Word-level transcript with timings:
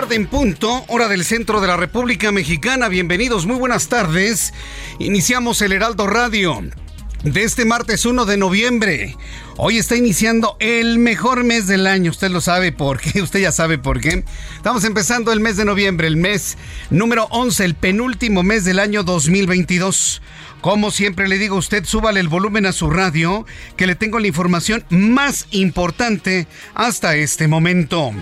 Tarde 0.00 0.16
en 0.16 0.28
punto, 0.28 0.82
hora 0.88 1.08
del 1.08 1.26
centro 1.26 1.60
de 1.60 1.66
la 1.66 1.76
República 1.76 2.32
Mexicana. 2.32 2.88
Bienvenidos, 2.88 3.44
muy 3.44 3.56
buenas 3.56 3.88
tardes. 3.88 4.54
Iniciamos 4.98 5.60
el 5.60 5.72
Heraldo 5.72 6.06
Radio 6.06 6.62
de 7.22 7.42
este 7.42 7.66
martes 7.66 8.06
1 8.06 8.24
de 8.24 8.38
noviembre. 8.38 9.14
Hoy 9.58 9.76
está 9.76 9.96
iniciando 9.96 10.56
el 10.58 10.98
mejor 10.98 11.44
mes 11.44 11.66
del 11.66 11.86
año, 11.86 12.12
usted 12.12 12.30
lo 12.30 12.40
sabe 12.40 12.72
por 12.72 12.98
qué, 12.98 13.20
usted 13.22 13.40
ya 13.40 13.52
sabe 13.52 13.76
por 13.76 14.00
qué. 14.00 14.24
Estamos 14.56 14.84
empezando 14.84 15.32
el 15.32 15.40
mes 15.40 15.58
de 15.58 15.66
noviembre, 15.66 16.06
el 16.06 16.16
mes 16.16 16.56
número 16.88 17.26
11, 17.30 17.62
el 17.62 17.74
penúltimo 17.74 18.42
mes 18.42 18.64
del 18.64 18.78
año 18.78 19.02
2022. 19.02 20.22
Como 20.62 20.90
siempre 20.92 21.28
le 21.28 21.36
digo 21.36 21.56
a 21.56 21.58
usted, 21.58 21.84
súbale 21.84 22.20
el 22.20 22.28
volumen 22.28 22.64
a 22.64 22.72
su 22.72 22.88
radio, 22.88 23.44
que 23.76 23.86
le 23.86 23.96
tengo 23.96 24.18
la 24.18 24.28
información 24.28 24.82
más 24.88 25.46
importante 25.50 26.46
hasta 26.74 27.16
este 27.16 27.48
momento. 27.48 28.12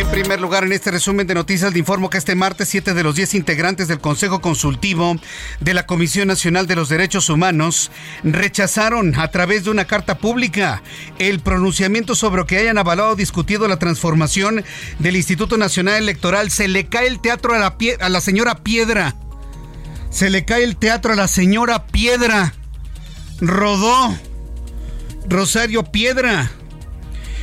En 0.00 0.08
primer 0.08 0.40
lugar, 0.40 0.64
en 0.64 0.72
este 0.72 0.90
resumen 0.90 1.26
de 1.26 1.34
noticias, 1.34 1.74
le 1.74 1.78
informo 1.78 2.08
que 2.08 2.16
este 2.16 2.34
martes, 2.34 2.70
siete 2.70 2.94
de 2.94 3.02
los 3.02 3.16
diez 3.16 3.34
integrantes 3.34 3.86
del 3.86 4.00
Consejo 4.00 4.40
Consultivo 4.40 5.14
de 5.60 5.74
la 5.74 5.84
Comisión 5.84 6.26
Nacional 6.26 6.66
de 6.66 6.74
los 6.74 6.88
Derechos 6.88 7.28
Humanos 7.28 7.90
rechazaron 8.24 9.14
a 9.20 9.30
través 9.30 9.64
de 9.64 9.70
una 9.70 9.84
carta 9.84 10.16
pública 10.16 10.82
el 11.18 11.40
pronunciamiento 11.40 12.14
sobre 12.14 12.46
que 12.46 12.56
hayan 12.56 12.78
avalado 12.78 13.10
o 13.10 13.14
discutido 13.14 13.68
la 13.68 13.78
transformación 13.78 14.64
del 15.00 15.16
Instituto 15.16 15.58
Nacional 15.58 15.96
Electoral. 15.96 16.50
Se 16.50 16.66
le 16.66 16.86
cae 16.86 17.06
el 17.06 17.20
teatro 17.20 17.52
a 17.52 17.58
la, 17.58 17.76
a 18.00 18.08
la 18.08 18.20
señora 18.22 18.54
Piedra. 18.54 19.16
Se 20.08 20.30
le 20.30 20.46
cae 20.46 20.64
el 20.64 20.78
teatro 20.78 21.12
a 21.12 21.16
la 21.16 21.28
señora 21.28 21.86
Piedra. 21.88 22.54
Rodó. 23.42 24.16
Rosario 25.28 25.84
Piedra 25.84 26.50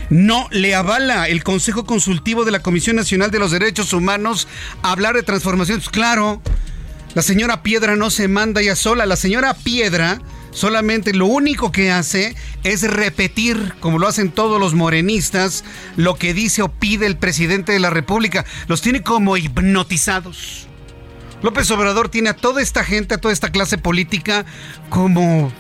no 0.10 0.48
le 0.52 0.76
avala 0.76 1.28
el 1.28 1.44
Consejo 1.44 1.86
Consultivo 1.86 2.46
de 2.46 2.52
la 2.52 2.62
Comisión 2.62 2.96
Nacional 2.96 3.32
de 3.32 3.40
los 3.40 3.52
Derechos 3.52 3.94
Humanos 3.94 4.48
hablar 4.82 5.16
de 5.16 5.24
transformaciones. 5.24 5.86
Pues 5.86 5.94
claro, 5.94 6.42
la 7.14 7.22
señora 7.22 7.64
Piedra 7.64 7.96
no 7.96 8.10
se 8.10 8.28
manda 8.28 8.62
ya 8.62 8.76
sola. 8.76 9.06
La 9.06 9.16
señora 9.16 9.54
Piedra 9.54 10.22
solamente 10.52 11.14
lo 11.14 11.26
único 11.28 11.72
que 11.72 11.92
hace 11.92 12.36
es 12.64 12.84
repetir, 12.84 13.74
como 13.80 14.00
lo 14.00 14.08
hacen 14.08 14.32
todos 14.32 14.60
los 14.60 14.74
morenistas, 14.74 15.64
lo 15.96 16.16
que 16.16 16.34
dice 16.34 16.62
o 16.62 16.70
pide 16.70 17.06
el 17.06 17.18
presidente 17.18 17.72
de 17.72 17.80
la 17.80 17.90
República. 17.90 18.46
Los 18.68 18.82
tiene 18.82 19.04
como 19.04 19.38
hipnotizados. 19.38 20.68
López 21.44 21.70
Obrador 21.70 22.10
tiene 22.10 22.30
a 22.30 22.36
toda 22.36 22.62
esta 22.62 22.84
gente, 22.84 23.14
a 23.14 23.18
toda 23.20 23.34
esta 23.34 23.52
clase 23.52 23.78
política 23.78 24.46
como, 24.90 25.52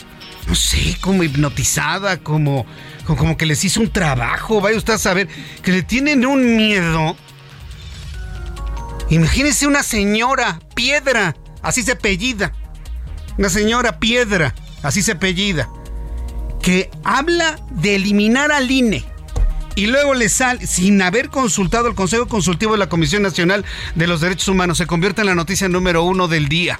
no 0.48 0.56
sé, 0.56 0.98
como 1.02 1.24
hipnotizada, 1.24 2.18
como 2.18 2.66
como 3.16 3.38
que 3.38 3.46
les 3.46 3.64
hizo 3.64 3.80
un 3.80 3.90
trabajo, 3.90 4.60
vaya 4.60 4.78
usted 4.78 4.94
a 4.94 4.98
saber, 4.98 5.30
que 5.64 5.72
le 5.72 5.84
tienen 5.84 6.26
un 6.26 6.58
miedo. 6.58 7.16
Imagínese 9.10 9.66
una 9.66 9.84
señora 9.84 10.60
piedra, 10.76 11.36
así 11.62 11.84
se 11.84 11.94
apellida. 11.94 12.52
Una 13.38 13.50
señora 13.50 14.00
piedra, 14.00 14.54
así 14.84 15.02
se 15.02 15.14
apellida, 15.14 15.70
que 16.62 16.90
habla 17.04 17.60
de 17.70 17.96
eliminar 17.96 18.52
al 18.52 18.70
INE. 18.70 19.06
Y 19.76 19.86
luego 19.86 20.16
le 20.16 20.28
sale, 20.28 20.66
sin 20.66 21.00
haber 21.04 21.30
consultado 21.30 21.88
el 21.88 21.94
Consejo 21.94 22.28
Consultivo 22.28 22.72
de 22.72 22.80
la 22.80 22.90
Comisión 22.90 23.22
Nacional 23.22 23.64
de 23.94 24.08
los 24.08 24.22
Derechos 24.22 24.48
Humanos, 24.48 24.80
se 24.80 24.88
convierte 24.88 25.22
en 25.22 25.28
la 25.28 25.36
noticia 25.36 25.70
número 25.70 26.04
uno 26.04 26.28
del 26.28 26.50
día. 26.50 26.80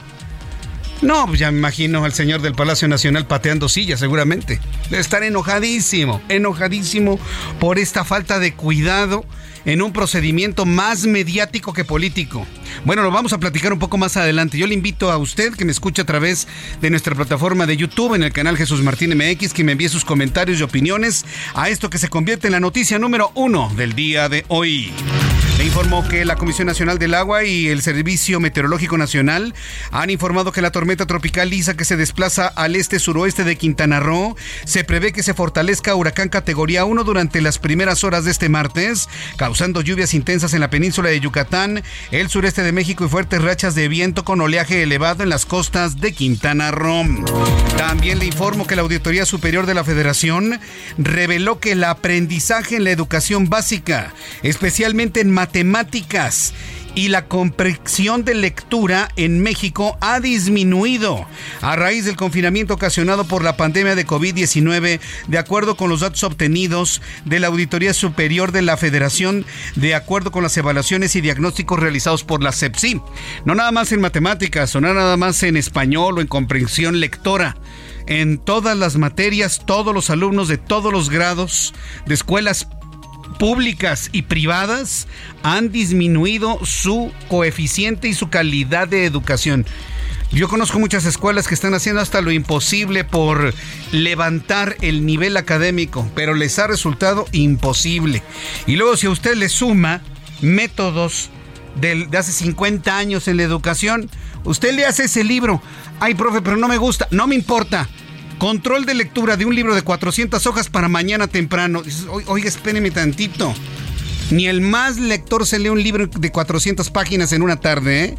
No, 1.02 1.28
pues 1.28 1.40
ya 1.40 1.52
me 1.52 1.60
imagino 1.60 2.04
al 2.04 2.14
señor 2.14 2.42
del 2.42 2.56
Palacio 2.56 2.88
Nacional 2.88 3.28
pateando 3.28 3.70
sillas, 3.70 4.00
seguramente. 4.00 4.60
Debe 4.90 5.02
estar 5.02 5.24
enojadísimo, 5.24 6.22
enojadísimo 6.28 7.20
por 7.60 7.78
esta 7.78 8.04
falta 8.04 8.40
de 8.40 8.54
cuidado 8.54 9.24
en 9.68 9.82
un 9.82 9.92
procedimiento 9.92 10.66
más 10.66 11.06
mediático 11.06 11.74
que 11.74 11.84
político. 11.84 12.48
Bueno, 12.86 13.04
lo 13.04 13.12
vamos 13.12 13.34
a 13.34 13.38
platicar 13.38 13.74
un 13.74 13.80
poco 13.80 13.98
más 13.98 14.16
adelante. 14.16 14.58
Yo 14.58 14.66
le 14.66 14.74
invito 14.74 15.12
a 15.12 15.18
usted 15.18 15.54
que 15.54 15.66
me 15.66 15.74
escuche 15.74 16.02
a 16.02 16.06
través 16.06 16.48
de 16.80 16.90
nuestra 16.90 17.14
plataforma 17.14 17.66
de 17.66 17.76
YouTube 17.76 18.16
en 18.16 18.24
el 18.24 18.32
canal 18.32 18.56
Jesús 18.56 18.82
Martín 18.82 19.16
MX 19.16 19.54
que 19.54 19.66
me 19.66 19.74
envíe 19.74 19.90
sus 19.90 20.06
comentarios 20.06 20.60
y 20.60 20.64
opiniones 20.64 21.26
a 21.54 21.68
esto 21.68 21.90
que 21.90 21.98
se 21.98 22.08
convierte 22.08 22.48
en 22.48 22.54
la 22.54 22.62
noticia 22.62 22.98
número 22.98 23.32
uno 23.36 23.70
del 23.76 23.94
día 23.94 24.30
de 24.30 24.46
hoy. 24.48 24.94
Le 25.58 25.66
informó 25.66 26.08
que 26.08 26.24
la 26.24 26.36
Comisión 26.36 26.68
Nacional 26.68 27.00
del 27.00 27.16
Agua 27.16 27.44
y 27.44 27.68
el 27.68 27.82
Servicio 27.82 28.40
Meteorológico 28.40 28.96
Nacional 28.98 29.56
han 29.92 30.12
informado 30.12 30.52
que 30.52 30.62
la 30.62 30.72
tormenta 30.72 31.08
tropical 31.08 31.50
Lisa 31.50 31.76
que 31.76 31.84
se 31.84 31.98
desplaza 31.98 32.48
al 32.48 32.76
este-suroeste 32.76 33.44
de 33.44 33.56
Quintana 33.56 34.00
Roo 34.00 34.38
se 34.66 34.84
prevé 34.84 35.12
que 35.14 35.24
se 35.24 35.34
fortalezca 35.34 35.96
huracán 35.96 36.30
categoría 36.30 36.86
1 36.86 37.04
durante 37.04 37.42
las 37.42 37.58
primeras 37.58 38.04
horas 38.04 38.24
de 38.24 38.32
este 38.32 38.50
martes, 38.50 39.10
causando 39.36 39.57
lluvias 39.58 40.14
intensas 40.14 40.54
en 40.54 40.60
la 40.60 40.70
península 40.70 41.10
de 41.10 41.20
Yucatán, 41.20 41.82
el 42.12 42.30
sureste 42.30 42.62
de 42.62 42.72
México 42.72 43.06
y 43.06 43.10
fuertes 43.10 43.42
rachas 43.42 43.74
de 43.74 43.88
viento 43.88 44.24
con 44.24 44.40
oleaje 44.40 44.84
elevado 44.84 45.24
en 45.24 45.30
las 45.30 45.46
costas 45.46 46.00
de 46.00 46.14
Quintana 46.14 46.70
Roo. 46.70 47.26
También 47.76 48.20
le 48.20 48.26
informo 48.26 48.68
que 48.68 48.76
la 48.76 48.84
Auditoría 48.84 49.26
Superior 49.26 49.66
de 49.66 49.74
la 49.74 49.84
Federación 49.84 50.60
reveló 50.98 51.60
que 51.60 51.72
el 51.72 51.84
aprendizaje 51.84 52.76
en 52.76 52.84
la 52.84 52.92
educación 52.92 53.50
básica, 53.50 54.14
especialmente 54.44 55.22
en 55.22 55.32
matemáticas, 55.32 56.54
y 56.98 57.10
la 57.10 57.28
comprensión 57.28 58.26
de 58.26 58.34
lectura 58.34 59.10
en 59.18 59.40
México 59.40 60.00
ha 60.02 60.20
disminuido 60.20 61.28
a 61.62 61.76
raíz 61.76 62.06
del 62.06 62.16
confinamiento 62.16 62.74
ocasionado 62.74 63.28
por 63.28 63.44
la 63.44 63.56
pandemia 63.56 63.94
de 63.94 64.08
COVID-19, 64.08 65.00
de 65.28 65.38
acuerdo 65.38 65.78
con 65.78 65.92
los 65.92 66.00
datos 66.00 66.24
obtenidos 66.24 67.04
de 67.24 67.40
la 67.40 67.48
Auditoría 67.48 67.94
Superior 67.94 68.52
de 68.52 68.64
la 68.64 68.78
Federación, 68.78 69.46
de 69.76 69.94
acuerdo 69.94 70.32
con 70.32 70.42
las 70.42 70.58
evaluaciones 70.58 71.16
y 71.16 71.22
diagnósticos 71.22 71.80
realizados 71.80 72.24
por 72.24 72.42
la 72.42 72.52
CEPSI. 72.52 73.00
No 73.46 73.54
nada 73.54 73.72
más 73.72 73.92
en 73.92 74.02
matemáticas, 74.02 74.74
no 74.74 74.82
nada 74.82 75.18
más 75.18 75.44
en 75.44 75.56
español 75.56 76.18
o 76.18 76.22
en 76.22 76.28
comprensión 76.28 77.00
lectora 77.00 77.58
en 78.08 78.38
todas 78.38 78.76
las 78.76 78.96
materias, 78.96 79.62
todos 79.66 79.94
los 79.94 80.10
alumnos 80.10 80.48
de 80.48 80.58
todos 80.58 80.92
los 80.92 81.10
grados 81.10 81.74
de 82.06 82.14
escuelas 82.14 82.68
públicas 83.38 84.10
y 84.12 84.24
privadas 84.24 85.08
han 85.44 85.72
disminuido 85.72 86.60
su 86.66 87.12
coeficiente 87.28 88.08
y 88.08 88.14
su 88.14 88.30
calidad 88.30 88.88
de 88.88 89.06
educación. 89.06 89.66
Yo 90.32 90.50
conozco 90.50 90.80
muchas 90.80 91.06
escuelas 91.06 91.48
que 91.48 91.54
están 91.54 91.74
haciendo 91.74 92.02
hasta 92.02 92.22
lo 92.22 92.32
imposible 92.32 93.06
por 93.06 93.54
levantar 93.92 94.76
el 94.82 95.06
nivel 95.06 95.38
académico, 95.38 96.10
pero 96.16 96.34
les 96.34 96.60
ha 96.60 96.68
resultado 96.68 97.26
imposible. 97.32 98.22
Y 98.66 98.76
luego 98.76 98.98
si 98.98 99.08
a 99.08 99.12
usted 99.12 99.36
le 99.36 99.48
suma 99.48 100.02
métodos 100.42 101.30
de 101.80 102.18
hace 102.18 102.32
50 102.32 102.98
años 102.98 103.28
en 103.28 103.38
la 103.38 103.44
educación. 103.44 104.10
Usted 104.44 104.74
le 104.74 104.86
hace 104.86 105.06
ese 105.06 105.24
libro. 105.24 105.62
Ay, 106.00 106.16
profe, 106.16 106.42
pero 106.42 106.58
no 106.58 106.68
me 106.68 106.78
gusta. 106.78 107.08
No 107.12 107.28
me 107.28 107.36
importa. 107.36 107.88
Control 108.38 108.86
de 108.86 108.94
lectura 108.94 109.36
de 109.36 109.46
un 109.46 109.56
libro 109.56 109.74
de 109.74 109.82
400 109.82 110.46
hojas 110.46 110.70
para 110.70 110.88
mañana 110.88 111.28
temprano. 111.28 111.82
Oiga, 112.28 112.48
espéreme 112.48 112.92
tantito. 112.92 113.54
Ni 114.30 114.48
el 114.48 114.62
más 114.62 114.98
lector 114.98 115.48
se 115.48 115.58
lee 115.58 115.70
un 115.70 115.82
libro 115.82 116.06
de 116.06 116.32
400 116.32 116.92
páginas 116.92 117.34
en 117.34 117.42
una 117.42 117.56
tarde, 117.56 118.04
¿eh? 118.04 118.16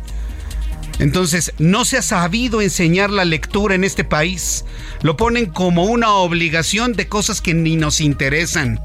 Entonces, 0.98 1.52
no 1.58 1.84
se 1.84 1.98
ha 1.98 2.02
sabido 2.02 2.60
enseñar 2.60 3.10
la 3.10 3.24
lectura 3.24 3.76
en 3.76 3.84
este 3.84 4.02
país. 4.02 4.64
Lo 5.02 5.16
ponen 5.16 5.46
como 5.46 5.84
una 5.84 6.12
obligación 6.14 6.94
de 6.94 7.06
cosas 7.06 7.40
que 7.40 7.54
ni 7.54 7.76
nos 7.76 8.00
interesan. 8.00 8.80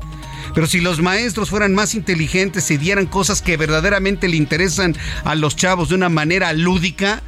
Pero 0.53 0.67
si 0.67 0.81
los 0.81 1.01
maestros 1.01 1.49
fueran 1.49 1.73
más 1.73 1.95
inteligentes 1.95 2.69
y 2.69 2.77
dieran 2.77 3.07
cosas 3.07 3.41
que 3.41 3.57
verdaderamente 3.57 4.27
le 4.27 4.37
interesan 4.37 4.95
a 5.23 5.33
los 5.33 5.55
chavos 5.55 5.89
de 5.89 5.95
una 5.95 6.09
manera 6.09 6.53
lúdica, 6.53 7.23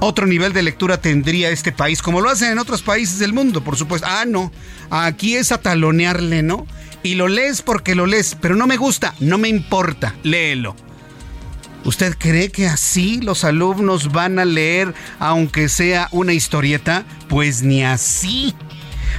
otro 0.00 0.26
nivel 0.26 0.52
de 0.52 0.62
lectura 0.62 1.00
tendría 1.00 1.50
este 1.50 1.72
país, 1.72 2.02
como 2.02 2.20
lo 2.20 2.30
hacen 2.30 2.52
en 2.52 2.58
otros 2.58 2.82
países 2.82 3.18
del 3.18 3.32
mundo, 3.32 3.62
por 3.62 3.76
supuesto. 3.76 4.06
Ah, 4.10 4.24
no, 4.26 4.50
aquí 4.90 5.36
es 5.36 5.52
atalonearle, 5.52 6.42
¿no? 6.42 6.66
Y 7.02 7.14
lo 7.14 7.28
lees 7.28 7.62
porque 7.62 7.94
lo 7.94 8.06
lees, 8.06 8.36
pero 8.40 8.56
no 8.56 8.66
me 8.66 8.76
gusta, 8.76 9.14
no 9.20 9.38
me 9.38 9.48
importa, 9.48 10.14
léelo. 10.22 10.74
¿Usted 11.84 12.16
cree 12.18 12.50
que 12.50 12.66
así 12.66 13.20
los 13.22 13.44
alumnos 13.44 14.12
van 14.12 14.38
a 14.38 14.44
leer 14.44 14.92
aunque 15.18 15.68
sea 15.68 16.08
una 16.10 16.34
historieta? 16.34 17.04
Pues 17.28 17.62
ni 17.62 17.82
así. 17.82 18.54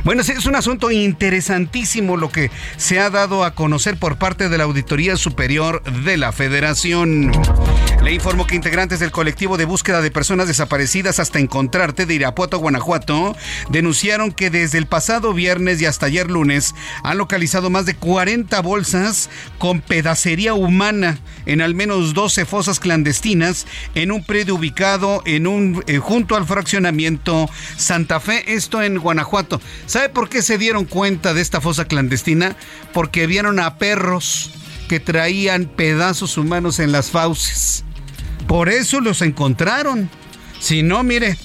Bueno, 0.04 0.22
es 0.22 0.46
un 0.46 0.56
asunto 0.56 0.92
interesantísimo 0.92 2.18
lo 2.18 2.32
que 2.32 2.52
se 2.78 3.00
ha 3.00 3.10
dado 3.10 3.44
a 3.44 3.56
conocer 3.56 3.98
por 3.98 4.18
parte 4.18 4.50
de 4.50 4.58
la 4.58 4.64
Auditoría 4.64 5.18
Superior 5.18 5.84
de 5.84 6.18
la 6.18 6.32
Federación. 6.32 7.32
Le 8.04 8.12
informo 8.14 8.48
que 8.48 8.56
integrantes 8.56 9.00
del 9.00 9.12
colectivo 9.12 9.58
de 9.58 9.66
búsqueda 9.66 10.02
de 10.02 10.10
personas 10.10 10.48
desaparecidas 10.48 11.20
hasta 11.20 11.38
encontrarte 11.38 12.08
de 12.08 12.16
Irapuato, 12.16 12.58
Guanajuato, 12.58 13.36
denunciaron 13.70 14.32
que 14.32 14.50
desde 14.50 14.80
el 14.80 14.88
pasado 14.88 15.36
viernes 15.36 15.80
y 15.80 15.86
hasta 15.86 16.08
ayer 16.08 16.32
lunes 16.32 16.74
han 17.04 17.20
localizado 17.20 17.70
más 17.70 17.86
de 17.86 17.94
40 17.94 18.60
bolsas 18.62 19.30
con 19.60 19.82
pedacería 19.82 20.56
humana 20.56 21.20
en 21.46 21.62
al 21.62 21.76
menos 21.76 22.16
12 22.16 22.46
fosas 22.46 22.80
clandestinas 22.80 23.68
en 23.94 24.12
un 24.12 24.24
predio 24.24 24.56
ubicado 24.56 25.22
en 25.28 25.46
un 25.46 25.84
eh, 25.86 26.00
junto 26.00 26.36
al 26.36 26.48
fraccionamiento 26.48 27.52
Santa 27.78 28.20
Fe, 28.20 28.56
esto 28.56 28.82
en 28.82 28.98
Guanajuato. 28.98 29.62
¿Sabe 29.86 30.10
por 30.10 30.28
qué 30.28 30.42
se 30.42 30.58
dieron 30.58 30.86
cuenta 30.86 31.36
de 31.36 31.42
esta 31.42 31.62
fosa 31.62 31.86
clandestina? 31.86 32.56
Porque 32.94 33.28
vieron 33.28 33.60
a 33.60 33.78
perros 33.78 34.50
que 34.90 35.00
traían 35.00 35.68
pedazos 35.68 36.38
humanos 36.38 36.80
en 36.80 36.92
las 36.92 37.12
fauces. 37.12 37.86
Por 38.52 38.68
eso 38.68 39.00
los 39.00 39.22
encontraron. 39.22 40.10
Si 40.60 40.84
no, 40.84 41.04
mire, 41.04 41.38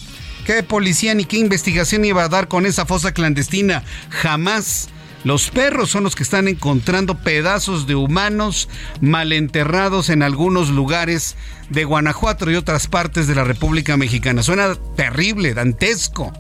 qué 0.44 0.64
policía 0.64 1.14
ni 1.14 1.24
qué 1.24 1.36
investigación 1.36 2.04
iba 2.04 2.24
a 2.24 2.28
dar 2.28 2.48
con 2.48 2.66
esa 2.66 2.84
fosa 2.84 3.12
clandestina. 3.12 3.84
Jamás. 4.10 4.88
Los 5.22 5.50
perros 5.50 5.88
son 5.88 6.02
los 6.02 6.16
que 6.16 6.24
están 6.24 6.48
encontrando 6.48 7.18
pedazos 7.18 7.86
de 7.86 7.94
humanos 7.94 8.68
mal 9.00 9.32
enterrados 9.32 10.10
en 10.10 10.24
algunos 10.24 10.70
lugares 10.70 11.36
de 11.70 11.84
Guanajuato 11.84 12.50
y 12.50 12.56
otras 12.56 12.88
partes 12.88 13.28
de 13.28 13.36
la 13.36 13.44
República 13.44 13.96
Mexicana. 13.96 14.42
Suena 14.42 14.74
terrible, 14.96 15.54
dantesco. 15.54 16.32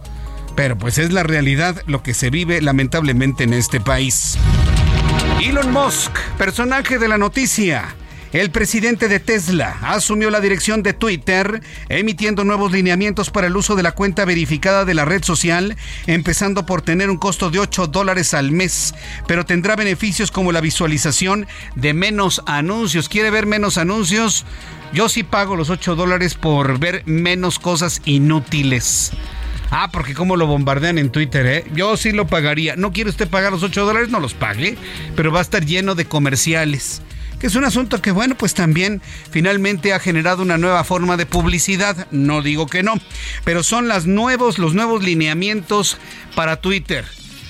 Pero 0.56 0.76
pues 0.76 0.98
es 0.98 1.12
la 1.12 1.22
realidad 1.22 1.80
lo 1.86 2.02
que 2.02 2.12
se 2.12 2.28
vive 2.28 2.60
lamentablemente 2.60 3.44
en 3.44 3.54
este 3.54 3.80
país. 3.80 4.36
Elon 5.40 5.70
Musk, 5.72 6.10
personaje 6.38 6.98
de 6.98 7.06
la 7.06 7.18
noticia. 7.18 7.94
El 8.36 8.50
presidente 8.50 9.08
de 9.08 9.18
Tesla 9.18 9.78
asumió 9.80 10.28
la 10.28 10.42
dirección 10.42 10.82
de 10.82 10.92
Twitter, 10.92 11.62
emitiendo 11.88 12.44
nuevos 12.44 12.70
lineamientos 12.70 13.30
para 13.30 13.46
el 13.46 13.56
uso 13.56 13.76
de 13.76 13.82
la 13.82 13.92
cuenta 13.92 14.26
verificada 14.26 14.84
de 14.84 14.92
la 14.92 15.06
red 15.06 15.24
social, 15.24 15.74
empezando 16.06 16.66
por 16.66 16.82
tener 16.82 17.08
un 17.08 17.16
costo 17.16 17.48
de 17.48 17.60
8 17.60 17.86
dólares 17.86 18.34
al 18.34 18.52
mes, 18.52 18.94
pero 19.26 19.46
tendrá 19.46 19.74
beneficios 19.74 20.30
como 20.30 20.52
la 20.52 20.60
visualización 20.60 21.46
de 21.76 21.94
menos 21.94 22.42
anuncios. 22.44 23.08
¿Quiere 23.08 23.30
ver 23.30 23.46
menos 23.46 23.78
anuncios? 23.78 24.44
Yo 24.92 25.08
sí 25.08 25.22
pago 25.22 25.56
los 25.56 25.70
8 25.70 25.96
dólares 25.96 26.34
por 26.34 26.78
ver 26.78 27.04
menos 27.06 27.58
cosas 27.58 28.02
inútiles. 28.04 29.12
Ah, 29.70 29.88
porque 29.90 30.12
como 30.12 30.36
lo 30.36 30.46
bombardean 30.46 30.98
en 30.98 31.10
Twitter, 31.10 31.46
¿eh? 31.46 31.64
Yo 31.74 31.96
sí 31.96 32.12
lo 32.12 32.26
pagaría. 32.26 32.76
¿No 32.76 32.92
quiere 32.92 33.08
usted 33.08 33.30
pagar 33.30 33.52
los 33.52 33.62
8 33.62 33.86
dólares? 33.86 34.10
No 34.10 34.20
los 34.20 34.34
pague, 34.34 34.76
pero 35.16 35.32
va 35.32 35.38
a 35.38 35.42
estar 35.42 35.64
lleno 35.64 35.94
de 35.94 36.04
comerciales. 36.04 37.00
Que 37.40 37.48
es 37.48 37.54
un 37.54 37.64
asunto 37.64 38.00
que, 38.00 38.12
bueno, 38.12 38.34
pues 38.36 38.54
también 38.54 39.02
finalmente 39.30 39.92
ha 39.92 39.98
generado 39.98 40.42
una 40.42 40.56
nueva 40.56 40.84
forma 40.84 41.16
de 41.16 41.26
publicidad. 41.26 42.06
No 42.10 42.40
digo 42.40 42.66
que 42.66 42.82
no, 42.82 42.94
pero 43.44 43.62
son 43.62 43.88
las 43.88 44.06
nuevos, 44.06 44.58
los 44.58 44.74
nuevos 44.74 45.04
lineamientos 45.04 45.98
para 46.34 46.56
Twitter. 46.56 47.04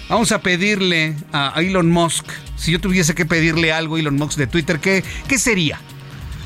Vamos 0.08 0.32
a 0.32 0.40
pedirle 0.40 1.16
a 1.32 1.52
Elon 1.56 1.90
Musk, 1.90 2.26
si 2.56 2.72
yo 2.72 2.80
tuviese 2.80 3.14
que 3.14 3.26
pedirle 3.26 3.72
algo 3.72 3.96
a 3.96 4.00
Elon 4.00 4.14
Musk 4.14 4.38
de 4.38 4.46
Twitter, 4.46 4.78
¿qué, 4.78 5.02
qué 5.28 5.38
sería? 5.38 5.80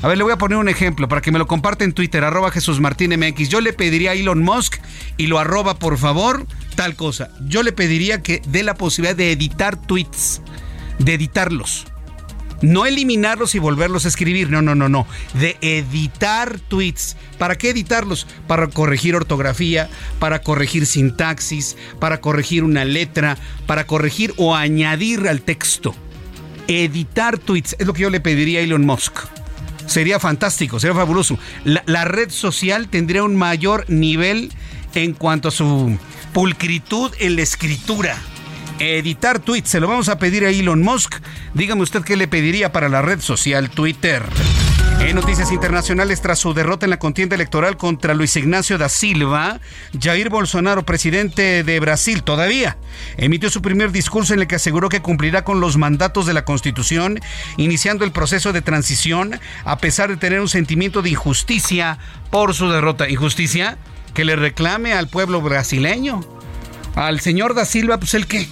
A 0.02 0.08
ver, 0.08 0.16
le 0.16 0.25
voy 0.25 0.32
a 0.32 0.38
poner 0.38 0.56
un 0.56 0.70
ejemplo 0.70 1.08
para 1.08 1.20
que 1.20 1.31
me 1.31 1.38
lo 1.38 1.46
comparte 1.46 1.84
en 1.84 1.92
Twitter, 1.92 2.25
arroba 2.25 2.50
Jesús 2.50 2.81
Martín 2.81 3.12
MX. 3.19 3.50
Yo 3.50 3.60
le 3.60 3.75
pediría 3.75 4.12
a 4.12 4.14
Elon 4.14 4.42
Musk 4.42 4.78
y 5.19 5.26
lo 5.26 5.38
arroba, 5.38 5.78
por 5.78 5.98
favor, 5.98 6.46
tal 6.75 6.96
cosa. 6.96 7.28
Yo 7.42 7.62
le 7.62 7.72
pediría 7.72 8.22
que 8.22 8.40
dé 8.48 8.62
la 8.62 8.75
posibilidad 8.75 9.14
de 9.14 9.31
editar 9.32 9.76
tweets, 9.76 10.40
de 10.98 11.14
editarlos. 11.14 11.87
No 12.62 12.86
eliminarlos 12.86 13.54
y 13.54 13.58
volverlos 13.58 14.04
a 14.04 14.08
escribir, 14.08 14.50
no, 14.50 14.62
no, 14.62 14.74
no, 14.74 14.88
no. 14.88 15.06
De 15.34 15.56
editar 15.60 16.60
tweets. 16.60 17.16
¿Para 17.38 17.56
qué 17.56 17.70
editarlos? 17.70 18.26
Para 18.46 18.68
corregir 18.68 19.16
ortografía, 19.16 19.88
para 20.18 20.42
corregir 20.42 20.86
sintaxis, 20.86 21.76
para 21.98 22.20
corregir 22.20 22.64
una 22.64 22.84
letra, 22.84 23.38
para 23.66 23.86
corregir 23.86 24.34
o 24.36 24.54
añadir 24.54 25.28
al 25.28 25.40
texto. 25.40 25.94
Editar 26.68 27.38
tweets 27.38 27.76
es 27.78 27.86
lo 27.86 27.94
que 27.94 28.02
yo 28.02 28.10
le 28.10 28.20
pediría 28.20 28.60
a 28.60 28.62
Elon 28.62 28.84
Musk 28.84 29.20
sería 29.90 30.20
fantástico, 30.20 30.78
sería 30.78 30.94
fabuloso. 30.94 31.38
La, 31.64 32.04
red 32.04 32.30
social 32.30 32.88
tendría 32.88 33.24
un 33.24 33.34
mayor 33.36 33.84
nivel 33.88 34.52
en 34.94 35.14
cuanto 35.14 35.48
a 35.48 35.50
su 35.50 35.98
pulcritud 36.32 37.12
en 37.18 37.36
la 37.36 37.42
escritura. 37.42 38.16
Editar 38.80 39.40
tweets, 39.40 39.68
se 39.68 39.78
lo 39.78 39.88
vamos 39.88 40.08
a 40.08 40.18
pedir 40.18 40.42
a 40.46 40.48
Elon 40.48 40.80
Musk. 40.80 41.16
Dígame 41.52 41.82
usted 41.82 42.02
qué 42.02 42.16
le 42.16 42.28
pediría 42.28 42.72
para 42.72 42.88
la 42.88 43.02
red 43.02 43.20
social 43.20 43.68
Twitter. 43.68 44.22
En 45.00 45.16
noticias 45.16 45.52
internacionales, 45.52 46.22
tras 46.22 46.38
su 46.38 46.54
derrota 46.54 46.86
en 46.86 46.90
la 46.90 46.99
contienda 46.99 47.34
electoral 47.34 47.76
contra 47.76 48.14
Luis 48.14 48.37
Ignacio 48.37 48.78
da 48.78 48.88
Silva, 48.88 49.60
Jair 50.00 50.30
Bolsonaro, 50.30 50.87
presidente 50.87 51.62
de 51.62 51.78
Brasil, 51.78 52.22
todavía 52.22 52.78
emitió 53.18 53.50
su 53.50 53.60
primer 53.60 53.92
discurso 53.92 54.32
en 54.32 54.40
el 54.40 54.46
que 54.46 54.56
aseguró 54.56 54.88
que 54.88 55.02
cumplirá 55.02 55.44
con 55.44 55.60
los 55.60 55.76
mandatos 55.76 56.25
de 56.25 56.32
la 56.32 56.46
Constitución, 56.46 57.20
iniciando 57.58 58.06
el 58.06 58.12
proceso 58.12 58.54
de 58.54 58.62
transición, 58.62 59.38
a 59.64 59.76
pesar 59.76 60.08
de 60.08 60.16
tener 60.16 60.40
un 60.40 60.49
sentimiento 60.49 61.02
de 61.02 61.10
injusticia 61.10 61.99
por 62.30 62.54
su 62.54 62.70
derrota. 62.70 63.10
¿Injusticia? 63.10 63.76
Que 64.14 64.25
le 64.25 64.37
reclame 64.37 64.94
al 64.94 65.08
pueblo 65.08 65.42
brasileño. 65.42 66.20
Al 66.94 67.20
señor 67.20 67.54
da 67.54 67.66
Silva, 67.66 67.99
pues 67.99 68.14
el 68.14 68.26
qué. 68.26 68.49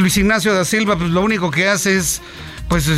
Luis 0.00 0.16
Ignacio 0.16 0.54
da 0.54 0.64
Silva, 0.64 0.96
pues 0.96 1.10
lo 1.10 1.22
único 1.22 1.50
que 1.50 1.68
hace 1.68 1.96
es, 1.96 2.20
pues 2.68 2.88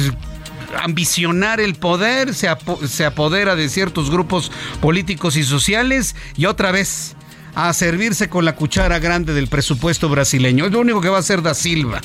ambicionar 0.82 1.60
el 1.60 1.74
poder, 1.74 2.34
se, 2.34 2.48
se 2.88 3.04
apodera 3.04 3.56
de 3.56 3.68
ciertos 3.68 4.10
grupos 4.10 4.50
políticos 4.80 5.36
y 5.36 5.44
sociales 5.44 6.16
y 6.36 6.46
otra 6.46 6.72
vez 6.72 7.14
a 7.54 7.72
servirse 7.72 8.28
con 8.28 8.44
la 8.44 8.56
cuchara 8.56 8.98
grande 8.98 9.34
del 9.34 9.48
presupuesto 9.48 10.08
brasileño. 10.08 10.66
Es 10.66 10.72
lo 10.72 10.80
único 10.80 11.00
que 11.00 11.08
va 11.08 11.18
a 11.18 11.20
hacer 11.20 11.42
Da 11.42 11.54
Silva. 11.54 12.00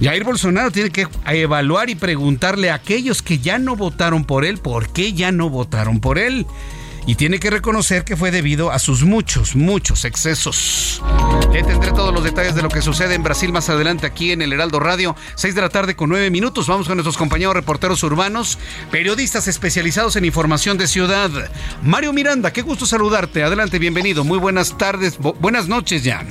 Jair 0.00 0.24
Bolsonaro 0.24 0.70
tiene 0.70 0.90
que 0.90 1.08
evaluar 1.26 1.90
y 1.90 1.96
preguntarle 1.96 2.70
a 2.70 2.74
aquellos 2.74 3.20
que 3.20 3.38
ya 3.38 3.58
no 3.58 3.74
votaron 3.74 4.24
por 4.24 4.44
él 4.44 4.58
por 4.58 4.92
qué 4.92 5.12
ya 5.12 5.32
no 5.32 5.50
votaron 5.50 5.98
por 6.00 6.18
él 6.18 6.46
y 7.08 7.14
tiene 7.14 7.40
que 7.40 7.48
reconocer 7.48 8.04
que 8.04 8.18
fue 8.18 8.30
debido 8.30 8.70
a 8.70 8.78
sus 8.78 9.02
muchos, 9.02 9.56
muchos 9.56 10.04
excesos. 10.04 11.02
Le 11.50 11.62
tendré 11.62 11.90
todos 11.92 12.12
los 12.12 12.22
detalles 12.22 12.54
de 12.54 12.60
lo 12.60 12.68
que 12.68 12.82
sucede 12.82 13.14
en 13.14 13.22
Brasil 13.22 13.50
más 13.50 13.70
adelante 13.70 14.06
aquí 14.06 14.30
en 14.30 14.42
el 14.42 14.52
Heraldo 14.52 14.78
Radio, 14.78 15.16
6 15.34 15.54
de 15.54 15.60
la 15.62 15.70
tarde 15.70 15.96
con 15.96 16.10
9 16.10 16.28
minutos. 16.28 16.66
Vamos 16.66 16.86
con 16.86 16.98
nuestros 16.98 17.16
compañeros 17.16 17.54
reporteros 17.54 18.02
urbanos, 18.02 18.58
periodistas 18.90 19.48
especializados 19.48 20.16
en 20.16 20.26
información 20.26 20.76
de 20.76 20.86
ciudad. 20.86 21.30
Mario 21.82 22.12
Miranda, 22.12 22.52
qué 22.52 22.60
gusto 22.60 22.84
saludarte. 22.84 23.42
Adelante, 23.42 23.78
bienvenido. 23.78 24.22
Muy 24.22 24.38
buenas 24.38 24.76
tardes, 24.76 25.16
buenas 25.16 25.66
noches 25.66 26.04
ya. 26.04 26.26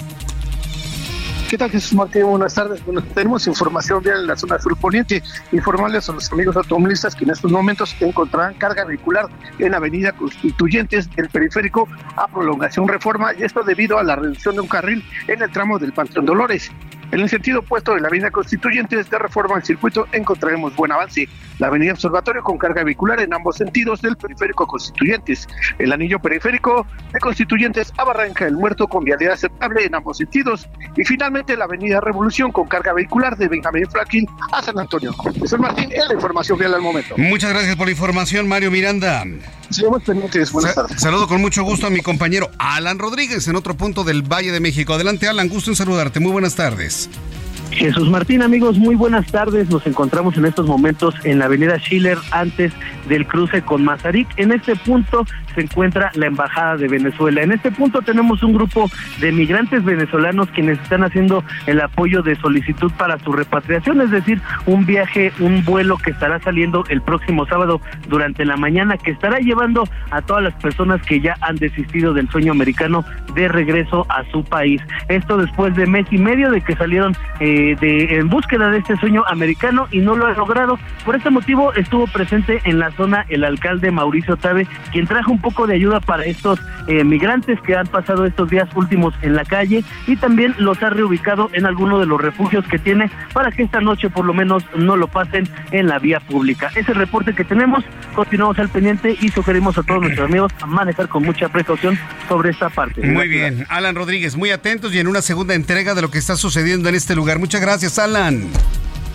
¿Qué 1.50 1.58
tal 1.58 1.72
Jesús 1.72 1.94
Martín? 1.94 2.26
Buenas 2.26 2.56
tardes. 2.56 2.84
Bueno, 2.84 3.02
tenemos 3.02 3.48
información 3.48 4.04
vial 4.04 4.20
en 4.20 4.28
la 4.28 4.36
zona 4.36 4.60
sur 4.60 4.78
poniente. 4.78 5.24
Informarles 5.54 6.10
a 6.10 6.12
los 6.12 6.30
amigos 6.34 6.58
automovilistas 6.58 7.16
que 7.16 7.24
en 7.24 7.30
estos 7.30 7.50
momentos 7.50 7.96
encontrarán 8.02 8.56
carga 8.56 8.84
vehicular 8.84 9.30
en 9.58 9.74
Avenida 9.74 10.12
Constituyentes 10.12 11.10
del 11.16 11.30
periférico 11.30 11.88
a 12.18 12.28
prolongación 12.28 12.86
reforma 12.90 13.34
y 13.34 13.44
esto 13.44 13.64
debido 13.64 13.98
a 13.98 14.04
la 14.04 14.18
reducción 14.18 14.56
de 14.56 14.62
un 14.62 14.68
carril 14.68 15.06
en 15.30 15.42
el 15.42 15.50
tramo 15.50 15.80
del 15.80 15.94
Panteón 15.94 16.26
Dolores. 16.26 16.70
En 17.12 17.22
el 17.22 17.30
sentido 17.30 17.60
opuesto 17.60 17.94
de 17.94 18.02
la 18.02 18.10
avenida 18.10 18.32
Constituyentes 18.32 19.10
de 19.10 19.18
Reforma 19.18 19.56
al 19.56 19.64
circuito 19.64 20.08
encontraremos 20.12 20.76
buen 20.76 20.92
avance. 20.92 21.28
La 21.60 21.68
avenida 21.68 21.94
Observatorio 21.94 22.44
con 22.44 22.58
carga 22.58 22.84
vehicular 22.84 23.20
en 23.22 23.34
ambos 23.34 23.56
sentidos 23.58 24.02
del 24.02 24.18
periférico 24.18 24.68
Constituyentes. 24.68 25.48
El 25.80 25.92
anillo 25.94 26.20
periférico 26.20 26.86
de 27.14 27.20
Constituyentes 27.20 27.94
a 27.98 28.04
Barranca 28.04 28.46
del 28.46 28.56
Muerto 28.56 28.88
con 28.88 29.06
vialidad 29.06 29.34
aceptable 29.34 29.86
en 29.86 29.96
ambos 29.96 30.18
sentidos. 30.18 30.68
Y 30.96 31.04
finalmente 31.06 31.56
la 31.56 31.66
avenida 31.66 32.02
Revolución 32.02 32.52
con 32.52 32.68
carga 32.68 32.94
vehicular 32.94 33.38
de 33.38 33.48
Benjamín 33.48 33.90
Franklin 33.90 34.28
a 34.52 34.62
San 34.62 34.78
Antonio. 34.78 35.14
Jesús 35.14 35.60
Martín, 35.60 35.90
es 35.92 36.08
la 36.08 36.14
información 36.14 36.58
vial 36.58 36.74
al 36.74 36.82
momento. 36.82 37.16
Muchas 37.18 37.52
gracias 37.52 37.76
por 37.76 37.88
la 37.88 37.92
información, 37.92 38.48
Mario 38.48 38.70
Miranda. 38.70 39.24
Sigamos 39.70 40.04
pendientes. 40.04 40.52
Buenas 40.52 40.76
tardes. 40.76 41.02
Saludo 41.02 41.28
con 41.28 41.42
mucho 41.42 41.64
gusto 41.64 41.88
a 41.88 41.90
mi 41.90 42.02
compañero 42.02 42.50
Alan 42.58 43.00
Rodríguez 43.00 43.48
en 43.48 43.56
otro 43.56 43.76
punto 43.76 44.04
del 44.04 44.22
Valle 44.22 44.52
de 44.52 44.60
México. 44.60 44.94
Adelante, 44.94 45.28
Alan, 45.28 45.50
gusto 45.50 45.72
en 45.72 45.76
saludarte. 45.76 46.20
Muy 46.20 46.32
buenas 46.32 46.56
tardes. 46.56 46.97
Peace. 46.98 47.47
Jesús 47.72 48.10
Martín, 48.10 48.42
amigos, 48.42 48.78
muy 48.78 48.96
buenas 48.96 49.32
tardes. 49.32 49.70
Nos 49.70 49.86
encontramos 49.86 50.38
en 50.38 50.46
estos 50.46 50.68
momentos 50.68 51.16
en 51.24 51.40
la 51.40 51.46
avenida 51.46 51.78
Schiller 51.78 52.18
antes 52.32 52.74
del 53.08 53.28
cruce 53.28 53.62
con 53.62 53.84
Mazarik. 53.84 54.28
En 54.38 54.52
este 54.52 54.76
punto 54.76 55.26
se 55.54 55.62
encuentra 55.62 56.12
la 56.14 56.28
Embajada 56.28 56.78
de 56.78 56.88
Venezuela. 56.88 57.42
En 57.42 57.52
este 57.52 57.72
punto 57.72 58.02
tenemos 58.02 58.44
un 58.44 58.54
grupo 58.54 58.90
de 59.20 59.32
migrantes 59.32 59.84
venezolanos 59.84 60.50
quienes 60.52 60.80
están 60.80 61.04
haciendo 61.04 61.44
el 61.66 61.82
apoyo 61.82 62.22
de 62.22 62.36
solicitud 62.36 62.92
para 62.98 63.18
su 63.20 63.32
repatriación, 63.32 64.02
es 64.02 64.12
decir, 64.12 64.42
un 64.66 64.86
viaje, 64.86 65.32
un 65.40 65.64
vuelo 65.66 65.98
que 65.98 66.12
estará 66.12 66.40
saliendo 66.40 66.84
el 66.90 67.02
próximo 67.02 67.46
sábado 67.48 67.82
durante 68.08 68.46
la 68.46 68.56
mañana, 68.56 68.98
que 68.98 69.12
estará 69.12 69.40
llevando 69.40 69.84
a 70.12 70.22
todas 70.22 70.44
las 70.44 70.54
personas 70.56 71.02
que 71.02 71.20
ya 71.22 71.36
han 71.42 71.56
desistido 71.56 72.14
del 72.14 72.30
sueño 72.30 72.52
americano 72.52 73.04
de 73.34 73.48
regreso 73.48 74.06
a 74.10 74.24
su 74.32 74.44
país. 74.44 74.82
Esto 75.10 75.38
después 75.38 75.76
de 75.76 75.86
mes 75.88 76.06
y 76.12 76.18
medio 76.18 76.52
de 76.52 76.62
que 76.62 76.76
salieron 76.76 77.16
eh, 77.40 77.57
en 77.82 78.30
búsqueda 78.30 78.70
de 78.70 78.80
este 78.80 78.98
sueño 78.98 79.24
americano 79.28 79.88
y 79.92 80.00
no 80.00 80.16
lo 80.16 80.28
ha 80.28 80.34
logrado. 80.34 80.80
Por 81.06 81.16
este 81.16 81.30
motivo 81.30 81.74
estuvo 81.74 82.08
presente 82.08 82.62
en 82.66 82.80
la 82.80 82.92
zona 82.92 83.26
el 83.30 83.44
alcalde 83.44 83.92
Mauricio 83.92 84.38
Tabe, 84.38 84.68
quien 84.92 85.08
trajo 85.08 85.32
un 85.32 85.42
poco 85.42 85.68
de 85.68 85.76
ayuda 85.76 86.00
para 86.00 86.26
estos 86.26 86.60
eh, 86.88 87.04
migrantes 87.04 87.60
que 87.62 87.76
han 87.76 87.88
pasado 87.88 88.26
estos 88.26 88.50
días 88.50 88.70
últimos 88.76 89.14
en 89.22 89.36
la 89.36 89.46
calle 89.46 89.84
y 90.06 90.16
también 90.16 90.56
los 90.58 90.82
ha 90.84 90.90
reubicado 90.90 91.50
en 91.54 91.66
alguno 91.66 92.00
de 92.00 92.06
los 92.06 92.22
refugios 92.22 92.66
que 92.68 92.80
tiene 92.80 93.10
para 93.34 93.52
que 93.52 93.64
esta 93.64 93.82
noche 93.82 94.10
por 94.10 94.26
lo 94.26 94.34
menos 94.34 94.64
no 94.76 94.96
lo 94.96 95.08
pasen 95.08 95.48
en 95.72 95.88
la 95.88 96.00
vía 96.00 96.20
pública. 96.20 96.70
Ese 96.76 96.94
reporte 96.94 97.34
que 97.34 97.44
tenemos, 97.44 97.84
continuamos 98.14 98.58
al 98.60 98.70
pendiente 98.70 99.18
y 99.20 99.30
sugerimos 99.30 99.78
a 99.78 99.84
todos 99.84 100.02
nuestros 100.02 100.30
amigos 100.30 100.52
a 100.62 100.66
manejar 100.66 101.08
con 101.08 101.24
mucha 101.24 101.50
precaución 101.50 101.98
sobre 102.28 102.52
esta 102.52 102.70
parte. 102.70 103.06
Muy 103.06 103.28
bien, 103.28 103.66
Alan 103.70 103.96
Rodríguez, 103.96 104.36
muy 104.36 104.52
atentos 104.52 104.94
y 104.94 105.00
en 105.00 105.08
una 105.08 105.22
segunda 105.22 105.56
entrega 105.56 105.96
de 105.96 106.02
lo 106.02 106.12
que 106.12 106.18
está 106.18 106.36
sucediendo 106.36 106.90
en 106.90 106.96
este 106.96 107.16
lugar. 107.16 107.40
Muchas 107.48 107.62
gracias, 107.62 107.98
Alan. 107.98 108.46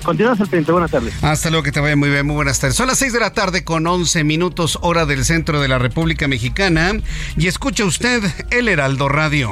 Continuamos 0.02 0.40
al 0.40 0.46
pendiente. 0.46 0.72
Buenas 0.72 0.90
tardes. 0.90 1.12
Hasta 1.22 1.50
luego, 1.50 1.64
que 1.64 1.70
te 1.70 1.80
vaya 1.80 1.96
muy 1.96 2.08
bien. 2.08 2.26
Muy 2.26 2.34
buenas 2.34 2.58
tardes. 2.58 2.74
Son 2.74 2.86
las 2.86 2.96
6 2.96 3.12
de 3.12 3.20
la 3.20 3.34
tarde 3.34 3.62
con 3.62 3.86
11 3.86 4.24
minutos 4.24 4.78
hora 4.80 5.04
del 5.04 5.26
centro 5.26 5.60
de 5.60 5.68
la 5.68 5.78
República 5.78 6.26
Mexicana. 6.28 6.92
Y 7.36 7.46
escucha 7.46 7.84
usted 7.84 8.22
El 8.48 8.68
Heraldo 8.68 9.10
Radio. 9.10 9.50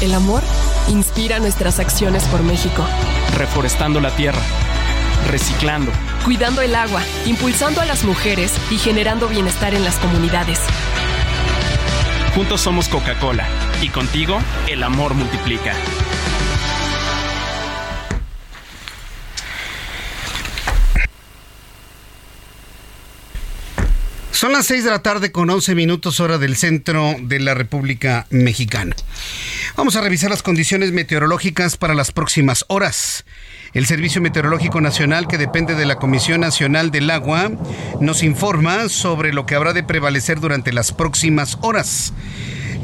El 0.00 0.14
amor 0.14 0.42
inspira 0.88 1.38
nuestras 1.38 1.80
acciones 1.80 2.24
por 2.28 2.42
México. 2.42 2.82
Reforestando 3.36 4.00
la 4.00 4.16
tierra. 4.16 4.40
Reciclando. 5.30 5.92
Cuidando 6.24 6.62
el 6.62 6.74
agua. 6.74 7.02
Impulsando 7.26 7.82
a 7.82 7.84
las 7.84 8.04
mujeres 8.04 8.54
y 8.70 8.78
generando 8.78 9.28
bienestar 9.28 9.74
en 9.74 9.84
las 9.84 9.96
comunidades. 9.96 10.60
Juntos 12.34 12.62
somos 12.62 12.88
Coca-Cola. 12.88 13.46
Y 13.82 13.90
contigo, 13.90 14.38
el 14.66 14.82
amor 14.82 15.12
multiplica. 15.12 15.74
Son 24.36 24.52
las 24.52 24.66
6 24.66 24.84
de 24.84 24.90
la 24.90 24.98
tarde 24.98 25.32
con 25.32 25.48
11 25.48 25.74
minutos 25.74 26.20
hora 26.20 26.36
del 26.36 26.56
centro 26.56 27.16
de 27.22 27.40
la 27.40 27.54
República 27.54 28.26
Mexicana. 28.28 28.94
Vamos 29.78 29.96
a 29.96 30.02
revisar 30.02 30.28
las 30.28 30.42
condiciones 30.42 30.92
meteorológicas 30.92 31.78
para 31.78 31.94
las 31.94 32.12
próximas 32.12 32.66
horas. 32.68 33.24
El 33.72 33.86
Servicio 33.86 34.20
Meteorológico 34.20 34.82
Nacional, 34.82 35.26
que 35.26 35.38
depende 35.38 35.74
de 35.74 35.86
la 35.86 35.96
Comisión 35.96 36.42
Nacional 36.42 36.90
del 36.90 37.08
Agua, 37.08 37.50
nos 37.98 38.22
informa 38.22 38.90
sobre 38.90 39.32
lo 39.32 39.46
que 39.46 39.54
habrá 39.54 39.72
de 39.72 39.84
prevalecer 39.84 40.38
durante 40.38 40.70
las 40.70 40.92
próximas 40.92 41.56
horas. 41.62 42.12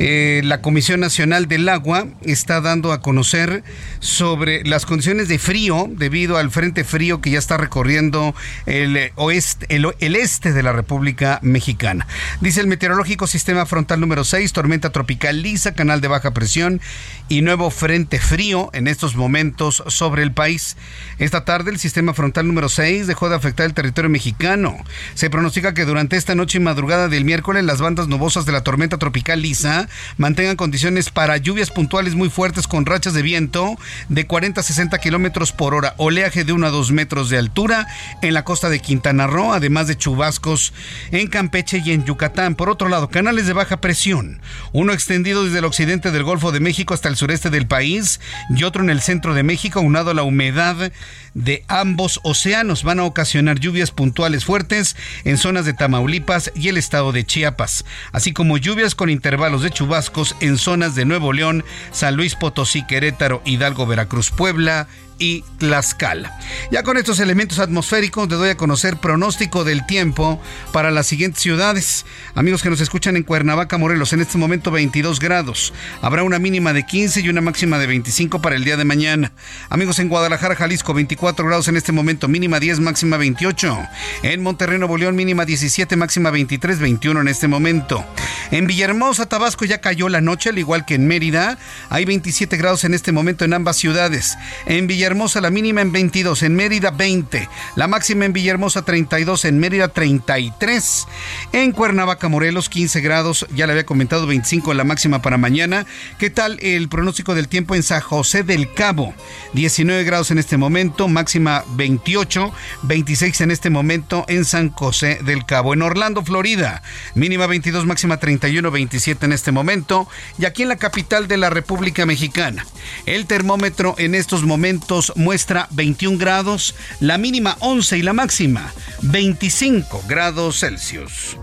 Eh, 0.04 0.40
la 0.42 0.62
Comisión 0.62 0.98
Nacional 0.98 1.46
del 1.46 1.68
Agua 1.68 2.08
está 2.22 2.60
dando 2.60 2.90
a 2.90 3.00
conocer 3.00 3.62
sobre 4.00 4.64
las 4.64 4.84
condiciones 4.84 5.28
de 5.28 5.38
frío 5.38 5.88
debido 5.88 6.38
al 6.38 6.50
frente 6.50 6.82
frío 6.82 7.20
que 7.20 7.30
ya 7.30 7.38
está 7.38 7.56
recorriendo 7.56 8.34
el 8.66 9.12
oeste, 9.14 9.66
el, 9.68 10.16
este 10.16 10.52
de 10.52 10.64
la 10.64 10.72
República 10.72 11.38
Mexicana. 11.42 12.08
Dice 12.40 12.60
el 12.60 12.66
meteorológico 12.66 13.28
sistema 13.28 13.64
frontal 13.64 14.00
número 14.00 14.24
6, 14.24 14.52
tormenta 14.52 14.90
tropical 14.90 15.40
lisa, 15.40 15.72
canal 15.74 16.00
de 16.00 16.08
baja 16.08 16.32
presión 16.32 16.80
y 17.28 17.42
nuevo 17.42 17.70
frente 17.70 18.18
frío 18.18 18.70
en 18.72 18.88
estos 18.88 19.14
momentos 19.14 19.84
sobre 19.86 20.24
el 20.24 20.32
país. 20.32 20.76
Esta 21.20 21.44
tarde 21.44 21.70
el 21.70 21.78
sistema 21.78 22.12
frontal 22.12 22.48
número 22.48 22.68
6 22.68 23.06
dejó 23.06 23.28
de 23.28 23.36
afectar 23.36 23.66
el 23.66 23.74
territorio 23.74 24.10
mexicano. 24.10 24.78
Se 25.14 25.30
pronostica 25.30 25.74
que 25.74 25.84
durante 25.84 26.16
esta 26.16 26.34
noche 26.34 26.58
y 26.58 26.60
madrugada 26.60 27.06
del 27.06 27.24
miércoles 27.24 27.62
las 27.62 27.80
bandas 27.80 28.08
nubosas 28.08 28.46
de 28.46 28.52
la 28.52 28.64
tormenta 28.64 28.98
tropical 28.98 29.40
lisa 29.40 29.88
mantengan 30.16 30.56
condiciones 30.56 31.10
para 31.10 31.36
lluvias 31.36 31.70
puntuales 31.70 32.14
muy 32.14 32.30
fuertes 32.30 32.66
con 32.66 32.86
rachas 32.86 33.14
de 33.14 33.22
viento 33.22 33.76
de 34.08 34.26
40 34.26 34.60
a 34.60 34.64
60 34.64 34.98
kilómetros 34.98 35.52
por 35.52 35.74
hora, 35.74 35.94
oleaje 35.96 36.44
de 36.44 36.52
1 36.52 36.66
a 36.66 36.70
2 36.70 36.92
metros 36.92 37.30
de 37.30 37.38
altura 37.38 37.86
en 38.22 38.34
la 38.34 38.44
costa 38.44 38.68
de 38.68 38.80
Quintana 38.80 39.26
Roo, 39.26 39.52
además 39.52 39.86
de 39.86 39.96
chubascos 39.96 40.72
en 41.10 41.28
Campeche 41.28 41.82
y 41.84 41.92
en 41.92 42.04
Yucatán. 42.04 42.54
Por 42.54 42.70
otro 42.70 42.88
lado, 42.88 43.08
canales 43.08 43.46
de 43.46 43.52
baja 43.52 43.80
presión, 43.80 44.40
uno 44.72 44.92
extendido 44.92 45.44
desde 45.44 45.58
el 45.58 45.64
occidente 45.64 46.10
del 46.10 46.22
Golfo 46.22 46.52
de 46.52 46.60
México 46.60 46.94
hasta 46.94 47.08
el 47.08 47.16
sureste 47.16 47.50
del 47.50 47.66
país 47.66 48.20
y 48.50 48.64
otro 48.64 48.82
en 48.82 48.90
el 48.90 49.00
centro 49.00 49.34
de 49.34 49.42
México, 49.42 49.80
unado 49.80 50.10
a 50.10 50.14
la 50.14 50.22
humedad 50.22 50.92
de 51.34 51.64
ambos 51.68 52.20
océanos. 52.22 52.82
Van 52.82 53.00
a 53.00 53.04
ocasionar 53.04 53.58
lluvias 53.58 53.90
puntuales 53.90 54.44
fuertes 54.44 54.96
en 55.24 55.38
zonas 55.38 55.64
de 55.64 55.74
Tamaulipas 55.74 56.52
y 56.54 56.68
el 56.68 56.76
estado 56.76 57.12
de 57.12 57.24
Chiapas, 57.24 57.84
así 58.12 58.32
como 58.32 58.58
lluvias 58.58 58.94
con 58.94 59.10
intervalos 59.10 59.62
de 59.62 59.70
chubascos 59.70 60.36
en 60.40 60.58
zonas 60.58 60.94
de 60.94 61.04
Nuevo 61.04 61.32
León, 61.32 61.64
San 61.90 62.16
Luis 62.16 62.34
Potosí, 62.34 62.86
Querétaro, 62.86 63.42
Hidalgo, 63.44 63.86
Veracruz, 63.86 64.30
Puebla 64.30 64.88
y 65.18 65.44
Tlaxcala. 65.58 66.38
Ya 66.70 66.82
con 66.82 66.96
estos 66.96 67.20
elementos 67.20 67.58
atmosféricos 67.58 68.28
te 68.28 68.34
doy 68.34 68.50
a 68.50 68.56
conocer 68.56 68.96
pronóstico 68.96 69.64
del 69.64 69.86
tiempo 69.86 70.40
para 70.72 70.90
las 70.90 71.06
siguientes 71.06 71.42
ciudades. 71.42 72.04
Amigos 72.34 72.62
que 72.62 72.70
nos 72.70 72.80
escuchan 72.80 73.16
en 73.16 73.22
Cuernavaca, 73.22 73.78
Morelos, 73.78 74.12
en 74.12 74.20
este 74.20 74.38
momento 74.38 74.70
22 74.70 75.20
grados. 75.20 75.72
Habrá 76.00 76.22
una 76.22 76.38
mínima 76.38 76.72
de 76.72 76.84
15 76.84 77.20
y 77.20 77.28
una 77.28 77.40
máxima 77.40 77.78
de 77.78 77.86
25 77.86 78.42
para 78.42 78.56
el 78.56 78.64
día 78.64 78.76
de 78.76 78.84
mañana. 78.84 79.32
Amigos 79.68 79.98
en 79.98 80.08
Guadalajara, 80.08 80.56
Jalisco, 80.56 80.94
24 80.94 81.46
grados 81.46 81.68
en 81.68 81.76
este 81.76 81.92
momento, 81.92 82.28
mínima 82.28 82.58
10, 82.58 82.80
máxima 82.80 83.16
28. 83.16 83.78
En 84.22 84.42
Monterrey, 84.42 84.78
Nuevo 84.78 84.96
León, 84.96 85.14
mínima 85.14 85.44
17, 85.44 85.96
máxima 85.96 86.30
23, 86.30 86.78
21 86.78 87.20
en 87.20 87.28
este 87.28 87.48
momento. 87.48 88.04
En 88.50 88.66
Villahermosa, 88.66 89.26
Tabasco 89.26 89.64
ya 89.64 89.80
cayó 89.80 90.08
la 90.08 90.20
noche, 90.20 90.50
al 90.50 90.58
igual 90.58 90.84
que 90.84 90.94
en 90.94 91.06
Mérida. 91.06 91.58
Hay 91.90 92.04
27 92.04 92.56
grados 92.56 92.84
en 92.84 92.94
este 92.94 93.12
momento 93.12 93.44
en 93.44 93.54
ambas 93.54 93.76
ciudades. 93.76 94.36
En 94.66 94.86
Villahermosa 94.86 95.01
la 95.02 95.50
mínima 95.50 95.80
en 95.80 95.90
22, 95.90 96.44
en 96.44 96.54
Mérida 96.54 96.92
20, 96.92 97.48
la 97.74 97.88
máxima 97.88 98.24
en 98.24 98.32
Villahermosa 98.32 98.82
32, 98.82 99.46
en 99.46 99.58
Mérida 99.58 99.88
33, 99.88 101.08
en 101.52 101.72
Cuernavaca 101.72 102.28
Morelos 102.28 102.68
15 102.68 103.00
grados, 103.00 103.44
ya 103.52 103.66
le 103.66 103.72
había 103.72 103.84
comentado 103.84 104.28
25 104.28 104.72
la 104.74 104.84
máxima 104.84 105.20
para 105.20 105.38
mañana. 105.38 105.86
¿Qué 106.20 106.30
tal 106.30 106.56
el 106.60 106.88
pronóstico 106.88 107.34
del 107.34 107.48
tiempo 107.48 107.74
en 107.74 107.82
San 107.82 108.00
José 108.00 108.44
del 108.44 108.72
Cabo? 108.72 109.12
19 109.54 110.04
grados 110.04 110.30
en 110.30 110.38
este 110.38 110.56
momento, 110.56 111.08
máxima 111.08 111.64
28, 111.74 112.52
26 112.82 113.40
en 113.40 113.50
este 113.50 113.70
momento 113.70 114.24
en 114.28 114.44
San 114.44 114.70
José 114.70 115.18
del 115.24 115.44
Cabo. 115.44 115.74
En 115.74 115.82
Orlando, 115.82 116.24
Florida, 116.24 116.80
mínima 117.16 117.48
22, 117.48 117.86
máxima 117.86 118.18
31, 118.18 118.70
27 118.70 119.26
en 119.26 119.32
este 119.32 119.50
momento. 119.50 120.06
Y 120.38 120.44
aquí 120.44 120.62
en 120.62 120.68
la 120.68 120.76
capital 120.76 121.26
de 121.26 121.38
la 121.38 121.50
República 121.50 122.06
Mexicana, 122.06 122.64
el 123.06 123.26
termómetro 123.26 123.96
en 123.98 124.14
estos 124.14 124.44
momentos 124.44 124.91
muestra 125.16 125.68
21 125.70 126.18
grados, 126.18 126.74
la 127.00 127.16
mínima 127.16 127.56
11 127.60 127.98
y 127.98 128.02
la 128.02 128.12
máxima 128.12 128.72
25 129.00 130.04
grados 130.06 130.60
Celsius. 130.60 131.36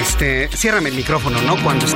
Este, 0.00 0.48
ciérrame 0.56 0.90
el 0.90 0.94
micrófono, 0.94 1.40
¿no? 1.42 1.60
Cuando 1.62 1.86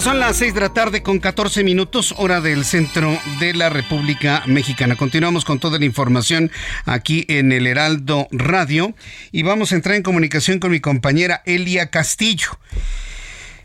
Son 0.00 0.20
las 0.20 0.36
6 0.36 0.54
de 0.54 0.60
la 0.60 0.72
tarde 0.72 1.02
con 1.02 1.18
14 1.18 1.64
minutos, 1.64 2.14
hora 2.18 2.40
del 2.40 2.64
centro 2.64 3.18
de 3.40 3.52
la 3.52 3.68
República 3.68 4.44
Mexicana. 4.46 4.94
Continuamos 4.94 5.44
con 5.44 5.58
toda 5.58 5.80
la 5.80 5.84
información 5.84 6.52
aquí 6.84 7.24
en 7.28 7.50
el 7.50 7.66
Heraldo 7.66 8.28
Radio 8.30 8.94
y 9.32 9.42
vamos 9.42 9.72
a 9.72 9.74
entrar 9.74 9.96
en 9.96 10.04
comunicación 10.04 10.60
con 10.60 10.70
mi 10.70 10.78
compañera 10.78 11.42
Elia 11.46 11.90
Castillo. 11.90 12.60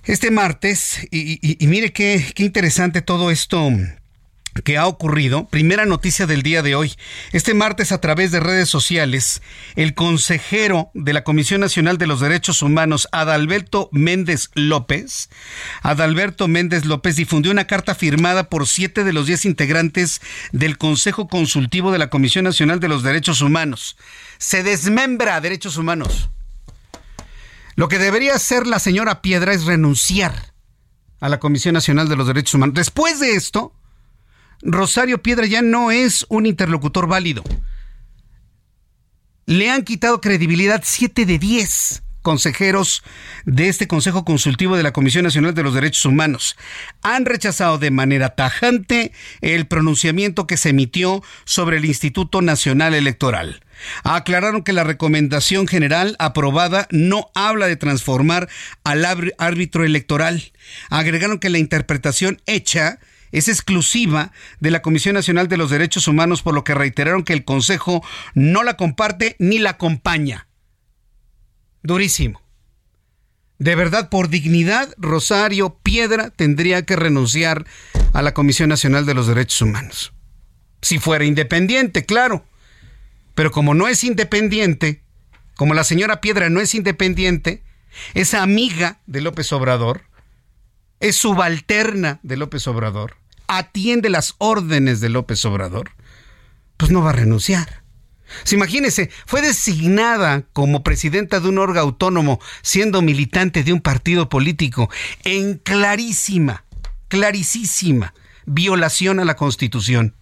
Este 0.05 0.31
martes, 0.31 1.07
y, 1.11 1.55
mire 1.67 1.93
qué, 1.93 2.25
qué 2.33 2.43
interesante 2.43 3.03
todo 3.03 3.29
esto 3.29 3.71
que 4.61 4.77
ha 4.77 4.87
ocurrido. 4.87 5.47
Primera 5.47 5.85
noticia 5.85 6.27
del 6.27 6.43
día 6.43 6.61
de 6.61 6.75
hoy. 6.75 6.93
Este 7.31 7.53
martes 7.53 7.91
a 7.91 7.99
través 7.99 8.31
de 8.31 8.39
redes 8.39 8.69
sociales, 8.69 9.41
el 9.75 9.93
consejero 9.93 10.91
de 10.93 11.13
la 11.13 11.23
Comisión 11.23 11.61
Nacional 11.61 11.97
de 11.97 12.07
los 12.07 12.19
Derechos 12.19 12.61
Humanos, 12.61 13.07
Adalberto 13.11 13.89
Méndez 13.91 14.49
López, 14.53 15.29
Adalberto 15.81 16.47
Méndez 16.47 16.85
López 16.85 17.15
difundió 17.15 17.51
una 17.51 17.67
carta 17.67 17.95
firmada 17.95 18.49
por 18.49 18.67
siete 18.67 19.03
de 19.03 19.13
los 19.13 19.27
diez 19.27 19.45
integrantes 19.45 20.21
del 20.51 20.77
Consejo 20.77 21.27
Consultivo 21.27 21.91
de 21.91 21.99
la 21.99 22.09
Comisión 22.09 22.45
Nacional 22.45 22.79
de 22.79 22.89
los 22.89 23.03
Derechos 23.03 23.41
Humanos. 23.41 23.97
Se 24.37 24.63
desmembra 24.63 25.35
a 25.35 25.41
derechos 25.41 25.77
humanos. 25.77 26.29
Lo 27.75 27.87
que 27.87 27.97
debería 27.97 28.35
hacer 28.35 28.67
la 28.67 28.79
señora 28.79 29.21
Piedra 29.21 29.53
es 29.53 29.65
renunciar 29.65 30.53
a 31.19 31.29
la 31.29 31.39
Comisión 31.39 31.73
Nacional 31.73 32.09
de 32.09 32.15
los 32.15 32.27
Derechos 32.27 32.53
Humanos. 32.55 32.75
Después 32.75 33.19
de 33.19 33.31
esto, 33.35 33.73
Rosario 34.63 35.21
Piedra 35.21 35.45
ya 35.45 35.61
no 35.61 35.91
es 35.91 36.25
un 36.29 36.45
interlocutor 36.45 37.07
válido. 37.07 37.43
Le 39.45 39.69
han 39.69 39.83
quitado 39.83 40.21
credibilidad 40.21 40.81
7 40.83 41.25
de 41.25 41.37
10 41.37 42.03
consejeros 42.21 43.03
de 43.45 43.67
este 43.67 43.87
Consejo 43.87 44.23
Consultivo 44.23 44.77
de 44.77 44.83
la 44.83 44.93
Comisión 44.93 45.25
Nacional 45.25 45.53
de 45.53 45.63
los 45.63 45.73
Derechos 45.73 46.05
Humanos. 46.05 46.55
Han 47.01 47.25
rechazado 47.25 47.77
de 47.77 47.91
manera 47.91 48.29
tajante 48.29 49.11
el 49.41 49.67
pronunciamiento 49.67 50.47
que 50.47 50.55
se 50.55 50.69
emitió 50.69 51.21
sobre 51.43 51.77
el 51.77 51.85
Instituto 51.85 52.41
Nacional 52.41 52.93
Electoral. 52.93 53.61
Aclararon 54.05 54.63
que 54.63 54.71
la 54.71 54.85
recomendación 54.85 55.67
general 55.67 56.15
aprobada 56.17 56.87
no 56.89 57.29
habla 57.35 57.67
de 57.67 57.75
transformar 57.75 58.47
al 58.85 59.05
árbitro 59.37 59.83
electoral. 59.83 60.53
Agregaron 60.89 61.39
que 61.39 61.49
la 61.49 61.57
interpretación 61.57 62.41
hecha 62.45 62.99
es 63.33 63.49
exclusiva 63.49 64.31
de 64.61 64.71
la 64.71 64.81
Comisión 64.81 65.15
Nacional 65.15 65.49
de 65.49 65.57
los 65.57 65.69
Derechos 65.69 66.07
Humanos, 66.07 66.41
por 66.41 66.53
lo 66.53 66.63
que 66.63 66.75
reiteraron 66.75 67.23
que 67.23 67.33
el 67.33 67.43
Consejo 67.43 68.01
no 68.33 68.63
la 68.63 68.77
comparte 68.77 69.35
ni 69.39 69.59
la 69.59 69.71
acompaña. 69.71 70.47
Durísimo. 71.81 72.41
De 73.57 73.75
verdad, 73.75 74.09
por 74.09 74.29
dignidad, 74.29 74.93
Rosario 74.97 75.77
Piedra 75.83 76.29
tendría 76.29 76.85
que 76.85 76.95
renunciar 76.95 77.65
a 78.13 78.21
la 78.21 78.33
Comisión 78.33 78.69
Nacional 78.69 79.05
de 79.05 79.13
los 79.13 79.27
Derechos 79.27 79.61
Humanos. 79.61 80.13
Si 80.81 80.99
fuera 80.99 81.25
independiente, 81.25 82.05
claro. 82.05 82.45
Pero 83.35 83.51
como 83.51 83.73
no 83.73 83.87
es 83.87 84.03
independiente, 84.03 85.01
como 85.55 85.73
la 85.73 85.83
señora 85.83 86.21
Piedra 86.21 86.49
no 86.49 86.61
es 86.61 86.75
independiente, 86.75 87.63
es 88.13 88.33
amiga 88.33 88.99
de 89.07 89.21
López 89.21 89.51
Obrador, 89.53 90.03
es 90.99 91.15
subalterna 91.15 92.19
de 92.23 92.37
López 92.37 92.67
Obrador, 92.67 93.17
atiende 93.57 94.09
las 94.09 94.35
órdenes 94.37 94.99
de 94.99 95.09
López 95.09 95.43
Obrador, 95.45 95.91
pues 96.77 96.91
no 96.91 97.01
va 97.01 97.11
a 97.11 97.13
renunciar. 97.13 97.83
Se 98.43 98.55
imagínese, 98.55 99.11
fue 99.25 99.41
designada 99.41 100.43
como 100.53 100.83
presidenta 100.83 101.39
de 101.39 101.49
un 101.49 101.59
órgano 101.59 101.81
autónomo, 101.81 102.39
siendo 102.61 103.01
militante 103.01 103.63
de 103.63 103.73
un 103.73 103.81
partido 103.81 104.29
político, 104.29 104.89
en 105.23 105.57
clarísima, 105.59 106.65
clarísima 107.07 108.13
violación 108.45 109.19
a 109.19 109.25
la 109.25 109.35
Constitución. 109.35 110.15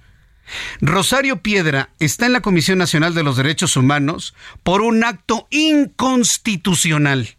Rosario 0.82 1.41
Piedra 1.41 1.89
está 1.99 2.25
en 2.25 2.34
la 2.34 2.41
Comisión 2.41 2.77
Nacional 2.77 3.13
de 3.13 3.23
los 3.23 3.38
Derechos 3.38 3.77
Humanos 3.77 4.36
por 4.63 4.82
un 4.82 5.03
acto 5.03 5.47
inconstitucional. 5.49 7.38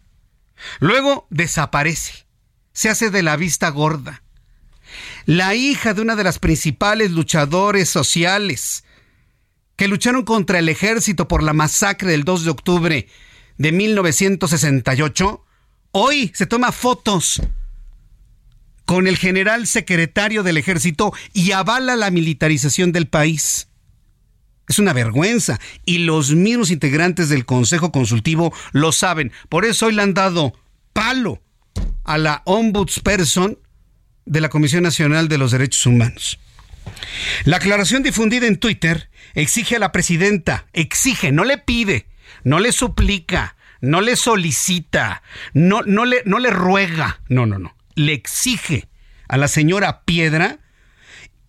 Luego 0.79 1.27
desaparece, 1.29 2.25
se 2.71 2.89
hace 2.89 3.11
de 3.11 3.21
la 3.21 3.35
vista 3.35 3.69
gorda 3.69 4.22
la 5.25 5.55
hija 5.55 5.93
de 5.93 6.01
una 6.01 6.15
de 6.15 6.23
las 6.23 6.39
principales 6.39 7.11
luchadores 7.11 7.89
sociales 7.89 8.83
que 9.75 9.87
lucharon 9.87 10.23
contra 10.23 10.59
el 10.59 10.69
ejército 10.69 11.27
por 11.27 11.43
la 11.43 11.53
masacre 11.53 12.11
del 12.11 12.23
2 12.23 12.45
de 12.45 12.49
octubre 12.51 13.07
de 13.57 13.71
1968, 13.71 15.45
hoy 15.91 16.31
se 16.35 16.45
toma 16.45 16.71
fotos 16.71 17.41
con 18.85 19.07
el 19.07 19.17
general 19.17 19.67
secretario 19.67 20.43
del 20.43 20.57
ejército 20.57 21.13
y 21.31 21.51
avala 21.51 21.95
la 21.95 22.11
militarización 22.11 22.91
del 22.91 23.07
país. 23.07 23.69
Es 24.67 24.79
una 24.79 24.93
vergüenza 24.93 25.59
y 25.85 25.99
los 25.99 26.31
mismos 26.31 26.71
integrantes 26.71 27.29
del 27.29 27.45
Consejo 27.45 27.91
Consultivo 27.91 28.53
lo 28.71 28.91
saben. 28.91 29.31
Por 29.49 29.65
eso 29.65 29.87
hoy 29.87 29.93
le 29.93 30.01
han 30.01 30.13
dado 30.13 30.53
palo 30.93 31.41
a 32.03 32.17
la 32.17 32.41
ombudsperson 32.45 33.57
de 34.25 34.41
la 34.41 34.49
Comisión 34.49 34.83
Nacional 34.83 35.27
de 35.27 35.37
los 35.37 35.51
Derechos 35.51 35.85
Humanos. 35.85 36.39
La 37.45 37.57
aclaración 37.57 38.03
difundida 38.03 38.47
en 38.47 38.57
Twitter 38.57 39.09
exige 39.35 39.75
a 39.75 39.79
la 39.79 39.91
presidenta, 39.91 40.65
exige, 40.73 41.31
no 41.31 41.43
le 41.43 41.57
pide, 41.57 42.07
no 42.43 42.59
le 42.59 42.71
suplica, 42.71 43.55
no 43.81 44.01
le 44.01 44.15
solicita, 44.15 45.23
no, 45.53 45.81
no, 45.83 46.05
le, 46.05 46.23
no 46.25 46.39
le 46.39 46.49
ruega, 46.49 47.21
no, 47.29 47.45
no, 47.45 47.59
no, 47.59 47.75
le 47.95 48.13
exige 48.13 48.87
a 49.27 49.37
la 49.37 49.47
señora 49.47 50.01
Piedra 50.01 50.59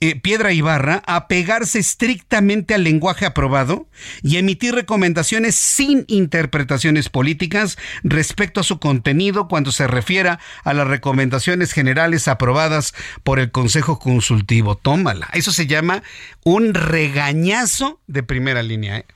eh, 0.01 0.21
Piedra 0.21 0.53
Ibarra 0.53 1.03
apegarse 1.07 1.79
estrictamente 1.79 2.75
al 2.75 2.83
lenguaje 2.83 3.27
aprobado 3.27 3.87
y 4.23 4.39
emitir 4.39 4.75
recomendaciones 4.75 5.55
sin 5.55 6.05
interpretaciones 6.09 7.09
políticas 7.09 7.79
respecto 8.03 8.61
a 8.61 8.65
su 8.65 8.81
contenido 8.81 9.47
cuando 9.47 9.71
se 9.71 9.87
refiera 9.87 10.41
a 10.65 10.75
las 10.75 10.89
recomendaciones 10.89 11.73
generales 11.73 12.27
aprobadas 12.27 12.93
por 13.23 13.39
el 13.39 13.53
Consejo 13.53 13.99
Consultivo. 13.99 14.75
Tómala. 14.77 15.29
Eso 15.33 15.53
se 15.53 15.67
llama 15.67 16.03
un 16.43 16.75
regañazo 16.75 18.01
de 18.09 18.23
primera 18.25 18.63
línea. 18.63 18.99
¿eh? 18.99 19.07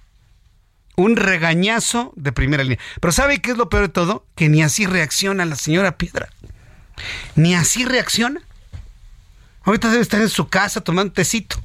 Un 0.97 1.17
regañazo 1.17 2.13
de 2.17 2.33
primera 2.33 2.63
línea. 2.63 2.79
Pero 3.01 3.13
¿sabe 3.13 3.41
qué 3.41 3.51
es 3.51 3.57
lo 3.57 3.69
peor 3.69 3.83
de 3.83 3.93
todo? 3.93 4.27
Que 4.37 4.49
ni 4.49 4.63
así 4.63 4.87
reacciona 4.87 5.45
la 5.45 5.57
señora 5.57 5.99
Piedra. 5.99 6.29
Ni 7.35 7.55
así 7.55 7.85
reacciona. 7.85 8.41
Ahorita 9.69 9.91
debe 9.91 10.01
estar 10.01 10.23
en 10.23 10.31
su 10.31 10.49
casa 10.49 10.81
tomando 10.81 11.13
tecito. 11.13 11.61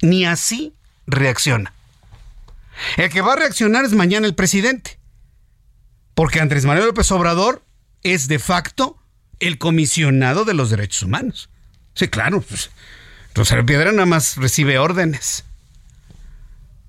Ni 0.00 0.24
así 0.24 0.74
reacciona. 1.06 1.74
El 2.96 3.10
que 3.10 3.20
va 3.20 3.34
a 3.34 3.36
reaccionar 3.36 3.84
es 3.84 3.92
mañana 3.92 4.26
el 4.26 4.34
presidente. 4.34 4.98
Porque 6.14 6.40
Andrés 6.40 6.64
Manuel 6.64 6.86
López 6.86 7.12
Obrador 7.12 7.62
es 8.02 8.28
de 8.28 8.38
facto 8.38 8.96
el 9.40 9.58
comisionado 9.58 10.46
de 10.46 10.54
los 10.54 10.70
derechos 10.70 11.02
humanos. 11.02 11.50
Sí, 11.92 12.08
claro. 12.08 12.40
Pues, 12.40 12.70
Rosario 13.34 13.66
Piedra 13.66 13.92
nada 13.92 14.06
más 14.06 14.38
recibe 14.38 14.78
órdenes. 14.78 15.44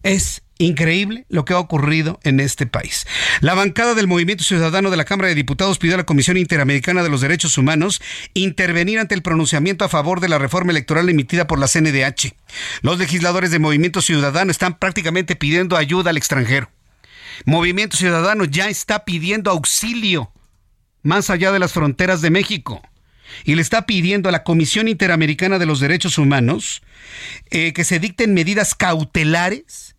Es 0.04 0.42
Increíble 0.62 1.26
lo 1.30 1.46
que 1.46 1.54
ha 1.54 1.58
ocurrido 1.58 2.20
en 2.24 2.42
este 2.42 2.66
país. 2.68 3.08
La 3.40 3.54
bancada 3.54 3.96
del 3.96 4.08
Movimiento 4.10 4.44
Ciudadano 4.44 4.92
de 4.92 4.98
la 4.98 5.06
Cámara 5.06 5.30
de 5.30 5.36
Diputados 5.36 5.78
pidió 5.78 5.94
a 5.94 6.00
la 6.00 6.06
Comisión 6.06 6.36
Interamericana 6.36 7.02
de 7.02 7.08
los 7.08 7.22
Derechos 7.22 7.58
Humanos 7.58 8.02
intervenir 8.34 9.00
ante 9.00 9.16
el 9.16 9.22
pronunciamiento 9.22 9.86
a 9.86 9.90
favor 9.90 10.20
de 10.20 10.28
la 10.28 10.38
reforma 10.38 10.74
electoral 10.74 11.08
emitida 11.08 11.48
por 11.48 11.60
la 11.60 11.70
CNDH. 11.70 12.34
Los 12.82 13.00
legisladores 13.00 13.52
de 13.52 13.60
Movimiento 13.60 14.02
Ciudadano 14.02 14.52
están 14.52 14.78
prácticamente 14.78 15.38
pidiendo 15.38 15.78
ayuda 15.78 16.10
al 16.10 16.18
extranjero. 16.18 16.70
Movimiento 17.46 17.96
Ciudadano 17.96 18.44
ya 18.44 18.68
está 18.68 19.06
pidiendo 19.06 19.52
auxilio 19.52 20.34
más 21.04 21.30
allá 21.30 21.54
de 21.54 21.60
las 21.60 21.72
fronteras 21.72 22.20
de 22.20 22.32
México 22.32 22.82
y 23.46 23.56
le 23.56 23.62
está 23.62 23.86
pidiendo 23.86 24.28
a 24.28 24.34
la 24.34 24.44
Comisión 24.44 24.90
Interamericana 24.90 25.58
de 25.58 25.66
los 25.66 25.80
Derechos 25.80 26.18
Humanos 26.18 26.82
eh, 27.50 27.72
que 27.72 27.86
se 27.86 28.00
dicten 28.00 28.34
medidas 28.34 28.76
cautelares 28.76 29.96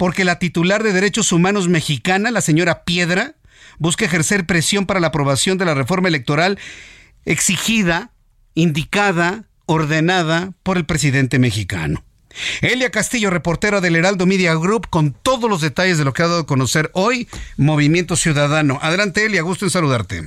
porque 0.00 0.24
la 0.24 0.38
titular 0.38 0.82
de 0.82 0.94
Derechos 0.94 1.30
Humanos 1.30 1.68
mexicana, 1.68 2.30
la 2.30 2.40
señora 2.40 2.84
Piedra, 2.84 3.34
busca 3.78 4.06
ejercer 4.06 4.46
presión 4.46 4.86
para 4.86 4.98
la 4.98 5.08
aprobación 5.08 5.58
de 5.58 5.66
la 5.66 5.74
reforma 5.74 6.08
electoral 6.08 6.58
exigida, 7.26 8.10
indicada, 8.54 9.44
ordenada 9.66 10.54
por 10.62 10.78
el 10.78 10.86
presidente 10.86 11.38
mexicano. 11.38 12.02
Elia 12.62 12.88
Castillo, 12.88 13.28
reportera 13.28 13.82
del 13.82 13.94
Heraldo 13.94 14.24
Media 14.24 14.54
Group, 14.54 14.88
con 14.88 15.12
todos 15.12 15.50
los 15.50 15.60
detalles 15.60 15.98
de 15.98 16.06
lo 16.06 16.14
que 16.14 16.22
ha 16.22 16.28
dado 16.28 16.40
a 16.40 16.46
conocer 16.46 16.90
hoy 16.94 17.28
Movimiento 17.58 18.16
Ciudadano. 18.16 18.78
Adelante, 18.80 19.26
Elia, 19.26 19.42
gusto 19.42 19.66
en 19.66 19.70
saludarte. 19.70 20.22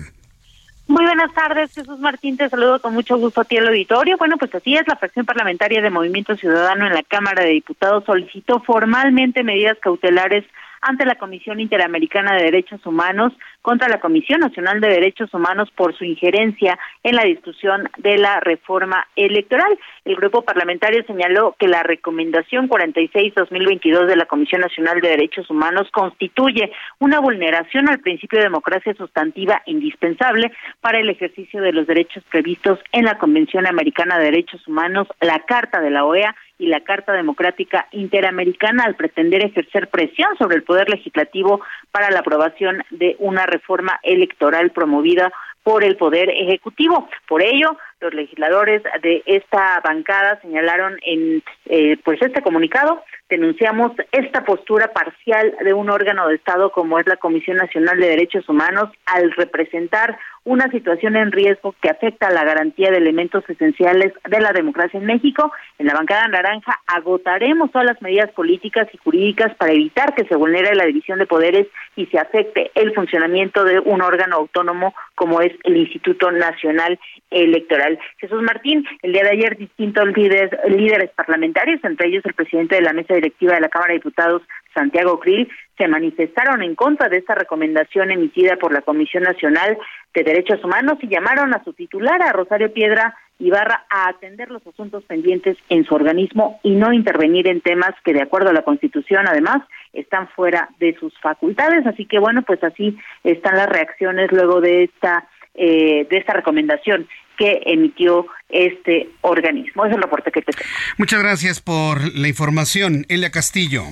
Muy 0.86 1.06
buenas 1.06 1.34
tardes, 1.34 1.74
Jesús 1.74 1.98
Martín, 2.00 2.36
te 2.36 2.50
saludo 2.50 2.82
con 2.82 2.94
mucho 2.94 3.18
gusto 3.18 3.42
a 3.42 3.46
ti 3.46 3.56
el 3.56 3.68
auditorio. 3.68 4.18
Bueno, 4.18 4.36
pues 4.38 4.54
así 4.54 4.76
es, 4.76 4.86
la 4.86 4.98
fracción 4.98 5.26
parlamentaria 5.26 5.82
de 5.82 5.90
Movimiento 5.90 6.36
Ciudadano 6.36 6.86
en 6.86 6.94
la 6.94 7.04
Cámara 7.04 7.44
de 7.44 7.52
Diputados 7.52 8.04
solicitó 8.04 8.60
formalmente 8.60 9.44
medidas 9.44 9.78
cautelares 9.80 10.44
ante 10.84 11.06
la 11.06 11.16
Comisión 11.16 11.60
Interamericana 11.60 12.36
de 12.36 12.44
Derechos 12.44 12.86
Humanos 12.86 13.34
contra 13.62 13.88
la 13.88 14.00
Comisión 14.00 14.42
Nacional 14.42 14.82
de 14.82 14.90
Derechos 14.90 15.34
Humanos 15.34 15.70
por 15.76 15.98
su 15.98 16.04
injerencia 16.04 16.78
en 17.04 17.16
la 17.16 17.24
discusión 17.24 17.90
de 17.98 18.18
la 18.18 18.40
reforma 18.42 19.08
electoral. 19.16 19.78
El 20.04 20.16
grupo 20.18 20.42
parlamentario 20.42 21.04
señaló 21.06 21.56
que 21.58 21.68
la 21.68 21.84
recomendación 21.84 22.70
46-2022 22.70 24.06
de 24.06 24.16
la 24.18 24.26
Comisión 24.26 24.62
Nacional 24.62 25.00
de 25.00 25.10
Derechos 25.10 25.50
Humanos 25.50 25.90
constituye 25.92 26.72
una 27.00 27.20
vulneración 27.20 27.90
al 27.90 28.00
principio 28.00 28.40
de 28.40 28.46
democracia 28.46 28.94
sustantiva 28.96 29.62
indispensable 29.66 30.52
para 30.82 31.00
el 31.00 31.10
ejercicio 31.10 31.62
de 31.62 31.72
los 31.72 31.88
derechos 31.88 32.24
previstos 32.30 32.80
en 32.92 33.06
la 33.06 33.18
Convención 33.18 33.66
Americana 33.66 34.18
de 34.18 34.26
Derechos 34.26 34.68
Humanos, 34.68 35.08
la 35.22 35.40
Carta 35.46 35.80
de 35.80 35.92
la 35.92 36.06
OEA 36.06 36.36
y 36.58 36.68
la 36.68 36.82
Carta 36.82 37.14
Democrática 37.14 37.88
Interamericana 37.92 38.84
al 38.86 38.96
pretender 38.96 39.46
ejercer 39.46 39.90
presión 39.90 40.30
sobre 40.38 40.56
el 40.56 40.64
Poder 40.64 40.90
Legislativo 40.90 41.62
para 41.92 42.12
la 42.12 42.20
aprobación 42.20 42.84
de 42.90 43.16
una 43.20 43.46
reforma 43.46 44.00
electoral 44.04 44.72
promovida 44.72 45.32
por 45.64 45.84
el 45.84 45.96
Poder 45.96 46.30
Ejecutivo. 46.30 47.08
Por 47.28 47.42
ello, 47.42 47.78
los 48.02 48.14
legisladores 48.14 48.84
de 49.02 49.24
esta 49.26 49.80
bancada 49.82 50.40
señalaron 50.42 50.98
en 51.06 51.42
eh, 51.66 51.98
pues 52.04 52.22
este 52.22 52.42
comunicado 52.42 53.02
denunciamos 53.30 53.94
esta 54.12 54.44
postura 54.44 54.92
parcial 54.94 55.56
de 55.64 55.74
un 55.74 55.90
órgano 55.90 56.28
de 56.28 56.36
Estado 56.36 56.72
como 56.72 57.00
es 57.00 57.08
la 57.08 57.18
Comisión 57.18 57.58
Nacional 57.58 58.00
de 58.00 58.10
Derechos 58.10 58.48
Humanos 58.48 58.90
al 59.06 59.32
representar 59.32 60.18
una 60.46 60.70
situación 60.70 61.16
en 61.16 61.32
riesgo 61.32 61.74
que 61.82 61.90
afecta 61.90 62.28
a 62.28 62.34
la 62.34 62.44
garantía 62.44 62.92
de 62.92 62.98
elementos 62.98 63.44
esenciales 63.50 64.14
de 64.30 64.42
la 64.42 64.52
democracia 64.52 65.00
en 65.00 65.06
México. 65.06 65.52
En 65.80 65.88
la 65.88 65.94
bancada 65.94 66.28
naranja 66.28 66.82
agotaremos 66.88 67.72
todas 67.72 67.88
las 67.88 68.02
medidas 68.02 68.30
políticas 68.32 68.88
y 68.94 68.98
jurídicas 68.98 69.56
para 69.56 69.72
evitar 69.72 70.14
que 70.16 70.26
se 70.26 70.36
vulnere 70.36 70.76
la 70.76 70.86
división 70.86 71.20
de 71.20 71.28
poderes 71.28 71.68
y 71.96 72.08
se 72.08 72.20
afecte 72.20 72.72
el 72.76 72.94
funcionamiento 72.94 73.64
de 73.64 73.80
un 73.80 74.02
órgano 74.02 74.36
autónomo 74.36 74.94
como 75.16 75.42
es 75.42 75.54
el 75.64 75.78
Instituto 75.78 76.32
Nacional 76.32 77.00
Electoral. 77.30 77.98
Jesús 78.18 78.42
Martín, 78.42 78.86
el 79.02 79.14
día 79.14 79.24
de 79.24 79.32
ayer 79.32 79.58
distintos 79.58 80.06
líderes, 80.16 80.52
líderes 80.68 81.12
parlamentarios, 81.12 81.80
entre 81.84 82.10
ellos 82.10 82.26
el 82.26 82.34
presidente 82.34 82.76
de 82.76 82.82
la 82.82 82.94
mesa 82.94 83.14
directiva 83.14 83.56
de 83.56 83.62
la 83.62 83.70
Cámara 83.70 83.94
de 83.94 84.00
Diputados, 84.00 84.42
Santiago 84.74 85.20
Krill, 85.20 85.50
se 85.78 85.88
manifestaron 85.88 86.62
en 86.62 86.76
contra 86.76 87.10
de 87.10 87.18
esta 87.18 87.36
recomendación 87.36 88.12
emitida 88.12 88.58
por 88.58 88.74
la 88.74 88.82
Comisión 88.82 89.24
Nacional 89.24 89.78
de 90.14 90.24
Derechos 90.24 90.64
Humanos 90.64 90.98
y 91.02 91.08
llamaron 91.08 91.54
a 91.54 91.64
su 91.64 91.74
titular, 91.74 92.22
a 92.22 92.32
Rosario 92.32 92.72
Piedra 92.72 93.16
Ibarra, 93.40 93.86
a 93.90 94.10
atender 94.10 94.52
los 94.52 94.66
asuntos 94.68 95.04
pendientes 95.06 95.58
en 95.70 95.86
su 95.86 95.96
organismo 95.96 96.60
y 96.64 96.72
no 96.72 96.94
intervenir 96.94 97.48
en 97.48 97.62
temas 97.62 97.92
que, 98.06 98.14
de 98.14 98.22
acuerdo 98.22 98.50
a 98.50 98.54
la 98.54 98.64
Constitución, 98.64 99.28
además, 99.28 99.64
están 99.92 100.28
fuera 100.30 100.70
de 100.80 100.96
sus 101.00 101.14
facultades. 101.20 101.86
Así 101.88 102.06
que, 102.06 102.20
bueno, 102.20 102.44
pues 102.44 102.64
así 102.64 102.98
están 103.24 103.56
las 103.56 103.68
reacciones 103.68 104.32
luego 104.32 104.62
de 104.62 104.84
esta 104.84 105.28
eh, 105.56 106.08
de 106.10 106.18
esta 106.18 106.34
recomendación 106.34 107.08
que 107.38 107.62
emitió 107.66 108.26
este 108.50 109.10
organismo. 109.22 109.86
Es 109.86 109.94
el 109.94 110.02
reporte 110.02 110.32
que 110.32 110.42
te 110.42 110.52
tengo. 110.52 110.68
Muchas 110.98 111.22
gracias 111.22 111.62
por 111.62 112.02
la 112.16 112.28
información. 112.28 113.06
Elia 113.08 113.30
Castillo. 113.30 113.84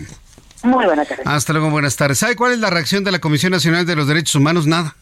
Muy 0.64 0.86
buenas 0.86 1.08
tardes. 1.08 1.26
Hasta 1.28 1.54
luego, 1.54 1.70
buenas 1.70 1.96
tardes. 1.96 2.20
¿Sabe 2.20 2.36
cuál 2.36 2.54
es 2.54 2.60
la 2.60 2.70
reacción 2.70 3.04
de 3.04 3.12
la 3.12 3.20
Comisión 3.20 3.52
Nacional 3.52 3.86
de 3.86 3.96
los 3.96 4.08
Derechos 4.08 4.36
Humanos? 4.36 4.68
Nada. 4.68 4.96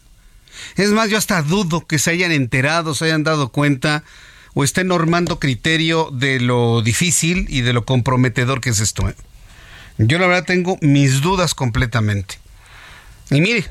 Es 0.76 0.90
más, 0.90 1.10
yo 1.10 1.18
hasta 1.18 1.42
dudo 1.42 1.86
que 1.86 1.98
se 1.98 2.10
hayan 2.10 2.32
enterado, 2.32 2.94
se 2.94 3.06
hayan 3.06 3.24
dado 3.24 3.50
cuenta 3.50 4.04
o 4.54 4.64
estén 4.64 4.88
normando 4.88 5.38
criterio 5.38 6.10
de 6.12 6.40
lo 6.40 6.82
difícil 6.82 7.46
y 7.48 7.60
de 7.60 7.72
lo 7.72 7.84
comprometedor 7.84 8.60
que 8.60 8.70
es 8.70 8.80
esto. 8.80 9.08
¿eh? 9.08 9.14
Yo 9.98 10.18
la 10.18 10.26
verdad 10.26 10.44
tengo 10.44 10.78
mis 10.80 11.20
dudas 11.20 11.54
completamente. 11.54 12.38
Y 13.30 13.40
mire, 13.40 13.64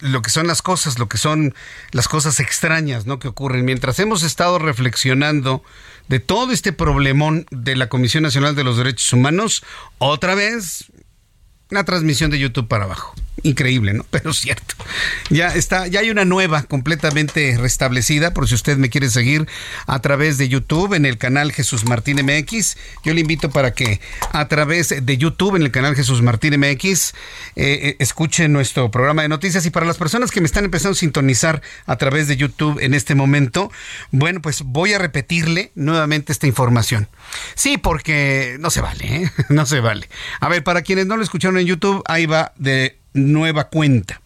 lo 0.00 0.22
que 0.22 0.30
son 0.30 0.46
las 0.46 0.62
cosas, 0.62 0.98
lo 0.98 1.06
que 1.06 1.18
son 1.18 1.54
las 1.90 2.08
cosas 2.08 2.40
extrañas, 2.40 3.04
¿no? 3.04 3.18
Que 3.18 3.28
ocurren. 3.28 3.64
Mientras 3.64 3.98
hemos 3.98 4.22
estado 4.22 4.58
reflexionando 4.58 5.62
de 6.08 6.18
todo 6.18 6.50
este 6.50 6.72
problemón 6.72 7.46
de 7.50 7.76
la 7.76 7.90
Comisión 7.90 8.22
Nacional 8.22 8.54
de 8.54 8.64
los 8.64 8.78
Derechos 8.78 9.12
Humanos, 9.12 9.64
otra 9.98 10.34
vez 10.34 10.86
la 11.74 11.84
transmisión 11.84 12.30
de 12.30 12.38
YouTube 12.38 12.68
para 12.68 12.84
abajo. 12.84 13.14
Increíble, 13.44 13.92
¿no? 13.92 14.04
Pero 14.10 14.32
cierto. 14.32 14.74
Ya 15.30 15.48
está, 15.48 15.86
ya 15.86 16.00
hay 16.00 16.10
una 16.10 16.24
nueva 16.24 16.62
completamente 16.64 17.56
restablecida, 17.58 18.32
por 18.32 18.48
si 18.48 18.54
usted 18.54 18.76
me 18.76 18.90
quiere 18.90 19.08
seguir 19.10 19.48
a 19.86 19.98
través 20.00 20.38
de 20.38 20.48
YouTube 20.48 20.94
en 20.94 21.06
el 21.06 21.18
canal 21.18 21.52
Jesús 21.52 21.84
Martín 21.84 22.20
MX. 22.24 22.76
Yo 23.04 23.14
le 23.14 23.20
invito 23.20 23.50
para 23.50 23.72
que 23.72 24.00
a 24.32 24.48
través 24.48 24.94
de 25.04 25.16
YouTube 25.16 25.56
en 25.56 25.62
el 25.62 25.70
canal 25.70 25.96
Jesús 25.96 26.22
Martín 26.22 26.58
MX 26.58 26.84
eh, 26.84 27.14
eh, 27.56 27.96
escuchen 27.98 28.52
nuestro 28.52 28.90
programa 28.90 29.22
de 29.22 29.28
noticias. 29.28 29.64
Y 29.66 29.70
para 29.70 29.86
las 29.86 29.96
personas 29.96 30.30
que 30.30 30.40
me 30.40 30.46
están 30.46 30.64
empezando 30.64 30.92
a 30.92 30.98
sintonizar 30.98 31.62
a 31.86 31.96
través 31.96 32.28
de 32.28 32.36
YouTube 32.36 32.78
en 32.80 32.94
este 32.94 33.14
momento, 33.14 33.72
bueno, 34.10 34.40
pues 34.40 34.62
voy 34.62 34.92
a 34.92 34.98
repetirle 34.98 35.72
nuevamente 35.74 36.32
esta 36.32 36.46
información. 36.46 37.08
Sí, 37.54 37.78
porque 37.78 38.56
no 38.60 38.70
se 38.70 38.82
vale, 38.82 39.16
¿eh? 39.16 39.32
no 39.48 39.66
se 39.66 39.80
vale. 39.80 40.08
A 40.40 40.48
ver, 40.48 40.62
para 40.62 40.82
quienes 40.82 41.06
no 41.06 41.16
lo 41.16 41.22
escucharon 41.22 41.58
en 41.62 41.68
YouTube, 41.68 42.02
ahí 42.06 42.26
va 42.26 42.52
de 42.56 42.98
nueva 43.14 43.68
cuenta. 43.68 44.20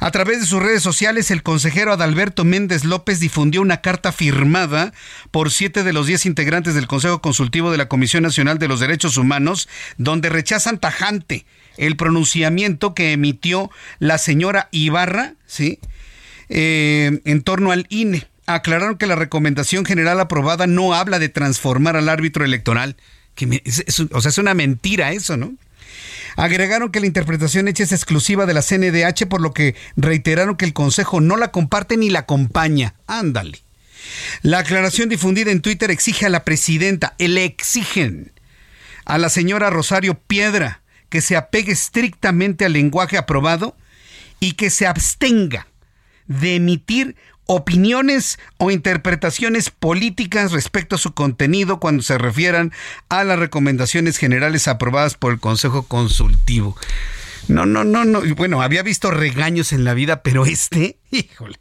A 0.00 0.10
través 0.10 0.40
de 0.40 0.46
sus 0.46 0.62
redes 0.62 0.82
sociales, 0.82 1.30
el 1.30 1.42
consejero 1.42 1.92
Adalberto 1.92 2.44
Méndez 2.44 2.84
López 2.84 3.20
difundió 3.20 3.60
una 3.60 3.82
carta 3.82 4.12
firmada 4.12 4.94
por 5.30 5.50
siete 5.50 5.82
de 5.84 5.92
los 5.92 6.06
diez 6.06 6.24
integrantes 6.24 6.74
del 6.74 6.86
Consejo 6.86 7.20
Consultivo 7.20 7.70
de 7.70 7.76
la 7.76 7.88
Comisión 7.88 8.22
Nacional 8.22 8.58
de 8.58 8.68
los 8.68 8.80
Derechos 8.80 9.18
Humanos, 9.18 9.68
donde 9.98 10.30
rechazan 10.30 10.78
tajante 10.78 11.44
el 11.76 11.96
pronunciamiento 11.96 12.94
que 12.94 13.12
emitió 13.12 13.70
la 13.98 14.16
señora 14.16 14.68
Ibarra, 14.70 15.34
¿sí? 15.46 15.80
Eh, 16.48 17.20
en 17.24 17.42
torno 17.42 17.70
al 17.70 17.86
INE. 17.90 18.26
Aclararon 18.46 18.96
que 18.96 19.06
la 19.06 19.16
recomendación 19.16 19.84
general 19.84 20.18
aprobada 20.18 20.66
no 20.66 20.94
habla 20.94 21.18
de 21.18 21.28
transformar 21.28 21.96
al 21.96 22.08
árbitro 22.08 22.44
electoral. 22.44 22.96
Que 23.34 23.62
o 24.12 24.20
sea, 24.20 24.30
es 24.30 24.38
una 24.38 24.54
mentira 24.54 25.12
eso, 25.12 25.36
¿no? 25.36 25.52
Agregaron 26.36 26.90
que 26.90 27.00
la 27.00 27.06
interpretación 27.06 27.68
hecha 27.68 27.82
es 27.82 27.92
exclusiva 27.92 28.46
de 28.46 28.54
la 28.54 28.62
CNDH, 28.62 29.26
por 29.28 29.40
lo 29.40 29.52
que 29.52 29.74
reiteraron 29.96 30.56
que 30.56 30.64
el 30.64 30.72
Consejo 30.72 31.20
no 31.20 31.36
la 31.36 31.50
comparte 31.50 31.96
ni 31.96 32.10
la 32.10 32.20
acompaña. 32.20 32.94
Ándale. 33.06 33.62
La 34.42 34.60
aclaración 34.60 35.08
difundida 35.08 35.50
en 35.50 35.60
Twitter 35.60 35.90
exige 35.90 36.26
a 36.26 36.30
la 36.30 36.44
presidenta, 36.44 37.14
le 37.18 37.44
exigen 37.44 38.32
a 39.04 39.18
la 39.18 39.28
señora 39.28 39.70
Rosario 39.70 40.14
Piedra 40.14 40.82
que 41.08 41.20
se 41.20 41.36
apegue 41.36 41.72
estrictamente 41.72 42.64
al 42.64 42.72
lenguaje 42.72 43.18
aprobado 43.18 43.76
y 44.38 44.52
que 44.52 44.70
se 44.70 44.86
abstenga 44.86 45.66
de 46.26 46.56
emitir 46.56 47.16
opiniones 47.52 48.38
o 48.58 48.70
interpretaciones 48.70 49.70
políticas 49.70 50.52
respecto 50.52 50.94
a 50.94 50.98
su 50.98 51.14
contenido 51.14 51.80
cuando 51.80 52.04
se 52.04 52.16
refieran 52.16 52.72
a 53.08 53.24
las 53.24 53.40
recomendaciones 53.40 54.18
generales 54.18 54.68
aprobadas 54.68 55.16
por 55.16 55.32
el 55.32 55.40
Consejo 55.40 55.82
Consultivo. 55.82 56.76
No, 57.48 57.66
no, 57.66 57.82
no, 57.82 58.04
no. 58.04 58.22
Bueno, 58.36 58.62
había 58.62 58.84
visto 58.84 59.10
regaños 59.10 59.72
en 59.72 59.82
la 59.82 59.94
vida, 59.94 60.22
pero 60.22 60.46
este, 60.46 60.98
híjole. 61.10 61.58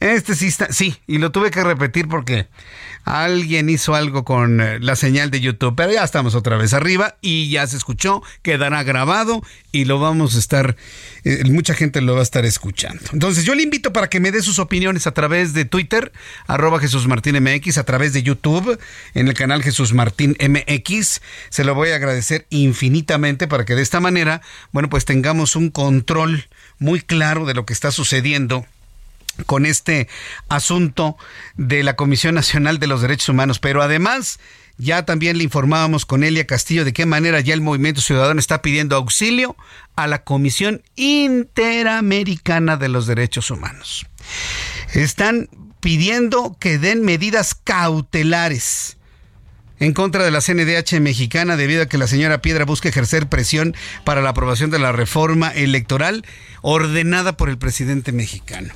Este 0.00 0.36
sí 0.36 0.46
está, 0.46 0.72
sí, 0.72 0.96
y 1.08 1.18
lo 1.18 1.32
tuve 1.32 1.50
que 1.50 1.64
repetir 1.64 2.06
porque 2.06 2.46
alguien 3.04 3.68
hizo 3.68 3.96
algo 3.96 4.24
con 4.24 4.60
eh, 4.60 4.78
la 4.80 4.94
señal 4.94 5.32
de 5.32 5.40
YouTube, 5.40 5.74
pero 5.76 5.92
ya 5.92 6.04
estamos 6.04 6.36
otra 6.36 6.56
vez 6.56 6.72
arriba 6.72 7.16
y 7.20 7.50
ya 7.50 7.66
se 7.66 7.76
escuchó, 7.76 8.22
quedará 8.42 8.84
grabado 8.84 9.42
y 9.72 9.86
lo 9.86 9.98
vamos 9.98 10.36
a 10.36 10.38
estar, 10.38 10.76
eh, 11.24 11.42
mucha 11.50 11.74
gente 11.74 12.00
lo 12.00 12.14
va 12.14 12.20
a 12.20 12.22
estar 12.22 12.44
escuchando. 12.44 13.02
Entonces 13.12 13.44
yo 13.44 13.56
le 13.56 13.64
invito 13.64 13.92
para 13.92 14.08
que 14.08 14.20
me 14.20 14.30
dé 14.30 14.40
sus 14.40 14.60
opiniones 14.60 15.08
a 15.08 15.14
través 15.14 15.52
de 15.52 15.64
Twitter, 15.64 16.12
arroba 16.46 16.78
Jesús 16.78 17.08
Martín 17.08 17.42
MX, 17.42 17.78
a 17.78 17.84
través 17.84 18.12
de 18.12 18.22
YouTube, 18.22 18.78
en 19.14 19.26
el 19.26 19.34
canal 19.34 19.64
Jesús 19.64 19.94
Martín 19.94 20.36
MX. 20.40 21.20
Se 21.50 21.64
lo 21.64 21.74
voy 21.74 21.90
a 21.90 21.96
agradecer 21.96 22.46
infinitamente 22.50 23.48
para 23.48 23.64
que 23.64 23.74
de 23.74 23.82
esta 23.82 23.98
manera, 23.98 24.42
bueno, 24.70 24.88
pues 24.88 25.04
tengamos 25.04 25.56
un 25.56 25.70
control 25.70 26.46
muy 26.78 27.00
claro 27.00 27.46
de 27.46 27.54
lo 27.54 27.66
que 27.66 27.72
está 27.72 27.90
sucediendo 27.90 28.64
con 29.46 29.66
este 29.66 30.08
asunto 30.48 31.16
de 31.56 31.82
la 31.82 31.96
Comisión 31.96 32.34
Nacional 32.34 32.78
de 32.78 32.86
los 32.86 33.02
Derechos 33.02 33.28
Humanos. 33.28 33.58
Pero 33.58 33.82
además, 33.82 34.38
ya 34.78 35.04
también 35.04 35.38
le 35.38 35.44
informábamos 35.44 36.06
con 36.06 36.22
Elia 36.24 36.46
Castillo 36.46 36.84
de 36.84 36.92
qué 36.92 37.04
manera 37.04 37.40
ya 37.40 37.54
el 37.54 37.60
Movimiento 37.60 38.00
Ciudadano 38.00 38.38
está 38.38 38.62
pidiendo 38.62 38.96
auxilio 38.96 39.56
a 39.96 40.06
la 40.06 40.22
Comisión 40.22 40.82
Interamericana 40.94 42.76
de 42.76 42.88
los 42.88 43.06
Derechos 43.06 43.50
Humanos. 43.50 44.06
Están 44.94 45.48
pidiendo 45.80 46.56
que 46.58 46.78
den 46.78 47.02
medidas 47.02 47.54
cautelares 47.54 48.96
en 49.80 49.92
contra 49.92 50.24
de 50.24 50.30
la 50.30 50.40
CNDH 50.40 51.00
mexicana 51.00 51.56
debido 51.56 51.82
a 51.82 51.86
que 51.86 51.98
la 51.98 52.06
señora 52.06 52.42
Piedra 52.42 52.64
busca 52.64 52.88
ejercer 52.88 53.28
presión 53.28 53.76
para 54.04 54.22
la 54.22 54.30
aprobación 54.30 54.70
de 54.70 54.78
la 54.78 54.92
reforma 54.92 55.50
electoral 55.50 56.24
ordenada 56.62 57.36
por 57.36 57.48
el 57.48 57.58
presidente 57.58 58.12
mexicano. 58.12 58.74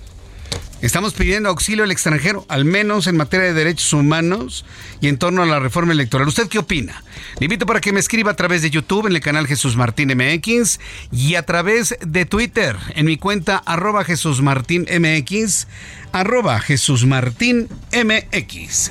Estamos 0.83 1.15
pidiendo 1.15 1.49
auxilio 1.49 1.85
al 1.85 1.93
extranjero, 1.93 2.45
al 2.49 2.65
menos 2.65 3.07
en 3.07 3.17
materia 3.17 3.47
de 3.47 3.53
derechos 3.55 3.93
humanos 3.93 4.65
y 5.01 5.07
en 5.07 5.17
torno 5.17 5.45
a 5.45 5.47
la 5.47 5.61
reforma 5.61 5.93
electoral. 5.93 6.27
¿Usted 6.27 6.49
qué 6.49 6.59
opina? 6.59 7.05
Le 7.39 7.45
invito 7.45 7.67
para 7.67 7.81
que 7.81 7.93
me 7.93 8.01
escriba 8.01 8.33
a 8.33 8.37
través 8.37 8.63
de 8.63 8.71
YouTube 8.71 9.07
en 9.07 9.15
el 9.15 9.21
canal 9.21 9.47
Jesús 9.47 9.77
Martín 9.77 10.09
MX 10.09 10.81
y 11.13 11.37
a 11.37 11.47
través 11.47 11.97
de 12.05 12.27
Twitter 12.27 12.77
en 12.97 13.07
mi 13.07 13.17
cuenta 13.17 13.59
arroba 13.59 14.03
Jesús 14.03 14.43
Martín 14.43 14.85
MX, 14.91 15.69
arroba 16.11 16.59
Jesús 16.59 17.07
Martín 17.07 17.69
MX. 17.93 18.91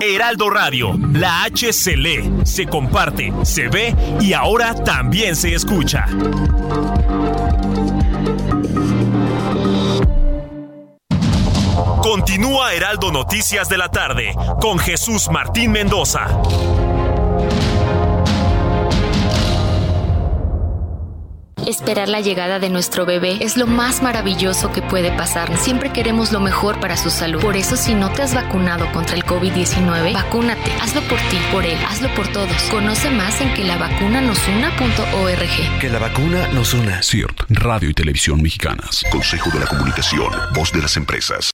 Heraldo 0.00 0.50
Radio, 0.50 0.98
la 1.12 1.44
H 1.44 1.72
se 1.72 1.96
lee, 1.96 2.30
se 2.44 2.66
comparte, 2.66 3.32
se 3.42 3.68
ve 3.68 3.94
y 4.20 4.32
ahora 4.32 4.74
también 4.84 5.34
se 5.34 5.54
escucha. 5.54 6.06
Continúa 12.02 12.74
Heraldo 12.74 13.10
Noticias 13.10 13.68
de 13.68 13.78
la 13.78 13.90
tarde 13.90 14.34
con 14.60 14.78
Jesús 14.78 15.30
Martín 15.30 15.72
Mendoza. 15.72 16.26
Esperar 21.66 22.08
la 22.08 22.20
llegada 22.20 22.58
de 22.58 22.68
nuestro 22.68 23.06
bebé 23.06 23.38
es 23.40 23.56
lo 23.56 23.66
más 23.66 24.02
maravilloso 24.02 24.72
que 24.72 24.82
puede 24.82 25.10
pasar. 25.12 25.56
Siempre 25.56 25.92
queremos 25.92 26.32
lo 26.32 26.40
mejor 26.40 26.78
para 26.80 26.96
su 26.96 27.10
salud. 27.10 27.40
Por 27.40 27.56
eso, 27.56 27.76
si 27.76 27.94
no 27.94 28.10
te 28.12 28.22
has 28.22 28.34
vacunado 28.34 28.90
contra 28.92 29.16
el 29.16 29.24
COVID-19, 29.24 30.12
vacúnate. 30.12 30.72
Hazlo 30.82 31.00
por 31.02 31.18
ti, 31.30 31.38
por 31.52 31.64
él, 31.64 31.78
hazlo 31.88 32.08
por 32.14 32.28
todos. 32.28 32.62
Conoce 32.70 33.10
más 33.10 33.40
en 33.40 33.52
que 33.54 33.64
la 33.64 33.78
vacuna 33.78 34.20
nos 34.20 34.38
una.org. 34.48 35.78
Que 35.80 35.88
la 35.88 35.98
vacuna 35.98 36.48
nos 36.48 36.74
una. 36.74 37.02
CIRT, 37.02 37.44
Radio 37.48 37.90
y 37.90 37.94
Televisión 37.94 38.42
Mexicanas. 38.42 39.04
Consejo 39.10 39.50
de 39.50 39.60
la 39.60 39.66
Comunicación, 39.66 40.32
voz 40.54 40.72
de 40.72 40.82
las 40.82 40.96
empresas 40.96 41.53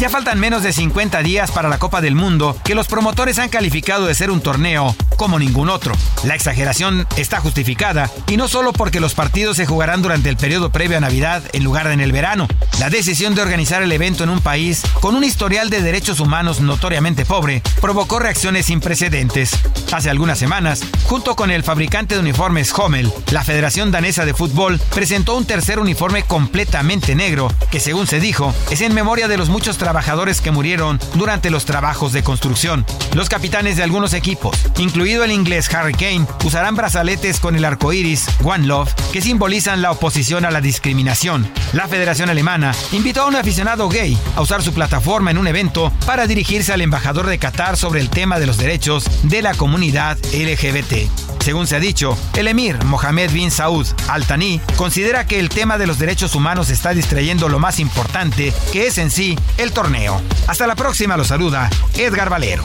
Ya 0.00 0.10
faltan 0.10 0.40
menos 0.40 0.62
de 0.62 0.72
50 0.72 1.22
días 1.22 1.50
para 1.52 1.68
la 1.68 1.78
Copa 1.78 2.00
del 2.00 2.14
Mundo, 2.14 2.56
que 2.64 2.74
los 2.74 2.88
promotores 2.88 3.38
han 3.38 3.48
calificado 3.48 4.06
de 4.06 4.14
ser 4.14 4.30
un 4.30 4.40
torneo 4.40 4.94
como 5.16 5.38
ningún 5.38 5.68
otro. 5.68 5.94
La 6.24 6.34
exageración 6.34 7.06
está 7.16 7.40
justificada, 7.40 8.10
y 8.26 8.36
no 8.36 8.48
solo 8.48 8.72
porque 8.72 9.00
los 9.00 9.14
partidos 9.14 9.56
se 9.56 9.66
jugarán 9.66 10.02
durante 10.02 10.28
el 10.28 10.36
periodo 10.36 10.70
previo 10.70 10.98
a 10.98 11.00
Navidad 11.00 11.42
en 11.52 11.62
lugar 11.64 11.88
de 11.88 11.94
en 11.94 12.00
el 12.00 12.12
verano. 12.12 12.48
La 12.80 12.90
decisión 12.90 13.34
de 13.34 13.42
organizar 13.42 13.82
el 13.82 13.92
evento 13.92 14.24
en 14.24 14.30
un 14.30 14.40
país 14.40 14.82
con 15.00 15.14
un 15.14 15.24
historial 15.24 15.70
de 15.70 15.80
derechos 15.80 16.20
humanos 16.20 16.60
notoriamente 16.60 17.24
pobre 17.24 17.62
provocó 17.80 18.18
reacciones 18.18 18.66
sin 18.66 18.80
precedentes. 18.80 19.52
Hace 19.92 20.10
algunas 20.10 20.38
semanas, 20.38 20.80
junto 21.04 21.36
con 21.36 21.50
el 21.50 21.62
fabricante 21.62 22.16
de 22.16 22.20
uniformes 22.20 22.72
Hommel, 22.76 23.12
la 23.30 23.44
Federación 23.44 23.92
Danesa 23.92 24.24
de 24.24 24.34
Fútbol 24.34 24.80
presentó 24.92 25.36
un 25.36 25.46
tercer 25.46 25.78
uniforme 25.78 26.24
completamente 26.24 27.14
negro, 27.14 27.50
que 27.70 27.80
según 27.80 28.08
se 28.08 28.18
dijo, 28.18 28.52
es 28.70 28.80
en 28.80 28.92
memoria 28.92 29.28
de 29.28 29.36
los 29.36 29.48
muchos 29.48 29.78
trabajadores 29.84 30.40
que 30.40 30.50
murieron 30.50 30.98
durante 31.12 31.50
los 31.50 31.66
trabajos 31.66 32.14
de 32.14 32.22
construcción. 32.22 32.86
Los 33.12 33.28
capitanes 33.28 33.76
de 33.76 33.82
algunos 33.82 34.14
equipos, 34.14 34.56
incluido 34.78 35.24
el 35.24 35.30
inglés 35.30 35.72
Harry 35.74 35.92
Kane, 35.92 36.26
usarán 36.42 36.74
brazaletes 36.74 37.38
con 37.38 37.54
el 37.54 37.66
arco 37.66 37.92
iris 37.92 38.26
One 38.42 38.66
Love 38.66 38.94
que 39.12 39.20
simbolizan 39.20 39.82
la 39.82 39.90
oposición 39.90 40.46
a 40.46 40.50
la 40.50 40.62
discriminación. 40.62 41.46
La 41.74 41.86
Federación 41.86 42.30
Alemana 42.30 42.74
invitó 42.92 43.24
a 43.24 43.26
un 43.26 43.36
aficionado 43.36 43.90
gay 43.90 44.16
a 44.36 44.40
usar 44.40 44.62
su 44.62 44.72
plataforma 44.72 45.30
en 45.30 45.36
un 45.36 45.48
evento 45.48 45.92
para 46.06 46.26
dirigirse 46.26 46.72
al 46.72 46.80
embajador 46.80 47.26
de 47.26 47.38
Qatar 47.38 47.76
sobre 47.76 48.00
el 48.00 48.08
tema 48.08 48.38
de 48.38 48.46
los 48.46 48.56
derechos 48.56 49.04
de 49.24 49.42
la 49.42 49.52
comunidad 49.52 50.16
LGBT. 50.32 51.10
Según 51.44 51.66
se 51.66 51.76
ha 51.76 51.78
dicho, 51.78 52.16
el 52.36 52.48
emir 52.48 52.82
Mohammed 52.84 53.30
bin 53.30 53.50
Saud 53.50 53.86
Al 54.08 54.24
Thani 54.24 54.62
considera 54.76 55.26
que 55.26 55.38
el 55.38 55.50
tema 55.50 55.76
de 55.76 55.86
los 55.86 55.98
derechos 55.98 56.34
humanos 56.34 56.70
está 56.70 56.94
distrayendo 56.94 57.50
lo 57.50 57.58
más 57.58 57.80
importante, 57.80 58.50
que 58.72 58.86
es 58.86 58.96
en 58.96 59.10
sí 59.10 59.38
el 59.58 59.73
torneo. 59.74 60.22
Hasta 60.46 60.66
la 60.66 60.74
próxima, 60.74 61.16
lo 61.16 61.24
saluda 61.24 61.68
Edgar 61.98 62.30
Valero. 62.30 62.62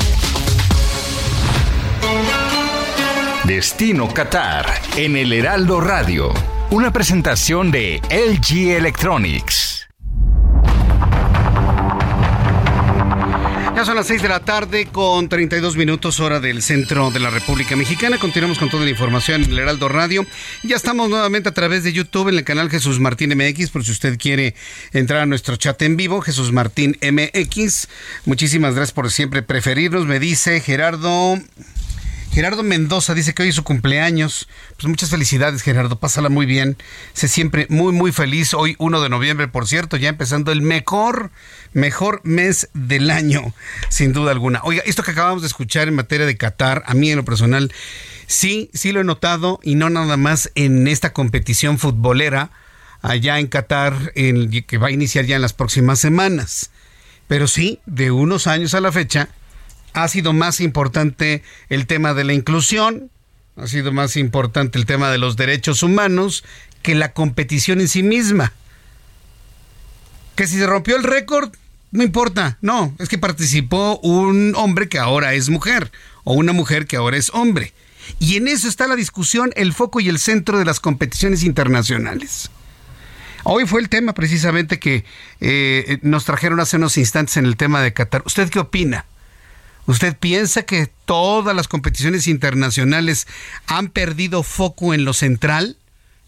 Destino 3.43 4.13
Qatar 4.13 4.67
en 4.95 5.17
el 5.17 5.33
Heraldo 5.33 5.81
Radio. 5.81 6.31
Una 6.69 6.91
presentación 6.93 7.71
de 7.71 7.99
LG 8.11 8.77
Electronics. 8.77 9.78
Ya 13.79 13.85
son 13.85 13.95
las 13.95 14.07
6 14.07 14.23
de 14.23 14.27
la 14.27 14.41
tarde 14.41 14.87
con 14.87 15.29
32 15.29 15.77
minutos 15.77 16.19
hora 16.19 16.41
del 16.41 16.61
centro 16.61 17.11
de 17.11 17.19
la 17.21 17.29
República 17.29 17.77
Mexicana. 17.77 18.17
Continuamos 18.17 18.59
con 18.59 18.69
toda 18.69 18.83
la 18.83 18.89
información 18.89 19.41
en 19.41 19.51
el 19.51 19.59
Heraldo 19.59 19.87
Radio. 19.87 20.25
Ya 20.63 20.75
estamos 20.75 21.09
nuevamente 21.09 21.47
a 21.47 21.53
través 21.53 21.85
de 21.85 21.93
YouTube 21.93 22.27
en 22.27 22.35
el 22.35 22.43
canal 22.43 22.69
Jesús 22.69 22.99
Martín 22.99 23.29
MX 23.37 23.69
por 23.69 23.85
si 23.85 23.91
usted 23.91 24.17
quiere 24.17 24.53
entrar 24.91 25.21
a 25.21 25.25
nuestro 25.25 25.55
chat 25.55 25.81
en 25.81 25.95
vivo, 25.95 26.19
Jesús 26.19 26.51
Martín 26.51 26.97
MX. 27.01 27.87
Muchísimas 28.25 28.75
gracias 28.75 28.91
por 28.91 29.09
siempre 29.11 29.43
preferirnos. 29.43 30.05
Me 30.05 30.19
dice 30.19 30.59
Gerardo 30.59 31.39
Gerardo 32.31 32.61
Mendoza 32.61 33.15
dice 33.15 33.33
que 33.33 33.43
hoy 33.43 33.49
es 33.49 33.55
su 33.55 33.63
cumpleaños. 33.63 34.47
Pues 34.77 34.87
muchas 34.87 35.09
felicidades, 35.09 35.63
Gerardo. 35.63 35.99
Pásala 35.99 36.29
muy 36.29 36.45
bien. 36.45 36.77
Sé 37.13 37.27
siempre 37.27 37.65
muy, 37.69 37.91
muy 37.91 38.11
feliz. 38.11 38.53
Hoy, 38.53 38.75
1 38.77 39.01
de 39.01 39.09
noviembre, 39.09 39.47
por 39.47 39.67
cierto, 39.67 39.97
ya 39.97 40.09
empezando 40.09 40.51
el 40.51 40.61
mejor, 40.61 41.31
mejor 41.73 42.21
mes 42.23 42.69
del 42.73 43.09
año, 43.09 43.53
sin 43.89 44.13
duda 44.13 44.31
alguna. 44.31 44.61
Oiga, 44.63 44.83
esto 44.85 45.01
que 45.03 45.11
acabamos 45.11 45.41
de 45.41 45.47
escuchar 45.47 45.87
en 45.87 45.95
materia 45.95 46.25
de 46.25 46.37
Qatar, 46.37 46.83
a 46.85 46.93
mí 46.93 47.09
en 47.09 47.17
lo 47.17 47.25
personal, 47.25 47.73
sí, 48.27 48.69
sí 48.73 48.91
lo 48.91 49.01
he 49.01 49.05
notado 49.05 49.59
y 49.63 49.75
no 49.75 49.89
nada 49.89 50.15
más 50.15 50.51
en 50.53 50.87
esta 50.87 51.13
competición 51.13 51.79
futbolera 51.79 52.51
allá 53.01 53.39
en 53.39 53.47
Qatar, 53.47 54.11
en, 54.15 54.49
que 54.63 54.77
va 54.77 54.87
a 54.87 54.91
iniciar 54.91 55.25
ya 55.25 55.35
en 55.35 55.41
las 55.41 55.53
próximas 55.53 55.99
semanas. 55.99 56.69
Pero 57.27 57.47
sí, 57.47 57.79
de 57.85 58.11
unos 58.11 58.47
años 58.47 58.73
a 58.73 58.81
la 58.81 58.91
fecha, 58.91 59.29
ha 59.93 60.07
sido 60.07 60.33
más 60.33 60.59
importante 60.59 61.43
el 61.69 61.87
tema 61.87 62.13
de 62.13 62.23
la 62.23 62.33
inclusión, 62.33 63.09
ha 63.55 63.67
sido 63.67 63.91
más 63.91 64.15
importante 64.15 64.77
el 64.77 64.85
tema 64.85 65.11
de 65.11 65.17
los 65.17 65.35
derechos 65.35 65.83
humanos 65.83 66.43
que 66.81 66.95
la 66.95 67.13
competición 67.13 67.81
en 67.81 67.87
sí 67.87 68.03
misma. 68.03 68.53
Que 70.35 70.47
si 70.47 70.57
se 70.57 70.65
rompió 70.65 70.95
el 70.95 71.03
récord, 71.03 71.51
no 71.91 72.03
importa, 72.03 72.57
no, 72.61 72.95
es 72.99 73.09
que 73.09 73.17
participó 73.17 73.99
un 74.01 74.53
hombre 74.55 74.87
que 74.87 74.99
ahora 74.99 75.33
es 75.33 75.49
mujer 75.49 75.91
o 76.23 76.33
una 76.33 76.53
mujer 76.53 76.85
que 76.85 76.95
ahora 76.95 77.17
es 77.17 77.31
hombre. 77.33 77.73
Y 78.19 78.37
en 78.37 78.47
eso 78.47 78.67
está 78.67 78.87
la 78.87 78.95
discusión, 78.95 79.51
el 79.55 79.73
foco 79.73 79.99
y 79.99 80.09
el 80.09 80.19
centro 80.19 80.57
de 80.57 80.65
las 80.65 80.79
competiciones 80.79 81.43
internacionales. 81.43 82.49
Hoy 83.43 83.65
fue 83.65 83.81
el 83.81 83.89
tema 83.89 84.13
precisamente 84.13 84.79
que 84.79 85.05
eh, 85.39 85.99
nos 86.01 86.25
trajeron 86.25 86.59
hace 86.59 86.77
unos 86.77 86.97
instantes 86.97 87.37
en 87.37 87.45
el 87.45 87.57
tema 87.57 87.81
de 87.81 87.93
Qatar. 87.93 88.23
¿Usted 88.25 88.49
qué 88.49 88.59
opina? 88.59 89.05
¿Usted 89.89 90.15
piensa 90.15 90.61
que 90.61 90.87
todas 91.05 91.55
las 91.55 91.67
competiciones 91.67 92.27
internacionales 92.27 93.25
han 93.65 93.89
perdido 93.89 94.43
foco 94.43 94.93
en 94.93 95.03
lo 95.03 95.13
central? 95.13 95.77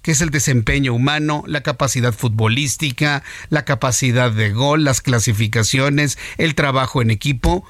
que 0.02 0.14
es 0.14 0.22
el 0.22 0.32
desempeño 0.32 0.96
humano, 0.96 1.44
la 1.46 1.62
capacidad 1.62 2.12
futbolística, 2.12 3.22
la 3.50 3.66
capacidad 3.66 4.32
de 4.32 4.50
gol, 4.50 4.84
las 4.84 5.00
clasificaciones, 5.00 6.18
el 6.40 6.56
trabajo 6.56 7.04
en 7.04 7.12
equipo, 7.12 7.64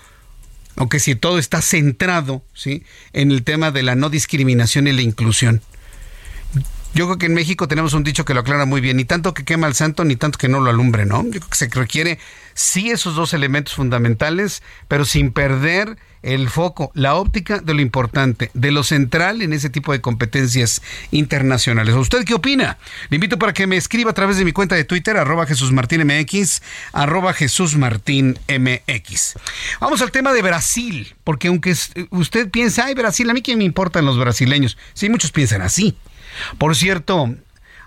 aunque 0.77 1.01
si 1.01 1.15
todo 1.15 1.37
está 1.37 1.61
centrado 1.61 2.41
¿sí? 2.53 2.85
en 3.11 3.31
el 3.31 3.43
tema 3.43 3.71
de 3.71 3.83
la 3.83 3.95
no 3.95 4.09
discriminación 4.09 4.87
y 4.87 4.93
la 4.93 5.01
inclusión. 5.01 5.61
Yo 6.93 7.05
creo 7.05 7.17
que 7.17 7.27
en 7.27 7.33
México 7.33 7.67
tenemos 7.67 7.93
un 7.93 8.03
dicho 8.03 8.25
que 8.25 8.33
lo 8.33 8.41
aclara 8.41 8.65
muy 8.65 8.81
bien, 8.81 8.97
ni 8.97 9.05
tanto 9.05 9.33
que 9.33 9.45
quema 9.45 9.67
al 9.67 9.75
santo, 9.75 10.03
ni 10.03 10.17
tanto 10.17 10.37
que 10.37 10.49
no 10.49 10.59
lo 10.59 10.69
alumbre, 10.69 11.05
¿no? 11.05 11.23
Yo 11.23 11.39
creo 11.39 11.49
que 11.49 11.55
se 11.55 11.69
requiere 11.69 12.19
sí 12.53 12.91
esos 12.91 13.15
dos 13.15 13.33
elementos 13.33 13.75
fundamentales, 13.75 14.61
pero 14.87 15.05
sin 15.05 15.31
perder 15.31 15.97
el 16.21 16.49
foco, 16.49 16.91
la 16.93 17.15
óptica 17.15 17.59
de 17.59 17.73
lo 17.73 17.81
importante, 17.81 18.51
de 18.53 18.71
lo 18.71 18.83
central 18.83 19.41
en 19.41 19.53
ese 19.53 19.69
tipo 19.69 19.91
de 19.91 20.01
competencias 20.01 20.81
internacionales. 21.11 21.95
¿Usted 21.95 22.25
qué 22.25 22.33
opina? 22.33 22.77
Le 23.09 23.15
invito 23.15 23.39
para 23.39 23.53
que 23.53 23.67
me 23.67 23.77
escriba 23.77 24.11
a 24.11 24.13
través 24.13 24.37
de 24.37 24.45
mi 24.45 24.51
cuenta 24.51 24.75
de 24.75 24.83
Twitter, 24.83 25.17
arroba 25.17 25.47
Jesús 25.47 25.71
Martín 25.71 26.05
MX, 26.05 26.61
arroba. 26.93 27.33
Vamos 29.79 30.01
al 30.01 30.11
tema 30.11 30.33
de 30.33 30.41
Brasil, 30.41 31.15
porque 31.23 31.47
aunque 31.47 31.75
usted 32.11 32.49
piensa, 32.49 32.85
ay, 32.85 32.93
Brasil, 32.93 33.29
a 33.29 33.33
mí 33.33 33.41
qué 33.41 33.55
me 33.55 33.63
importan 33.63 34.05
los 34.05 34.19
brasileños. 34.19 34.77
Sí, 34.93 35.09
muchos 35.09 35.31
piensan 35.31 35.61
así. 35.61 35.95
Por 36.57 36.75
cierto, 36.75 37.35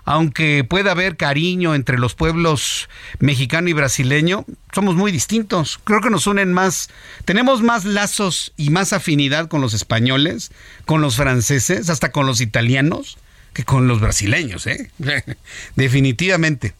aunque 0.05 0.63
pueda 0.63 0.91
haber 0.91 1.17
cariño 1.17 1.73
entre 1.73 1.97
los 1.97 2.13
pueblos 2.13 2.89
mexicano 3.19 3.69
y 3.69 3.73
brasileño, 3.73 4.45
somos 4.73 4.95
muy 4.95 5.11
distintos. 5.11 5.79
Creo 5.83 6.01
que 6.01 6.11
nos 6.11 6.27
unen 6.27 6.53
más, 6.53 6.89
tenemos 7.25 7.61
más 7.61 7.85
lazos 7.85 8.53
y 8.55 8.69
más 8.69 8.93
afinidad 8.93 9.47
con 9.47 9.61
los 9.61 9.73
españoles, 9.73 10.51
con 10.85 11.01
los 11.01 11.15
franceses, 11.15 11.89
hasta 11.89 12.11
con 12.11 12.27
los 12.27 12.39
italianos, 12.39 13.17
que 13.53 13.63
con 13.65 13.87
los 13.87 13.99
brasileños, 13.99 14.67
¿eh? 14.67 14.91
Definitivamente. 15.75 16.73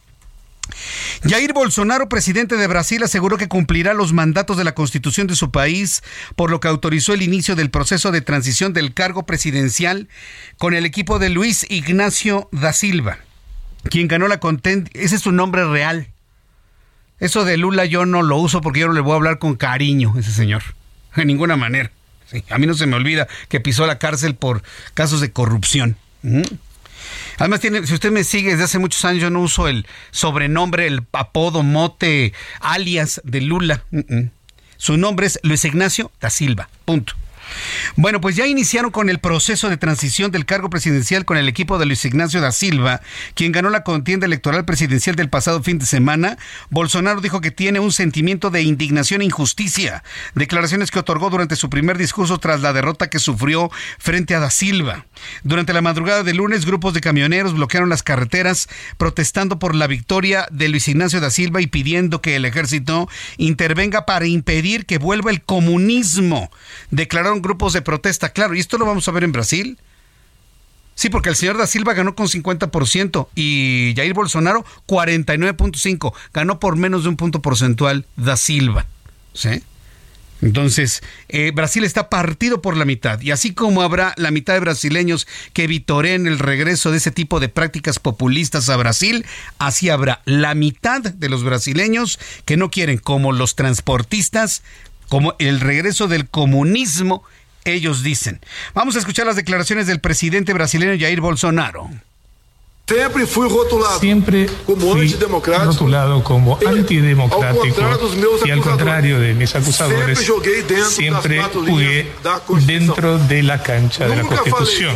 Jair 1.27 1.53
Bolsonaro, 1.53 2.09
presidente 2.09 2.57
de 2.57 2.67
Brasil, 2.67 3.03
aseguró 3.03 3.37
que 3.37 3.47
cumplirá 3.47 3.93
los 3.93 4.13
mandatos 4.13 4.57
de 4.57 4.63
la 4.63 4.75
constitución 4.75 5.27
de 5.27 5.35
su 5.35 5.51
país, 5.51 6.03
por 6.35 6.51
lo 6.51 6.59
que 6.59 6.67
autorizó 6.67 7.13
el 7.13 7.21
inicio 7.21 7.55
del 7.55 7.69
proceso 7.69 8.11
de 8.11 8.21
transición 8.21 8.73
del 8.73 8.93
cargo 8.93 9.25
presidencial 9.25 10.07
con 10.57 10.73
el 10.73 10.85
equipo 10.85 11.19
de 11.19 11.29
Luis 11.29 11.65
Ignacio 11.69 12.49
da 12.51 12.73
Silva, 12.73 13.19
quien 13.89 14.07
ganó 14.07 14.27
la 14.27 14.39
contienda. 14.39 14.89
Ese 14.93 15.15
es 15.15 15.21
su 15.21 15.31
nombre 15.31 15.65
real. 15.65 16.09
Eso 17.19 17.45
de 17.45 17.57
Lula 17.57 17.85
yo 17.85 18.05
no 18.05 18.21
lo 18.21 18.37
uso 18.37 18.61
porque 18.61 18.81
yo 18.81 18.87
no 18.87 18.93
le 18.93 19.01
voy 19.01 19.13
a 19.13 19.15
hablar 19.15 19.39
con 19.39 19.55
cariño 19.55 20.13
a 20.15 20.19
ese 20.19 20.31
señor. 20.31 20.63
De 21.15 21.25
ninguna 21.25 21.55
manera. 21.55 21.91
a 22.49 22.57
mí 22.57 22.67
no 22.67 22.73
se 22.73 22.87
me 22.87 22.95
olvida 22.95 23.27
que 23.47 23.61
pisó 23.61 23.87
la 23.87 23.99
cárcel 23.99 24.35
por 24.35 24.63
casos 24.93 25.21
de 25.21 25.31
corrupción. 25.31 25.97
Además, 27.37 27.59
tiene, 27.59 27.85
si 27.85 27.93
usted 27.93 28.11
me 28.11 28.23
sigue 28.23 28.51
desde 28.51 28.63
hace 28.63 28.79
muchos 28.79 29.03
años, 29.05 29.21
yo 29.21 29.29
no 29.29 29.41
uso 29.41 29.67
el 29.67 29.85
sobrenombre, 30.11 30.87
el 30.87 31.01
apodo, 31.11 31.63
mote, 31.63 32.33
alias 32.59 33.21
de 33.23 33.41
Lula. 33.41 33.83
Su 34.77 34.97
nombre 34.97 35.27
es 35.27 35.39
Luis 35.43 35.65
Ignacio 35.65 36.11
da 36.19 36.29
Silva. 36.29 36.69
Punto. 36.85 37.15
Bueno, 37.95 38.21
pues 38.21 38.35
ya 38.35 38.47
iniciaron 38.47 38.91
con 38.91 39.09
el 39.09 39.19
proceso 39.19 39.69
de 39.69 39.77
transición 39.77 40.31
del 40.31 40.45
cargo 40.45 40.69
presidencial 40.69 41.25
con 41.25 41.37
el 41.37 41.47
equipo 41.47 41.77
de 41.77 41.85
Luis 41.85 42.05
Ignacio 42.05 42.41
da 42.41 42.51
Silva, 42.51 43.01
quien 43.33 43.51
ganó 43.51 43.69
la 43.69 43.83
contienda 43.83 44.25
electoral 44.25 44.65
presidencial 44.65 45.15
del 45.15 45.29
pasado 45.29 45.63
fin 45.63 45.79
de 45.79 45.85
semana. 45.85 46.37
Bolsonaro 46.69 47.21
dijo 47.21 47.41
que 47.41 47.51
tiene 47.51 47.79
un 47.79 47.91
sentimiento 47.91 48.49
de 48.49 48.61
indignación 48.61 49.21
e 49.21 49.25
injusticia, 49.25 50.03
declaraciones 50.33 50.91
que 50.91 50.99
otorgó 50.99 51.29
durante 51.29 51.55
su 51.55 51.69
primer 51.69 51.97
discurso 51.97 52.37
tras 52.37 52.61
la 52.61 52.73
derrota 52.73 53.09
que 53.09 53.19
sufrió 53.19 53.71
frente 53.99 54.35
a 54.35 54.39
da 54.39 54.49
Silva. 54.49 55.05
Durante 55.43 55.73
la 55.73 55.81
madrugada 55.81 56.23
de 56.23 56.33
lunes, 56.33 56.65
grupos 56.65 56.93
de 56.93 57.01
camioneros 57.01 57.53
bloquearon 57.53 57.89
las 57.89 58.03
carreteras 58.03 58.67
protestando 58.97 59.59
por 59.59 59.75
la 59.75 59.87
victoria 59.87 60.47
de 60.51 60.69
Luis 60.69 60.87
Ignacio 60.87 61.21
da 61.21 61.29
Silva 61.29 61.61
y 61.61 61.67
pidiendo 61.67 62.21
que 62.21 62.35
el 62.35 62.45
ejército 62.45 63.09
intervenga 63.37 64.05
para 64.05 64.27
impedir 64.27 64.85
que 64.85 64.97
vuelva 64.97 65.31
el 65.31 65.41
comunismo. 65.41 66.51
Declararon 66.91 67.34
grupos 67.41 67.73
de 67.73 67.81
protesta, 67.81 68.29
claro, 68.29 68.55
y 68.55 68.59
esto 68.59 68.77
lo 68.77 68.85
vamos 68.85 69.07
a 69.07 69.11
ver 69.11 69.23
en 69.23 69.31
Brasil. 69.31 69.77
Sí, 70.95 71.09
porque 71.09 71.29
el 71.29 71.35
señor 71.35 71.57
da 71.57 71.67
Silva 71.67 71.93
ganó 71.93 72.15
con 72.15 72.27
50% 72.27 73.27
y 73.35 73.93
Jair 73.97 74.13
Bolsonaro 74.13 74.63
49.5%. 74.87 76.13
Ganó 76.33 76.59
por 76.59 76.77
menos 76.77 77.03
de 77.03 77.09
un 77.09 77.17
punto 77.17 77.41
porcentual 77.41 78.05
da 78.15 78.37
Silva. 78.37 78.85
¿Sí? 79.33 79.61
Entonces, 80.41 81.01
eh, 81.29 81.51
Brasil 81.53 81.83
está 81.83 82.09
partido 82.09 82.61
por 82.61 82.77
la 82.77 82.85
mitad. 82.85 83.19
Y 83.21 83.31
así 83.31 83.53
como 83.53 83.81
habrá 83.81 84.13
la 84.17 84.31
mitad 84.31 84.53
de 84.53 84.59
brasileños 84.59 85.27
que 85.53 85.67
vitoren 85.67 86.27
el 86.27 86.39
regreso 86.39 86.91
de 86.91 86.97
ese 86.97 87.11
tipo 87.11 87.39
de 87.39 87.49
prácticas 87.49 87.99
populistas 87.99 88.69
a 88.69 88.77
Brasil, 88.77 89.25
así 89.59 89.89
habrá 89.89 90.21
la 90.25 90.53
mitad 90.53 91.01
de 91.01 91.29
los 91.29 91.43
brasileños 91.43 92.19
que 92.45 92.57
no 92.57 92.69
quieren, 92.69 92.97
como 92.97 93.31
los 93.31 93.55
transportistas, 93.55 94.61
como 95.09 95.35
el 95.39 95.59
regreso 95.59 96.07
del 96.07 96.29
comunismo, 96.29 97.23
ellos 97.63 98.03
dicen. 98.03 98.39
Vamos 98.73 98.95
a 98.95 98.99
escuchar 98.99 99.25
las 99.25 99.35
declaraciones 99.35 99.87
del 99.87 99.99
presidente 99.99 100.53
brasileño 100.53 100.99
Jair 100.99 101.21
Bolsonaro. 101.21 101.89
Siempre 102.87 103.25
fui 103.25 103.49
rotulado 103.49 103.99
Siempre 103.99 104.47
como 104.63 104.93
antidemocrático, 104.93 105.71
rotulado 105.71 106.23
como 106.23 106.59
antidemocrático 106.63 107.75
y 108.45 108.51
al 108.51 108.61
contrario 108.61 109.19
de 109.19 109.33
mis 109.33 109.55
acusadores, 109.55 110.19
siempre 110.89 111.41
jugué 111.41 112.11
dentro 112.67 113.17
de 113.17 113.41
la 113.41 113.63
cancha 113.63 114.07
de 114.07 114.17
la 114.17 114.23
Constitución. 114.23 114.95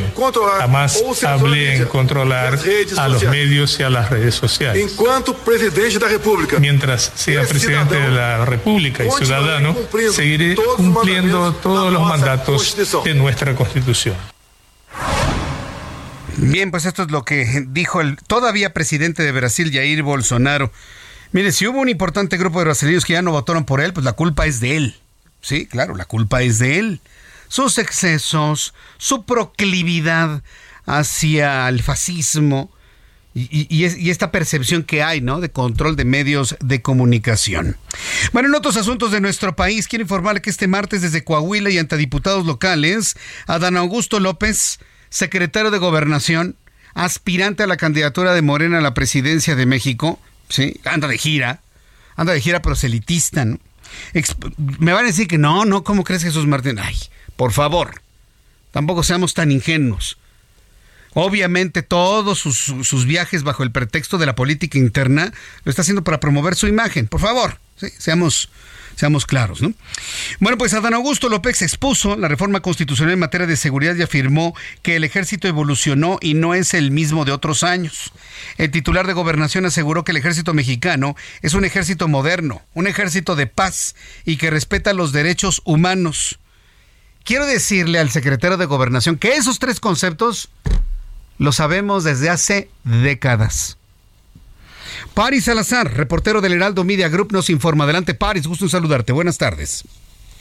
Jamás 0.60 1.04
hablé 1.24 1.78
en 1.78 1.86
controlar 1.86 2.60
a 2.98 3.08
los 3.08 3.24
medios 3.24 3.80
y 3.80 3.84
a 3.84 3.90
las 3.90 4.12
redes 4.12 4.36
sociales. 4.36 4.96
Mientras 6.60 7.12
sea 7.16 7.42
presidente 7.42 7.96
de 7.96 8.12
la 8.12 8.46
República 8.46 9.04
y 9.04 9.10
ciudadano, 9.10 9.76
seguiré 10.12 10.56
cumpliendo 10.78 11.54
todos 11.54 11.92
los 11.92 12.04
mandatos 12.04 12.78
de 13.04 13.14
nuestra 13.16 13.56
Constitución. 13.56 14.16
Bien, 16.42 16.72
pues 16.72 16.86
esto 16.86 17.04
es 17.04 17.12
lo 17.12 17.26
que 17.26 17.66
dijo 17.68 18.00
el 18.00 18.16
todavía 18.16 18.74
presidente 18.74 19.24
de 19.24 19.32
Brasil, 19.32 19.72
Jair 19.74 20.04
Bolsonaro. 20.04 20.72
Mire, 21.34 21.52
si 21.52 21.68
hubo 21.68 21.80
un 21.80 21.90
importante 21.90 22.38
grupo 22.38 22.60
de 22.60 22.66
brasileños 22.66 23.06
que 23.06 23.14
ya 23.14 23.22
no 23.22 23.32
votaron 23.32 23.66
por 23.66 23.82
él, 23.82 23.94
pues 23.94 24.06
la 24.06 24.14
culpa 24.14 24.46
es 24.46 24.60
de 24.60 24.78
él. 24.78 24.96
Sí, 25.42 25.66
claro, 25.66 25.96
la 25.96 26.06
culpa 26.06 26.42
es 26.42 26.58
de 26.58 26.80
él. 26.80 27.02
Sus 27.50 27.78
excesos, 27.78 28.74
su 28.98 29.26
proclividad 29.26 30.42
hacia 30.86 31.68
el 31.68 31.84
fascismo 31.84 32.72
y, 33.34 34.10
esta 34.10 34.32
percepción 34.32 34.84
que 34.84 35.04
hay, 35.04 35.22
¿no? 35.22 35.40
De 35.40 35.52
control 35.52 35.96
de 35.96 36.06
medios 36.06 36.56
de 36.62 36.82
comunicación. 36.82 37.78
Bueno, 38.34 38.50
en 38.50 38.56
otros 38.56 38.78
asuntos 38.78 39.12
de 39.12 39.22
nuestro 39.22 39.56
país, 39.56 39.88
quiero 39.88 40.04
informarle 40.04 40.42
que 40.42 40.50
este 40.50 40.68
martes 40.68 41.02
desde 41.02 41.24
Coahuila 41.24 41.70
y 41.70 41.78
ante 41.78 41.98
diputados 41.98 42.46
locales, 42.46 43.16
Adán 43.46 43.78
Augusto 43.78 44.20
López 44.20 44.80
secretario 45.10 45.72
de 45.72 45.78
Gobernación, 45.78 46.56
aspirante 46.94 47.64
a 47.64 47.68
la 47.68 47.78
candidatura 47.78 48.34
de 48.34 48.42
Morena 48.42 48.80
a 48.80 48.82
la 48.82 48.94
presidencia 48.94 49.56
de 49.56 49.66
México, 49.66 50.20
¿sí? 50.50 50.80
Anda 50.86 51.08
de 51.08 51.18
gira, 51.18 51.62
anda 52.16 52.34
de 52.34 52.42
gira 52.42 52.62
proselitista, 52.62 53.46
¿no? 53.46 53.60
me 54.80 54.94
van 54.94 55.06
a 55.06 55.08
decir 55.08 55.28
que 55.28 55.38
no, 55.38 55.66
no, 55.66 55.84
¿cómo 55.84 56.04
crees 56.04 56.24
Jesús 56.24 56.46
Martín? 56.46 56.80
Ay, 56.80 56.96
por 57.36 57.52
favor, 57.52 58.02
tampoco 58.72 59.04
seamos 59.04 59.34
tan 59.34 59.52
ingenuos. 59.52 60.18
Obviamente 61.14 61.82
todos 61.82 62.40
sus, 62.40 63.06
viajes 63.06 63.44
bajo 63.44 63.64
el 63.64 63.72
pretexto 63.72 64.18
de 64.18 64.28
la 64.28 64.36
política 64.36 64.78
interna 64.78 65.34
lo 65.64 65.70
está 65.70 65.82
haciendo 65.82 66.04
para 66.04 66.20
promover 66.20 66.56
su 66.56 66.68
imagen. 66.68 67.08
Por 67.08 67.20
favor, 67.20 67.58
seamos, 67.98 68.50
Seamos 69.00 69.26
claros, 69.26 69.62
¿no? 69.62 69.72
Bueno, 70.42 70.58
pues 70.58 70.74
Adán 70.74 70.94
Augusto 70.94 71.30
López 71.30 71.62
expuso 71.62 72.18
la 72.18 72.28
reforma 72.28 72.60
constitucional 72.60 73.14
en 73.14 73.20
materia 73.20 73.48
de 73.48 73.56
seguridad 73.56 73.96
y 73.96 74.02
afirmó 74.02 74.54
que 74.82 74.98
el 74.98 75.06
ejército 75.06 75.48
evolucionó 75.48 76.18
y 76.20 76.34
no 76.34 76.54
es 76.54 76.74
el 76.74 76.92
mismo 76.92 77.24
de 77.24 77.32
otros 77.32 77.64
años. 77.64 78.12
El 78.58 78.72
titular 78.72 79.08
de 79.08 79.14
gobernación 79.14 79.66
aseguró 79.66 80.04
que 80.04 80.12
el 80.12 80.18
ejército 80.18 80.54
mexicano 80.54 81.16
es 81.42 81.54
un 81.54 81.64
ejército 81.64 82.10
moderno, 82.10 82.62
un 82.74 82.88
ejército 82.88 83.38
de 83.38 83.48
paz 83.48 83.96
y 84.26 84.36
que 84.36 84.50
respeta 84.50 84.92
los 84.92 85.14
derechos 85.14 85.62
humanos. 85.64 86.38
Quiero 87.24 87.46
decirle 87.46 88.00
al 88.00 88.10
secretario 88.10 88.58
de 88.58 88.66
gobernación 88.66 89.18
que 89.18 89.38
esos 89.38 89.60
tres 89.60 89.80
conceptos 89.80 90.50
los 91.38 91.56
sabemos 91.56 92.04
desde 92.04 92.30
hace 92.30 92.70
décadas. 92.84 93.79
Paris 95.14 95.46
Salazar, 95.46 95.94
reportero 95.96 96.42
del 96.42 96.54
Heraldo 96.54 96.84
Media 96.84 97.10
Group, 97.10 97.32
nos 97.32 97.50
informa. 97.50 97.84
Adelante, 97.84 98.14
Paris, 98.14 98.48
gusto 98.48 98.66
en 98.66 98.70
saludarte. 98.70 99.12
Buenas 99.12 99.38
tardes. 99.38 99.84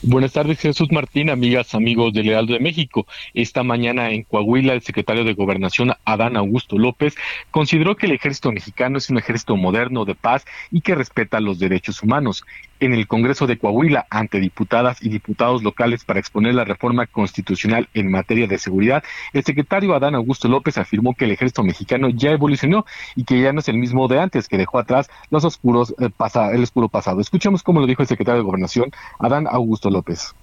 Buenas 0.01 0.31
tardes, 0.31 0.61
Jesús 0.61 0.89
Martín, 0.93 1.29
amigas, 1.29 1.75
amigos 1.75 2.13
del 2.13 2.29
Heraldo 2.29 2.53
de 2.53 2.61
México. 2.61 3.05
Esta 3.33 3.63
mañana 3.63 4.11
en 4.11 4.23
Coahuila, 4.23 4.71
el 4.71 4.81
secretario 4.81 5.25
de 5.25 5.33
Gobernación, 5.33 5.91
Adán 6.05 6.37
Augusto 6.37 6.77
López, 6.77 7.15
consideró 7.51 7.97
que 7.97 8.05
el 8.05 8.13
ejército 8.13 8.49
mexicano 8.53 8.97
es 8.97 9.09
un 9.09 9.17
ejército 9.17 9.57
moderno 9.57 10.05
de 10.05 10.15
paz 10.15 10.45
y 10.71 10.79
que 10.79 10.95
respeta 10.95 11.41
los 11.41 11.59
derechos 11.59 12.01
humanos. 12.01 12.45
En 12.79 12.93
el 12.93 13.07
Congreso 13.07 13.45
de 13.45 13.57
Coahuila, 13.57 14.07
ante 14.09 14.39
diputadas 14.39 15.03
y 15.03 15.09
diputados 15.09 15.63
locales 15.63 16.05
para 16.05 16.19
exponer 16.19 16.55
la 16.55 16.63
reforma 16.63 17.07
constitucional 17.07 17.89
en 17.93 18.09
materia 18.09 18.47
de 18.47 18.57
seguridad, 18.57 19.03
el 19.33 19.43
secretario 19.43 19.93
Adán 19.93 20.15
Augusto 20.15 20.47
López 20.47 20.77
afirmó 20.77 21.13
que 21.13 21.25
el 21.25 21.31
ejército 21.31 21.63
mexicano 21.63 22.09
ya 22.09 22.31
evolucionó 22.31 22.85
y 23.15 23.25
que 23.25 23.41
ya 23.41 23.51
no 23.51 23.59
es 23.59 23.67
el 23.67 23.77
mismo 23.77 24.07
de 24.07 24.19
antes, 24.19 24.47
que 24.47 24.57
dejó 24.57 24.79
atrás 24.79 25.09
los 25.29 25.43
oscuros 25.43 25.93
eh, 25.99 26.09
el 26.53 26.63
oscuro 26.63 26.87
pasado. 26.87 27.19
Escuchemos 27.19 27.63
cómo 27.63 27.81
lo 27.81 27.87
dijo 27.87 28.01
el 28.01 28.07
secretario 28.07 28.39
de 28.39 28.45
Gobernación, 28.45 28.91
Adán 29.19 29.47
Augusto 29.49 29.89
López 29.89 30.33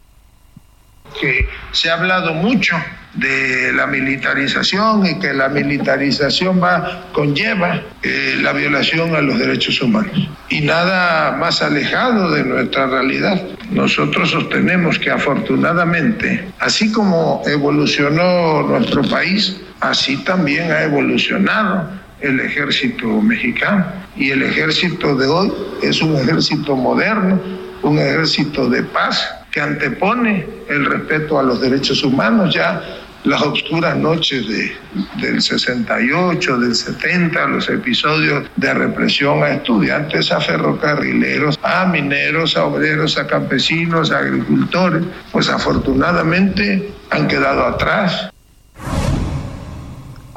que 1.20 1.48
se 1.72 1.90
ha 1.90 1.94
hablado 1.94 2.34
mucho 2.34 2.76
de 3.16 3.72
la 3.72 3.86
militarización 3.86 5.06
y 5.06 5.18
que 5.18 5.32
la 5.32 5.48
militarización 5.48 6.62
va 6.62 7.06
conlleva 7.12 7.80
eh, 8.02 8.36
la 8.42 8.52
violación 8.52 9.14
a 9.16 9.20
los 9.20 9.38
derechos 9.38 9.80
humanos 9.80 10.28
y 10.50 10.60
nada 10.60 11.32
más 11.36 11.62
alejado 11.62 12.30
de 12.32 12.44
nuestra 12.44 12.86
realidad. 12.86 13.42
Nosotros 13.70 14.30
sostenemos 14.30 14.98
que 14.98 15.10
afortunadamente, 15.10 16.46
así 16.60 16.92
como 16.92 17.42
evolucionó 17.46 18.62
nuestro 18.62 19.02
país, 19.02 19.60
así 19.80 20.18
también 20.24 20.70
ha 20.70 20.82
evolucionado 20.82 21.88
el 22.20 22.40
ejército 22.40 23.06
mexicano 23.20 23.84
y 24.16 24.30
el 24.30 24.42
ejército 24.42 25.14
de 25.16 25.26
hoy 25.26 25.52
es 25.82 26.00
un 26.00 26.16
ejército 26.16 26.76
moderno, 26.76 27.40
un 27.82 27.98
ejército 27.98 28.68
de 28.68 28.82
paz 28.82 29.35
que 29.56 29.62
antepone 29.62 30.46
el 30.68 30.84
respeto 30.84 31.38
a 31.38 31.42
los 31.42 31.62
derechos 31.62 32.04
humanos. 32.04 32.54
Ya 32.54 32.82
las 33.24 33.40
oscuras 33.40 33.96
noches 33.96 34.46
de, 34.46 34.76
del 35.18 35.40
68, 35.40 36.58
del 36.58 36.74
70, 36.74 37.46
los 37.46 37.66
episodios 37.70 38.44
de 38.56 38.74
represión 38.74 39.42
a 39.42 39.52
estudiantes, 39.52 40.30
a 40.30 40.42
ferrocarrileros, 40.42 41.58
a 41.62 41.86
mineros, 41.86 42.54
a 42.54 42.66
obreros, 42.66 43.16
a 43.16 43.26
campesinos, 43.26 44.12
a 44.12 44.18
agricultores, 44.18 45.04
pues 45.32 45.48
afortunadamente 45.48 46.92
han 47.08 47.26
quedado 47.26 47.64
atrás. 47.64 48.28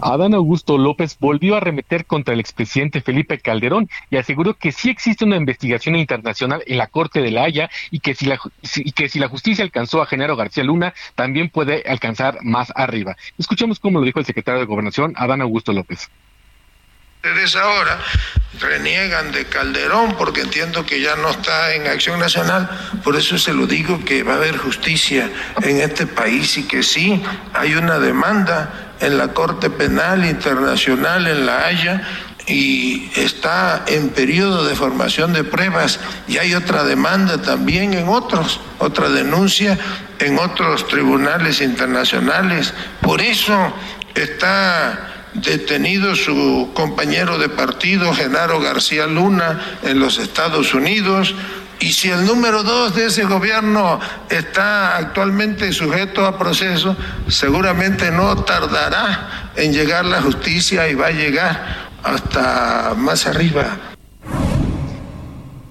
Adán 0.01 0.33
Augusto 0.33 0.77
López 0.77 1.17
volvió 1.19 1.55
a 1.55 1.57
arremeter 1.57 2.05
contra 2.05 2.33
el 2.33 2.39
expresidente 2.39 3.01
Felipe 3.01 3.39
Calderón 3.39 3.89
y 4.09 4.17
aseguró 4.17 4.55
que 4.55 4.71
sí 4.71 4.89
existe 4.89 5.25
una 5.25 5.37
investigación 5.37 5.95
internacional 5.95 6.63
en 6.65 6.77
la 6.77 6.87
Corte 6.87 7.21
de 7.21 7.31
la 7.31 7.43
Haya 7.43 7.69
y 7.91 7.99
que 7.99 8.15
si 8.15 8.25
la, 8.25 8.39
que 8.95 9.09
si 9.09 9.19
la 9.19 9.27
justicia 9.27 9.63
alcanzó 9.63 10.01
a 10.01 10.05
Genaro 10.05 10.35
García 10.35 10.63
Luna, 10.63 10.93
también 11.15 11.49
puede 11.49 11.83
alcanzar 11.87 12.39
más 12.41 12.71
arriba. 12.75 13.15
Escuchemos 13.37 13.79
cómo 13.79 13.99
lo 13.99 14.05
dijo 14.05 14.19
el 14.19 14.25
secretario 14.25 14.59
de 14.59 14.65
Gobernación, 14.65 15.13
Adán 15.17 15.41
Augusto 15.41 15.73
López. 15.73 16.09
Ustedes 17.21 17.57
ahora 17.57 17.99
reniegan 18.61 19.33
de 19.33 19.43
Calderón 19.45 20.15
porque 20.17 20.39
entiendo 20.39 20.85
que 20.85 21.01
ya 21.01 21.17
no 21.17 21.31
está 21.31 21.73
en 21.73 21.85
acción 21.85 22.17
nacional, 22.17 22.69
por 23.03 23.17
eso 23.17 23.37
se 23.37 23.53
lo 23.53 23.67
digo 23.67 23.99
que 24.05 24.23
va 24.23 24.33
a 24.33 24.37
haber 24.37 24.55
justicia 24.57 25.29
en 25.61 25.81
este 25.81 26.07
país 26.07 26.57
y 26.57 26.63
que 26.63 26.81
sí 26.81 27.21
hay 27.53 27.75
una 27.75 27.99
demanda 27.99 28.88
en 28.99 29.17
la 29.17 29.29
Corte 29.29 29.69
Penal 29.69 30.25
Internacional 30.25 31.27
en 31.27 31.45
La 31.45 31.65
Haya 31.65 32.01
y 32.47 33.11
está 33.15 33.83
en 33.87 34.09
periodo 34.09 34.65
de 34.65 34.75
formación 34.75 35.33
de 35.33 35.43
pruebas 35.43 35.99
y 36.27 36.37
hay 36.37 36.55
otra 36.55 36.83
demanda 36.83 37.41
también 37.41 37.93
en 37.93 38.09
otros, 38.09 38.59
otra 38.79 39.09
denuncia 39.09 39.77
en 40.19 40.39
otros 40.39 40.87
tribunales 40.87 41.61
internacionales. 41.61 42.73
Por 43.01 43.21
eso 43.21 43.73
está 44.15 45.09
detenido 45.33 46.15
su 46.15 46.71
compañero 46.73 47.37
de 47.37 47.49
partido, 47.49 48.13
Genaro 48.13 48.59
García 48.59 49.05
Luna, 49.05 49.77
en 49.83 49.99
los 49.99 50.17
Estados 50.17 50.73
Unidos. 50.73 51.35
Y 51.81 51.93
si 51.93 52.09
el 52.09 52.25
número 52.25 52.63
dos 52.63 52.93
de 52.93 53.05
ese 53.05 53.23
gobierno 53.23 53.99
está 54.29 54.97
actualmente 54.97 55.71
sujeto 55.71 56.25
a 56.25 56.37
proceso, 56.37 56.95
seguramente 57.27 58.11
no 58.11 58.43
tardará 58.43 59.51
en 59.55 59.71
llegar 59.71 60.03
la 60.03 60.21
justicia 60.21 60.89
y 60.89 60.95
va 60.95 61.07
a 61.07 61.11
llegar 61.11 61.89
hasta 62.03 62.95
más 62.97 63.25
arriba. 63.27 63.77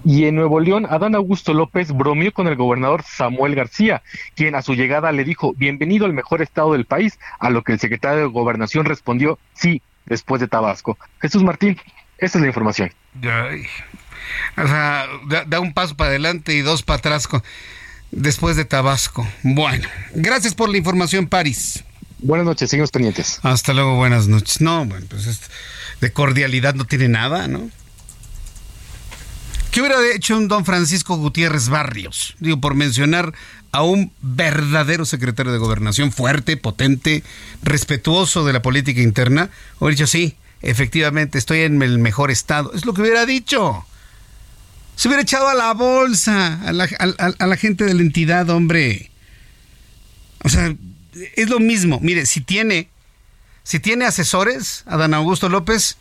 Y 0.03 0.25
en 0.25 0.37
Nuevo 0.37 0.61
León, 0.61 0.87
Adán 0.89 1.15
Augusto 1.15 1.53
López 1.53 1.93
bromeó 1.93 2.33
con 2.33 2.47
el 2.47 2.57
gobernador 2.57 3.03
Samuel 3.03 3.55
García, 3.55 4.03
quien 4.35 4.55
a 4.55 4.63
su 4.63 4.75
llegada 4.75 5.13
le 5.13 5.25
dijo, 5.25 5.53
bienvenido 5.59 6.07
al 6.07 6.15
mejor 6.15 6.41
estado 6.41 6.73
del 6.73 6.87
país, 6.87 7.19
a 7.39 7.51
lo 7.51 7.63
que 7.63 7.73
el 7.73 7.79
secretario 7.79 8.21
de 8.21 8.27
Gobernación 8.29 8.87
respondió, 8.87 9.39
sí, 9.53 9.83
después 10.07 10.41
de 10.41 10.49
Tabasco. 10.49 10.97
Jesús 11.21 11.43
Martín, 11.43 11.77
esa 12.17 12.39
es 12.39 12.43
la 12.43 12.47
información. 12.47 12.91
O 14.57 14.67
sea, 14.67 15.07
da, 15.47 15.61
un 15.61 15.73
paso 15.73 15.97
para 15.97 16.11
adelante 16.11 16.55
y 16.55 16.61
dos 16.61 16.83
para 16.83 16.99
atrás 16.99 17.29
después 18.11 18.57
de 18.57 18.65
Tabasco. 18.65 19.27
Bueno, 19.43 19.89
gracias 20.15 20.55
por 20.55 20.69
la 20.69 20.79
información, 20.79 21.27
París. 21.27 21.85
Buenas 22.21 22.47
noches, 22.47 22.71
seguimos 22.71 22.91
pendientes. 22.91 23.39
Hasta 23.43 23.73
luego, 23.73 23.97
buenas 23.97 24.27
noches. 24.27 24.61
No, 24.61 24.85
bueno, 24.85 25.07
pues 25.09 25.41
de 26.01 26.13
cordialidad 26.13 26.75
no 26.75 26.85
tiene 26.85 27.09
nada, 27.09 27.49
¿no? 27.49 27.71
¿Qué 29.71 29.81
hubiera 29.81 29.99
hecho 30.15 30.37
un 30.37 30.49
don 30.49 30.65
Francisco 30.65 31.17
Gutiérrez 31.17 31.69
Barrios? 31.69 32.35
Digo, 32.41 32.61
por 32.61 32.75
mencionar 32.75 33.35
a 33.71 33.83
un 33.83 34.13
verdadero 34.23 35.05
secretario 35.05 35.53
de 35.53 35.59
gobernación, 35.59 36.11
fuerte, 36.11 36.57
potente, 36.57 37.23
respetuoso 37.63 38.45
de 38.45 38.55
la 38.55 38.63
política 38.63 39.03
interna. 39.03 39.51
Hubiera 39.79 39.91
dicho, 39.95 40.07
sí, 40.07 40.37
efectivamente, 40.63 41.39
estoy 41.39 41.61
en 41.61 41.81
el 41.83 41.99
mejor 41.99 42.31
estado. 42.31 42.73
Es 42.73 42.87
lo 42.87 42.95
que 42.95 43.03
hubiera 43.03 43.27
dicho. 43.27 43.85
Se 44.99 45.07
hubiera 45.07 45.23
echado 45.23 45.47
a 45.47 45.55
la 45.55 45.75
bolsa 45.75 46.61
a 46.67 46.73
la, 46.73 47.57
gente 47.57 47.85
de 47.85 47.95
la 47.95 48.03
entidad, 48.03 48.51
hombre. 48.51 49.13
O 50.43 50.49
sea, 50.49 50.75
es 51.37 51.49
lo 51.49 51.61
mismo. 51.61 52.01
Mire, 52.03 52.27
si 52.27 52.41
tiene, 52.41 52.89
si 53.63 53.79
tiene 53.79 54.07
asesores, 54.07 54.83
Adán 54.87 55.15
Augusto 55.15 55.49
López, 55.49 55.99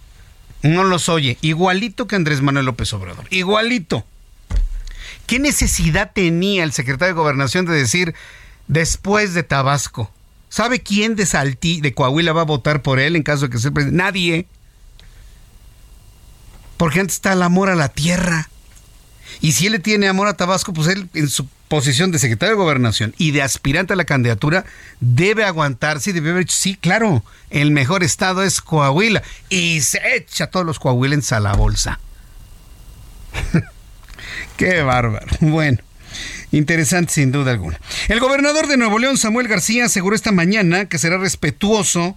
no 0.63 0.83
los 0.83 1.09
oye. 1.09 1.37
Igualito 1.41 2.07
que 2.07 2.15
Andrés 2.15 2.41
Manuel 2.41 2.65
López 2.65 2.91
Obrador. 2.93 3.27
Igualito. 3.29 4.03
¿Qué 5.27 5.37
necesidad 5.37 6.11
tenía 6.11 6.63
el 6.63 6.73
secretario 6.73 7.13
de 7.13 7.21
Gobernación 7.21 7.67
de 7.67 7.75
decir 7.75 8.15
después 8.67 9.35
de 9.35 9.43
Tabasco? 9.43 10.11
¿Sabe 10.49 10.79
quién 10.79 11.15
de 11.15 11.27
Saltí, 11.27 11.81
de 11.81 11.93
Coahuila, 11.93 12.33
va 12.33 12.41
a 12.41 12.45
votar 12.45 12.81
por 12.81 12.99
él 12.99 13.15
en 13.15 13.21
caso 13.21 13.45
de 13.45 13.51
que 13.51 13.59
sea 13.59 13.69
presidente? 13.69 14.03
Nadie. 14.03 14.47
Porque 16.77 16.99
antes 16.99 17.17
está 17.17 17.33
el 17.33 17.43
amor 17.43 17.69
a 17.69 17.75
la 17.75 17.89
tierra. 17.89 18.49
Y 19.41 19.53
si 19.53 19.67
él 19.67 19.81
tiene 19.81 20.07
amor 20.07 20.27
a 20.27 20.35
Tabasco, 20.35 20.73
pues 20.73 20.88
él 20.88 21.09
en 21.13 21.29
su 21.29 21.47
posición 21.67 22.11
de 22.11 22.19
secretario 22.19 22.55
de 22.55 22.61
gobernación 22.61 23.13
y 23.17 23.31
de 23.31 23.41
aspirante 23.41 23.93
a 23.93 23.95
la 23.95 24.05
candidatura 24.05 24.65
debe 24.99 25.43
aguantarse 25.43 26.09
y 26.09 26.13
debe 26.13 26.31
haber 26.31 26.49
sí, 26.49 26.75
claro, 26.75 27.23
el 27.49 27.71
mejor 27.71 28.03
estado 28.03 28.43
es 28.43 28.61
Coahuila. 28.61 29.23
Y 29.49 29.81
se 29.81 29.99
echa 30.15 30.45
a 30.45 30.47
todos 30.51 30.65
los 30.65 30.79
coahuilenses 30.79 31.33
a 31.33 31.39
la 31.39 31.53
bolsa. 31.53 31.99
Qué 34.57 34.81
bárbaro. 34.81 35.27
Bueno. 35.41 35.79
Interesante 36.51 37.13
sin 37.13 37.31
duda 37.31 37.51
alguna. 37.51 37.79
El 38.07 38.21
gobernador 38.21 38.67
de 38.67 38.77
Nuevo 38.77 38.99
León, 38.99 39.17
Samuel 39.17 39.49
García, 39.49 39.85
aseguró 39.85 40.15
esta 40.15 40.31
mañana 40.31 40.85
que 40.85 40.97
será 40.97 41.17
respetuoso 41.17 42.15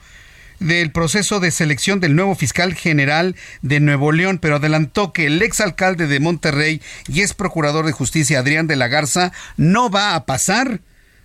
del 0.61 0.93
proceso 0.93 1.41
de 1.41 1.51
selección 1.51 1.99
del 1.99 2.15
nuevo 2.15 2.35
fiscal 2.35 2.75
general 2.75 3.35
de 3.63 3.81
Nuevo 3.81 4.13
León, 4.13 4.39
pero 4.39 4.57
adelantó 4.57 5.13
que 5.13 5.27
el 5.27 5.43
exalcalde 5.43 6.07
de 6.07 6.21
Monterrey 6.21 6.81
y 7.09 7.23
es 7.23 7.35
procurador 7.35 7.87
de 7.87 7.93
justicia 7.93 8.39
Adrián 8.39 8.67
de 8.67 8.77
la 8.77 8.89
Garza 8.89 9.33
no 9.57 9.91
va 9.91 10.15
a 10.15 10.27
pasar 10.27 10.81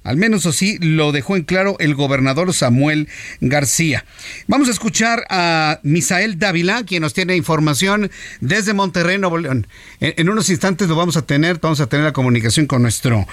al 0.05 0.17
menos 0.17 0.45
así 0.45 0.77
lo 0.79 1.11
dejó 1.11 1.35
en 1.35 1.43
claro 1.43 1.75
el 1.79 1.95
gobernador 1.95 2.53
Samuel 2.53 3.09
García. 3.41 4.05
Vamos 4.47 4.69
a 4.69 4.71
escuchar 4.71 5.25
a 5.29 5.79
Misael 5.83 6.37
Dávila, 6.37 6.83
quien 6.83 7.01
nos 7.01 7.13
tiene 7.13 7.35
información 7.35 8.11
desde 8.39 8.73
Monterrey, 8.73 9.17
Nuevo 9.17 9.39
León. 9.39 9.67
En, 9.99 10.29
unos 10.29 10.49
instantes 10.49 10.87
lo 10.87 10.95
vamos 10.95 11.17
a 11.17 11.23
tener, 11.23 11.59
vamos 11.59 11.79
a 11.81 11.87
tener 11.87 12.05
la 12.05 12.13
comunicación 12.13 12.67
con 12.67 12.83
nuestro 12.83 13.27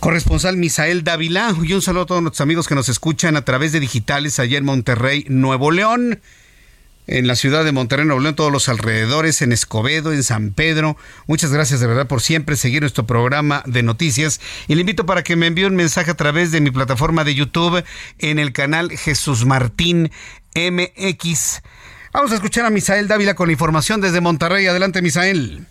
corresponsal 0.00 0.56
Misael 0.56 1.04
Dávila. 1.04 1.54
Y 1.62 1.74
un 1.74 1.82
saludo 1.82 2.04
a 2.04 2.06
todos 2.06 2.22
nuestros 2.22 2.40
amigos 2.40 2.66
que 2.66 2.74
nos 2.74 2.88
escuchan 2.88 3.36
a 3.36 3.44
través 3.44 3.72
de 3.72 3.80
digitales 3.80 4.38
allá 4.38 4.56
en 4.56 4.64
Monterrey, 4.64 5.26
Nuevo 5.28 5.70
León 5.70 6.20
en 7.10 7.26
la 7.26 7.34
ciudad 7.34 7.64
de 7.64 7.72
Monterrey, 7.72 8.06
Nuevo 8.06 8.20
León, 8.20 8.36
todos 8.36 8.52
los 8.52 8.68
alrededores, 8.68 9.42
en 9.42 9.50
Escobedo, 9.50 10.12
en 10.12 10.22
San 10.22 10.52
Pedro. 10.52 10.96
Muchas 11.26 11.52
gracias 11.52 11.80
de 11.80 11.88
verdad 11.88 12.06
por 12.06 12.22
siempre 12.22 12.56
seguir 12.56 12.82
nuestro 12.82 13.04
programa 13.04 13.64
de 13.66 13.82
noticias. 13.82 14.40
Y 14.68 14.76
le 14.76 14.82
invito 14.82 15.06
para 15.06 15.24
que 15.24 15.34
me 15.34 15.48
envíe 15.48 15.64
un 15.64 15.74
mensaje 15.74 16.12
a 16.12 16.16
través 16.16 16.52
de 16.52 16.60
mi 16.60 16.70
plataforma 16.70 17.24
de 17.24 17.34
YouTube 17.34 17.84
en 18.20 18.38
el 18.38 18.52
canal 18.52 18.96
Jesús 18.96 19.44
Martín 19.44 20.12
MX. 20.54 21.62
Vamos 22.12 22.30
a 22.30 22.36
escuchar 22.36 22.64
a 22.64 22.70
Misael 22.70 23.08
Dávila 23.08 23.34
con 23.34 23.48
la 23.48 23.52
información 23.52 24.00
desde 24.00 24.20
Monterrey. 24.20 24.68
Adelante, 24.68 25.02
Misael. 25.02 25.66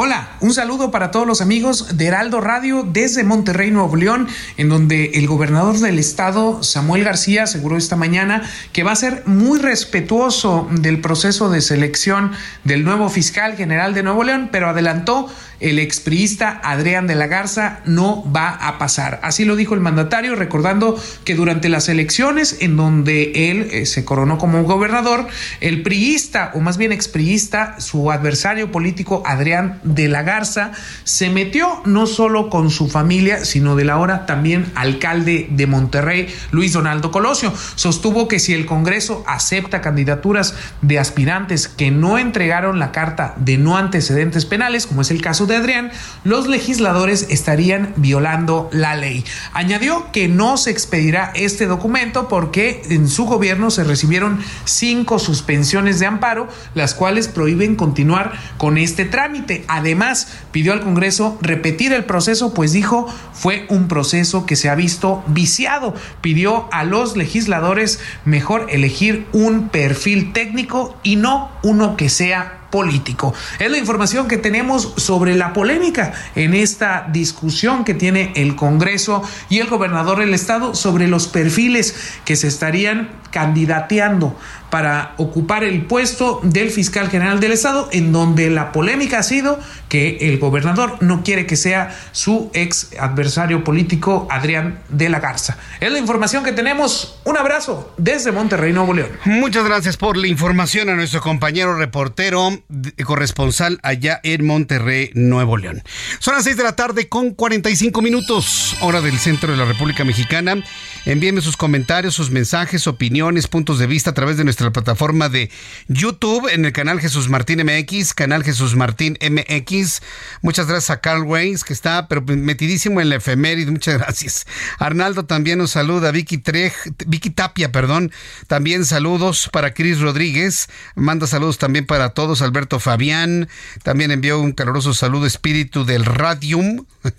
Hola, 0.00 0.28
un 0.38 0.54
saludo 0.54 0.92
para 0.92 1.10
todos 1.10 1.26
los 1.26 1.40
amigos 1.40 1.96
de 1.96 2.06
Heraldo 2.06 2.40
Radio 2.40 2.84
desde 2.88 3.24
Monterrey, 3.24 3.72
Nuevo 3.72 3.96
León, 3.96 4.28
en 4.56 4.68
donde 4.68 5.06
el 5.14 5.26
gobernador 5.26 5.76
del 5.80 5.98
estado, 5.98 6.62
Samuel 6.62 7.02
García, 7.02 7.42
aseguró 7.42 7.76
esta 7.76 7.96
mañana 7.96 8.48
que 8.72 8.84
va 8.84 8.92
a 8.92 8.94
ser 8.96 9.24
muy 9.26 9.58
respetuoso 9.58 10.68
del 10.70 11.00
proceso 11.00 11.50
de 11.50 11.60
selección 11.60 12.30
del 12.62 12.84
nuevo 12.84 13.08
fiscal 13.08 13.56
general 13.56 13.92
de 13.92 14.04
Nuevo 14.04 14.22
León, 14.22 14.50
pero 14.52 14.68
adelantó 14.68 15.26
el 15.60 15.78
expriista 15.78 16.60
Adrián 16.62 17.06
de 17.06 17.14
la 17.14 17.26
Garza 17.26 17.80
no 17.84 18.24
va 18.30 18.50
a 18.50 18.78
pasar. 18.78 19.20
Así 19.22 19.44
lo 19.44 19.56
dijo 19.56 19.74
el 19.74 19.80
mandatario, 19.80 20.36
recordando 20.36 20.96
que 21.24 21.34
durante 21.34 21.68
las 21.68 21.88
elecciones 21.88 22.58
en 22.60 22.76
donde 22.76 23.50
él 23.50 23.68
eh, 23.72 23.86
se 23.86 24.04
coronó 24.04 24.38
como 24.38 24.62
gobernador, 24.62 25.26
el 25.60 25.82
priista, 25.82 26.52
o 26.54 26.60
más 26.60 26.78
bien 26.78 26.92
expriista, 26.92 27.80
su 27.80 28.10
adversario 28.10 28.70
político 28.70 29.22
Adrián 29.26 29.80
de 29.82 30.08
la 30.08 30.22
Garza 30.22 30.72
se 31.04 31.30
metió 31.30 31.82
no 31.84 32.06
solo 32.06 32.50
con 32.50 32.70
su 32.70 32.88
familia, 32.88 33.44
sino 33.44 33.74
de 33.76 33.84
la 33.84 33.98
hora 33.98 34.26
también 34.26 34.70
alcalde 34.74 35.48
de 35.50 35.66
Monterrey, 35.66 36.28
Luis 36.52 36.72
Donaldo 36.72 37.10
Colosio. 37.10 37.52
Sostuvo 37.74 38.28
que 38.28 38.38
si 38.38 38.54
el 38.54 38.66
Congreso 38.66 39.24
acepta 39.26 39.80
candidaturas 39.80 40.54
de 40.82 40.98
aspirantes 40.98 41.66
que 41.66 41.90
no 41.90 42.18
entregaron 42.18 42.78
la 42.78 42.92
carta 42.92 43.34
de 43.38 43.58
no 43.58 43.76
antecedentes 43.76 44.44
penales, 44.44 44.86
como 44.86 45.02
es 45.02 45.10
el 45.10 45.20
caso 45.20 45.47
de 45.48 45.56
Adrián, 45.56 45.90
los 46.24 46.46
legisladores 46.46 47.26
estarían 47.30 47.92
violando 47.96 48.68
la 48.72 48.94
ley. 48.94 49.24
Añadió 49.52 50.12
que 50.12 50.28
no 50.28 50.56
se 50.56 50.70
expedirá 50.70 51.32
este 51.34 51.66
documento 51.66 52.28
porque 52.28 52.82
en 52.90 53.08
su 53.08 53.24
gobierno 53.24 53.70
se 53.70 53.84
recibieron 53.84 54.40
cinco 54.64 55.18
suspensiones 55.18 55.98
de 55.98 56.06
amparo, 56.06 56.48
las 56.74 56.94
cuales 56.94 57.28
prohíben 57.28 57.76
continuar 57.76 58.32
con 58.58 58.78
este 58.78 59.04
trámite. 59.04 59.64
Además, 59.68 60.28
pidió 60.52 60.72
al 60.72 60.80
Congreso 60.80 61.38
repetir 61.40 61.92
el 61.92 62.04
proceso, 62.04 62.54
pues 62.54 62.72
dijo 62.72 63.08
fue 63.32 63.66
un 63.68 63.88
proceso 63.88 64.46
que 64.46 64.56
se 64.56 64.68
ha 64.68 64.74
visto 64.74 65.22
viciado. 65.26 65.94
Pidió 66.20 66.68
a 66.72 66.84
los 66.84 67.16
legisladores 67.16 68.00
mejor 68.24 68.66
elegir 68.70 69.26
un 69.32 69.68
perfil 69.68 70.32
técnico 70.32 70.96
y 71.02 71.16
no 71.16 71.50
uno 71.62 71.96
que 71.96 72.08
sea 72.08 72.57
político. 72.70 73.34
Es 73.58 73.70
la 73.70 73.78
información 73.78 74.28
que 74.28 74.36
tenemos 74.36 74.94
sobre 74.96 75.34
la 75.34 75.52
polémica 75.52 76.12
en 76.34 76.54
esta 76.54 77.06
discusión 77.10 77.84
que 77.84 77.94
tiene 77.94 78.32
el 78.36 78.56
Congreso 78.56 79.22
y 79.48 79.58
el 79.58 79.68
gobernador 79.68 80.18
del 80.18 80.34
estado 80.34 80.74
sobre 80.74 81.08
los 81.08 81.28
perfiles 81.28 81.94
que 82.24 82.36
se 82.36 82.48
estarían 82.48 83.10
candidateando 83.30 84.36
para 84.70 85.14
ocupar 85.16 85.64
el 85.64 85.82
puesto 85.86 86.40
del 86.42 86.70
fiscal 86.70 87.08
general 87.10 87.40
del 87.40 87.52
estado, 87.52 87.88
en 87.92 88.12
donde 88.12 88.50
la 88.50 88.72
polémica 88.72 89.18
ha 89.20 89.22
sido 89.22 89.58
que 89.88 90.18
el 90.22 90.38
gobernador 90.38 90.98
no 91.00 91.22
quiere 91.22 91.46
que 91.46 91.56
sea 91.56 91.96
su 92.12 92.50
ex 92.54 92.90
adversario 92.98 93.64
político 93.64 94.28
Adrián 94.30 94.80
de 94.88 95.08
la 95.08 95.20
Garza. 95.20 95.58
Es 95.80 95.90
la 95.90 95.98
información 95.98 96.44
que 96.44 96.52
tenemos. 96.52 97.20
Un 97.24 97.38
abrazo 97.38 97.94
desde 97.96 98.32
Monterrey, 98.32 98.72
Nuevo 98.72 98.94
León. 98.94 99.10
Muchas 99.24 99.64
gracias 99.64 99.96
por 99.96 100.16
la 100.16 100.26
información 100.26 100.88
a 100.90 100.94
nuestro 100.94 101.20
compañero 101.20 101.76
reportero 101.76 102.62
corresponsal 103.04 103.78
allá 103.82 104.20
en 104.22 104.46
Monterrey, 104.46 105.10
Nuevo 105.14 105.56
León. 105.56 105.82
Son 106.18 106.34
las 106.34 106.44
6 106.44 106.56
de 106.56 106.62
la 106.62 106.76
tarde 106.76 107.08
con 107.08 107.30
45 107.30 108.02
minutos, 108.02 108.76
hora 108.80 109.00
del 109.00 109.18
centro 109.18 109.50
de 109.50 109.56
la 109.56 109.64
República 109.64 110.04
Mexicana. 110.04 110.62
Envíenme 111.04 111.40
sus 111.40 111.56
comentarios, 111.56 112.14
sus 112.14 112.30
mensajes, 112.30 112.86
opiniones, 112.86 113.46
puntos 113.46 113.78
de 113.78 113.86
vista 113.86 114.10
a 114.10 114.14
través 114.14 114.36
de 114.36 114.44
nuestra 114.44 114.57
plataforma 114.72 115.28
de 115.28 115.50
YouTube 115.86 116.48
en 116.52 116.64
el 116.64 116.72
canal 116.72 117.00
Jesús 117.00 117.28
Martín 117.28 117.62
MX, 117.64 118.12
canal 118.14 118.44
Jesús 118.44 118.74
Martín 118.74 119.16
MX. 119.20 120.02
Muchas 120.42 120.66
gracias 120.66 120.90
a 120.90 121.00
Carl 121.00 121.22
Weiss, 121.22 121.64
que 121.64 121.72
está 121.72 122.08
pero 122.08 122.22
metidísimo 122.22 123.00
en 123.00 123.08
la 123.08 123.16
efeméride. 123.16 123.70
Muchas 123.70 123.98
gracias. 123.98 124.46
Arnaldo 124.78 125.24
también 125.24 125.58
nos 125.58 125.70
saluda. 125.70 126.10
Vicky, 126.10 126.38
Trej, 126.38 126.72
Vicky 127.06 127.30
Tapia, 127.30 127.72
perdón. 127.72 128.12
También 128.46 128.84
saludos 128.84 129.48
para 129.52 129.72
Cris 129.72 130.00
Rodríguez. 130.00 130.68
Manda 130.94 131.26
saludos 131.26 131.58
también 131.58 131.86
para 131.86 132.10
todos. 132.10 132.42
Alberto 132.42 132.80
Fabián. 132.80 133.48
También 133.82 134.10
envió 134.10 134.40
un 134.40 134.52
caluroso 134.52 134.94
saludo, 134.94 135.26
Espíritu 135.26 135.84
del 135.84 136.04
Radium. 136.04 136.84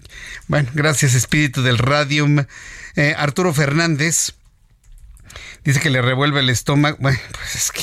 Bueno, 0.48 0.68
gracias, 0.74 1.14
Espíritu 1.14 1.62
del 1.62 1.78
Radium. 1.78 2.46
Eh, 2.96 3.14
Arturo 3.16 3.54
Fernández 3.54 4.34
dice 5.70 5.80
que 5.80 5.90
le 5.90 6.02
revuelve 6.02 6.40
el 6.40 6.50
estómago. 6.50 6.98
Bueno, 7.00 7.20
pues 7.32 7.56
es 7.56 7.72
que. 7.72 7.82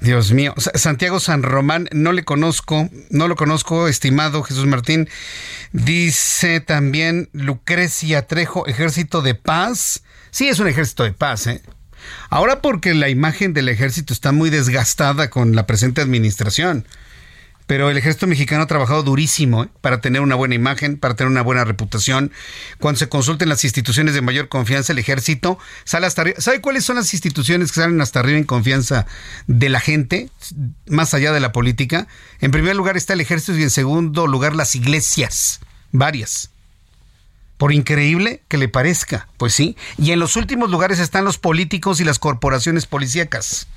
Dios 0.00 0.32
mío, 0.32 0.52
Santiago 0.56 1.20
San 1.20 1.44
Román, 1.44 1.88
no 1.92 2.10
le 2.10 2.24
conozco, 2.24 2.90
no 3.10 3.28
lo 3.28 3.36
conozco, 3.36 3.86
estimado 3.86 4.42
Jesús 4.42 4.66
Martín. 4.66 5.08
Dice 5.70 6.58
también 6.58 7.28
Lucrecia 7.32 8.26
Trejo, 8.26 8.66
ejército 8.66 9.22
de 9.22 9.36
paz. 9.36 10.02
Sí, 10.32 10.48
es 10.48 10.58
un 10.58 10.66
ejército 10.66 11.04
de 11.04 11.12
paz, 11.12 11.46
¿eh? 11.46 11.62
Ahora 12.30 12.60
porque 12.60 12.94
la 12.94 13.10
imagen 13.10 13.54
del 13.54 13.68
ejército 13.68 14.12
está 14.12 14.32
muy 14.32 14.50
desgastada 14.50 15.30
con 15.30 15.54
la 15.54 15.68
presente 15.68 16.00
administración 16.00 16.84
pero 17.66 17.90
el 17.90 17.96
ejército 17.96 18.26
mexicano 18.26 18.62
ha 18.62 18.66
trabajado 18.66 19.02
durísimo 19.02 19.64
¿eh? 19.64 19.68
para 19.80 20.00
tener 20.00 20.20
una 20.20 20.34
buena 20.34 20.54
imagen, 20.54 20.98
para 20.98 21.14
tener 21.14 21.30
una 21.30 21.42
buena 21.42 21.64
reputación. 21.64 22.32
Cuando 22.78 22.98
se 22.98 23.08
consulten 23.08 23.48
las 23.48 23.64
instituciones 23.64 24.14
de 24.14 24.20
mayor 24.20 24.48
confianza, 24.48 24.92
el 24.92 24.98
ejército 24.98 25.58
sale 25.84 26.06
hasta 26.06 26.22
arriba. 26.22 26.40
¿Sabe 26.40 26.60
cuáles 26.60 26.84
son 26.84 26.96
las 26.96 27.12
instituciones 27.12 27.72
que 27.72 27.80
salen 27.80 28.00
hasta 28.00 28.20
arriba 28.20 28.38
en 28.38 28.44
confianza 28.44 29.06
de 29.46 29.68
la 29.68 29.80
gente, 29.80 30.30
más 30.86 31.14
allá 31.14 31.32
de 31.32 31.40
la 31.40 31.52
política? 31.52 32.08
En 32.40 32.50
primer 32.50 32.76
lugar 32.76 32.96
está 32.96 33.12
el 33.12 33.20
ejército 33.20 33.56
y 33.56 33.62
en 33.62 33.70
segundo 33.70 34.26
lugar 34.26 34.54
las 34.54 34.74
iglesias, 34.74 35.60
varias. 35.92 36.50
Por 37.58 37.72
increíble 37.72 38.42
que 38.48 38.58
le 38.58 38.66
parezca, 38.66 39.28
pues 39.36 39.54
sí. 39.54 39.76
Y 39.96 40.10
en 40.10 40.18
los 40.18 40.34
últimos 40.34 40.68
lugares 40.68 40.98
están 40.98 41.24
los 41.24 41.38
políticos 41.38 42.00
y 42.00 42.04
las 42.04 42.18
corporaciones 42.18 42.86
policíacas. 42.86 43.68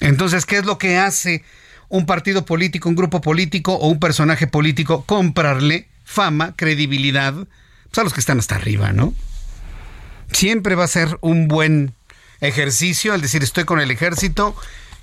Entonces, 0.00 0.46
¿qué 0.46 0.58
es 0.58 0.64
lo 0.64 0.78
que 0.78 0.96
hace? 0.96 1.44
Un 1.88 2.06
partido 2.06 2.44
político, 2.44 2.88
un 2.88 2.96
grupo 2.96 3.20
político 3.20 3.74
o 3.74 3.88
un 3.88 4.00
personaje 4.00 4.46
político 4.46 5.04
comprarle 5.04 5.88
fama, 6.04 6.54
credibilidad 6.56 7.34
pues, 7.34 7.98
a 7.98 8.04
los 8.04 8.12
que 8.12 8.20
están 8.20 8.38
hasta 8.38 8.56
arriba, 8.56 8.92
¿no? 8.92 9.14
Siempre 10.32 10.74
va 10.74 10.84
a 10.84 10.88
ser 10.88 11.18
un 11.20 11.48
buen 11.48 11.94
ejercicio 12.40 13.14
el 13.14 13.20
decir 13.20 13.42
estoy 13.42 13.64
con 13.64 13.80
el 13.80 13.90
ejército 13.90 14.56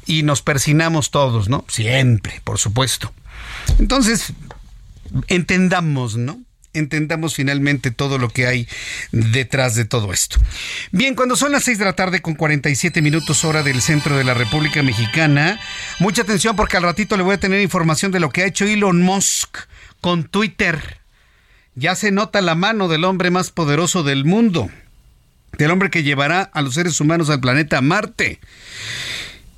y 0.06 0.24
nos 0.24 0.42
persinamos 0.42 1.12
todos, 1.12 1.50
¿no? 1.50 1.66
Siempre, 1.68 2.42
por 2.44 2.58
supuesto. 2.58 3.14
Entonces, 3.80 4.34
entendamos, 5.28 6.18
¿no? 6.18 6.40
Entendamos 6.74 7.36
finalmente 7.36 7.92
todo 7.92 8.18
lo 8.18 8.30
que 8.30 8.48
hay 8.48 8.68
detrás 9.12 9.76
de 9.76 9.86
todo 9.86 10.14
esto. 10.14 10.38
Bien, 10.92 11.16
cuando 11.16 11.36
son 11.36 11.52
las 11.52 11.64
6 11.64 11.80
de 11.80 11.86
la 11.86 11.94
tarde 11.94 12.22
con 12.22 12.36
47 12.36 13.02
minutos 13.02 13.44
hora 13.44 13.64
del 13.64 13.82
centro 13.82 14.18
de 14.18 14.24
la 14.24 14.34
República 14.34 14.84
Mexicana, 14.84 15.60
mucha 16.00 16.22
atención 16.22 16.56
porque 16.56 16.78
al 16.78 16.84
ratito 16.84 17.18
le 17.18 17.24
voy 17.24 17.36
a 17.36 17.40
tener 17.40 17.62
información 17.62 18.12
de 18.12 18.20
lo 18.20 18.30
que 18.30 18.44
ha 18.44 18.48
hecho 18.48 18.66
Elon 18.66 19.02
Musk 19.02 19.58
con 20.00 20.24
Twitter. 20.24 21.00
Ya 21.76 21.96
se 21.96 22.12
nota 22.12 22.42
la 22.42 22.56
mano 22.56 22.88
del 22.88 23.06
hombre 23.06 23.32
más 23.32 23.50
poderoso 23.52 24.04
del 24.04 24.26
mundo, 24.26 24.70
del 25.58 25.72
hombre 25.72 25.90
que 25.90 26.04
llevará 26.04 26.42
a 26.42 26.62
los 26.62 26.74
seres 26.74 27.00
humanos 27.00 27.30
al 27.30 27.40
planeta 27.40 27.82
Marte 27.82 28.40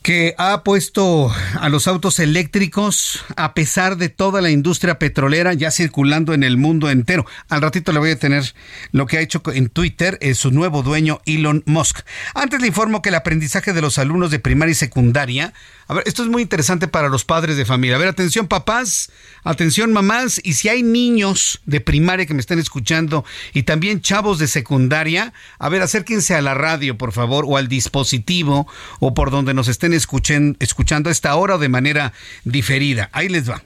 que 0.03 0.35
ha 0.37 0.63
puesto 0.63 1.33
a 1.59 1.69
los 1.69 1.87
autos 1.87 2.19
eléctricos 2.19 3.23
a 3.37 3.53
pesar 3.53 3.95
de 3.95 4.09
toda 4.09 4.41
la 4.41 4.51
industria 4.51 4.99
petrolera 4.99 5.53
ya 5.53 5.71
circulando 5.71 6.33
en 6.33 6.43
el 6.43 6.57
mundo 6.57 6.89
entero. 6.89 7.25
Al 7.47 7.61
ratito 7.61 7.93
le 7.93 7.99
voy 7.99 8.11
a 8.11 8.19
tener 8.19 8.53
lo 8.91 9.05
que 9.07 9.17
ha 9.17 9.21
hecho 9.21 9.41
en 9.53 9.69
Twitter 9.69 10.17
es 10.21 10.37
su 10.37 10.51
nuevo 10.51 10.83
dueño 10.83 11.21
Elon 11.25 11.63
Musk. 11.65 12.01
Antes 12.35 12.59
le 12.59 12.67
informo 12.67 13.01
que 13.01 13.09
el 13.09 13.15
aprendizaje 13.15 13.71
de 13.71 13.81
los 13.81 13.97
alumnos 13.97 14.29
de 14.29 14.39
primaria 14.39 14.73
y 14.73 14.75
secundaria 14.75 15.53
a 15.87 15.93
ver, 15.95 16.03
esto 16.07 16.23
es 16.23 16.29
muy 16.29 16.41
interesante 16.41 16.87
para 16.87 17.09
los 17.09 17.25
padres 17.25 17.57
de 17.57 17.65
familia. 17.65 17.97
A 17.97 17.99
ver, 17.99 18.07
atención 18.07 18.47
papás, 18.47 19.11
atención 19.43 19.91
mamás, 19.91 20.39
y 20.43 20.53
si 20.53 20.69
hay 20.69 20.81
niños 20.81 21.61
de 21.65 21.81
primaria 21.81 22.25
que 22.25 22.33
me 22.33 22.39
están 22.39 22.59
escuchando 22.59 23.25
y 23.53 23.63
también 23.63 24.01
chavos 24.01 24.39
de 24.39 24.47
secundaria, 24.47 25.33
a 25.59 25.69
ver, 25.69 25.81
acérquense 25.81 26.35
a 26.35 26.41
la 26.41 26.53
radio, 26.53 26.97
por 26.97 27.11
favor, 27.11 27.45
o 27.47 27.57
al 27.57 27.67
dispositivo, 27.67 28.67
o 28.99 29.13
por 29.13 29.29
donde 29.29 29.53
nos 29.53 29.67
estén 29.67 29.92
escuchen, 29.95 30.57
escuchando 30.59 31.09
a 31.09 31.11
esta 31.11 31.35
hora 31.35 31.55
o 31.55 31.59
de 31.59 31.69
manera 31.69 32.13
diferida. 32.43 33.09
Ahí 33.13 33.29
les 33.29 33.49
va. 33.49 33.63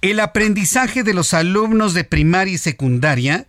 El 0.00 0.20
aprendizaje 0.20 1.02
de 1.02 1.14
los 1.14 1.34
alumnos 1.34 1.94
de 1.94 2.04
primaria 2.04 2.54
y 2.54 2.58
secundaria 2.58 3.46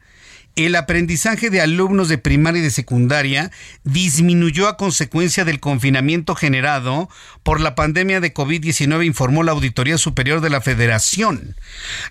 el 0.56 0.76
aprendizaje 0.76 1.50
de 1.50 1.62
alumnos 1.62 2.10
de 2.10 2.18
primaria 2.18 2.60
y 2.60 2.64
de 2.64 2.70
secundaria 2.70 3.52
disminuyó 3.84 4.68
a 4.68 4.78
consecuencia 4.78 5.46
del 5.46 5.60
confinamiento 5.60 6.36
generado 6.36 7.10
por 7.44 7.62
la 7.62 7.76
pandemia 7.76 8.20
de 8.20 8.34
COVID-19, 8.34 9.06
informó 9.06 9.44
la 9.44 9.54
Auditoría 9.54 9.98
Superior 9.98 10.42
de 10.42 10.50
la 10.50 10.62
Federación. 10.62 11.56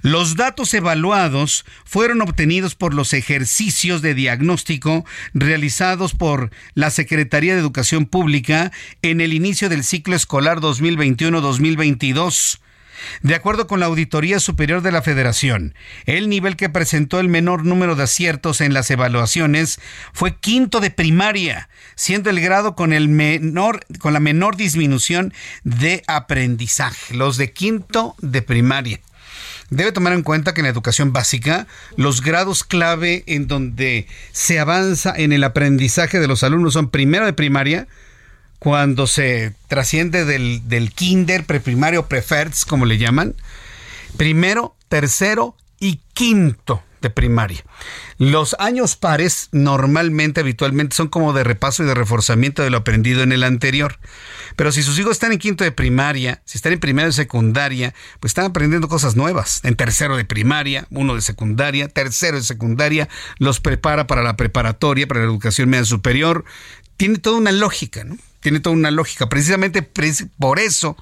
Los 0.03 0.37
datos 0.37 0.73
evaluados 0.75 1.65
fueron 1.85 2.23
obtenidos 2.23 2.75
por 2.75 2.95
los 2.95 3.13
ejercicios 3.13 4.03
de 4.03 4.15
diagnóstico 4.15 5.05
realizados 5.35 6.15
por 6.15 6.51
la 6.75 6.91
Secretaría 6.91 7.55
de 7.55 7.61
Educación 7.61 8.07
Pública 8.07 8.73
en 9.03 9.21
el 9.21 9.35
inicio 9.35 9.69
del 9.69 9.85
ciclo 9.85 10.17
escolar 10.17 10.61
2021-2022 10.61 12.61
De 13.23 13.35
acuerdo 13.35 13.67
con 13.67 13.81
la 13.81 13.87
Auditoría 13.87 14.41
Superior 14.41 14.83
de 14.83 14.93
la 14.93 15.03
Federación, 15.03 15.75
el 16.07 16.29
nivel 16.29 16.57
que 16.57 16.69
presentó 16.69 17.21
el 17.21 17.29
menor 17.29 17.65
número 17.65 17.97
de 17.97 18.05
aciertos 18.05 18.61
en 18.61 18.75
las 18.75 18.91
evaluaciones 18.91 19.81
fue 20.13 20.37
quinto 20.37 20.81
de 20.81 20.91
primaria, 20.91 21.69
siendo 21.95 22.31
el 22.31 22.41
grado 22.41 22.75
con 22.75 22.93
el 22.93 23.09
menor 23.09 23.81
con 23.99 24.13
la 24.13 24.21
menor 24.21 24.57
disminución 24.57 25.33
de 25.65 26.03
aprendizaje, 26.07 27.15
los 27.15 27.37
de 27.37 27.53
quinto 27.53 28.15
de 28.21 28.43
primaria. 28.43 29.01
Debe 29.71 29.93
tomar 29.93 30.15
en 30.15 30.23
cuenta 30.23 30.55
que 30.55 30.61
en 30.61 30.65
la 30.65 30.71
educación 30.71 31.13
básica, 31.13 31.67
los 31.97 32.23
grados 32.23 32.65
clave 32.65 33.23
en 33.27 33.47
donde 33.49 34.07
se 34.33 34.59
avanza 34.59 35.13
en 35.15 35.33
el 35.33 35.45
aprendizaje 35.45 36.21
de 36.21 36.27
los 36.27 36.43
alumnos 36.43 36.73
son 36.73 36.89
primero 36.89 37.27
de 37.27 37.35
primaria, 37.35 37.87
cuando 38.59 39.07
se 39.07 39.55
trasciende 39.69 40.25
del, 40.25 40.69
del 40.69 40.93
kinder, 40.93 41.45
preprimario, 41.45 42.07
preferts, 42.07 42.65
como 42.65 42.87
le 42.87 42.99
llaman, 42.99 43.35
primero, 44.17 44.75
tercero 44.89 45.57
y 45.79 46.01
quinto 46.15 46.83
de 47.01 47.11
primaria. 47.11 47.65
Los 48.19 48.57
años 48.59 48.97
pares 48.97 49.49
normalmente, 49.53 50.41
habitualmente, 50.41 50.97
son 50.97 51.09
como 51.09 51.33
de 51.33 51.45
repaso 51.45 51.83
y 51.83 51.87
de 51.87 51.95
reforzamiento 51.95 52.63
de 52.63 52.71
lo 52.71 52.79
aprendido 52.79 53.23
en 53.23 53.33
el 53.33 53.45
anterior. 53.45 53.99
Pero 54.57 54.73
si 54.73 54.83
sus 54.83 54.99
hijos 54.99 55.13
están 55.13 55.33
en 55.33 55.39
quinto 55.39 55.65
de 55.65 55.73
primaria, 55.73 56.43
si 56.45 56.59
están 56.59 56.73
en 56.73 56.81
primero 56.81 57.07
de 57.07 57.13
secundaria, 57.13 57.95
pues 58.19 58.31
están 58.31 58.47
aprendiendo 58.47 58.89
cosas 58.89 59.15
nuevas. 59.15 59.61
En 59.63 59.77
tercero 59.77 60.17
de 60.17 60.25
primaria, 60.25 60.87
uno 60.91 61.15
de 61.15 61.23
secundaria, 61.23 61.89
tercero 61.89 62.39
de 62.39 62.43
secundaria, 62.43 63.09
los 63.39 63.61
prepara 63.61 64.07
para 64.07 64.23
la 64.23 64.37
preparatoria, 64.37 65.07
para 65.07 65.21
la 65.21 65.27
educación 65.27 65.69
media 65.69 65.85
superior. 65.85 66.45
Tiene 66.97 67.19
toda 67.19 67.39
una 67.39 67.53
lógica, 67.53 68.03
¿no? 68.03 68.17
Tiene 68.41 68.61
toda 68.61 68.77
una 68.77 68.91
lógica. 68.91 69.29
Precisamente 69.29 69.83
por 69.83 70.59
eso, 70.59 70.97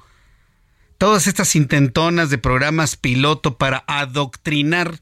todas 0.97 1.27
estas 1.27 1.55
intentonas 1.55 2.29
de 2.29 2.37
programas 2.37 2.95
piloto 2.95 3.57
para 3.57 3.83
adoctrinar 3.87 4.99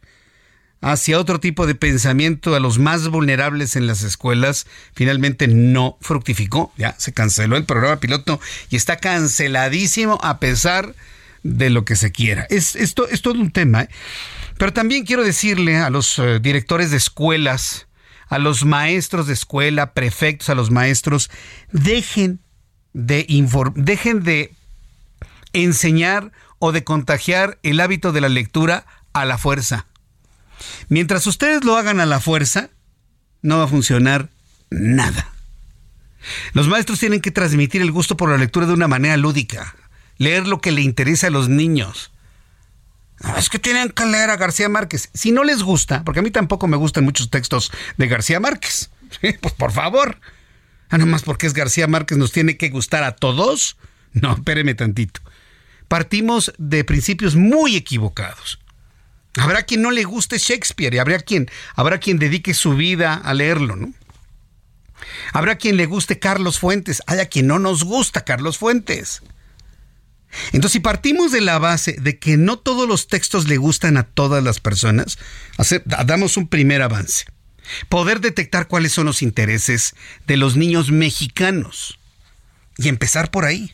hacia 0.81 1.19
otro 1.19 1.39
tipo 1.39 1.65
de 1.65 1.73
pensamiento 1.73 2.53
a 2.53 2.59
los 2.59 2.77
más 2.77 3.07
vulnerables 3.07 3.75
en 3.75 3.87
las 3.87 4.03
escuelas, 4.03 4.67
finalmente 4.93 5.47
no 5.47 5.97
fructificó. 6.01 6.71
Ya 6.77 6.95
se 6.99 7.13
canceló 7.13 7.57
el 7.57 7.65
programa 7.65 7.99
piloto 7.99 8.39
y 8.69 8.75
está 8.75 8.97
canceladísimo 8.97 10.19
a 10.21 10.39
pesar 10.39 10.93
de 11.41 11.69
lo 11.69 11.85
que 11.85 11.95
se 11.95 12.11
quiera. 12.11 12.45
Es, 12.49 12.75
esto 12.75 13.07
es 13.07 13.21
todo 13.21 13.39
un 13.39 13.51
tema. 13.51 13.83
¿eh? 13.83 13.89
Pero 14.57 14.73
también 14.73 15.05
quiero 15.05 15.23
decirle 15.23 15.77
a 15.77 15.89
los 15.89 16.19
eh, 16.19 16.39
directores 16.39 16.91
de 16.91 16.97
escuelas, 16.97 17.84
a 18.27 18.39
los 18.39 18.65
maestros 18.65 19.27
de 19.27 19.33
escuela, 19.33 19.93
prefectos, 19.93 20.49
a 20.49 20.55
los 20.55 20.71
maestros, 20.71 21.29
dejen 21.71 22.39
de, 22.93 23.25
dejen 23.75 24.23
de 24.23 24.53
enseñar 25.53 26.31
o 26.59 26.71
de 26.71 26.83
contagiar 26.83 27.59
el 27.63 27.79
hábito 27.79 28.11
de 28.11 28.21
la 28.21 28.29
lectura 28.29 28.85
a 29.13 29.25
la 29.25 29.37
fuerza. 29.37 29.85
Mientras 30.89 31.27
ustedes 31.27 31.63
lo 31.63 31.75
hagan 31.75 31.99
a 31.99 32.05
la 32.05 32.19
fuerza, 32.19 32.69
no 33.41 33.57
va 33.59 33.65
a 33.65 33.67
funcionar 33.67 34.29
nada. 34.69 35.31
Los 36.53 36.67
maestros 36.67 36.99
tienen 36.99 37.21
que 37.21 37.31
transmitir 37.31 37.81
el 37.81 37.91
gusto 37.91 38.17
por 38.17 38.29
la 38.29 38.37
lectura 38.37 38.65
de 38.65 38.73
una 38.73 38.87
manera 38.87 39.17
lúdica, 39.17 39.75
leer 40.17 40.47
lo 40.47 40.59
que 40.59 40.71
le 40.71 40.81
interesa 40.81 41.27
a 41.27 41.31
los 41.31 41.49
niños. 41.49 42.11
Es 43.37 43.49
que 43.49 43.59
tienen 43.59 43.89
que 43.89 44.05
leer 44.05 44.29
a 44.29 44.37
García 44.37 44.69
Márquez. 44.69 45.09
Si 45.13 45.31
no 45.31 45.43
les 45.43 45.63
gusta, 45.63 46.03
porque 46.03 46.19
a 46.19 46.23
mí 46.23 46.31
tampoco 46.31 46.67
me 46.67 46.77
gustan 46.77 47.05
muchos 47.05 47.29
textos 47.29 47.71
de 47.97 48.07
García 48.07 48.39
Márquez, 48.39 48.89
pues 49.41 49.53
por 49.53 49.71
favor. 49.71 50.19
Ah, 50.89 50.97
más 50.97 51.23
porque 51.23 51.47
es 51.47 51.53
García 51.53 51.87
Márquez 51.87 52.17
nos 52.17 52.31
tiene 52.31 52.57
que 52.57 52.69
gustar 52.69 53.03
a 53.03 53.15
todos. 53.15 53.77
No, 54.13 54.33
espéreme 54.33 54.75
tantito. 54.75 55.21
Partimos 55.87 56.53
de 56.57 56.83
principios 56.83 57.35
muy 57.35 57.75
equivocados. 57.75 58.59
Habrá 59.37 59.63
quien 59.63 59.81
no 59.81 59.91
le 59.91 60.03
guste 60.03 60.37
Shakespeare 60.37 60.93
y 60.93 60.99
habrá 60.99 61.19
quien, 61.19 61.49
habrá 61.75 61.99
quien 61.99 62.19
dedique 62.19 62.53
su 62.53 62.75
vida 62.75 63.13
a 63.15 63.33
leerlo, 63.33 63.75
¿no? 63.75 63.93
Habrá 65.33 65.55
quien 65.57 65.75
le 65.75 65.85
guste 65.85 66.19
Carlos 66.19 66.59
Fuentes, 66.59 67.01
haya 67.07 67.25
quien 67.27 67.47
no 67.47 67.59
nos 67.59 67.83
gusta 67.83 68.23
Carlos 68.23 68.57
Fuentes. 68.57 69.21
Entonces, 70.47 70.73
si 70.73 70.79
partimos 70.79 71.31
de 71.31 71.41
la 71.41 71.59
base 71.59 71.93
de 71.93 72.19
que 72.19 72.37
no 72.37 72.57
todos 72.57 72.87
los 72.87 73.07
textos 73.07 73.47
le 73.47 73.57
gustan 73.57 73.97
a 73.97 74.03
todas 74.03 74.43
las 74.43 74.59
personas, 74.59 75.17
damos 75.85 76.37
un 76.37 76.47
primer 76.47 76.81
avance. 76.81 77.25
Poder 77.89 78.21
detectar 78.21 78.67
cuáles 78.67 78.91
son 78.91 79.05
los 79.05 79.21
intereses 79.21 79.95
de 80.27 80.37
los 80.37 80.55
niños 80.55 80.91
mexicanos. 80.91 81.99
Y 82.77 82.89
empezar 82.89 83.31
por 83.31 83.45
ahí. 83.45 83.73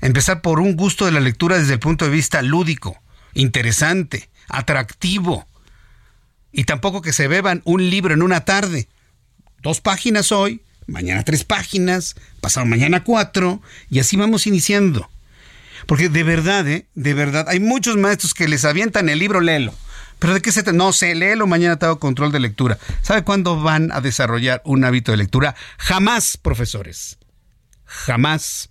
Empezar 0.00 0.42
por 0.42 0.60
un 0.60 0.76
gusto 0.76 1.06
de 1.06 1.12
la 1.12 1.20
lectura 1.20 1.58
desde 1.58 1.74
el 1.74 1.78
punto 1.78 2.04
de 2.04 2.10
vista 2.10 2.42
lúdico, 2.42 3.00
interesante, 3.34 4.28
atractivo. 4.48 5.46
Y 6.50 6.64
tampoco 6.64 7.02
que 7.02 7.12
se 7.12 7.28
beban 7.28 7.62
un 7.64 7.88
libro 7.88 8.12
en 8.12 8.22
una 8.22 8.44
tarde. 8.44 8.88
Dos 9.62 9.80
páginas 9.80 10.32
hoy, 10.32 10.60
mañana 10.86 11.22
tres 11.22 11.44
páginas, 11.44 12.16
pasado 12.40 12.66
mañana 12.66 13.04
cuatro, 13.04 13.62
y 13.88 14.00
así 14.00 14.16
vamos 14.16 14.48
iniciando. 14.48 15.08
Porque 15.86 16.08
de 16.08 16.22
verdad, 16.22 16.66
¿eh? 16.68 16.86
de 16.94 17.14
verdad, 17.14 17.46
hay 17.48 17.60
muchos 17.60 17.96
maestros 17.96 18.34
que 18.34 18.48
les 18.48 18.64
avientan 18.64 19.08
el 19.08 19.18
libro, 19.18 19.40
léelo. 19.40 19.74
Pero 20.18 20.34
de 20.34 20.40
qué 20.40 20.52
se 20.52 20.62
trata? 20.62 20.76
No 20.76 20.92
sé, 20.92 21.14
léelo, 21.14 21.46
mañana 21.46 21.78
tengo 21.78 21.98
control 21.98 22.30
de 22.30 22.40
lectura. 22.40 22.78
¿Sabe 23.02 23.24
cuándo 23.24 23.60
van 23.60 23.90
a 23.92 24.00
desarrollar 24.00 24.62
un 24.64 24.84
hábito 24.84 25.10
de 25.10 25.18
lectura? 25.18 25.56
Jamás, 25.78 26.36
profesores. 26.36 27.18
Jamás. 27.84 28.70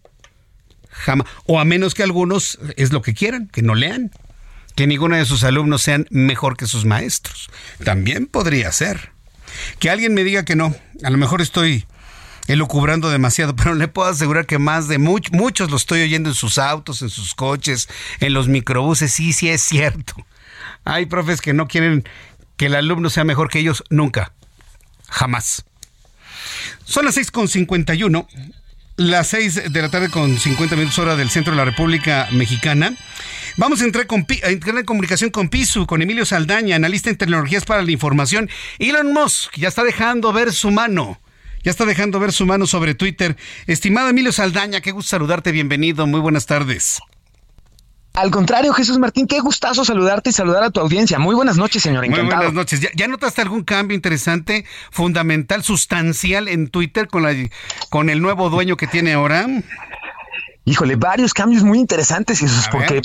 Jamás. 0.89 1.27
O 1.45 1.59
a 1.59 1.65
menos 1.65 1.93
que 1.93 2.03
algunos 2.03 2.57
es 2.77 2.93
lo 2.93 3.01
que 3.01 3.13
quieran, 3.13 3.47
que 3.47 3.61
no 3.61 3.75
lean 3.75 4.11
que 4.75 4.87
ninguno 4.87 5.15
de 5.15 5.25
sus 5.25 5.43
alumnos 5.43 5.81
sean 5.81 6.07
mejor 6.09 6.57
que 6.57 6.65
sus 6.65 6.85
maestros. 6.85 7.49
También 7.83 8.27
podría 8.27 8.71
ser. 8.71 9.11
Que 9.79 9.89
alguien 9.89 10.13
me 10.13 10.23
diga 10.23 10.45
que 10.45 10.55
no, 10.55 10.75
a 11.03 11.09
lo 11.09 11.17
mejor 11.17 11.41
estoy 11.41 11.85
elucubrando 12.51 13.09
demasiado, 13.09 13.55
pero 13.55 13.73
le 13.75 13.87
puedo 13.87 14.09
asegurar 14.09 14.45
que 14.45 14.59
más 14.59 14.87
de 14.87 14.97
muchos 14.97 15.71
lo 15.71 15.77
estoy 15.77 16.01
oyendo 16.01 16.29
en 16.29 16.35
sus 16.35 16.57
autos, 16.57 17.01
en 17.01 17.09
sus 17.09 17.33
coches, 17.33 17.89
en 18.19 18.33
los 18.33 18.47
microbuses. 18.47 19.11
Sí, 19.11 19.33
sí 19.33 19.49
es 19.49 19.61
cierto. 19.61 20.15
Hay 20.83 21.05
profes 21.05 21.41
que 21.41 21.53
no 21.53 21.67
quieren 21.67 22.03
que 22.57 22.67
el 22.67 22.75
alumno 22.75 23.09
sea 23.09 23.23
mejor 23.23 23.49
que 23.49 23.59
ellos 23.59 23.83
nunca. 23.89 24.33
Jamás. 25.09 25.65
Son 26.83 27.05
las 27.05 27.17
6.51, 27.17 28.27
las 28.97 29.27
6 29.27 29.71
de 29.71 29.81
la 29.81 29.89
tarde 29.89 30.09
con 30.09 30.37
50 30.37 30.75
minutos 30.75 30.99
hora 30.99 31.15
del 31.15 31.29
centro 31.29 31.51
de 31.51 31.57
la 31.57 31.65
República 31.65 32.27
Mexicana. 32.31 32.93
Vamos 33.57 33.81
a 33.81 33.85
entrar, 33.85 34.07
en 34.09 34.85
comunicación 34.85 35.29
con 35.29 35.49
Pisu, 35.49 35.85
con 35.85 36.01
Emilio 36.01 36.25
Saldaña, 36.25 36.75
analista 36.75 37.09
en 37.09 37.17
tecnologías 37.17 37.65
para 37.65 37.81
la 37.81 37.91
información. 37.91 38.49
Elon 38.79 39.13
Musk 39.13 39.57
ya 39.57 39.67
está 39.67 39.83
dejando 39.83 40.31
ver 40.31 40.53
su 40.53 40.71
mano. 40.71 41.19
Ya 41.63 41.71
está 41.71 41.85
dejando 41.85 42.19
ver 42.19 42.31
su 42.31 42.45
mano 42.45 42.65
sobre 42.65 42.95
Twitter. 42.95 43.37
Estimado 43.67 44.09
Emilio 44.09 44.31
Saldaña, 44.31 44.81
qué 44.81 44.91
gusto 44.91 45.09
saludarte, 45.09 45.51
bienvenido, 45.51 46.07
muy 46.07 46.19
buenas 46.19 46.45
tardes. 46.45 46.99
Al 48.13 48.29
contrario, 48.29 48.73
Jesús 48.73 48.99
Martín, 48.99 49.25
qué 49.25 49.39
gustazo 49.39 49.85
saludarte 49.85 50.31
y 50.31 50.33
saludar 50.33 50.63
a 50.63 50.69
tu 50.69 50.81
audiencia. 50.81 51.17
Muy 51.17 51.33
buenas 51.33 51.55
noches, 51.55 51.81
señor. 51.81 52.03
Encantado. 52.03 52.25
Muy 52.27 52.35
buenas 52.35 52.53
noches. 52.53 52.81
¿Ya, 52.93 53.07
notaste 53.07 53.41
algún 53.41 53.63
cambio 53.63 53.95
interesante, 53.95 54.65
fundamental, 54.91 55.63
sustancial 55.63 56.49
en 56.49 56.67
Twitter 56.67 57.07
con, 57.07 57.23
la, 57.23 57.33
con 57.89 58.09
el 58.09 58.21
nuevo 58.21 58.49
dueño 58.49 58.75
que 58.75 58.87
tiene 58.87 59.13
ahora? 59.13 59.47
Híjole, 60.71 60.95
varios 60.95 61.33
cambios 61.33 61.63
muy 61.63 61.79
interesantes, 61.79 62.39
Jesús, 62.39 62.69
porque 62.71 62.99
eh, 62.99 63.01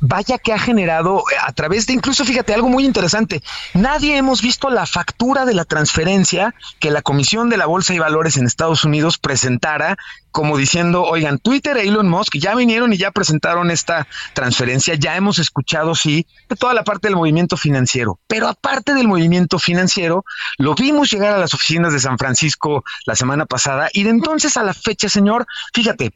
vaya 0.00 0.38
que 0.38 0.52
ha 0.52 0.58
generado 0.58 1.20
eh, 1.20 1.36
a 1.40 1.52
través 1.52 1.86
de 1.86 1.92
incluso, 1.92 2.24
fíjate, 2.24 2.52
algo 2.52 2.68
muy 2.68 2.84
interesante. 2.84 3.44
Nadie 3.74 4.16
hemos 4.16 4.42
visto 4.42 4.70
la 4.70 4.86
factura 4.86 5.44
de 5.44 5.54
la 5.54 5.64
transferencia 5.64 6.52
que 6.80 6.90
la 6.90 7.02
Comisión 7.02 7.48
de 7.48 7.58
la 7.58 7.66
Bolsa 7.66 7.94
y 7.94 8.00
Valores 8.00 8.38
en 8.38 8.44
Estados 8.44 8.84
Unidos 8.84 9.18
presentara 9.18 9.96
como 10.36 10.58
diciendo, 10.58 11.02
oigan, 11.02 11.38
Twitter 11.38 11.78
e 11.78 11.88
Elon 11.88 12.10
Musk 12.10 12.36
ya 12.36 12.54
vinieron 12.54 12.92
y 12.92 12.98
ya 12.98 13.10
presentaron 13.10 13.70
esta 13.70 14.06
transferencia, 14.34 14.94
ya 14.94 15.16
hemos 15.16 15.38
escuchado, 15.38 15.94
sí, 15.94 16.26
de 16.50 16.56
toda 16.56 16.74
la 16.74 16.84
parte 16.84 17.08
del 17.08 17.16
movimiento 17.16 17.56
financiero, 17.56 18.20
pero 18.26 18.46
aparte 18.46 18.92
del 18.92 19.08
movimiento 19.08 19.58
financiero, 19.58 20.26
lo 20.58 20.74
vimos 20.74 21.10
llegar 21.10 21.32
a 21.32 21.38
las 21.38 21.54
oficinas 21.54 21.94
de 21.94 22.00
San 22.00 22.18
Francisco 22.18 22.84
la 23.06 23.16
semana 23.16 23.46
pasada 23.46 23.88
y 23.94 24.02
de 24.02 24.10
entonces 24.10 24.58
a 24.58 24.62
la 24.62 24.74
fecha, 24.74 25.08
señor, 25.08 25.46
fíjate, 25.72 26.12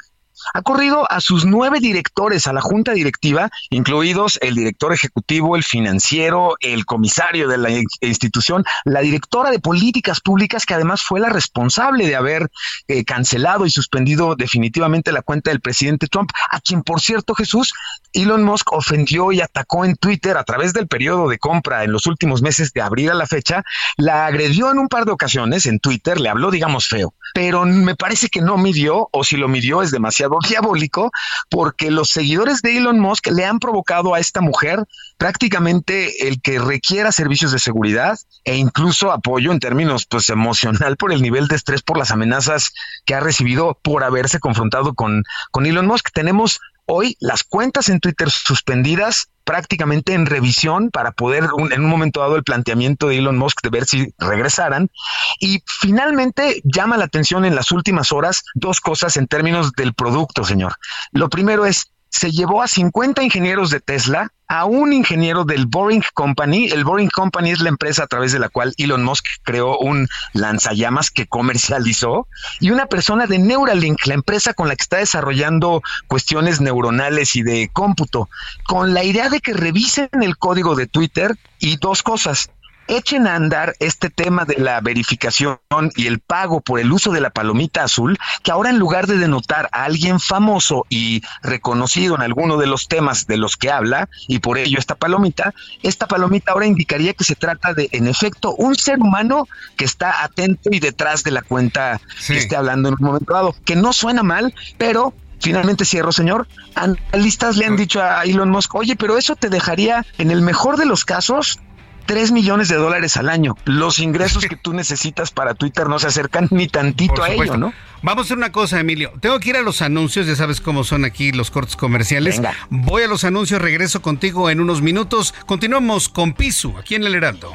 ha 0.55 0.62
corrido 0.62 1.11
a 1.11 1.20
sus 1.20 1.45
nueve 1.45 1.78
directores 1.80 2.47
a 2.47 2.53
la 2.53 2.61
junta 2.61 2.93
directiva, 2.93 3.51
incluidos 3.70 4.38
el 4.43 4.55
director 4.55 4.93
ejecutivo, 4.93 5.57
el 5.57 5.64
financiero, 5.64 6.55
el 6.61 6.86
comisario 6.86 7.49
de 7.49 7.59
la 7.59 7.70
institución, 8.01 8.64
la 8.84 9.01
directora 9.01 9.51
de 9.51 9.61
políticas 9.61 10.20
públicas, 10.20 10.66
que 10.66 10.74
además 10.74 11.03
fue 11.03 11.20
la 11.20 11.28
responsable 11.28 12.07
de 12.07 12.16
haber 12.16 12.51
eh, 12.88 13.05
cancelado 13.05 13.66
y 13.66 13.70
suspendido 13.70 14.36
definitivamente 14.36 15.12
la 15.12 15.22
cuenta 15.22 15.51
del 15.51 15.61
presidente 15.61 16.07
Trump, 16.07 16.30
a 16.51 16.61
quien, 16.61 16.82
por 16.82 17.01
cierto, 17.01 17.34
Jesús, 17.34 17.72
Elon 18.12 18.43
Musk 18.43 18.72
ofendió 18.72 19.32
y 19.32 19.41
atacó 19.41 19.84
en 19.84 19.97
Twitter 19.97 20.36
a 20.36 20.45
través 20.45 20.72
del 20.72 20.88
periodo 20.88 21.28
de 21.28 21.38
compra 21.38 21.84
en 21.84 21.93
los 21.93 22.07
últimos 22.07 22.43
meses 22.43 22.72
de 22.72 22.82
abril 22.82 23.11
a 23.11 23.14
la 23.14 23.26
fecha, 23.26 23.62
la 23.97 24.26
agredió 24.26 24.70
en 24.70 24.78
un 24.78 24.88
par 24.88 25.05
de 25.05 25.12
ocasiones 25.12 25.66
en 25.66 25.78
Twitter, 25.78 26.20
le 26.20 26.28
habló, 26.28 26.51
digamos, 26.51 26.88
feo, 26.88 27.14
pero 27.34 27.64
me 27.64 27.95
parece 27.95 28.28
que 28.28 28.41
no 28.41 28.57
midió, 28.57 29.09
o 29.12 29.24
si 29.24 29.36
lo 29.36 29.49
midió 29.49 29.82
es 29.82 29.91
demasiado 29.91 30.29
diabólico 30.46 31.10
porque 31.48 31.90
los 31.90 32.10
seguidores 32.10 32.62
de 32.62 32.78
Elon 32.78 32.98
Musk 32.98 33.28
le 33.28 33.44
han 33.44 33.58
provocado 33.58 34.14
a 34.14 34.20
esta 34.20 34.40
mujer 34.40 34.84
prácticamente 35.18 36.28
el 36.28 36.40
que 36.40 36.58
requiera 36.58 37.12
servicios 37.12 37.52
de 37.52 37.58
seguridad 37.58 38.18
e 38.44 38.56
incluso 38.56 39.12
apoyo 39.12 39.52
en 39.52 39.60
términos 39.60 40.06
pues 40.06 40.30
emocional 40.30 40.96
por 40.96 41.12
el 41.12 41.22
nivel 41.22 41.48
de 41.48 41.56
estrés 41.56 41.82
por 41.82 41.98
las 41.98 42.10
amenazas 42.10 42.72
que 43.04 43.14
ha 43.14 43.20
recibido 43.20 43.78
por 43.82 44.04
haberse 44.04 44.38
confrontado 44.38 44.94
con, 44.94 45.24
con 45.50 45.66
Elon 45.66 45.86
Musk. 45.86 46.10
Tenemos 46.12 46.60
hoy 46.91 47.16
las 47.20 47.45
cuentas 47.45 47.88
en 47.88 48.01
Twitter 48.01 48.30
suspendidas 48.30 49.28
prácticamente 49.45 50.12
en 50.12 50.26
revisión 50.26 50.91
para 50.91 51.12
poder 51.12 51.45
en 51.72 51.84
un 51.84 51.91
momento 51.91 52.20
dado 52.20 52.36
el 52.36 52.45
planteamiento 52.45 53.09
de 53.09 53.18
Elon 53.18 53.38
Musk 53.38 53.62
de 53.62 53.70
ver 53.70 53.84
si 53.84 54.14
regresaran. 54.18 54.91
Y 55.38 55.62
finalmente 55.66 56.61
llama 56.64 56.97
la 56.97 57.05
atención 57.05 57.45
en 57.45 57.55
las 57.55 57.72
últimas 57.72 58.12
horas 58.12 58.45
dos 58.55 58.80
cosas 58.80 59.16
en 59.16 59.26
términos 59.26 59.72
del 59.72 59.95
producto, 59.95 60.45
señor. 60.45 60.74
Lo 61.12 61.30
primero 61.30 61.64
es 61.64 61.93
se 62.11 62.32
llevó 62.32 62.62
a 62.62 62.68
50 62.68 63.22
ingenieros 63.22 63.70
de 63.70 63.80
Tesla, 63.80 64.32
a 64.48 64.64
un 64.64 64.92
ingeniero 64.92 65.44
del 65.44 65.66
Boring 65.66 66.02
Company. 66.12 66.66
El 66.70 66.82
Boring 66.82 67.08
Company 67.08 67.52
es 67.52 67.61
la 67.61 67.68
empresa 67.68 68.02
a 68.02 68.06
través 68.08 68.32
de 68.32 68.40
la 68.40 68.48
cual 68.48 68.74
Elon 68.78 69.04
Musk 69.04 69.24
creó 69.44 69.78
un 69.78 70.08
lanzallamas 70.32 71.12
que 71.12 71.28
comercializó, 71.28 72.26
y 72.58 72.70
una 72.70 72.86
persona 72.86 73.26
de 73.26 73.38
Neuralink, 73.38 74.06
la 74.06 74.14
empresa 74.14 74.52
con 74.52 74.66
la 74.66 74.74
que 74.74 74.82
está 74.82 74.96
desarrollando 74.96 75.82
cuestiones 76.08 76.61
neuronales 76.61 77.36
y 77.36 77.42
de 77.42 77.70
cómputo, 77.72 78.28
con 78.64 78.92
la 78.92 79.04
idea 79.04 79.28
de 79.28 79.40
que 79.40 79.52
revisen 79.52 80.08
el 80.20 80.36
código 80.36 80.74
de 80.74 80.88
Twitter 80.88 81.36
y 81.61 81.76
dos 81.76 82.02
cosas 82.02 82.50
echen 82.91 83.26
a 83.26 83.36
andar 83.36 83.74
este 83.78 84.11
tema 84.11 84.45
de 84.45 84.57
la 84.59 84.80
verificación 84.80 85.59
y 85.95 86.07
el 86.07 86.18
pago 86.18 86.61
por 86.61 86.80
el 86.80 86.91
uso 86.91 87.12
de 87.12 87.20
la 87.20 87.30
palomita 87.30 87.84
azul, 87.84 88.18
que 88.43 88.51
ahora 88.51 88.70
en 88.70 88.78
lugar 88.78 89.07
de 89.07 89.16
denotar 89.16 89.68
a 89.72 89.84
alguien 89.84 90.18
famoso 90.18 90.86
y 90.88 91.22
reconocido 91.43 92.16
en 92.16 92.22
alguno 92.22 92.57
de 92.57 92.66
los 92.66 92.88
temas 92.88 93.26
de 93.26 93.36
los 93.36 93.57
que 93.57 93.70
habla, 93.70 94.09
y 94.26 94.41
por 94.41 94.59
ello 94.59 94.78
esta 94.78 94.97
palomita, 94.97 95.55
esta 95.82 96.09
palomita 96.09 96.53
ahora 96.53 96.66
indicaría 96.66 97.14
que 97.14 97.24
se 97.24 97.36
trata 97.36 97.74
de, 97.74 97.88
en 97.93 98.09
efecto, 98.09 98.55
un 98.57 98.74
ser 98.74 98.99
humano 98.99 99.47
que 99.76 99.84
está 99.84 100.24
atento 100.24 100.70
y 100.72 100.80
detrás 100.80 101.22
de 101.22 101.30
la 101.30 101.43
cuenta 101.43 102.01
que 102.26 102.38
esté 102.38 102.57
hablando 102.57 102.88
en 102.88 102.97
un 102.99 103.07
momento 103.07 103.32
dado, 103.32 103.55
que 103.64 103.76
no 103.76 103.93
suena 103.93 104.22
mal, 104.22 104.55
pero 104.78 105.14
Finalmente 105.41 105.86
cierro, 105.86 106.12
señor. 106.12 106.47
Analistas 106.74 107.57
le 107.57 107.64
han 107.64 107.76
dicho 107.76 108.03
a 108.03 108.24
Elon 108.24 108.51
Musk, 108.51 108.74
oye, 108.74 108.95
pero 108.95 109.16
eso 109.16 109.36
te 109.36 109.49
dejaría, 109.49 110.05
en 110.18 110.30
el 110.30 110.43
mejor 110.43 110.76
de 110.76 110.84
los 110.84 111.07
casos, 111.07 111.59
3 112.01 112.32
millones 112.32 112.68
de 112.68 112.76
dólares 112.76 113.16
al 113.16 113.28
año. 113.28 113.57
Los 113.64 113.98
ingresos 113.98 114.46
que 114.46 114.57
tú 114.57 114.72
necesitas 114.72 115.30
para 115.30 115.55
Twitter 115.55 115.88
no 115.88 115.98
se 115.98 116.09
acercan 116.09 116.48
ni 116.51 116.66
tantito 116.66 117.22
a 117.22 117.30
ello, 117.30 117.57
¿no? 117.57 117.72
Vamos 118.03 118.22
a 118.22 118.24
hacer 118.24 118.36
una 118.38 118.51
cosa, 118.51 118.80
Emilio. 118.80 119.12
Tengo 119.20 119.38
que 119.40 119.51
ir 119.51 119.57
a 119.57 119.62
los 119.62 119.82
anuncios, 119.82 120.26
ya 120.26 120.34
sabes 120.34 120.61
cómo 120.61 120.84
son 120.84 121.05
aquí 121.05 121.32
los 121.32 121.51
cortes 121.51 121.76
comerciales. 121.76 122.40
Voy 122.70 123.03
a 123.03 123.09
los 123.09 123.24
anuncios, 123.24 123.61
regreso 123.61 124.01
contigo 124.01 124.51
en 124.51 124.61
unos 124.61 124.80
minutos. 124.80 125.34
Continuamos 125.46 126.09
con 126.09 126.32
Pisu, 126.32 126.76
aquí 126.78 126.94
en 126.94 127.05
El 127.05 127.14
Heraldo. 127.14 127.55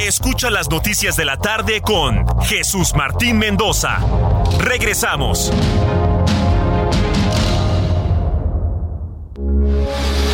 Escucha 0.00 0.50
las 0.50 0.68
noticias 0.68 1.16
de 1.16 1.24
la 1.24 1.36
tarde 1.36 1.80
con 1.80 2.26
Jesús 2.42 2.94
Martín 2.94 3.38
Mendoza. 3.38 3.98
Regresamos. 4.58 5.52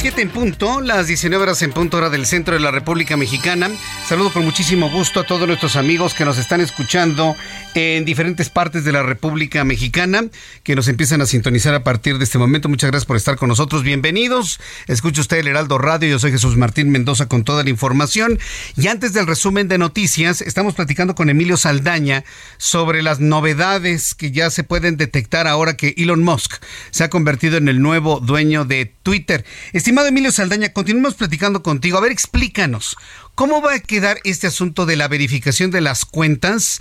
7 0.00 0.22
en 0.22 0.30
punto, 0.30 0.80
las 0.80 1.08
19 1.08 1.42
horas 1.42 1.60
en 1.60 1.72
punto 1.72 1.98
hora 1.98 2.08
del 2.08 2.24
centro 2.24 2.54
de 2.54 2.60
la 2.60 2.70
República 2.70 3.18
Mexicana. 3.18 3.68
Saludo 4.08 4.32
con 4.32 4.46
muchísimo 4.46 4.88
gusto 4.88 5.20
a 5.20 5.24
todos 5.24 5.46
nuestros 5.46 5.76
amigos 5.76 6.14
que 6.14 6.24
nos 6.24 6.38
están 6.38 6.62
escuchando 6.62 7.36
en 7.74 8.06
diferentes 8.06 8.48
partes 8.48 8.82
de 8.84 8.92
la 8.92 9.02
República 9.02 9.62
Mexicana, 9.62 10.24
que 10.62 10.74
nos 10.74 10.88
empiezan 10.88 11.20
a 11.20 11.26
sintonizar 11.26 11.74
a 11.74 11.84
partir 11.84 12.16
de 12.16 12.24
este 12.24 12.38
momento. 12.38 12.70
Muchas 12.70 12.90
gracias 12.90 13.06
por 13.06 13.18
estar 13.18 13.36
con 13.36 13.50
nosotros. 13.50 13.82
Bienvenidos. 13.82 14.58
Escucha 14.86 15.20
usted 15.20 15.36
el 15.36 15.48
Heraldo 15.48 15.76
Radio. 15.76 16.08
Yo 16.08 16.18
soy 16.18 16.32
Jesús 16.32 16.56
Martín 16.56 16.90
Mendoza 16.90 17.28
con 17.28 17.44
toda 17.44 17.62
la 17.62 17.68
información. 17.68 18.38
Y 18.78 18.86
antes 18.86 19.12
del 19.12 19.26
resumen 19.26 19.68
de 19.68 19.76
noticias, 19.76 20.40
estamos 20.40 20.74
platicando 20.74 21.14
con 21.14 21.28
Emilio 21.28 21.58
Saldaña 21.58 22.24
sobre 22.56 23.02
las 23.02 23.20
novedades 23.20 24.14
que 24.14 24.30
ya 24.30 24.48
se 24.48 24.64
pueden 24.64 24.96
detectar 24.96 25.46
ahora 25.46 25.76
que 25.76 25.92
Elon 25.98 26.22
Musk 26.22 26.54
se 26.90 27.04
ha 27.04 27.10
convertido 27.10 27.58
en 27.58 27.68
el 27.68 27.82
nuevo 27.82 28.18
dueño 28.20 28.64
de 28.64 28.86
Twitter. 28.86 29.44
Estimado 29.90 30.06
Emilio 30.06 30.30
Saldaña, 30.30 30.72
continuamos 30.72 31.16
platicando 31.16 31.64
contigo. 31.64 31.98
A 31.98 32.00
ver, 32.00 32.12
explícanos, 32.12 32.96
¿cómo 33.34 33.60
va 33.60 33.74
a 33.74 33.80
quedar 33.80 34.20
este 34.22 34.46
asunto 34.46 34.86
de 34.86 34.94
la 34.94 35.08
verificación 35.08 35.72
de 35.72 35.80
las 35.80 36.04
cuentas 36.04 36.80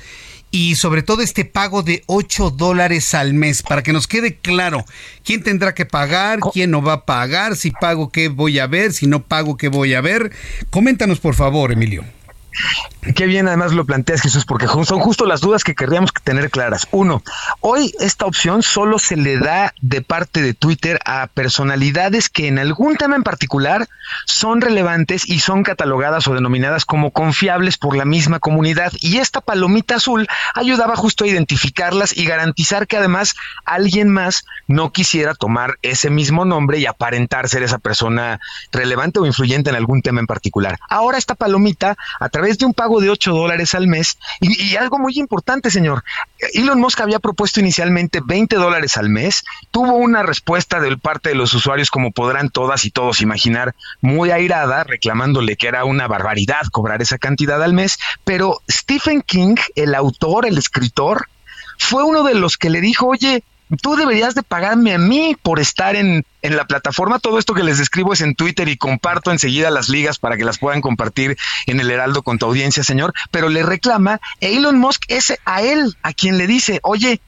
y 0.51 0.75
sobre 0.75 1.01
todo 1.01 1.23
este 1.23 1.43
pago 1.43 1.81
de 1.81 2.03
8 2.05 2.51
dólares 2.51 3.15
al 3.15 3.33
mes? 3.33 3.63
Para 3.63 3.81
que 3.81 3.93
nos 3.93 4.05
quede 4.05 4.35
claro 4.37 4.85
quién 5.23 5.41
tendrá 5.41 5.73
que 5.73 5.87
pagar, 5.87 6.37
quién 6.53 6.69
no 6.69 6.83
va 6.83 6.93
a 6.93 7.05
pagar, 7.05 7.55
si 7.55 7.71
pago 7.71 8.11
qué 8.11 8.27
voy 8.27 8.59
a 8.59 8.67
ver, 8.67 8.93
si 8.93 9.07
no 9.07 9.23
pago 9.23 9.57
qué 9.57 9.69
voy 9.69 9.95
a 9.95 10.01
ver. 10.01 10.31
Coméntanos, 10.69 11.19
por 11.19 11.33
favor, 11.33 11.71
Emilio. 11.71 12.05
Qué 13.15 13.25
bien 13.25 13.47
además 13.47 13.73
lo 13.73 13.85
planteas, 13.85 14.21
Jesús, 14.21 14.45
porque 14.45 14.67
son 14.67 14.99
justo 14.99 15.25
las 15.25 15.41
dudas 15.41 15.63
que 15.63 15.75
querríamos 15.75 16.11
tener 16.23 16.49
claras. 16.49 16.87
Uno, 16.91 17.23
hoy 17.61 17.93
esta 17.99 18.25
opción 18.25 18.61
solo 18.61 18.99
se 18.99 19.15
le 19.15 19.37
da 19.37 19.73
de 19.81 20.01
parte 20.01 20.41
de 20.41 20.53
Twitter 20.53 20.99
a 21.05 21.27
personalidades 21.27 22.29
que 22.29 22.47
en 22.47 22.59
algún 22.59 22.97
tema 22.97 23.15
en 23.15 23.23
particular 23.23 23.87
son 24.25 24.61
relevantes 24.61 25.27
y 25.27 25.39
son 25.39 25.63
catalogadas 25.63 26.27
o 26.27 26.33
denominadas 26.33 26.85
como 26.85 27.11
confiables 27.11 27.77
por 27.77 27.95
la 27.95 28.05
misma 28.05 28.39
comunidad. 28.39 28.91
Y 28.99 29.17
esta 29.17 29.41
palomita 29.41 29.95
azul 29.95 30.27
ayudaba 30.53 30.95
justo 30.95 31.23
a 31.23 31.27
identificarlas 31.27 32.15
y 32.15 32.25
garantizar 32.25 32.87
que 32.87 32.97
además 32.97 33.35
alguien 33.65 34.09
más 34.09 34.45
no 34.67 34.91
quisiera 34.91 35.35
tomar 35.35 35.75
ese 35.81 36.09
mismo 36.09 36.45
nombre 36.45 36.79
y 36.79 36.85
aparentar 36.85 37.49
ser 37.49 37.63
esa 37.63 37.77
persona 37.77 38.39
relevante 38.71 39.19
o 39.19 39.25
influyente 39.25 39.69
en 39.69 39.75
algún 39.75 40.01
tema 40.01 40.19
en 40.19 40.27
particular. 40.27 40.77
Ahora 40.89 41.17
esta 41.17 41.35
palomita, 41.35 41.97
a 42.19 42.29
través 42.29 42.48
de 42.57 42.65
un 42.65 42.73
pago 42.73 42.99
de 42.99 43.09
8 43.09 43.31
dólares 43.33 43.75
al 43.75 43.87
mes. 43.87 44.17
Y, 44.39 44.75
algo 44.75 44.97
muy 44.97 45.13
importante, 45.17 45.69
señor. 45.69 46.03
Elon 46.53 46.79
Musk 46.79 47.01
había 47.01 47.19
propuesto 47.19 47.59
inicialmente 47.59 48.21
20 48.25 48.55
dólares 48.55 48.97
al 48.97 49.09
mes. 49.09 49.43
Tuvo 49.71 49.93
una 49.93 50.23
respuesta 50.23 50.79
de 50.79 50.97
parte 50.97 51.29
de 51.29 51.35
los 51.35 51.53
usuarios, 51.53 51.91
como 51.91 52.11
podrán 52.11 52.49
todas 52.49 52.85
y 52.85 52.91
todos 52.91 53.21
imaginar, 53.21 53.75
muy 54.01 54.31
airada, 54.31 54.83
reclamándole 54.83 55.55
que 55.55 55.67
era 55.67 55.85
una 55.85 56.07
barbaridad 56.07 56.63
cobrar 56.71 57.01
esa 57.01 57.17
cantidad 57.17 57.61
al 57.61 57.73
mes. 57.73 57.97
Pero 58.23 58.61
Stephen 58.69 59.21
King, 59.21 59.55
el 59.75 59.95
autor, 59.95 60.45
el 60.45 60.57
escritor, 60.57 61.27
fue 61.77 62.03
uno 62.03 62.23
de 62.23 62.35
los 62.35 62.57
que 62.57 62.69
le 62.69 62.81
dijo, 62.81 63.07
oye, 63.07 63.43
tú 63.81 63.95
deberías 63.95 64.35
de 64.35 64.43
pagarme 64.43 64.93
a 64.93 64.97
mí 64.97 65.35
por 65.41 65.59
estar 65.59 65.95
en, 65.95 66.25
en, 66.41 66.55
la 66.55 66.65
plataforma. 66.65 67.19
Todo 67.19 67.39
esto 67.39 67.53
que 67.53 67.63
les 67.63 67.77
describo 67.77 68.13
es 68.13 68.21
en 68.21 68.35
Twitter 68.35 68.67
y 68.67 68.77
comparto 68.77 69.31
enseguida 69.31 69.69
las 69.69 69.89
ligas 69.89 70.19
para 70.19 70.37
que 70.37 70.45
las 70.45 70.57
puedan 70.57 70.81
compartir 70.81 71.37
en 71.67 71.79
el 71.79 71.91
Heraldo 71.91 72.23
con 72.23 72.39
tu 72.39 72.45
audiencia, 72.45 72.83
señor. 72.83 73.13
Pero 73.31 73.49
le 73.49 73.63
reclama, 73.63 74.19
Elon 74.39 74.77
Musk 74.77 75.03
es 75.07 75.33
a 75.45 75.61
él 75.61 75.95
a 76.01 76.13
quien 76.13 76.37
le 76.37 76.47
dice, 76.47 76.79
oye, 76.83 77.21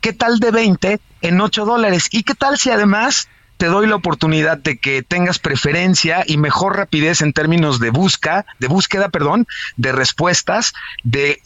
¿qué 0.00 0.12
tal 0.12 0.38
de 0.38 0.50
20 0.50 1.00
en 1.22 1.40
8 1.40 1.64
dólares? 1.64 2.08
¿Y 2.10 2.22
qué 2.22 2.34
tal 2.34 2.58
si 2.58 2.70
además 2.70 3.28
te 3.58 3.66
doy 3.66 3.88
la 3.88 3.96
oportunidad 3.96 4.56
de 4.56 4.78
que 4.78 5.02
tengas 5.02 5.38
preferencia 5.38 6.22
y 6.26 6.38
mejor 6.38 6.76
rapidez 6.76 7.20
en 7.20 7.32
términos 7.32 7.80
de 7.80 7.90
busca, 7.90 8.46
de 8.60 8.68
búsqueda, 8.68 9.08
perdón, 9.08 9.46
de 9.76 9.92
respuestas, 9.92 10.72
de 11.02 11.40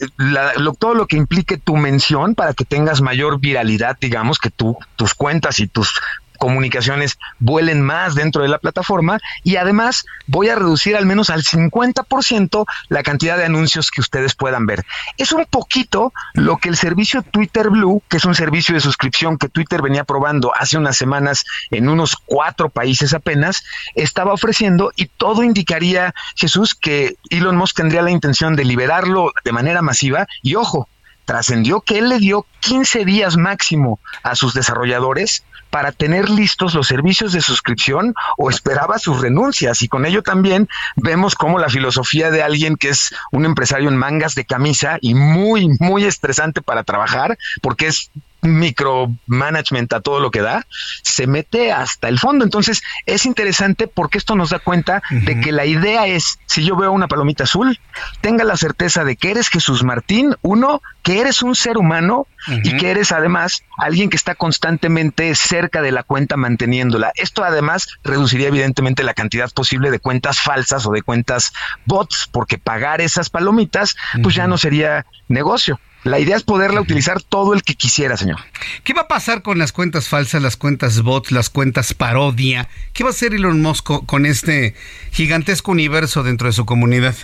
todo 0.79 0.93
lo 0.93 1.07
que 1.07 1.17
implique 1.17 1.57
tu 1.57 1.75
mención 1.75 2.35
para 2.35 2.53
que 2.53 2.65
tengas 2.65 3.01
mayor 3.01 3.39
viralidad, 3.39 3.97
digamos, 3.99 4.37
que 4.37 4.51
tú, 4.51 4.77
tus 4.95 5.15
cuentas 5.15 5.59
y 5.59 5.67
tus 5.67 5.99
comunicaciones 6.43 7.17
vuelen 7.39 7.81
más 7.81 8.15
dentro 8.15 8.41
de 8.41 8.49
la 8.49 8.57
plataforma 8.57 9.17
y 9.45 9.55
además 9.55 10.03
voy 10.27 10.49
a 10.49 10.55
reducir 10.55 10.97
al 10.97 11.05
menos 11.05 11.29
al 11.29 11.41
50% 11.41 12.65
la 12.89 13.01
cantidad 13.01 13.37
de 13.37 13.45
anuncios 13.45 13.91
que 13.91 14.01
ustedes 14.01 14.35
puedan 14.35 14.65
ver. 14.65 14.85
Es 15.15 15.31
un 15.31 15.45
poquito 15.45 16.11
lo 16.33 16.57
que 16.57 16.67
el 16.67 16.75
servicio 16.75 17.21
Twitter 17.21 17.69
Blue, 17.69 18.03
que 18.09 18.17
es 18.17 18.25
un 18.25 18.35
servicio 18.35 18.75
de 18.75 18.81
suscripción 18.81 19.37
que 19.37 19.47
Twitter 19.47 19.81
venía 19.81 20.03
probando 20.03 20.53
hace 20.53 20.77
unas 20.77 20.97
semanas 20.97 21.45
en 21.71 21.87
unos 21.87 22.17
cuatro 22.17 22.67
países 22.67 23.13
apenas, 23.13 23.63
estaba 23.95 24.33
ofreciendo 24.33 24.91
y 24.97 25.05
todo 25.05 25.43
indicaría, 25.43 26.13
Jesús, 26.35 26.75
que 26.75 27.15
Elon 27.29 27.55
Musk 27.55 27.77
tendría 27.77 28.01
la 28.01 28.11
intención 28.11 28.57
de 28.57 28.65
liberarlo 28.65 29.31
de 29.45 29.53
manera 29.53 29.81
masiva 29.81 30.27
y 30.41 30.55
ojo, 30.55 30.89
trascendió 31.23 31.79
que 31.79 31.99
él 31.99 32.09
le 32.09 32.19
dio 32.19 32.45
15 32.59 33.05
días 33.05 33.37
máximo 33.37 34.01
a 34.23 34.35
sus 34.35 34.53
desarrolladores 34.53 35.45
para 35.73 35.91
tener 35.91 36.29
listos 36.29 36.75
los 36.75 36.85
servicios 36.85 37.33
de 37.33 37.41
suscripción 37.41 38.13
o 38.37 38.51
esperaba 38.51 38.99
sus 38.99 39.19
renuncias. 39.19 39.81
Y 39.81 39.87
con 39.87 40.05
ello 40.05 40.21
también 40.21 40.69
vemos 40.95 41.33
cómo 41.33 41.57
la 41.57 41.67
filosofía 41.67 42.29
de 42.29 42.43
alguien 42.43 42.75
que 42.77 42.89
es 42.89 43.11
un 43.31 43.43
empresario 43.43 43.89
en 43.89 43.97
mangas 43.97 44.35
de 44.35 44.45
camisa 44.45 44.99
y 45.01 45.15
muy, 45.15 45.69
muy 45.79 46.03
estresante 46.03 46.61
para 46.61 46.83
trabajar, 46.83 47.39
porque 47.63 47.87
es 47.87 48.11
micromanagement 48.43 49.91
a 49.93 50.01
todo 50.01 50.19
lo 50.19 50.31
que 50.31 50.41
da, 50.41 50.65
se 51.01 51.27
mete 51.27 51.71
hasta 51.71 52.09
el 52.09 52.19
fondo. 52.19 52.43
Entonces, 52.43 52.83
es 53.05 53.25
interesante 53.25 53.87
porque 53.87 54.17
esto 54.17 54.35
nos 54.35 54.51
da 54.51 54.59
cuenta 54.59 55.01
de 55.09 55.39
que 55.39 55.51
la 55.51 55.65
idea 55.65 56.07
es, 56.07 56.39
si 56.45 56.63
yo 56.63 56.75
veo 56.75 56.91
una 56.91 57.07
palomita 57.07 57.45
azul, 57.45 57.79
tenga 58.21 58.43
la 58.43 58.57
certeza 58.57 59.03
de 59.03 59.15
que 59.15 59.31
eres 59.31 59.49
Jesús 59.49 59.83
Martín, 59.83 60.35
uno, 60.41 60.81
que 61.01 61.19
eres 61.19 61.41
un 61.41 61.55
ser 61.55 61.77
humano 61.77 62.27
y 62.63 62.75
que 62.77 62.91
eres 62.91 63.11
además 63.11 63.63
alguien 63.77 64.09
que 64.09 64.17
está 64.17 64.35
constantemente 64.35 65.33
cerca 65.35 65.81
de 65.81 65.91
la 65.91 66.03
cuenta 66.03 66.37
manteniéndola. 66.37 67.11
Esto 67.15 67.43
además 67.43 67.87
reduciría 68.03 68.49
evidentemente 68.49 69.03
la 69.03 69.13
cantidad 69.13 69.49
posible 69.51 69.91
de 69.91 69.99
cuentas 69.99 70.39
falsas 70.39 70.85
o 70.85 70.91
de 70.91 71.01
cuentas 71.01 71.53
bots, 71.85 72.29
porque 72.31 72.57
pagar 72.57 73.01
esas 73.01 73.29
palomitas 73.29 73.95
pues 74.21 74.35
ya 74.35 74.47
no 74.47 74.57
sería 74.57 75.05
negocio. 75.27 75.79
La 76.03 76.19
idea 76.19 76.35
es 76.35 76.43
poderla 76.43 76.81
utilizar 76.81 77.21
todo 77.21 77.53
el 77.53 77.63
que 77.63 77.75
quisiera, 77.75 78.17
señor. 78.17 78.39
¿Qué 78.83 78.93
va 78.93 79.03
a 79.03 79.07
pasar 79.07 79.41
con 79.41 79.57
las 79.57 79.71
cuentas 79.71 80.09
falsas, 80.09 80.41
las 80.41 80.57
cuentas 80.57 81.01
bots, 81.01 81.31
las 81.31 81.49
cuentas 81.49 81.93
parodia? 81.93 82.67
¿Qué 82.91 83.03
va 83.03 83.11
a 83.11 83.13
hacer 83.13 83.33
Elon 83.33 83.61
Musk 83.61 84.05
con 84.05 84.25
este 84.25 84.75
gigantesco 85.11 85.71
universo 85.71 86.23
dentro 86.23 86.47
de 86.47 86.53
su 86.53 86.65
comunidad? 86.65 87.15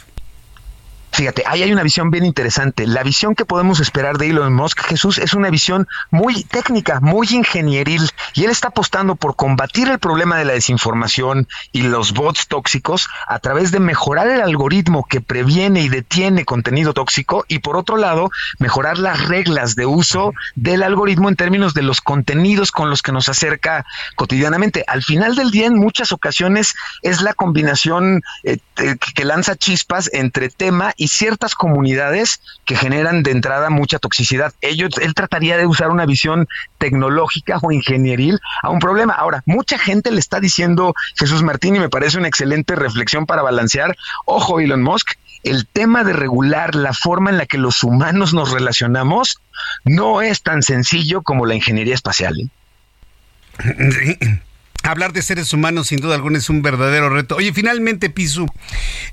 Fíjate, 1.12 1.44
ahí 1.48 1.64
hay 1.64 1.72
una 1.72 1.84
visión 1.84 2.12
bien 2.12 2.24
interesante. 2.24 2.86
La 2.86 3.04
visión 3.04 3.36
que 3.36 3.44
podemos 3.44 3.80
esperar 3.80 4.18
de 4.18 4.30
Elon 4.30 4.54
Musk, 4.54 4.82
Jesús, 4.82 5.18
es 5.18 5.34
una 5.34 5.50
visión 5.50 5.88
muy 6.12 6.44
técnica, 6.44 7.00
muy 7.00 7.28
ingenieril, 7.32 8.10
y 8.36 8.46
él 8.46 8.52
está 8.52 8.70
apostando 8.70 9.16
por 9.16 9.36
combatir 9.36 9.90
el 9.90 10.00
problema 10.00 10.38
de 10.38 10.46
la 10.46 10.54
desinformación 10.54 11.48
y 11.72 11.82
los 11.82 12.14
bots 12.14 12.48
tóxicos 12.48 13.10
a 13.28 13.40
través 13.40 13.72
de 13.72 13.80
mejorar 13.80 14.28
el 14.30 14.42
algoritmo 14.42 15.06
que 15.10 15.20
previene 15.20 15.82
y 15.82 15.90
detiene 15.90 16.46
contenido 16.46 16.94
tóxico 16.94 17.44
y 17.48 17.60
por 17.60 17.76
otro 17.76 17.98
lado, 17.98 18.30
mejorar 18.60 18.98
las 18.98 19.28
reglas 19.28 19.76
de 19.76 19.86
uso 19.86 20.34
del 20.56 20.84
algoritmo 20.84 21.28
en 21.28 21.36
términos 21.36 21.74
de 21.74 21.82
los 21.82 22.02
contenidos 22.02 22.72
con 22.72 22.90
los 22.90 23.02
que 23.02 23.12
nos 23.12 23.30
acerca 23.30 23.86
cotidianamente. 24.16 24.84
Al 24.88 25.04
final 25.04 25.36
del 25.36 25.52
día, 25.52 25.66
en 25.66 25.76
muchas 25.76 26.12
ocasiones, 26.12 26.76
es 27.02 27.22
la 27.22 27.34
combinación 27.34 28.22
eh, 28.44 28.60
que 29.16 29.26
lanza 29.26 29.56
chispas 29.56 30.10
entre 30.14 30.50
tema 30.50 30.94
y 31.00 31.08
ciertas 31.08 31.56
comunidades 31.56 32.42
que 32.66 32.76
generan 32.76 33.24
de 33.24 33.32
entrada 33.32 33.70
mucha 33.70 34.00
toxicidad. 34.00 34.54
Ellos, 34.60 34.98
él 35.02 35.14
trataría 35.14 35.58
de 35.58 35.66
usar 35.66 35.92
una 35.92 36.06
visión 36.06 36.48
tecnológica 36.78 37.58
o 37.62 37.72
ingenieril 37.72 38.38
a 38.62 38.70
un 38.70 38.80
problema. 38.80 39.14
Ahora, 39.14 39.42
mucha 39.46 39.80
gente 39.80 40.12
le 40.12 40.20
está 40.20 40.42
diciendo 40.42 40.94
Jesús 41.16 41.42
Martín 41.42 41.78
y 41.78 41.80
me 41.80 41.88
parece 41.88 42.18
una 42.18 42.28
excelente 42.28 42.76
reflexión 42.76 43.26
para 43.26 43.42
balancear. 43.42 43.96
Ojo, 44.26 44.60
Elon 44.60 44.84
Musk, 44.84 45.14
el 45.44 45.66
tema 45.68 46.04
de 46.04 46.12
regular 46.12 46.76
la 46.76 46.92
forma 46.92 47.30
en 47.30 47.38
la 47.38 47.46
que 47.46 47.58
los 47.58 47.82
humanos 47.82 48.34
nos 48.34 48.52
relacionamos 48.52 49.40
no 49.86 50.22
es 50.22 50.44
tan 50.44 50.64
sencillo 50.64 51.22
como 51.22 51.46
la 51.46 51.56
ingeniería 51.56 51.96
espacial. 51.96 52.52
¿eh? 53.64 54.42
Hablar 54.84 55.12
de 55.12 55.22
seres 55.22 55.52
humanos 55.52 55.88
sin 55.88 56.00
duda 56.00 56.16
alguna 56.16 56.38
es 56.38 56.50
un 56.50 56.62
verdadero 56.62 57.10
reto. 57.10 57.36
Oye, 57.36 57.54
finalmente, 57.54 58.10
Pisu, 58.10 58.48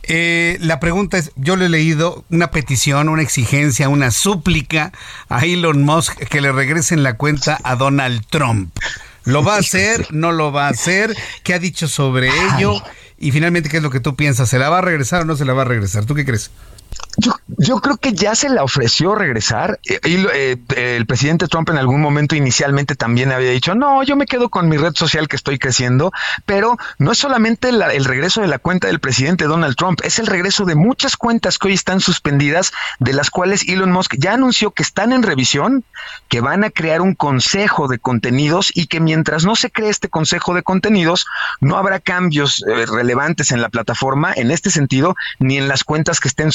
eh, 0.04 0.58
la 0.60 0.78
pregunta 0.78 1.18
es, 1.18 1.32
yo 1.34 1.56
le 1.56 1.66
he 1.66 1.68
leído 1.68 2.24
una 2.30 2.50
petición, 2.50 3.08
una 3.08 3.22
exigencia, 3.22 3.88
una 3.88 4.12
súplica 4.12 4.92
a 5.28 5.44
Elon 5.44 5.82
Musk 5.82 6.18
que 6.28 6.40
le 6.40 6.52
regresen 6.52 7.02
la 7.02 7.16
cuenta 7.16 7.58
a 7.64 7.74
Donald 7.74 8.24
Trump. 8.30 8.74
¿Lo 9.24 9.42
va 9.42 9.56
a 9.56 9.58
hacer? 9.58 10.06
¿No 10.12 10.30
lo 10.30 10.52
va 10.52 10.68
a 10.68 10.70
hacer? 10.70 11.14
¿Qué 11.42 11.52
ha 11.52 11.58
dicho 11.58 11.88
sobre 11.88 12.28
ello? 12.28 12.80
Y 13.18 13.32
finalmente, 13.32 13.68
¿qué 13.68 13.78
es 13.78 13.82
lo 13.82 13.90
que 13.90 13.98
tú 13.98 14.14
piensas? 14.14 14.48
¿Se 14.48 14.58
la 14.58 14.68
va 14.68 14.78
a 14.78 14.82
regresar 14.82 15.22
o 15.22 15.24
no 15.24 15.34
se 15.34 15.44
la 15.44 15.52
va 15.52 15.62
a 15.62 15.64
regresar? 15.64 16.04
¿Tú 16.04 16.14
qué 16.14 16.24
crees? 16.24 16.52
Yo, 17.18 17.80
creo 17.80 17.96
que 17.96 18.12
ya 18.12 18.34
se 18.34 18.50
la 18.50 18.62
ofreció 18.62 19.14
regresar. 19.14 19.80
Y, 19.84 19.98
eh, 20.04 20.56
el 20.76 21.06
presidente 21.06 21.48
Trump 21.48 21.70
en 21.70 21.78
algún 21.78 22.02
momento 22.02 22.36
inicialmente 22.36 22.94
también 22.94 23.32
había 23.32 23.50
dicho, 23.50 23.74
no, 23.74 24.02
yo 24.02 24.16
me 24.16 24.26
quedo 24.26 24.50
con 24.50 24.68
mi 24.68 24.76
red 24.76 24.94
social 24.94 25.26
que 25.28 25.36
estoy 25.36 25.58
creciendo, 25.58 26.12
pero 26.44 26.76
no 26.98 27.12
es 27.12 27.18
solamente 27.18 27.70
el 27.70 28.04
regreso 28.04 28.42
de 28.42 28.48
la 28.48 28.58
cuenta 28.58 28.88
del 28.88 29.00
presidente 29.00 29.44
Donald 29.44 29.76
Trump, 29.76 30.00
es 30.04 30.18
el 30.18 30.26
regreso 30.26 30.64
de 30.66 30.74
muchas 30.74 31.16
cuentas 31.16 31.58
que 31.58 31.68
hoy 31.68 31.74
están 31.74 32.00
suspendidas, 32.00 32.72
de 32.98 33.14
las 33.14 33.30
cuales 33.30 33.66
Elon 33.66 33.92
Musk 33.92 34.16
ya 34.18 34.34
anunció 34.34 34.72
que 34.72 34.82
están 34.82 35.12
en 35.12 35.22
revisión, 35.22 35.84
que 36.28 36.40
van 36.40 36.64
a 36.64 36.70
crear 36.70 37.00
un 37.00 37.14
consejo 37.14 37.88
de 37.88 37.98
contenidos 37.98 38.70
y 38.74 38.86
que 38.86 39.00
mientras 39.00 39.44
no 39.44 39.56
se 39.56 39.70
cree 39.70 39.88
este 39.88 40.08
consejo 40.08 40.54
de 40.54 40.62
contenidos, 40.62 41.26
no 41.60 41.78
habrá 41.78 42.00
cambios 42.00 42.62
eh, 42.68 42.84
relevantes 42.86 43.52
en 43.52 43.62
la 43.62 43.70
plataforma 43.70 44.32
en 44.34 44.50
este 44.50 44.70
sentido, 44.70 45.16
ni 45.38 45.56
en 45.56 45.68
las 45.68 45.82
cuentas 45.82 46.20
que 46.20 46.28
estén 46.28 46.52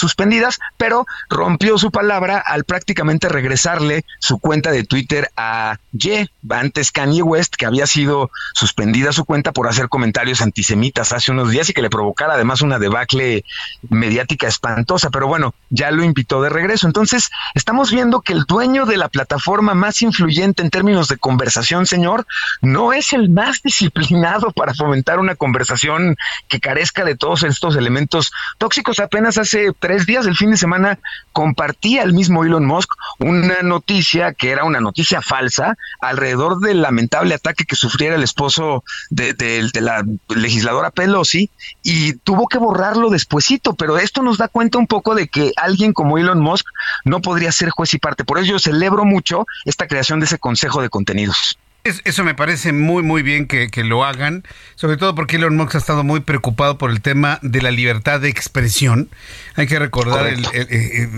pero 0.78 1.06
rompió 1.30 1.78
su 1.78 1.92
palabra 1.92 2.38
al 2.40 2.64
prácticamente 2.64 3.30
regresarle 3.30 4.06
su 4.20 4.40
cuenta 4.40 4.72
de 4.72 4.84
Twitter 4.84 5.30
a 5.36 5.78
Ye, 5.92 6.30
antes 6.50 6.92
Kanye 6.92 7.22
West, 7.22 7.56
que 7.56 7.66
había 7.66 7.88
sido 7.88 8.32
suspendida 8.54 9.12
su 9.12 9.26
cuenta 9.26 9.52
por 9.52 9.68
hacer 9.68 9.90
comentarios 9.90 10.42
antisemitas 10.42 11.12
hace 11.12 11.32
unos 11.32 11.52
días 11.52 11.70
y 11.70 11.74
que 11.74 11.82
le 11.82 11.90
provocara 11.90 12.34
además 12.36 12.62
una 12.62 12.80
debacle 12.80 13.44
mediática 13.90 14.48
espantosa, 14.48 15.10
pero 15.10 15.28
bueno, 15.28 15.54
ya 15.70 15.92
lo 15.92 16.04
invitó 16.04 16.42
de 16.42 16.50
regreso. 16.50 16.88
Entonces, 16.88 17.30
estamos 17.56 17.92
viendo 17.92 18.22
que 18.22 18.34
el 18.34 18.44
dueño 18.44 18.86
de 18.86 18.98
la 18.98 19.10
plataforma 19.10 19.74
más 19.74 20.02
influyente 20.02 20.62
en 20.62 20.70
términos 20.70 21.08
de 21.08 21.18
conversación, 21.18 21.86
señor, 21.86 22.26
no 22.62 22.94
es 22.94 23.14
el 23.14 23.30
más 23.30 23.62
disciplinado 23.62 24.52
para 24.56 24.74
fomentar 24.74 25.20
una 25.20 25.36
conversación 25.36 26.16
que 26.48 26.60
carezca 26.60 27.04
de 27.04 27.16
todos 27.16 27.44
estos 27.44 27.76
elementos 27.76 28.32
tóxicos. 28.58 29.00
Apenas 29.00 29.38
hace 29.38 29.72
tres 29.80 30.06
días, 30.06 30.21
el 30.26 30.36
fin 30.36 30.52
de 30.52 30.58
semana 30.58 31.00
compartía 31.34 32.04
el 32.04 32.14
mismo 32.14 32.44
Elon 32.44 32.66
Musk 32.66 32.92
una 33.20 33.62
noticia 33.62 34.34
que 34.34 34.52
era 34.52 34.64
una 34.64 34.80
noticia 34.80 35.22
falsa 35.22 35.78
alrededor 36.02 36.60
del 36.60 36.82
lamentable 36.82 37.34
ataque 37.34 37.66
que 37.66 37.76
sufriera 37.76 38.16
el 38.16 38.24
esposo 38.24 38.84
de, 39.10 39.70
la 39.82 40.04
legisladora 40.30 40.92
Pelosi 40.92 41.50
y 41.84 42.14
tuvo 42.14 42.48
que 42.48 42.58
borrarlo 42.58 43.10
despuesito, 43.10 43.74
pero 43.74 43.98
esto 43.98 44.22
nos 44.24 44.38
da 44.38 44.48
cuenta 44.48 44.78
un 44.78 44.88
poco 44.88 45.16
de 45.16 45.28
que 45.28 45.54
alguien 45.56 45.94
como 45.94 46.18
Elon 46.18 46.40
Musk 46.40 46.66
no 47.06 47.22
podría 47.22 47.52
ser 47.52 47.70
juez 47.70 47.94
y 47.94 48.00
parte. 48.00 48.26
Por 48.26 48.40
ello 48.40 48.52
yo 48.54 48.60
celebro 48.60 49.06
mucho 49.06 49.46
esta 49.66 49.88
creación 49.88 50.20
de 50.20 50.26
ese 50.26 50.40
consejo 50.40 50.82
de 50.82 50.90
contenidos 50.90 51.58
eso 51.84 52.24
me 52.24 52.36
parece 52.36 52.74
muy, 52.74 53.02
muy 53.02 53.24
bien 53.24 53.48
que, 53.48 53.70
lo 53.84 54.04
hagan, 54.04 54.44
sobre 54.76 54.98
todo 54.98 55.16
porque 55.16 55.38
Elon 55.38 55.58
Musk 55.58 55.76
ha 55.76 55.78
estado 55.80 56.04
muy 56.04 56.20
preocupado 56.20 56.78
por 56.78 56.92
el 56.92 57.02
tema 57.02 57.40
de 57.42 57.62
la 57.62 57.72
libertad 57.72 58.20
de 58.20 58.30
expresión. 58.30 59.10
Hay 59.56 59.66
que 59.66 59.80
recordar 59.80 60.32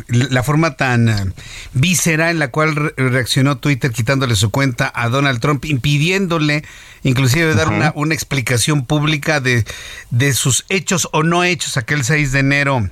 la 0.07 0.43
forma 0.43 0.75
tan 0.77 1.09
eh, 1.09 1.33
víscera 1.73 2.31
en 2.31 2.39
la 2.39 2.47
cual 2.49 2.93
reaccionó 2.95 3.57
Twitter 3.57 3.91
quitándole 3.91 4.35
su 4.35 4.51
cuenta 4.51 4.91
a 4.95 5.09
Donald 5.09 5.41
Trump, 5.41 5.65
impidiéndole 5.65 6.63
inclusive 7.03 7.53
dar 7.55 7.67
una, 7.67 7.91
una 7.95 8.13
explicación 8.13 8.85
pública 8.85 9.41
de, 9.41 9.65
de 10.11 10.33
sus 10.33 10.65
hechos 10.69 11.09
o 11.11 11.23
no 11.23 11.43
hechos 11.43 11.75
aquel 11.75 12.05
6 12.05 12.31
de 12.31 12.39
enero 12.39 12.89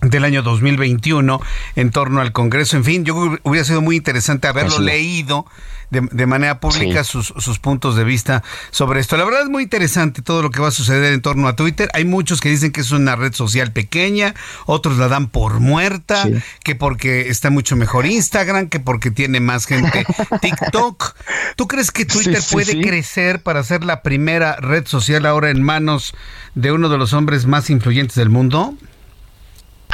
del 0.00 0.24
año 0.24 0.42
2021 0.42 1.40
en 1.76 1.90
torno 1.90 2.20
al 2.20 2.32
Congreso. 2.32 2.76
En 2.76 2.84
fin, 2.84 3.04
yo 3.04 3.38
hubiera 3.42 3.64
sido 3.64 3.80
muy 3.80 3.96
interesante 3.96 4.48
haberlo 4.48 4.78
leído 4.78 5.46
de, 5.90 6.26
manera 6.26 6.58
pública 6.60 7.04
sus, 7.04 7.32
sus, 7.36 7.58
puntos 7.58 7.94
de 7.94 8.04
vista 8.04 8.42
sobre 8.70 9.00
esto. 9.00 9.16
La 9.16 9.24
verdad 9.24 9.42
es 9.42 9.48
muy 9.48 9.62
interesante 9.62 10.22
todo 10.22 10.42
lo 10.42 10.50
que 10.50 10.60
va 10.60 10.68
a 10.68 10.72
suceder 10.72 11.12
en 11.12 11.22
torno 11.22 11.46
a 11.46 11.54
Twitter. 11.56 11.88
Hay 11.94 12.04
muchos 12.04 12.40
que 12.40 12.48
dicen 12.48 12.72
que 12.72 12.80
es 12.80 12.90
una 12.90 13.16
red 13.16 13.32
social 13.32 13.72
pequeña, 13.72 14.34
otros 14.66 14.98
la 14.98 15.08
dan 15.08 15.28
por 15.28 15.60
muerta, 15.60 16.26
que 16.64 16.74
porque 16.74 17.28
está 17.28 17.50
mucho 17.50 17.76
mejor 17.76 18.06
Instagram, 18.06 18.68
que 18.68 18.80
porque 18.80 19.10
tiene 19.10 19.40
más 19.40 19.66
gente 19.66 20.04
TikTok. 20.40 21.14
¿Tú 21.56 21.68
crees 21.68 21.92
que 21.92 22.04
Twitter 22.04 22.42
puede 22.50 22.80
crecer 22.80 23.42
para 23.42 23.62
ser 23.62 23.84
la 23.84 24.02
primera 24.02 24.56
red 24.56 24.86
social 24.86 25.26
ahora 25.26 25.50
en 25.50 25.62
manos 25.62 26.14
de 26.54 26.72
uno 26.72 26.88
de 26.88 26.98
los 26.98 27.12
hombres 27.12 27.46
más 27.46 27.70
influyentes 27.70 28.16
del 28.16 28.30
mundo? 28.30 28.74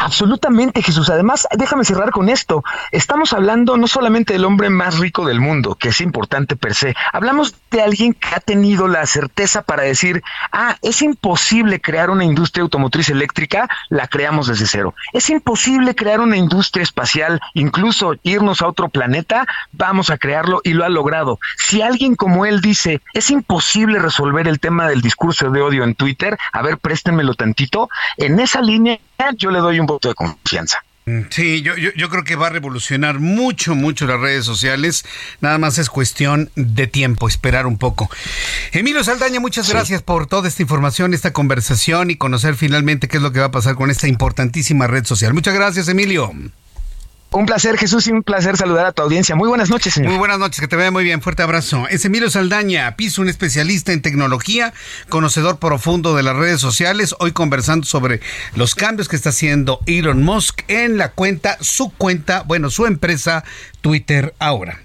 Absolutamente, 0.01 0.83
Jesús. 0.83 1.11
Además, 1.11 1.47
déjame 1.59 1.85
cerrar 1.85 2.11
con 2.11 2.31
esto. 2.31 2.65
Estamos 2.91 3.35
hablando 3.35 3.77
no 3.77 3.87
solamente 3.87 4.33
del 4.33 4.47
hombre 4.47 4.71
más 4.71 4.99
rico 4.99 5.27
del 5.27 5.41
mundo, 5.41 5.75
que 5.75 5.91
es 5.91 6.01
importante 6.01 6.57
per 6.57 6.75
se, 6.75 6.95
hablamos 7.13 7.55
de 7.71 7.83
alguien 7.83 8.15
que 8.15 8.35
ha 8.35 8.41
tenido 8.41 8.89
la 8.89 9.05
certeza 9.05 9.61
para 9.61 9.83
decir, 9.83 10.23
ah, 10.53 10.77
es 10.81 11.03
imposible 11.03 11.83
crear 11.83 12.09
una 12.09 12.25
industria 12.25 12.63
automotriz 12.63 13.11
eléctrica, 13.11 13.69
la 13.91 14.07
creamos 14.07 14.47
desde 14.47 14.67
cero. 14.67 14.95
Es 15.13 15.29
imposible 15.29 15.95
crear 15.95 16.21
una 16.21 16.39
industria 16.39 16.83
espacial, 16.83 17.39
incluso 17.53 18.15
irnos 18.23 18.63
a 18.63 18.69
otro 18.69 18.89
planeta, 18.89 19.47
vamos 19.73 20.09
a 20.09 20.17
crearlo 20.17 20.63
y 20.65 20.73
lo 20.73 20.87
ha 20.87 20.89
logrado. 20.89 21.39
Si 21.59 21.83
alguien 21.83 22.15
como 22.15 22.47
él 22.47 22.63
dice, 22.63 23.03
es 23.13 23.31
imposible 23.31 23.99
resolver 23.99 24.49
el 24.49 24.61
tema 24.61 24.89
del 24.89 25.03
discurso 25.03 25.51
de 25.51 25.61
odio 25.61 25.85
en 25.85 25.95
Twitter, 25.95 26.39
a 26.55 26.63
ver, 26.63 26.79
préstenmelo 26.79 27.35
tantito, 27.35 27.91
en 28.17 28.41
esa 28.41 28.63
línea 28.63 28.99
yo 29.37 29.51
le 29.51 29.59
doy 29.59 29.81
un 29.81 29.87
voto 29.87 30.09
de 30.09 30.15
confianza. 30.15 30.79
Mm, 31.07 31.23
sí, 31.31 31.63
yo, 31.63 31.75
yo, 31.77 32.09
creo 32.09 32.25
que 32.25 32.37
va 32.37 32.49
a 32.49 32.51
revolucionar 32.51 33.21
mucho, 33.21 33.75
mucho 33.75 34.07
las 34.07 34.21
redes 34.21 34.45
sociales. 34.45 35.05
Nada 35.41 35.59
más 35.59 35.79
es 35.79 35.89
cuestión 35.89 36.51
de 36.57 36.87
tiempo, 36.87 37.27
esperar 37.27 37.67
un 37.67 37.79
poco. 37.79 38.11
Emilio 38.73 39.03
Saldaña, 39.03 39.41
muchas 39.41 39.69
gracias 39.71 40.03
por 40.03 40.27
toda 40.27 40.49
esta 40.49 40.63
información, 40.63 41.15
esta 41.15 41.33
conversación 41.33 42.11
y 42.11 42.17
conocer 42.17 42.55
finalmente 42.55 43.09
qué 43.09 43.17
es 43.17 43.23
lo 43.23 43.33
que 43.33 43.41
va 43.41 43.47
a 43.47 43.51
pasar 43.51 43.77
con 43.77 43.91
esta 43.91 44.09
importantísima 44.09 44.87
red 44.87 45.05
social. 45.05 45.33
Muchas 45.35 45.55
gracias, 45.55 45.89
Emilio. 45.89 46.33
Un 47.33 47.47
placer, 47.47 47.79
Jesús, 47.79 48.09
y 48.09 48.11
un 48.11 48.25
placer 48.25 48.57
saludar 48.57 48.87
a 48.87 48.93
tu 48.93 49.03
audiencia. 49.03 49.37
Muy 49.37 49.49
buenas 49.49 49.71
noches, 49.71 49.95
señor. 49.95 50.11
Muy 50.11 50.19
buenas 50.19 50.41
noches, 50.41 50.59
que 50.59 50.67
te 50.67 50.75
vea 50.75 50.91
muy 50.91 51.05
bien. 51.05 51.23
Fuerte 51.23 51.45
abrazo. 51.45 51.87
Es 51.89 52.05
Emilio 52.05 52.29
Saldaña, 52.29 52.97
piso, 52.97 53.23
un 53.23 53.29
especialista 53.29 53.93
en 53.93 54.03
tecnología, 54.03 54.75
conocedor 55.09 55.61
profundo 55.61 56.17
de 56.17 56.25
las 56.25 56.35
redes 56.35 56.61
sociales. 56.61 57.15
Hoy 57.21 57.31
conversando 57.31 57.87
sobre 57.87 58.21
los 58.57 58.75
cambios 58.75 59.09
que 59.09 59.15
está 59.15 59.29
haciendo 59.29 59.79
Elon 59.87 60.25
Musk 60.25 60.63
en 60.67 60.99
la 60.99 61.13
cuenta, 61.13 61.57
su 61.61 61.91
cuenta, 61.91 62.43
bueno, 62.43 62.69
su 62.69 62.87
empresa 62.87 63.45
Twitter 63.81 64.35
ahora. 64.41 64.81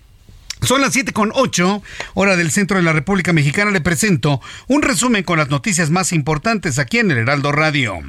Son 0.62 0.82
las 0.82 0.94
7 0.94 1.14
con 1.14 1.32
8, 1.34 1.82
hora 2.14 2.36
del 2.36 2.52
centro 2.52 2.78
de 2.78 2.84
la 2.84 2.94
República 2.94 3.34
Mexicana. 3.34 3.72
Le 3.72 3.82
presento 3.82 4.40
un 4.68 4.84
resumen 4.84 5.24
con 5.24 5.40
las 5.40 5.50
noticias 5.50 5.90
más 5.90 6.14
importantes 6.14 6.78
aquí 6.78 7.00
en 7.00 7.10
el 7.10 7.18
Heraldo 7.18 7.52
Radio. 7.52 8.00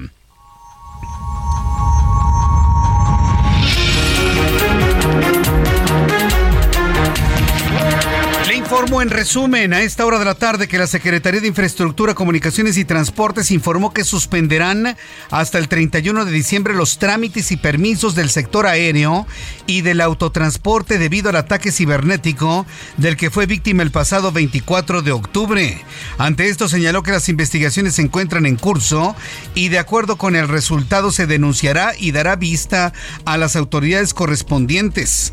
Informo 8.67 9.01
en 9.01 9.11
resumen 9.11 9.73
a 9.73 9.83
esta 9.83 10.05
hora 10.05 10.19
de 10.19 10.25
la 10.25 10.35
tarde 10.35 10.67
que 10.67 10.77
la 10.77 10.89
Secretaría 10.89 11.41
de 11.41 11.47
Infraestructura, 11.47 12.15
Comunicaciones 12.15 12.77
y 12.77 12.85
Transportes 12.85 13.53
informó 13.53 13.93
que 13.93 14.03
suspenderán 14.03 14.97
hasta 15.31 15.59
el 15.59 15.69
31 15.69 16.25
de 16.25 16.33
diciembre 16.33 16.75
los 16.75 16.99
trámites 16.99 17.53
y 17.53 17.59
permisos 17.59 18.17
del 18.17 18.29
sector 18.29 18.67
aéreo 18.67 19.25
y 19.69 19.83
del 19.83 20.01
autotransporte 20.01 20.99
debido 20.99 21.29
al 21.29 21.37
ataque 21.37 21.71
cibernético 21.71 22.67
del 22.97 23.17
que 23.17 23.31
fue 23.31 23.47
víctima 23.47 23.85
el 23.85 23.93
pasado 23.93 24.33
24 24.33 25.03
de 25.03 25.13
octubre. 25.13 25.85
Ante 26.19 26.49
esto 26.49 26.69
señaló 26.69 27.05
que 27.05 27.13
las 27.13 27.29
investigaciones 27.29 27.95
se 27.95 28.03
encuentran 28.03 28.47
en 28.47 28.57
curso 28.57 29.15
y 29.55 29.69
de 29.69 29.79
acuerdo 29.79 30.17
con 30.17 30.35
el 30.35 30.49
resultado 30.49 31.13
se 31.13 31.29
denunciará 31.29 31.93
y 31.97 32.11
dará 32.11 32.35
vista 32.35 32.93
a 33.27 33.37
las 33.37 33.55
autoridades 33.55 34.13
correspondientes. 34.13 35.33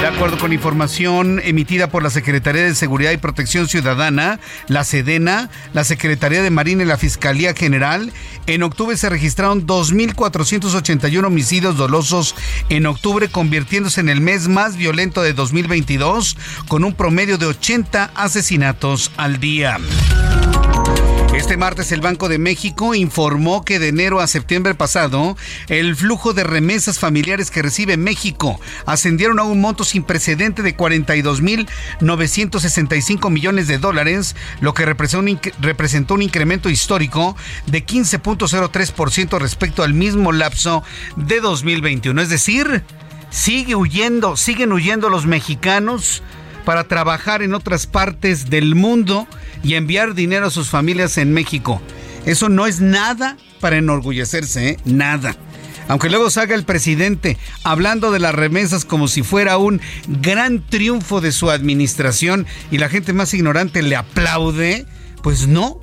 De 0.00 0.06
acuerdo 0.06 0.38
con 0.38 0.52
información 0.52 1.40
emitida 1.44 1.88
por 1.88 2.04
la 2.04 2.10
Secretaría 2.10 2.62
de 2.62 2.76
Seguridad 2.76 3.10
y 3.12 3.16
Protección 3.16 3.66
Ciudadana, 3.68 4.38
la 4.68 4.84
SEDENA, 4.84 5.50
la 5.72 5.82
Secretaría 5.82 6.40
de 6.42 6.50
Marina 6.50 6.84
y 6.84 6.86
la 6.86 6.98
Fiscalía 6.98 7.52
General, 7.54 8.12
en 8.46 8.62
octubre 8.62 8.96
se 8.96 9.08
registraron 9.08 9.66
2.481 10.82 11.24
homicidios 11.24 11.76
dolosos 11.76 12.34
en 12.68 12.86
octubre, 12.86 13.28
convirtiéndose 13.28 14.00
en 14.00 14.08
el 14.08 14.20
mes 14.20 14.48
más 14.48 14.76
violento 14.76 15.22
de 15.22 15.32
2022, 15.32 16.36
con 16.68 16.84
un 16.84 16.94
promedio 16.94 17.38
de 17.38 17.46
80 17.46 18.12
asesinatos 18.14 19.10
al 19.16 19.38
día. 19.38 19.78
Este 21.42 21.56
martes 21.56 21.90
el 21.90 22.00
Banco 22.00 22.28
de 22.28 22.38
México 22.38 22.94
informó 22.94 23.64
que 23.64 23.80
de 23.80 23.88
enero 23.88 24.20
a 24.20 24.28
septiembre 24.28 24.76
pasado 24.76 25.36
el 25.68 25.96
flujo 25.96 26.34
de 26.34 26.44
remesas 26.44 27.00
familiares 27.00 27.50
que 27.50 27.62
recibe 27.62 27.96
México 27.96 28.60
ascendieron 28.86 29.40
a 29.40 29.42
un 29.42 29.60
monto 29.60 29.82
sin 29.82 30.04
precedente 30.04 30.62
de 30.62 30.76
42.965 30.76 33.28
millones 33.28 33.66
de 33.66 33.78
dólares, 33.78 34.36
lo 34.60 34.72
que 34.72 34.86
representó 34.86 36.14
un 36.14 36.22
incremento 36.22 36.70
histórico 36.70 37.36
de 37.66 37.84
15.03% 37.84 39.40
respecto 39.40 39.82
al 39.82 39.94
mismo 39.94 40.30
lapso 40.30 40.84
de 41.16 41.40
2021. 41.40 42.22
Es 42.22 42.28
decir, 42.28 42.84
sigue 43.30 43.74
huyendo, 43.74 44.36
siguen 44.36 44.72
huyendo 44.72 45.08
los 45.08 45.26
mexicanos 45.26 46.22
para 46.64 46.84
trabajar 46.84 47.42
en 47.42 47.54
otras 47.54 47.86
partes 47.86 48.50
del 48.50 48.74
mundo 48.74 49.26
y 49.62 49.74
enviar 49.74 50.14
dinero 50.14 50.46
a 50.46 50.50
sus 50.50 50.68
familias 50.68 51.18
en 51.18 51.32
México. 51.32 51.80
Eso 52.26 52.48
no 52.48 52.66
es 52.66 52.80
nada 52.80 53.36
para 53.60 53.76
enorgullecerse, 53.76 54.70
¿eh? 54.70 54.76
nada. 54.84 55.36
Aunque 55.88 56.08
luego 56.08 56.30
salga 56.30 56.54
el 56.54 56.64
presidente 56.64 57.36
hablando 57.64 58.12
de 58.12 58.20
las 58.20 58.34
remesas 58.34 58.84
como 58.84 59.08
si 59.08 59.22
fuera 59.22 59.58
un 59.58 59.80
gran 60.06 60.64
triunfo 60.64 61.20
de 61.20 61.32
su 61.32 61.50
administración 61.50 62.46
y 62.70 62.78
la 62.78 62.88
gente 62.88 63.12
más 63.12 63.34
ignorante 63.34 63.82
le 63.82 63.96
aplaude, 63.96 64.86
pues 65.22 65.48
no, 65.48 65.80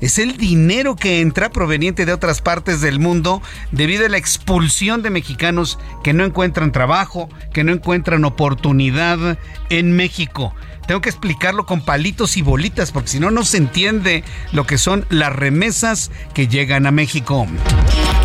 es 0.00 0.18
el 0.18 0.36
dinero 0.36 0.96
que 0.96 1.20
entra 1.20 1.50
proveniente 1.50 2.06
de 2.06 2.12
otras 2.12 2.40
partes 2.40 2.80
del 2.80 2.98
mundo 3.00 3.42
debido 3.72 4.06
a 4.06 4.08
la 4.08 4.18
expulsión 4.18 5.02
de 5.02 5.10
mexicanos 5.10 5.78
que 6.04 6.12
no 6.12 6.24
encuentran 6.24 6.72
trabajo, 6.72 7.28
que 7.52 7.64
no 7.64 7.72
encuentran 7.72 8.24
oportunidad 8.24 9.38
en 9.70 9.92
México. 9.96 10.54
Tengo 10.88 11.02
que 11.02 11.10
explicarlo 11.10 11.66
con 11.66 11.82
palitos 11.82 12.38
y 12.38 12.42
bolitas 12.42 12.92
porque 12.92 13.10
si 13.10 13.20
no, 13.20 13.30
no 13.30 13.44
se 13.44 13.58
entiende 13.58 14.24
lo 14.52 14.66
que 14.66 14.78
son 14.78 15.04
las 15.10 15.36
remesas 15.36 16.10
que 16.32 16.48
llegan 16.48 16.86
a 16.86 16.90
México. 16.90 17.46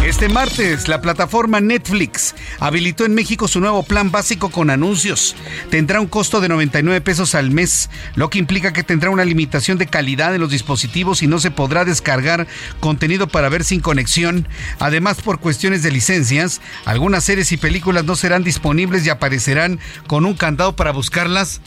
Este 0.05 0.29
martes, 0.29 0.87
la 0.87 1.01
plataforma 1.01 1.59
Netflix 1.59 2.33
habilitó 2.61 3.05
en 3.05 3.15
México 3.15 3.49
su 3.49 3.59
nuevo 3.59 3.83
plan 3.83 4.11
básico 4.11 4.49
con 4.49 4.69
anuncios. 4.69 5.35
Tendrá 5.71 5.99
un 5.99 6.07
costo 6.07 6.39
de 6.39 6.47
99 6.47 7.01
pesos 7.01 7.35
al 7.35 7.51
mes, 7.51 7.89
lo 8.15 8.29
que 8.29 8.39
implica 8.39 8.71
que 8.71 8.83
tendrá 8.83 9.09
una 9.09 9.25
limitación 9.25 9.77
de 9.77 9.87
calidad 9.87 10.33
en 10.33 10.39
los 10.39 10.51
dispositivos 10.51 11.21
y 11.21 11.27
no 11.27 11.39
se 11.39 11.51
podrá 11.51 11.83
descargar 11.83 12.47
contenido 12.79 13.27
para 13.27 13.49
ver 13.49 13.65
sin 13.65 13.81
conexión. 13.81 14.47
Además, 14.79 15.21
por 15.21 15.41
cuestiones 15.41 15.83
de 15.83 15.91
licencias, 15.91 16.61
algunas 16.85 17.25
series 17.25 17.51
y 17.51 17.57
películas 17.57 18.05
no 18.05 18.15
serán 18.15 18.45
disponibles 18.45 19.05
y 19.05 19.09
aparecerán 19.09 19.79
con 20.07 20.25
un 20.25 20.35
candado 20.35 20.77
para 20.77 20.91
buscarlas 20.91 21.59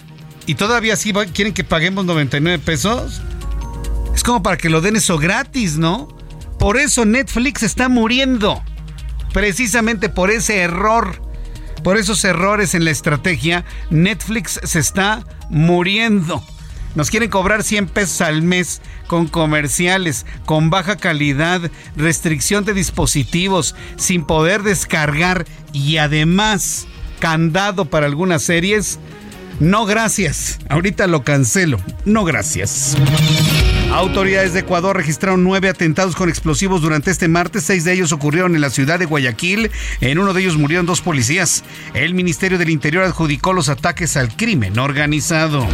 y 0.46 0.54
todavía 0.54 0.96
sí 0.96 1.12
quieren 1.34 1.52
que 1.52 1.64
paguemos 1.64 2.04
99 2.04 2.58
pesos. 2.64 3.20
Es 4.14 4.22
como 4.22 4.42
para 4.42 4.56
que 4.56 4.70
lo 4.70 4.80
den 4.80 4.96
eso 4.96 5.18
gratis, 5.18 5.76
¿no? 5.76 6.08
Por 6.58 6.78
eso 6.78 7.04
Netflix 7.04 7.62
está 7.62 7.88
muriendo. 7.88 8.62
Precisamente 9.32 10.08
por 10.08 10.30
ese 10.30 10.58
error. 10.58 11.20
Por 11.82 11.98
esos 11.98 12.24
errores 12.24 12.74
en 12.74 12.84
la 12.84 12.90
estrategia, 12.90 13.64
Netflix 13.90 14.58
se 14.62 14.78
está 14.78 15.24
muriendo. 15.50 16.42
Nos 16.94 17.10
quieren 17.10 17.28
cobrar 17.28 17.62
100 17.62 17.88
pesos 17.88 18.22
al 18.22 18.40
mes 18.40 18.80
con 19.06 19.26
comerciales, 19.26 20.24
con 20.46 20.70
baja 20.70 20.96
calidad, 20.96 21.60
restricción 21.94 22.64
de 22.64 22.72
dispositivos, 22.72 23.74
sin 23.96 24.24
poder 24.24 24.62
descargar 24.62 25.44
y 25.74 25.98
además 25.98 26.86
candado 27.20 27.84
para 27.84 28.06
algunas 28.06 28.42
series. 28.42 28.98
No, 29.60 29.86
gracias. 29.86 30.58
Ahorita 30.68 31.06
lo 31.06 31.24
cancelo. 31.24 31.78
No, 32.04 32.24
gracias. 32.24 32.96
Autoridades 33.96 34.52
de 34.52 34.60
Ecuador 34.60 34.94
registraron 34.94 35.42
nueve 35.42 35.70
atentados 35.70 36.14
con 36.14 36.28
explosivos 36.28 36.82
durante 36.82 37.10
este 37.10 37.28
martes. 37.28 37.64
Seis 37.64 37.82
de 37.82 37.94
ellos 37.94 38.12
ocurrieron 38.12 38.54
en 38.54 38.60
la 38.60 38.68
ciudad 38.68 38.98
de 38.98 39.06
Guayaquil. 39.06 39.70
En 40.02 40.18
uno 40.18 40.34
de 40.34 40.42
ellos 40.42 40.58
murieron 40.58 40.84
dos 40.84 41.00
policías. 41.00 41.64
El 41.94 42.12
Ministerio 42.12 42.58
del 42.58 42.68
Interior 42.68 43.04
adjudicó 43.04 43.54
los 43.54 43.70
ataques 43.70 44.18
al 44.18 44.36
crimen 44.36 44.78
organizado. 44.78 45.66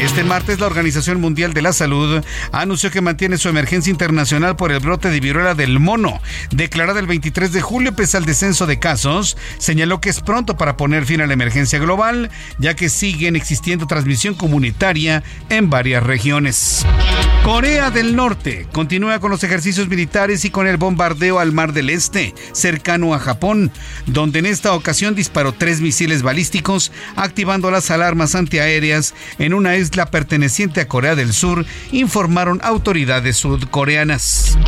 Este 0.00 0.22
martes, 0.22 0.60
la 0.60 0.66
Organización 0.66 1.20
Mundial 1.20 1.52
de 1.52 1.62
la 1.62 1.72
Salud 1.72 2.22
anunció 2.52 2.92
que 2.92 3.00
mantiene 3.00 3.38
su 3.38 3.48
emergencia 3.48 3.90
internacional 3.90 4.54
por 4.54 4.70
el 4.70 4.78
brote 4.78 5.10
de 5.10 5.18
viruela 5.18 5.56
del 5.56 5.80
mono. 5.80 6.20
Declarada 6.52 7.00
el 7.00 7.08
23 7.08 7.52
de 7.52 7.60
julio, 7.60 7.92
pese 7.92 8.18
al 8.18 8.24
descenso 8.24 8.66
de 8.66 8.78
casos, 8.78 9.36
señaló 9.58 10.00
que 10.00 10.10
es 10.10 10.20
pronto 10.20 10.56
para 10.56 10.76
poner 10.76 11.06
fin 11.06 11.22
a 11.22 11.26
la 11.26 11.32
emergencia 11.32 11.80
global, 11.80 12.30
ya 12.58 12.74
que 12.74 12.88
siguen 12.88 13.34
existiendo 13.34 13.88
transmisión 13.88 14.34
comunitaria 14.34 15.24
en 15.48 15.70
varias 15.70 16.04
regiones. 16.04 16.86
Corea 17.48 17.90
del 17.90 18.14
Norte 18.14 18.68
continúa 18.72 19.20
con 19.20 19.30
los 19.30 19.42
ejercicios 19.42 19.88
militares 19.88 20.44
y 20.44 20.50
con 20.50 20.66
el 20.66 20.76
bombardeo 20.76 21.38
al 21.38 21.50
Mar 21.50 21.72
del 21.72 21.88
Este, 21.88 22.34
cercano 22.52 23.14
a 23.14 23.18
Japón, 23.18 23.72
donde 24.04 24.40
en 24.40 24.44
esta 24.44 24.74
ocasión 24.74 25.14
disparó 25.14 25.52
tres 25.52 25.80
misiles 25.80 26.22
balísticos, 26.22 26.92
activando 27.16 27.70
las 27.70 27.90
alarmas 27.90 28.34
antiaéreas 28.34 29.14
en 29.38 29.54
una 29.54 29.78
isla 29.78 30.10
perteneciente 30.10 30.82
a 30.82 30.88
Corea 30.88 31.14
del 31.14 31.32
Sur, 31.32 31.64
informaron 31.90 32.60
autoridades 32.62 33.38
sudcoreanas. 33.38 34.58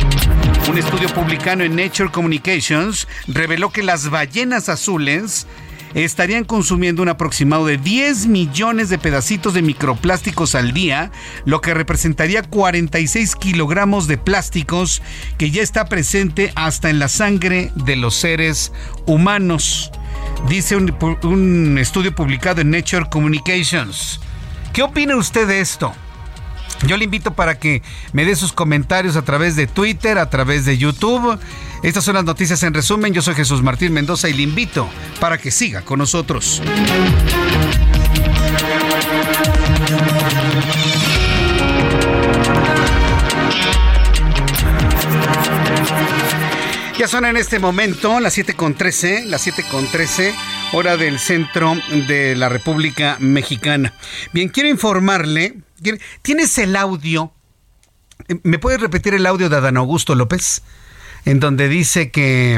Un 0.67 0.79
estudio 0.79 1.07
publicado 1.09 1.61
en 1.61 1.75
Nature 1.75 2.09
Communications 2.09 3.07
reveló 3.27 3.69
que 3.69 3.83
las 3.83 4.09
ballenas 4.09 4.69
azules 4.69 5.45
estarían 5.93 6.43
consumiendo 6.43 7.01
un 7.01 7.09
aproximado 7.09 7.65
de 7.65 7.77
10 7.77 8.27
millones 8.27 8.89
de 8.89 8.97
pedacitos 8.97 9.53
de 9.53 9.61
microplásticos 9.61 10.55
al 10.55 10.73
día, 10.73 11.11
lo 11.45 11.61
que 11.61 11.73
representaría 11.73 12.43
46 12.43 13.35
kilogramos 13.35 14.07
de 14.07 14.17
plásticos 14.17 15.01
que 15.37 15.51
ya 15.51 15.61
está 15.61 15.85
presente 15.85 16.51
hasta 16.55 16.89
en 16.89 16.99
la 16.99 17.09
sangre 17.09 17.71
de 17.75 17.95
los 17.95 18.15
seres 18.15 18.71
humanos. 19.05 19.91
Dice 20.47 20.75
un, 20.75 20.95
un 21.23 21.77
estudio 21.77 22.13
publicado 22.13 22.61
en 22.61 22.71
Nature 22.71 23.07
Communications. 23.09 24.19
¿Qué 24.73 24.83
opina 24.83 25.15
usted 25.15 25.47
de 25.47 25.61
esto? 25.61 25.93
Yo 26.87 26.97
le 26.97 27.05
invito 27.05 27.33
para 27.33 27.59
que 27.59 27.81
me 28.13 28.25
dé 28.25 28.35
sus 28.35 28.53
comentarios 28.53 29.15
a 29.15 29.21
través 29.21 29.55
de 29.55 29.67
Twitter, 29.67 30.17
a 30.17 30.29
través 30.29 30.65
de 30.65 30.77
YouTube. 30.77 31.39
Estas 31.83 32.03
son 32.03 32.15
las 32.15 32.23
noticias 32.23 32.61
en 32.63 32.73
resumen. 32.73 33.13
Yo 33.13 33.21
soy 33.21 33.35
Jesús 33.35 33.61
Martín 33.61 33.93
Mendoza 33.93 34.29
y 34.29 34.33
le 34.33 34.43
invito 34.43 34.89
para 35.19 35.37
que 35.37 35.51
siga 35.51 35.81
con 35.81 35.99
nosotros. 35.99 36.61
Ya 46.97 47.07
son 47.07 47.25
en 47.25 47.35
este 47.35 47.57
momento 47.57 48.19
las 48.19 48.37
7.13, 48.37 49.25
las 49.25 49.47
7.13, 49.47 50.35
hora 50.73 50.97
del 50.97 51.17
centro 51.17 51.75
de 52.07 52.35
la 52.35 52.47
República 52.47 53.17
Mexicana. 53.19 53.93
Bien, 54.33 54.49
quiero 54.49 54.69
informarle 54.69 55.55
¿Tienes 56.21 56.57
el 56.57 56.75
audio? 56.75 57.31
¿Me 58.43 58.59
puedes 58.59 58.79
repetir 58.79 59.13
el 59.13 59.25
audio 59.25 59.49
de 59.49 59.57
Adán 59.57 59.77
Augusto 59.77 60.15
López? 60.15 60.61
En 61.25 61.39
donde 61.39 61.67
dice 61.67 62.11
que, 62.11 62.55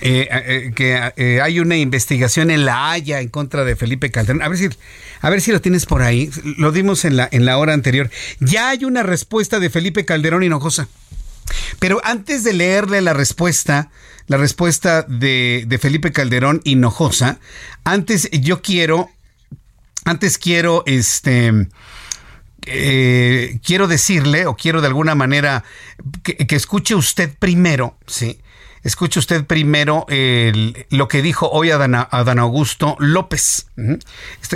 eh, 0.00 0.28
eh, 0.30 0.72
que 0.74 1.12
eh, 1.16 1.40
hay 1.40 1.60
una 1.60 1.76
investigación 1.76 2.50
en 2.50 2.64
La 2.64 2.90
Haya 2.90 3.20
en 3.20 3.28
contra 3.28 3.64
de 3.64 3.76
Felipe 3.76 4.10
Calderón. 4.10 4.42
A 4.42 4.48
ver 4.48 4.58
si, 4.58 4.68
a 5.20 5.30
ver 5.30 5.40
si 5.40 5.52
lo 5.52 5.60
tienes 5.60 5.86
por 5.86 6.02
ahí. 6.02 6.30
Lo 6.58 6.72
dimos 6.72 7.04
en 7.04 7.16
la, 7.16 7.28
en 7.30 7.44
la 7.44 7.58
hora 7.58 7.74
anterior. 7.74 8.10
Ya 8.40 8.70
hay 8.70 8.84
una 8.84 9.02
respuesta 9.02 9.60
de 9.60 9.70
Felipe 9.70 10.04
Calderón 10.04 10.42
Hinojosa. 10.42 10.88
Pero 11.78 12.00
antes 12.04 12.44
de 12.44 12.52
leerle 12.52 13.00
la 13.02 13.12
respuesta, 13.12 13.90
la 14.26 14.36
respuesta 14.36 15.02
de, 15.02 15.64
de 15.66 15.78
Felipe 15.78 16.12
Calderón 16.12 16.60
Hinojosa, 16.64 17.38
antes 17.84 18.30
yo 18.30 18.62
quiero, 18.62 19.10
antes 20.04 20.38
quiero, 20.38 20.82
este, 20.86 21.66
eh, 22.66 23.58
quiero 23.64 23.88
decirle 23.88 24.46
o 24.46 24.56
quiero 24.56 24.80
de 24.80 24.86
alguna 24.86 25.14
manera 25.14 25.64
que, 26.22 26.46
escuche 26.54 26.94
usted 26.94 27.34
primero, 27.38 27.96
¿sí? 28.06 28.38
Escuche 28.84 29.20
usted 29.20 29.44
primero 29.44 30.06
lo 30.90 31.06
que 31.06 31.22
dijo 31.22 31.48
hoy 31.48 31.70
Adán, 31.70 32.38
Augusto 32.40 32.96
López. 32.98 33.68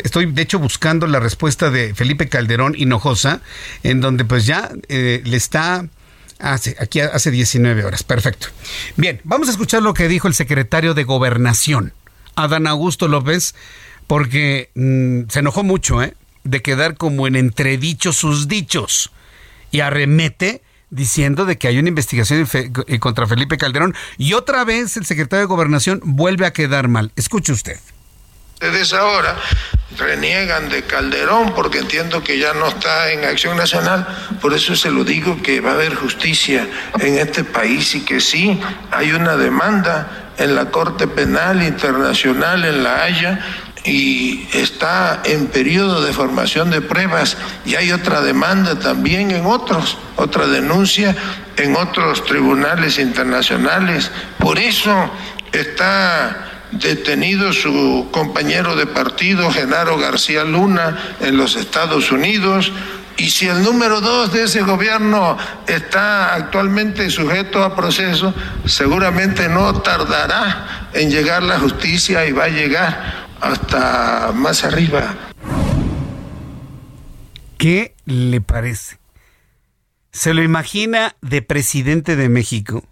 Estoy, 0.03 0.27
de 0.27 0.43
hecho, 0.43 0.59
buscando 0.59 1.07
la 1.07 1.21
respuesta 1.21 1.71
de 1.71 1.95
Felipe 1.95 2.29
Calderón 2.29 2.75
Hinojosa, 2.77 3.41
en 3.85 4.01
donde 4.01 4.25
pues 4.25 4.47
ya 4.47 4.71
eh, 4.89 5.23
le 5.25 5.37
está... 5.37 5.87
Aquí 6.39 7.01
hace 7.01 7.31
19 7.31 7.85
horas, 7.85 8.03
perfecto. 8.03 8.49
Bien, 8.97 9.23
vamos 9.25 9.49
a 9.49 9.53
escuchar 9.53 9.83
lo 9.83 9.95
que 9.95 10.07
dijo 10.07 10.29
el 10.29 10.35
secretario 10.35 10.93
de 10.93 11.05
Gobernación, 11.05 11.95
Adán 12.35 12.67
Augusto 12.67 13.09
López, 13.09 13.55
porque 14.07 14.71
mm, 14.75 15.31
se 15.31 15.39
enojó 15.39 15.63
mucho, 15.63 16.03
¿eh? 16.03 16.15
De 16.47 16.63
quedar 16.63 16.97
como 16.97 17.27
en 17.27 17.37
entredicho 17.37 18.13
sus 18.13 18.49
dichos 18.49 19.11
y 19.71 19.81
arremete 19.81 20.63
diciendo 20.91 21.45
de 21.45 21.59
que 21.59 21.69
hay 21.69 21.79
una 21.79 21.89
investigación 21.89 22.49
eh, 22.53 22.99
contra 22.99 23.27
Felipe 23.27 23.59
Calderón 23.59 23.95
y 24.19 24.35
otra 24.35 24.65
vez 24.65 24.97
el 24.97 25.05
secretario 25.05 25.41
de 25.41 25.47
Gobernación 25.47 26.01
vuelve 26.05 26.47
a 26.47 26.53
quedar 26.53 26.89
mal. 26.89 27.13
Escuche 27.17 27.53
usted. 27.53 27.79
Ustedes 28.55 28.95
ahora 28.95 29.37
reniegan 29.99 30.71
de 30.71 30.83
Calderón 30.85 31.53
porque 31.55 31.79
entiendo 31.79 32.25
que 32.25 32.39
ya 32.39 32.55
no 32.55 32.69
está 32.69 33.13
en 33.13 33.25
acción 33.25 33.57
nacional, 33.57 34.07
por 34.41 34.55
eso 34.55 34.75
se 34.75 34.91
lo 34.91 35.05
digo 35.05 35.43
que 35.43 35.61
va 35.61 35.73
a 35.73 35.75
haber 35.75 35.95
justicia 35.95 36.67
en 36.99 37.19
este 37.19 37.45
país 37.45 37.95
y 37.95 38.01
que 38.01 38.19
sí, 38.19 38.59
hay 38.91 39.13
una 39.13 39.37
demanda 39.37 40.33
en 40.39 40.55
la 40.55 40.71
Corte 40.71 41.07
Penal 41.07 41.63
Internacional 41.63 42.65
en 42.65 42.83
La 42.83 43.03
Haya 43.03 43.66
y 43.87 44.49
está 44.53 45.23
en 45.25 45.47
periodo 45.47 46.03
de 46.03 46.13
formación 46.13 46.71
de 46.71 46.81
pruebas 46.81 47.37
y 47.65 47.77
hay 47.77 47.93
otra 47.93 48.21
demanda 48.21 48.79
también 48.81 49.31
en 49.31 49.47
otros, 49.47 49.97
otra 50.17 50.47
denuncia 50.49 51.15
en 51.57 51.77
otros 51.77 52.25
tribunales 52.25 52.99
internacionales. 52.99 54.11
Por 54.39 54.59
eso 54.59 55.11
está 55.53 56.65
detenido 56.73 57.53
su 57.53 58.09
compañero 58.11 58.75
de 58.75 58.87
partido, 58.87 59.53
Genaro 59.53 59.97
García 59.99 60.43
Luna, 60.43 61.17
en 61.21 61.37
los 61.37 61.55
Estados 61.55 62.11
Unidos. 62.11 62.73
Y 63.19 63.31
si 63.31 63.47
el 63.47 63.63
número 63.63 64.01
dos 64.01 64.33
de 64.33 64.43
ese 64.43 64.63
gobierno 64.63 65.39
está 65.67 66.35
actualmente 66.35 67.09
sujeto 67.09 67.63
a 67.63 67.77
proceso, 67.77 68.35
seguramente 68.67 69.49
no 69.49 69.81
tardará 69.81 70.89
en 70.93 71.09
llegar 71.09 71.45
la 71.45 71.59
justicia 71.61 72.27
y 72.27 72.33
va 72.33 72.45
a 72.45 72.49
llegar 72.49 73.26
hasta 73.41 74.33
más 74.35 74.65
arriba. 74.65 75.15
¿Qué 77.59 77.95
le 78.05 78.41
parece? 78.41 78.99
¿Se 80.13 80.35
lo 80.35 80.43
imagina 80.43 81.17
de 81.21 81.43
presidente 81.43 82.17
de 82.17 82.29
México? 82.29 82.85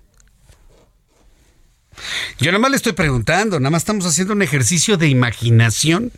Yo 2.39 2.51
nada 2.51 2.59
más 2.59 2.71
le 2.71 2.77
estoy 2.77 2.93
preguntando, 2.93 3.61
nada 3.61 3.71
más 3.71 3.83
estamos 3.83 4.05
haciendo 4.07 4.35
un 4.35 4.43
ejercicio 4.43 4.97
de 4.97 5.09
imaginación. 5.09 6.13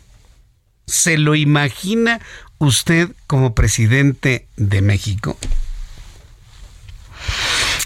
¿Se 0.85 1.17
lo 1.17 1.35
imagina 1.35 2.19
usted 2.57 3.09
como 3.27 3.53
presidente 3.53 4.47
de 4.55 4.81
México? 4.81 5.37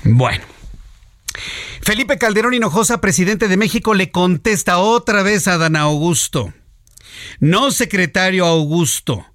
Bueno, 0.03 0.43
Felipe 1.83 2.19
Calderón 2.19 2.53
Hinojosa, 2.53 3.01
presidente 3.01 3.47
de 3.47 3.57
México, 3.57 3.95
le 3.95 4.11
contesta 4.11 4.77
otra 4.77 5.23
vez 5.23 5.47
a 5.47 5.57
Dan 5.57 5.75
Augusto. 5.75 6.53
No, 7.39 7.71
secretario 7.71 8.45
Augusto. 8.45 9.25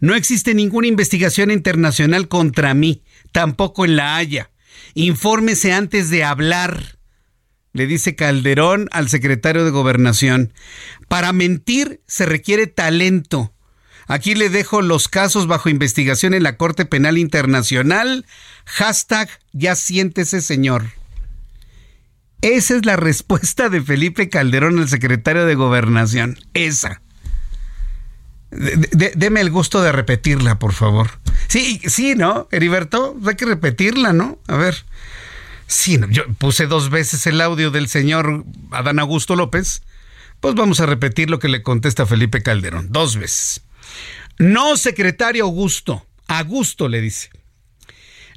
No 0.00 0.14
existe 0.14 0.54
ninguna 0.54 0.86
investigación 0.86 1.50
internacional 1.50 2.28
contra 2.28 2.74
mí, 2.74 3.02
tampoco 3.32 3.84
en 3.84 3.96
La 3.96 4.16
Haya. 4.16 4.50
Infórmese 4.94 5.72
antes 5.72 6.08
de 6.08 6.22
hablar, 6.22 6.96
le 7.72 7.86
dice 7.86 8.14
Calderón 8.14 8.88
al 8.92 9.08
secretario 9.08 9.64
de 9.64 9.70
Gobernación. 9.70 10.54
Para 11.08 11.32
mentir 11.32 12.02
se 12.06 12.24
requiere 12.24 12.68
talento. 12.68 13.52
Aquí 14.06 14.36
le 14.36 14.48
dejo 14.48 14.80
los 14.80 15.08
casos 15.08 15.48
bajo 15.48 15.68
investigación 15.68 16.34
en 16.34 16.44
la 16.44 16.56
Corte 16.56 16.84
Penal 16.84 17.18
Internacional. 17.18 18.24
Hashtag 18.64 19.28
ya 19.52 19.74
siéntese, 19.74 20.40
señor. 20.40 20.84
Esa 22.42 22.76
es 22.76 22.84
la 22.84 22.96
respuesta 22.96 23.68
de 23.68 23.82
Felipe 23.82 24.28
Calderón, 24.28 24.78
el 24.78 24.88
secretario 24.88 25.46
de 25.46 25.54
Gobernación. 25.54 26.38
Esa. 26.54 27.00
deme 28.50 29.40
el 29.40 29.50
gusto 29.50 29.82
de 29.82 29.92
repetirla, 29.92 30.58
por 30.58 30.72
favor. 30.72 31.10
Sí, 31.48 31.80
sí, 31.86 32.14
¿no? 32.14 32.48
Heriberto, 32.50 33.16
hay 33.26 33.34
que 33.36 33.46
repetirla, 33.46 34.12
¿no? 34.12 34.38
A 34.46 34.56
ver. 34.56 34.84
Sí, 35.66 35.98
yo 36.10 36.22
puse 36.38 36.66
dos 36.66 36.90
veces 36.90 37.26
el 37.26 37.40
audio 37.40 37.70
del 37.70 37.88
señor 37.88 38.44
Adán 38.70 38.98
Augusto 38.98 39.34
López. 39.34 39.82
Pues 40.40 40.54
vamos 40.54 40.80
a 40.80 40.86
repetir 40.86 41.30
lo 41.30 41.38
que 41.38 41.48
le 41.48 41.62
contesta 41.62 42.06
Felipe 42.06 42.42
Calderón. 42.42 42.88
Dos 42.90 43.16
veces. 43.16 43.62
No, 44.38 44.76
secretario 44.76 45.44
Augusto. 45.44 46.06
Augusto 46.28 46.88
le 46.88 47.00
dice. 47.00 47.30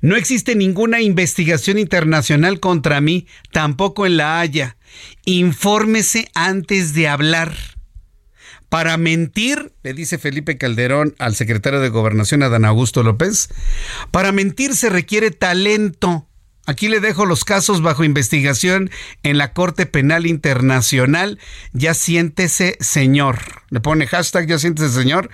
No 0.01 0.15
existe 0.15 0.55
ninguna 0.55 1.01
investigación 1.01 1.77
internacional 1.77 2.59
contra 2.59 3.01
mí, 3.01 3.27
tampoco 3.51 4.05
en 4.05 4.17
La 4.17 4.39
Haya. 4.39 4.77
Infórmese 5.25 6.29
antes 6.33 6.93
de 6.93 7.07
hablar. 7.07 7.53
Para 8.69 8.97
mentir, 8.97 9.73
le 9.81 9.93
dice 9.93 10.19
Felipe 10.19 10.57
Calderón 10.57 11.15
al 11.17 11.35
secretario 11.35 11.79
de 11.79 11.89
Gobernación, 11.89 12.43
Adán 12.43 12.65
Augusto 12.65 13.01
López, 13.01 13.49
para 14.11 14.31
mentir 14.31 14.75
se 14.75 14.89
requiere 14.89 15.31
talento. 15.31 16.28
Aquí 16.69 16.87
le 16.87 16.99
dejo 16.99 17.25
los 17.25 17.45
casos 17.45 17.81
bajo 17.81 18.03
investigación 18.03 18.91
en 19.23 19.39
la 19.39 19.53
Corte 19.53 19.87
Penal 19.87 20.27
Internacional. 20.27 21.39
Ya 21.73 21.95
siéntese, 21.95 22.77
señor. 22.79 23.39
Le 23.71 23.79
pone 23.79 24.05
hashtag 24.05 24.45
ya 24.45 24.59
siéntese, 24.59 24.93
señor. 24.93 25.31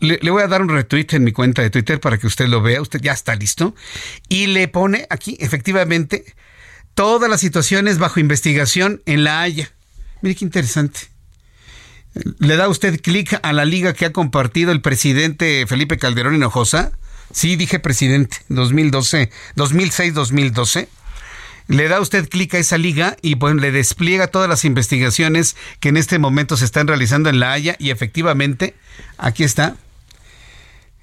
Le, 0.00 0.18
voy 0.30 0.42
a 0.42 0.48
dar 0.48 0.60
un 0.60 0.68
retweet 0.68 1.06
en 1.12 1.24
mi 1.24 1.32
cuenta 1.32 1.62
de 1.62 1.70
Twitter 1.70 1.98
para 1.98 2.18
que 2.18 2.26
usted 2.26 2.46
lo 2.46 2.60
vea. 2.60 2.82
Usted 2.82 3.00
ya 3.00 3.14
está 3.14 3.36
listo. 3.36 3.74
Y 4.28 4.48
le 4.48 4.68
pone 4.68 5.06
aquí, 5.08 5.38
efectivamente, 5.40 6.26
todas 6.94 7.30
las 7.30 7.40
situaciones 7.40 7.96
bajo 7.96 8.20
investigación 8.20 9.00
en 9.06 9.24
La 9.24 9.40
Haya. 9.40 9.72
Mire 10.20 10.36
qué 10.36 10.44
interesante. 10.44 11.00
Le 12.38 12.56
da 12.56 12.68
usted 12.68 13.00
clic 13.00 13.40
a 13.42 13.54
la 13.54 13.64
liga 13.64 13.94
que 13.94 14.04
ha 14.04 14.12
compartido 14.12 14.72
el 14.72 14.82
presidente 14.82 15.64
Felipe 15.66 15.96
Calderón 15.96 16.34
Hinojosa 16.34 16.92
Sí, 17.32 17.56
dije 17.56 17.78
presidente, 17.78 18.38
2012, 18.48 19.30
2006-2012. 19.56 20.88
Le 21.68 21.86
da 21.86 22.00
usted 22.00 22.28
clic 22.28 22.54
a 22.54 22.58
esa 22.58 22.78
liga 22.78 23.16
y 23.22 23.36
pues 23.36 23.54
le 23.54 23.70
despliega 23.70 24.26
todas 24.26 24.48
las 24.48 24.64
investigaciones 24.64 25.54
que 25.78 25.90
en 25.90 25.96
este 25.96 26.18
momento 26.18 26.56
se 26.56 26.64
están 26.64 26.88
realizando 26.88 27.30
en 27.30 27.38
La 27.38 27.52
Haya 27.52 27.76
y 27.78 27.90
efectivamente, 27.90 28.74
aquí 29.18 29.44
está. 29.44 29.76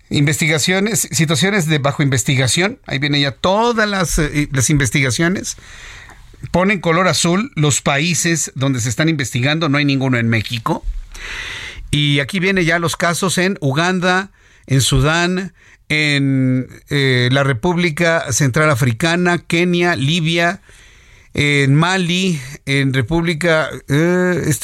Investigaciones, 0.10 1.08
situaciones 1.12 1.68
de 1.68 1.80
bajo 1.80 2.04
investigación, 2.04 2.80
ahí 2.86 3.00
viene 3.00 3.22
ya 3.22 3.32
todas 3.32 3.88
las, 3.88 4.20
eh, 4.20 4.50
las 4.52 4.70
investigaciones. 4.70 5.56
Ponen 6.52 6.82
color 6.82 7.08
azul 7.08 7.52
los 7.56 7.82
países 7.82 8.52
donde 8.56 8.82
se 8.82 8.90
están 8.90 9.08
investigando, 9.08 9.70
no 9.70 9.78
hay 9.78 9.86
ninguno 9.86 10.18
en 10.18 10.28
México. 10.28 10.84
Y 11.92 12.20
aquí 12.20 12.40
viene 12.40 12.66
ya 12.66 12.80
los 12.80 12.98
casos 12.98 13.38
en 13.38 13.58
Uganda, 13.62 14.32
en 14.66 14.82
Sudán, 14.82 15.54
en 15.90 16.68
eh, 16.90 17.30
la 17.32 17.44
República 17.44 18.32
Central 18.32 18.70
Africana, 18.70 19.40
Kenia, 19.40 19.96
Libia, 19.96 20.62
en 21.34 21.76
Mali, 21.76 22.42
en 22.66 22.94
República, 22.94 23.70
eh, 23.88 24.44
es 24.46 24.60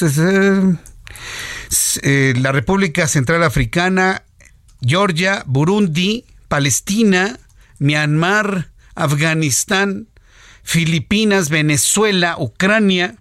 eh, 2.02 2.34
la 2.36 2.52
República 2.52 3.06
Central 3.08 3.42
Africana, 3.42 4.24
Georgia, 4.80 5.44
Burundi, 5.46 6.24
Palestina, 6.48 7.38
Myanmar, 7.78 8.70
Afganistán, 8.94 10.08
Filipinas, 10.62 11.48
Venezuela, 11.48 12.36
Ucrania. 12.38 13.16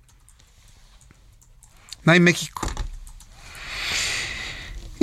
No 2.03 2.11
hay 2.11 2.19
México. 2.19 2.82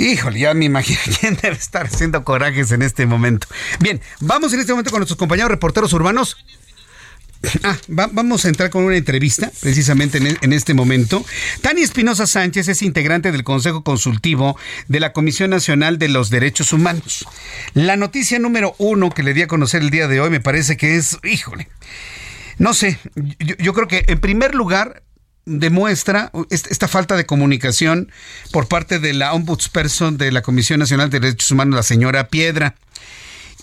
Híjole, 0.01 0.39
ya 0.39 0.53
me 0.55 0.65
imagino 0.65 0.99
quién 1.19 1.37
debe 1.41 1.55
estar 1.55 1.85
haciendo 1.85 2.23
corajes 2.23 2.71
en 2.71 2.81
este 2.81 3.05
momento. 3.05 3.47
Bien, 3.79 4.01
vamos 4.19 4.51
en 4.53 4.59
este 4.59 4.73
momento 4.73 4.89
con 4.89 4.99
nuestros 4.99 5.17
compañeros 5.17 5.51
reporteros 5.51 5.93
urbanos. 5.93 6.37
Ah, 7.63 7.75
vamos 7.87 8.45
a 8.45 8.49
entrar 8.49 8.69
con 8.69 8.83
una 8.83 8.95
entrevista 8.95 9.51
precisamente 9.61 10.19
en, 10.19 10.37
en, 10.39 10.53
este 10.53 10.75
momento. 10.75 11.25
Tania 11.61 11.83
Espinosa 11.83 12.27
Sánchez 12.27 12.67
es 12.67 12.83
integrante 12.83 13.31
del 13.31 13.43
Consejo 13.43 13.83
Consultivo 13.83 14.57
de 14.87 14.99
la 14.99 15.11
Comisión 15.11 15.49
Nacional 15.49 15.97
de 15.97 16.07
los 16.07 16.29
Derechos 16.29 16.71
Humanos. 16.71 17.25
La 17.73 17.95
noticia 17.95 18.37
número 18.37 18.75
uno 18.77 19.09
que 19.09 19.23
le 19.23 19.33
di 19.33 19.41
a 19.41 19.47
conocer 19.47 19.81
el 19.81 19.89
día 19.89 20.07
de 20.07 20.21
hoy 20.21 20.29
me 20.29 20.39
parece 20.39 20.77
que 20.77 20.97
es, 20.97 21.17
híjole, 21.23 21.67
no 22.59 22.75
sé, 22.75 22.99
yo 23.57 23.73
creo 23.73 23.87
que 23.87 24.05
en 24.07 24.19
primer 24.19 24.53
lugar 24.53 25.01
demuestra 25.45 26.31
esta 26.49 26.87
falta 26.87 27.15
de 27.15 27.25
comunicación 27.25 28.11
por 28.51 28.67
parte 28.67 28.99
de 28.99 29.13
la 29.13 29.33
ombudsperson 29.33 30.17
de 30.17 30.31
la 30.31 30.41
Comisión 30.41 30.79
Nacional 30.79 31.09
de 31.09 31.19
Derechos 31.19 31.51
Humanos, 31.51 31.75
la 31.75 31.83
señora 31.83 32.27
Piedra. 32.27 32.75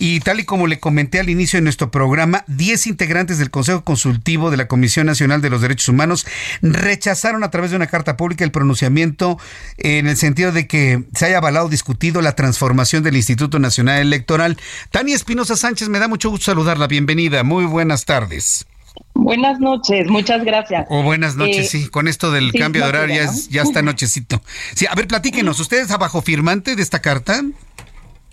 Y 0.01 0.21
tal 0.21 0.39
y 0.39 0.45
como 0.45 0.65
le 0.65 0.79
comenté 0.79 1.19
al 1.19 1.29
inicio 1.29 1.57
de 1.57 1.63
nuestro 1.63 1.91
programa, 1.91 2.45
10 2.47 2.87
integrantes 2.87 3.37
del 3.37 3.51
Consejo 3.51 3.83
Consultivo 3.83 4.49
de 4.49 4.55
la 4.55 4.69
Comisión 4.69 5.05
Nacional 5.05 5.41
de 5.41 5.49
los 5.49 5.61
Derechos 5.61 5.89
Humanos 5.89 6.25
rechazaron 6.61 7.43
a 7.43 7.51
través 7.51 7.71
de 7.71 7.75
una 7.75 7.87
carta 7.87 8.15
pública 8.15 8.45
el 8.45 8.51
pronunciamiento 8.51 9.37
en 9.77 10.07
el 10.07 10.15
sentido 10.15 10.53
de 10.53 10.67
que 10.67 11.03
se 11.13 11.25
haya 11.25 11.39
avalado 11.39 11.67
discutido 11.67 12.21
la 12.21 12.33
transformación 12.33 13.03
del 13.03 13.17
Instituto 13.17 13.59
Nacional 13.59 13.99
Electoral. 13.99 14.57
Tania 14.89 15.17
Espinosa 15.17 15.57
Sánchez, 15.57 15.89
me 15.89 15.99
da 15.99 16.07
mucho 16.07 16.29
gusto 16.29 16.45
saludarla. 16.45 16.87
Bienvenida. 16.87 17.43
Muy 17.43 17.65
buenas 17.65 18.05
tardes. 18.05 18.68
Buenas 19.13 19.59
noches, 19.59 20.07
muchas 20.09 20.43
gracias. 20.43 20.87
O 20.89 21.03
buenas 21.03 21.35
noches, 21.35 21.73
eh, 21.73 21.79
sí. 21.79 21.89
Con 21.89 22.07
esto 22.07 22.31
del 22.31 22.53
cambio 22.53 22.83
de 22.83 22.89
horario 22.89 23.21
ya, 23.49 23.61
está 23.61 23.81
nochecito. 23.81 24.41
Sí, 24.75 24.85
a 24.89 24.95
ver, 24.95 25.07
platíquenos, 25.07 25.59
¿usted 25.59 25.81
es 25.81 25.91
abajo 25.91 26.21
firmante 26.21 26.75
de 26.75 26.81
esta 26.81 27.01
carta? 27.01 27.41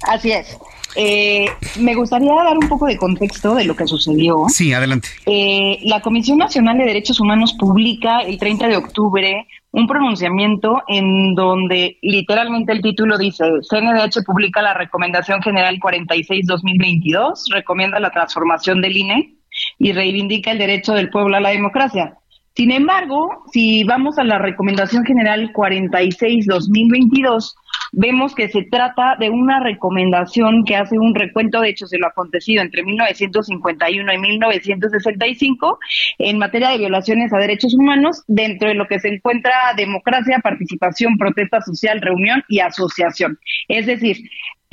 Así 0.02 0.30
es. 0.30 0.56
Eh, 0.94 1.46
me 1.78 1.94
gustaría 1.94 2.32
dar 2.32 2.56
un 2.56 2.68
poco 2.68 2.86
de 2.86 2.96
contexto 2.96 3.54
de 3.54 3.64
lo 3.64 3.76
que 3.76 3.86
sucedió. 3.86 4.46
Sí, 4.48 4.72
adelante. 4.72 5.08
Eh, 5.26 5.80
la 5.82 6.00
Comisión 6.00 6.38
Nacional 6.38 6.78
de 6.78 6.84
Derechos 6.84 7.20
Humanos 7.20 7.54
publica 7.58 8.20
el 8.20 8.38
30 8.38 8.68
de 8.68 8.76
octubre 8.76 9.46
un 9.72 9.86
pronunciamiento 9.86 10.82
en 10.88 11.34
donde 11.34 11.98
literalmente 12.00 12.72
el 12.72 12.80
título 12.80 13.18
dice, 13.18 13.44
CNDH 13.68 14.24
publica 14.24 14.62
la 14.62 14.72
Recomendación 14.72 15.42
General 15.42 15.78
46-2022, 15.78 17.52
recomienda 17.52 18.00
la 18.00 18.10
transformación 18.10 18.80
del 18.80 18.96
INE 18.96 19.35
y 19.78 19.92
reivindica 19.92 20.52
el 20.52 20.58
derecho 20.58 20.94
del 20.94 21.10
pueblo 21.10 21.36
a 21.36 21.40
la 21.40 21.50
democracia. 21.50 22.16
Sin 22.56 22.72
embargo, 22.72 23.44
si 23.52 23.84
vamos 23.84 24.18
a 24.18 24.24
la 24.24 24.38
Recomendación 24.38 25.04
General 25.04 25.52
46-2022, 25.52 27.52
vemos 27.92 28.34
que 28.34 28.48
se 28.48 28.62
trata 28.62 29.16
de 29.20 29.28
una 29.28 29.60
recomendación 29.60 30.64
que 30.64 30.76
hace 30.76 30.98
un 30.98 31.14
recuento 31.14 31.60
de 31.60 31.68
hechos 31.68 31.90
de 31.90 31.98
lo 31.98 32.06
acontecido 32.06 32.62
entre 32.62 32.82
1951 32.82 34.10
y 34.10 34.18
1965 34.18 35.78
en 36.18 36.38
materia 36.38 36.70
de 36.70 36.78
violaciones 36.78 37.30
a 37.34 37.38
derechos 37.38 37.74
humanos, 37.74 38.22
dentro 38.26 38.68
de 38.68 38.74
lo 38.74 38.86
que 38.86 39.00
se 39.00 39.08
encuentra 39.08 39.52
democracia, 39.76 40.40
participación, 40.42 41.18
protesta 41.18 41.60
social, 41.60 42.00
reunión 42.00 42.42
y 42.48 42.60
asociación. 42.60 43.38
Es 43.68 43.84
decir, 43.84 44.16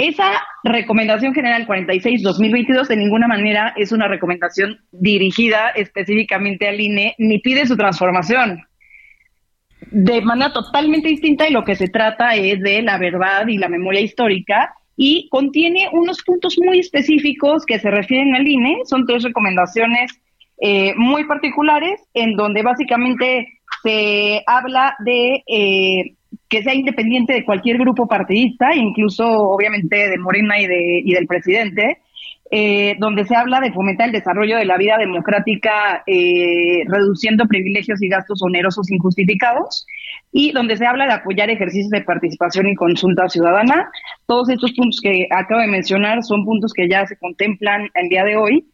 esa 0.08 0.42
recomendación 0.64 1.34
general 1.34 1.66
46-2022 1.66 2.88
de 2.88 2.98
ninguna 2.98 3.28
manera 3.28 3.74
es 3.78 3.92
una 3.92 4.08
recomendación 4.08 4.80
dirigida 4.92 5.70
específicamente 5.70 6.68
al 6.68 6.80
INE 6.80 7.16
ni 7.18 7.40
pide 7.40 7.66
su 7.66 7.78
transformación. 7.78 8.66
De 9.92 10.22
manera 10.22 10.52
totalmente 10.52 11.10
distinta 11.10 11.48
y 11.48 11.54
lo 11.54 11.64
que 11.64 11.76
se 11.76 11.88
trata 11.88 12.36
es 12.36 12.60
de 12.62 12.82
la 12.82 12.98
verdad 12.98 13.48
y 13.48 13.58
la 13.58 13.70
memoria 13.70 14.02
histórica 14.02 14.74
y 14.96 15.30
contiene 15.30 15.90
unos 15.92 16.22
puntos 16.24 16.58
muy 16.64 16.80
específicos 16.80 17.66
que 17.66 17.80
se 17.80 17.90
refieren 17.90 18.36
al 18.36 18.48
INE. 18.48 18.82
Son 18.86 19.06
tres 19.06 19.24
recomendaciones 19.24 20.12
eh, 20.60 20.94
muy 20.98 21.26
particulares 21.26 22.02
en 22.14 22.36
donde 22.36 22.62
básicamente 22.62 23.48
se 23.84 24.44
habla 24.48 24.96
de... 25.00 25.44
Eh, 25.48 26.16
que 26.50 26.64
sea 26.64 26.74
independiente 26.74 27.34
de 27.34 27.46
cualquier 27.46 27.78
grupo 27.78 28.08
partidista, 28.08 28.76
incluso 28.76 29.26
obviamente 29.28 30.10
de 30.10 30.18
Morena 30.18 30.60
y, 30.60 30.68
de, 30.68 31.02
y 31.06 31.14
del 31.14 31.28
presidente, 31.28 32.00
eh, 32.56 32.96
donde 33.00 33.26
se 33.26 33.36
habla 33.36 33.60
de 33.60 33.72
fomentar 33.72 34.08
el 34.08 34.14
desarrollo 34.14 34.58
de 34.58 34.66
la 34.66 34.78
vida 34.78 34.98
democrática, 35.00 36.04
eh, 36.06 36.84
reduciendo 36.88 37.48
privilegios 37.48 38.00
y 38.02 38.10
gastos 38.10 38.44
onerosos 38.44 38.92
injustificados, 38.92 39.88
y 40.32 40.52
donde 40.52 40.78
se 40.78 40.86
habla 40.86 41.08
de 41.08 41.14
apoyar 41.14 41.50
ejercicios 41.50 41.90
de 41.90 42.02
participación 42.02 42.68
y 42.68 42.76
consulta 42.76 43.28
ciudadana. 43.28 43.90
Todos 44.28 44.50
estos 44.50 44.72
puntos 44.74 45.00
que 45.02 45.28
acabo 45.32 45.62
de 45.62 45.68
mencionar 45.68 46.22
son 46.24 46.46
puntos 46.46 46.74
que 46.74 46.88
ya 46.88 47.06
se 47.08 47.18
contemplan 47.18 47.90
el 47.96 48.10
día 48.10 48.24
de 48.24 48.38
hoy. 48.38 48.66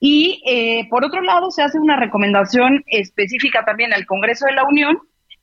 Y 0.00 0.42
eh, 0.44 0.88
por 0.90 1.04
otro 1.04 1.22
lado, 1.22 1.50
se 1.50 1.62
hace 1.62 1.78
una 1.78 1.96
recomendación 1.96 2.82
específica 2.86 3.64
también 3.64 3.92
al 3.92 4.06
Congreso 4.06 4.46
de 4.46 4.52
la 4.52 4.64
Unión 4.64 4.98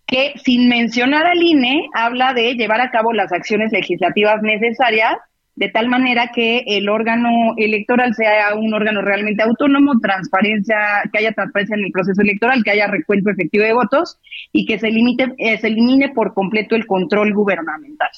que 0.07 0.33
sin 0.43 0.69
mencionar 0.69 1.25
al 1.25 1.41
INE 1.41 1.89
habla 1.93 2.33
de 2.33 2.53
llevar 2.53 2.81
a 2.81 2.91
cabo 2.91 3.13
las 3.13 3.31
acciones 3.31 3.71
legislativas 3.71 4.41
necesarias 4.41 5.15
de 5.55 5.69
tal 5.69 5.87
manera 5.87 6.31
que 6.33 6.63
el 6.67 6.89
órgano 6.89 7.53
electoral 7.57 8.13
sea 8.13 8.53
un 8.55 8.73
órgano 8.73 9.01
realmente 9.01 9.41
autónomo, 9.41 9.93
transparencia, 10.01 10.77
que 11.11 11.19
haya 11.19 11.31
transparencia 11.31 11.75
en 11.75 11.85
el 11.85 11.91
proceso 11.91 12.21
electoral, 12.21 12.63
que 12.63 12.71
haya 12.71 12.87
recuento 12.87 13.29
efectivo 13.29 13.63
de 13.63 13.73
votos 13.73 14.19
y 14.51 14.65
que 14.65 14.77
se 14.79 14.89
limite, 14.89 15.33
eh, 15.37 15.57
se 15.57 15.67
elimine 15.67 16.09
por 16.09 16.33
completo 16.33 16.75
el 16.75 16.85
control 16.85 17.33
gubernamental. 17.33 18.09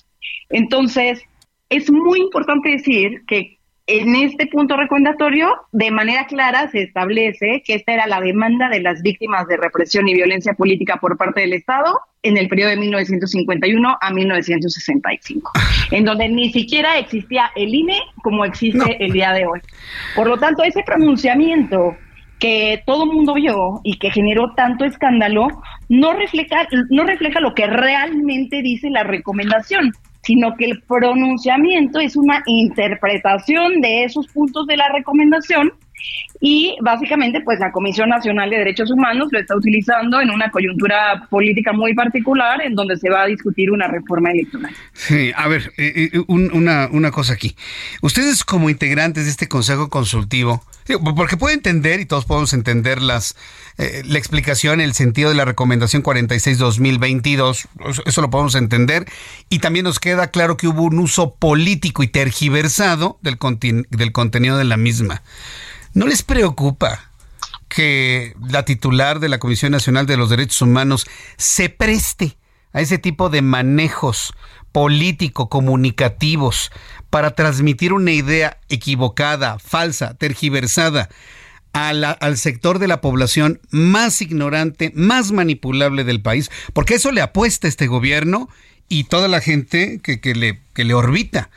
Entonces, 0.50 1.22
es 1.70 1.92
muy 1.92 2.22
importante 2.22 2.72
decir 2.72 3.22
que 3.28 3.57
en 3.88 4.16
este 4.18 4.48
punto 4.48 4.76
recomendatorio, 4.76 5.50
de 5.72 5.92
manera 5.92 6.28
clara, 6.28 6.70
se 6.70 6.82
establece 6.82 7.64
que 7.66 7.76
esta 7.76 7.94
era 7.94 8.06
la 8.06 8.20
demanda 8.20 8.68
de 8.68 8.82
las 8.82 9.02
víctimas 9.02 9.48
de 9.48 9.56
represión 9.56 10.10
y 10.10 10.14
violencia 10.14 10.54
política 10.54 10.98
por 10.98 11.18
parte 11.18 11.42
del 11.42 11.54
Estado 11.54 11.98
en 12.22 12.36
el 12.36 12.50
periodo 12.50 12.72
de 12.72 12.78
1951 12.78 13.98
a 14.02 14.12
1965, 14.12 15.52
en 15.92 16.04
donde 16.04 16.28
ni 16.28 16.52
siquiera 16.52 16.98
existía 16.98 17.50
el 17.56 17.74
INE 17.74 17.98
como 18.22 18.44
existe 18.44 19.04
el 19.04 19.14
día 19.14 19.32
de 19.32 19.46
hoy. 19.46 19.62
Por 20.18 20.28
lo 20.28 20.38
tanto, 20.38 20.64
ese 20.64 20.84
pronunciamiento 20.84 21.96
que 22.40 22.84
todo 22.86 23.06
el 23.06 23.12
mundo 23.12 23.36
vio 23.36 23.80
y 23.86 23.98
que 24.00 24.12
generó 24.12 24.54
tanto 24.54 24.84
escándalo, 24.84 25.48
no 25.88 26.12
refleja, 26.12 26.68
no 26.90 27.06
refleja 27.06 27.40
lo 27.40 27.56
que 27.56 27.68
realmente 27.68 28.62
dice 28.62 28.90
la 28.90 29.04
recomendación 29.04 29.94
sino 30.28 30.58
que 30.58 30.66
el 30.66 30.82
pronunciamiento 30.82 32.00
es 32.00 32.18
una 32.18 32.44
interpretación 32.48 33.80
de 33.80 34.04
esos 34.04 34.28
puntos 34.28 34.68
de 34.68 34.76
la 34.76 34.90
recomendación 34.90 35.72
y 36.40 36.78
básicamente 36.82 37.42
pues 37.42 37.60
la 37.60 37.72
Comisión 37.72 38.10
Nacional 38.10 38.50
de 38.50 38.58
Derechos 38.58 38.92
Humanos 38.92 39.30
lo 39.32 39.40
está 39.40 39.56
utilizando 39.56 40.22
en 40.22 40.30
una 40.30 40.52
coyuntura 40.52 41.28
política 41.30 41.74
muy 41.74 41.94
particular 41.94 42.62
en 42.62 42.76
donde 42.76 42.98
se 42.98 43.10
va 43.10 43.24
a 43.24 43.28
discutir 43.28 43.72
una 43.72 43.88
reforma 43.88 44.32
electoral. 44.32 44.72
Sí, 44.94 45.32
a 45.36 45.48
ver, 45.48 45.72
eh, 45.78 46.10
eh, 46.14 46.20
una, 46.28 46.90
una 46.92 47.12
cosa 47.12 47.34
aquí. 47.34 47.56
Ustedes 48.02 48.44
como 48.44 48.70
integrantes 48.70 49.26
de 49.26 49.32
este 49.32 49.48
Consejo 49.48 49.90
Consultivo, 49.90 50.64
porque 51.16 51.38
puedo 51.38 51.54
entender 51.54 52.00
y 52.00 52.06
todos 52.06 52.26
podemos 52.26 52.54
entender 52.54 53.02
las, 53.02 53.36
eh, 53.78 54.04
la 54.06 54.18
explicación, 54.18 54.80
el 54.80 54.94
sentido 54.94 55.30
de 55.30 55.36
la 55.36 55.46
recomendación 55.46 56.04
46-2022, 56.04 57.68
eso 58.06 58.22
lo 58.22 58.30
podemos 58.30 58.56
entender, 58.56 59.06
y 59.50 59.60
también 59.60 59.86
nos 59.86 60.00
queda 60.00 60.28
claro 60.28 60.56
que 60.56 60.68
hubo 60.68 60.84
un 60.84 61.00
uso 61.00 61.36
político 61.36 62.04
y 62.04 62.08
tergiversado 62.08 63.20
del, 63.22 63.38
del 63.90 64.12
contenido 64.12 64.58
de 64.58 64.64
la 64.64 64.78
misma. 64.78 65.22
¿No 65.98 66.06
les 66.06 66.22
preocupa 66.22 67.10
que 67.68 68.36
la 68.52 68.64
titular 68.66 69.20
de 69.20 69.30
la 69.30 69.40
Comisión 69.40 69.72
Nacional 69.72 70.06
de 70.06 70.16
los 70.16 70.30
Derechos 70.30 70.62
Humanos 70.62 71.08
se 71.38 71.70
preste 71.70 72.38
a 72.72 72.82
ese 72.82 73.00
tipo 73.00 73.32
de 73.32 73.42
manejos 73.42 74.32
político-comunicativos 74.72 76.70
para 77.10 77.32
transmitir 77.32 77.94
una 77.94 78.12
idea 78.12 78.60
equivocada, 78.70 79.58
falsa, 79.58 80.14
tergiversada 80.14 81.10
al 81.74 82.38
sector 82.38 82.78
de 82.78 82.88
la 82.88 83.02
población 83.02 83.60
más 83.72 84.22
ignorante, 84.22 84.92
más 84.94 85.32
manipulable 85.32 86.04
del 86.04 86.22
país, 86.22 86.52
porque 86.74 86.94
eso 86.94 87.12
le 87.12 87.22
apuesta 87.22 87.68
este 87.68 87.88
gobierno 87.88 88.50
y 88.88 89.06
toda 89.06 89.28
la 89.28 89.42
gente 89.42 90.00
que, 90.04 90.22
que, 90.22 90.36
le, 90.36 90.62
que 90.76 90.84
le 90.84 90.94
orbita 90.94 91.50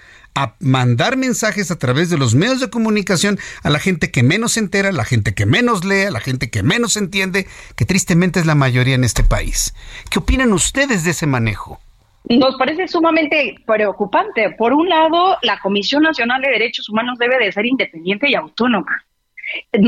a 0.43 0.55
mandar 0.61 1.17
mensajes 1.17 1.71
a 1.71 1.79
través 1.79 2.11
de 2.11 2.19
los 2.19 2.35
medios 2.35 2.61
de 2.61 2.71
comunicación 2.71 3.39
a 3.63 3.71
la 3.71 3.79
gente 3.79 4.11
que 4.11 4.23
menos 4.23 4.53
se 4.53 4.61
entera, 4.61 4.91
a 4.91 4.93
la 4.93 5.05
gente 5.05 5.35
que 5.35 5.47
menos 5.47 5.85
lee, 5.85 6.05
a 6.05 6.11
la 6.11 6.21
gente 6.21 6.51
que 6.51 6.63
menos 6.63 6.97
entiende, 6.97 7.47
que 7.77 7.85
tristemente 7.85 8.41
es 8.41 8.47
la 8.47 8.55
mayoría 8.55 8.95
en 8.95 9.05
este 9.05 9.23
país. 9.23 9.75
¿Qué 10.11 10.19
opinan 10.19 10.53
ustedes 10.53 11.05
de 11.05 11.11
ese 11.11 11.27
manejo? 11.27 11.81
Nos 12.29 12.57
parece 12.57 12.87
sumamente 12.87 13.57
preocupante. 13.67 14.51
Por 14.57 14.73
un 14.73 14.89
lado, 14.89 15.37
la 15.43 15.59
Comisión 15.61 16.03
Nacional 16.03 16.43
de 16.43 16.51
Derechos 16.51 16.89
Humanos 16.89 17.19
debe 17.19 17.39
de 17.43 17.51
ser 17.51 17.67
independiente 17.67 18.31
y 18.31 18.35
autónoma. 18.35 19.05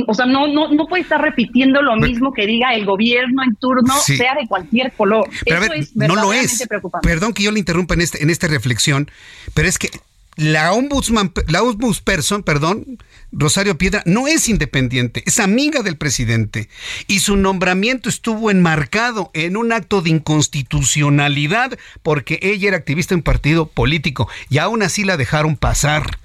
O 0.09 0.15
sea, 0.15 0.27
no, 0.27 0.49
no, 0.49 0.73
no 0.73 0.87
puede 0.87 1.03
estar 1.03 1.21
repitiendo 1.21 1.83
lo 1.83 1.95
mismo 1.97 2.33
que 2.33 2.47
diga 2.47 2.75
el 2.75 2.85
gobierno 2.85 3.45
en 3.45 3.55
turno, 3.57 3.95
sea 3.95 4.35
de 4.35 4.49
cualquier 4.49 4.93
color. 4.93 5.29
Eso 5.45 5.73
es 5.73 5.95
no 5.95 6.17
lo 6.17 6.33
es. 6.33 6.67
Preocupante. 6.67 7.07
Perdón 7.07 7.33
que 7.33 7.45
yo 7.45 7.53
le 7.53 7.61
interrumpa 7.61 7.95
en, 7.95 8.01
este, 8.01 8.23
en 8.23 8.31
esta 8.31 8.49
reflexión, 8.49 9.09
pero 9.55 9.69
es 9.69 9.79
que 9.79 9.91
la 10.37 10.73
ombudsman, 10.73 11.33
la 11.49 11.63
ombudsperson, 11.63 12.43
perdón, 12.43 12.99
Rosario 13.33 13.77
Piedra, 13.77 14.03
no 14.07 14.29
es 14.29 14.49
independiente, 14.49 15.23
es 15.27 15.39
amiga 15.39 15.83
del 15.83 15.97
presidente 15.97 16.69
y 17.07 17.21
su 17.21 17.37
nombramiento 17.37 18.09
estuvo 18.09 18.51
enmarcado 18.51 19.31
en 19.35 19.57
un 19.57 19.73
acto 19.73 20.01
de 20.01 20.11
inconstitucionalidad 20.11 21.79
porque 22.03 22.39
ella 22.43 22.69
era 22.69 22.77
activista 22.77 23.15
en 23.15 23.19
un 23.19 23.25
partido 23.25 23.67
político 23.67 24.29
y 24.49 24.59
aún 24.59 24.83
así 24.83 25.05
la 25.05 25.17
dejaron 25.17 25.57
pasar. 25.57 26.19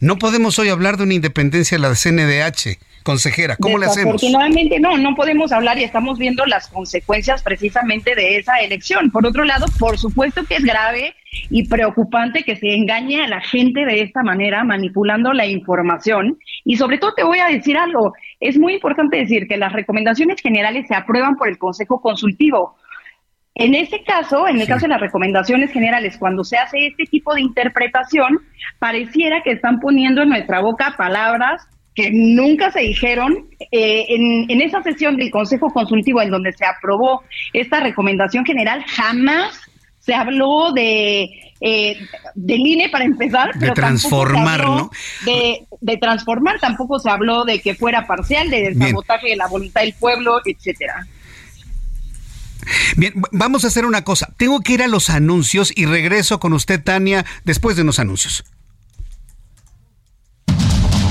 No 0.00 0.18
podemos 0.18 0.58
hoy 0.58 0.68
hablar 0.68 0.96
de 0.96 1.04
una 1.04 1.14
independencia 1.14 1.78
de 1.78 1.82
la 1.82 1.94
CNDH. 1.94 2.78
Consejera, 3.02 3.56
¿cómo 3.56 3.78
le 3.78 3.86
hacemos? 3.86 4.14
Afortunadamente 4.14 4.78
no, 4.80 4.96
no 4.96 5.14
podemos 5.14 5.52
hablar 5.52 5.78
y 5.78 5.84
estamos 5.84 6.18
viendo 6.18 6.44
las 6.46 6.68
consecuencias 6.68 7.42
precisamente 7.42 8.14
de 8.14 8.36
esa 8.36 8.58
elección. 8.58 9.10
Por 9.10 9.26
otro 9.26 9.44
lado, 9.44 9.66
por 9.78 9.98
supuesto 9.98 10.44
que 10.44 10.56
es 10.56 10.64
grave 10.64 11.14
y 11.50 11.68
preocupante 11.68 12.42
que 12.44 12.56
se 12.56 12.74
engañe 12.74 13.22
a 13.22 13.28
la 13.28 13.40
gente 13.40 13.84
de 13.84 14.02
esta 14.02 14.22
manera, 14.22 14.64
manipulando 14.64 15.32
la 15.32 15.46
información. 15.46 16.38
Y 16.64 16.76
sobre 16.76 16.98
todo 16.98 17.14
te 17.14 17.24
voy 17.24 17.38
a 17.38 17.46
decir 17.46 17.76
algo, 17.76 18.12
es 18.40 18.58
muy 18.58 18.74
importante 18.74 19.18
decir 19.18 19.46
que 19.48 19.56
las 19.56 19.72
recomendaciones 19.72 20.40
generales 20.40 20.86
se 20.88 20.94
aprueban 20.94 21.36
por 21.36 21.48
el 21.48 21.58
Consejo 21.58 22.00
Consultivo. 22.00 22.76
En 23.54 23.74
este 23.74 24.02
caso, 24.02 24.48
en 24.48 24.60
el 24.60 24.66
caso 24.66 24.86
de 24.86 24.92
las 24.92 25.00
recomendaciones 25.00 25.70
generales, 25.72 26.16
cuando 26.18 26.42
se 26.42 26.56
hace 26.56 26.86
este 26.86 27.04
tipo 27.04 27.34
de 27.34 27.42
interpretación, 27.42 28.38
pareciera 28.78 29.42
que 29.42 29.52
están 29.52 29.78
poniendo 29.78 30.22
en 30.22 30.30
nuestra 30.30 30.60
boca 30.60 30.94
palabras 30.96 31.68
que 31.94 32.10
nunca 32.12 32.70
se 32.70 32.80
dijeron. 32.80 33.48
Eh, 33.70 34.06
en, 34.08 34.60
esa 34.60 34.82
sesión 34.82 35.16
del 35.16 35.30
Consejo 35.30 35.72
Consultivo 35.72 36.20
en 36.22 36.30
donde 36.30 36.52
se 36.52 36.64
aprobó 36.64 37.22
esta 37.52 37.80
recomendación 37.80 38.44
general, 38.44 38.84
jamás 38.86 39.58
se 39.98 40.14
habló 40.14 40.72
de 40.72 41.30
eh, 41.60 41.96
del 42.34 42.66
INE 42.66 42.88
para 42.88 43.04
empezar. 43.04 43.54
De 43.54 43.70
transformar, 43.70 44.64
¿no? 44.64 44.90
De, 45.24 45.64
de, 45.80 45.96
transformar, 45.96 46.58
tampoco 46.58 46.98
se 46.98 47.08
habló 47.08 47.44
de 47.44 47.60
que 47.60 47.74
fuera 47.74 48.06
parcial, 48.06 48.50
de 48.50 48.74
sabotaje 48.74 49.28
de 49.28 49.36
la 49.36 49.46
voluntad 49.46 49.82
del 49.82 49.94
pueblo, 49.94 50.40
etcétera. 50.44 51.06
Bien, 52.96 53.12
vamos 53.30 53.64
a 53.64 53.68
hacer 53.68 53.86
una 53.86 54.02
cosa. 54.02 54.32
Tengo 54.36 54.60
que 54.60 54.74
ir 54.74 54.82
a 54.82 54.88
los 54.88 55.10
anuncios 55.10 55.72
y 55.74 55.86
regreso 55.86 56.40
con 56.40 56.52
usted, 56.52 56.82
Tania, 56.82 57.24
después 57.44 57.76
de 57.76 57.84
los 57.84 57.98
anuncios. 57.98 58.44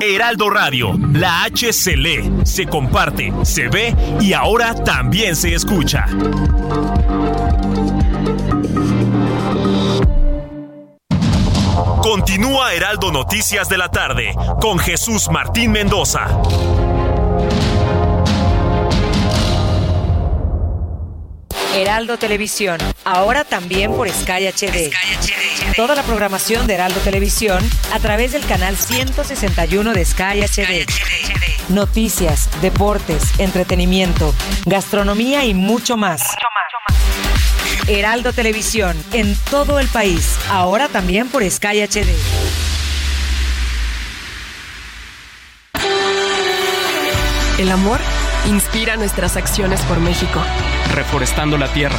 Heraldo 0.00 0.50
Radio, 0.50 0.98
la 1.12 1.44
H 1.44 1.72
se 1.72 1.96
lee, 1.96 2.32
se 2.44 2.66
comparte, 2.66 3.32
se 3.42 3.68
ve 3.68 3.94
y 4.20 4.32
ahora 4.32 4.74
también 4.74 5.36
se 5.36 5.54
escucha. 5.54 6.06
Continúa 12.02 12.74
Heraldo 12.74 13.12
Noticias 13.12 13.68
de 13.68 13.78
la 13.78 13.90
tarde 13.90 14.34
con 14.60 14.78
Jesús 14.78 15.28
Martín 15.30 15.72
Mendoza. 15.72 16.26
Heraldo 21.74 22.18
Televisión, 22.18 22.78
ahora 23.04 23.44
también 23.44 23.92
por 23.92 24.08
Sky 24.08 24.46
HD. 24.48 24.90
Toda 25.76 25.94
la 25.94 26.02
programación 26.02 26.66
de 26.66 26.74
Heraldo 26.74 27.00
Televisión 27.00 27.58
a 27.92 27.98
través 27.98 28.32
del 28.32 28.44
canal 28.44 28.76
161 28.76 29.92
de 29.94 30.04
Sky 30.04 30.42
HD. 30.42 30.86
Noticias, 31.70 32.50
deportes, 32.60 33.38
entretenimiento, 33.38 34.34
gastronomía 34.66 35.44
y 35.44 35.54
mucho 35.54 35.96
más. 35.96 36.20
Heraldo 37.88 38.32
Televisión, 38.32 38.96
en 39.12 39.34
todo 39.50 39.80
el 39.80 39.88
país, 39.88 40.38
ahora 40.50 40.88
también 40.88 41.28
por 41.28 41.48
Sky 41.48 41.80
HD. 41.80 42.06
El 47.58 47.70
amor 47.70 48.00
inspira 48.46 48.96
nuestras 48.96 49.36
acciones 49.36 49.80
por 49.82 50.00
México. 50.00 50.42
Reforestando 50.94 51.56
la 51.56 51.68
tierra, 51.68 51.98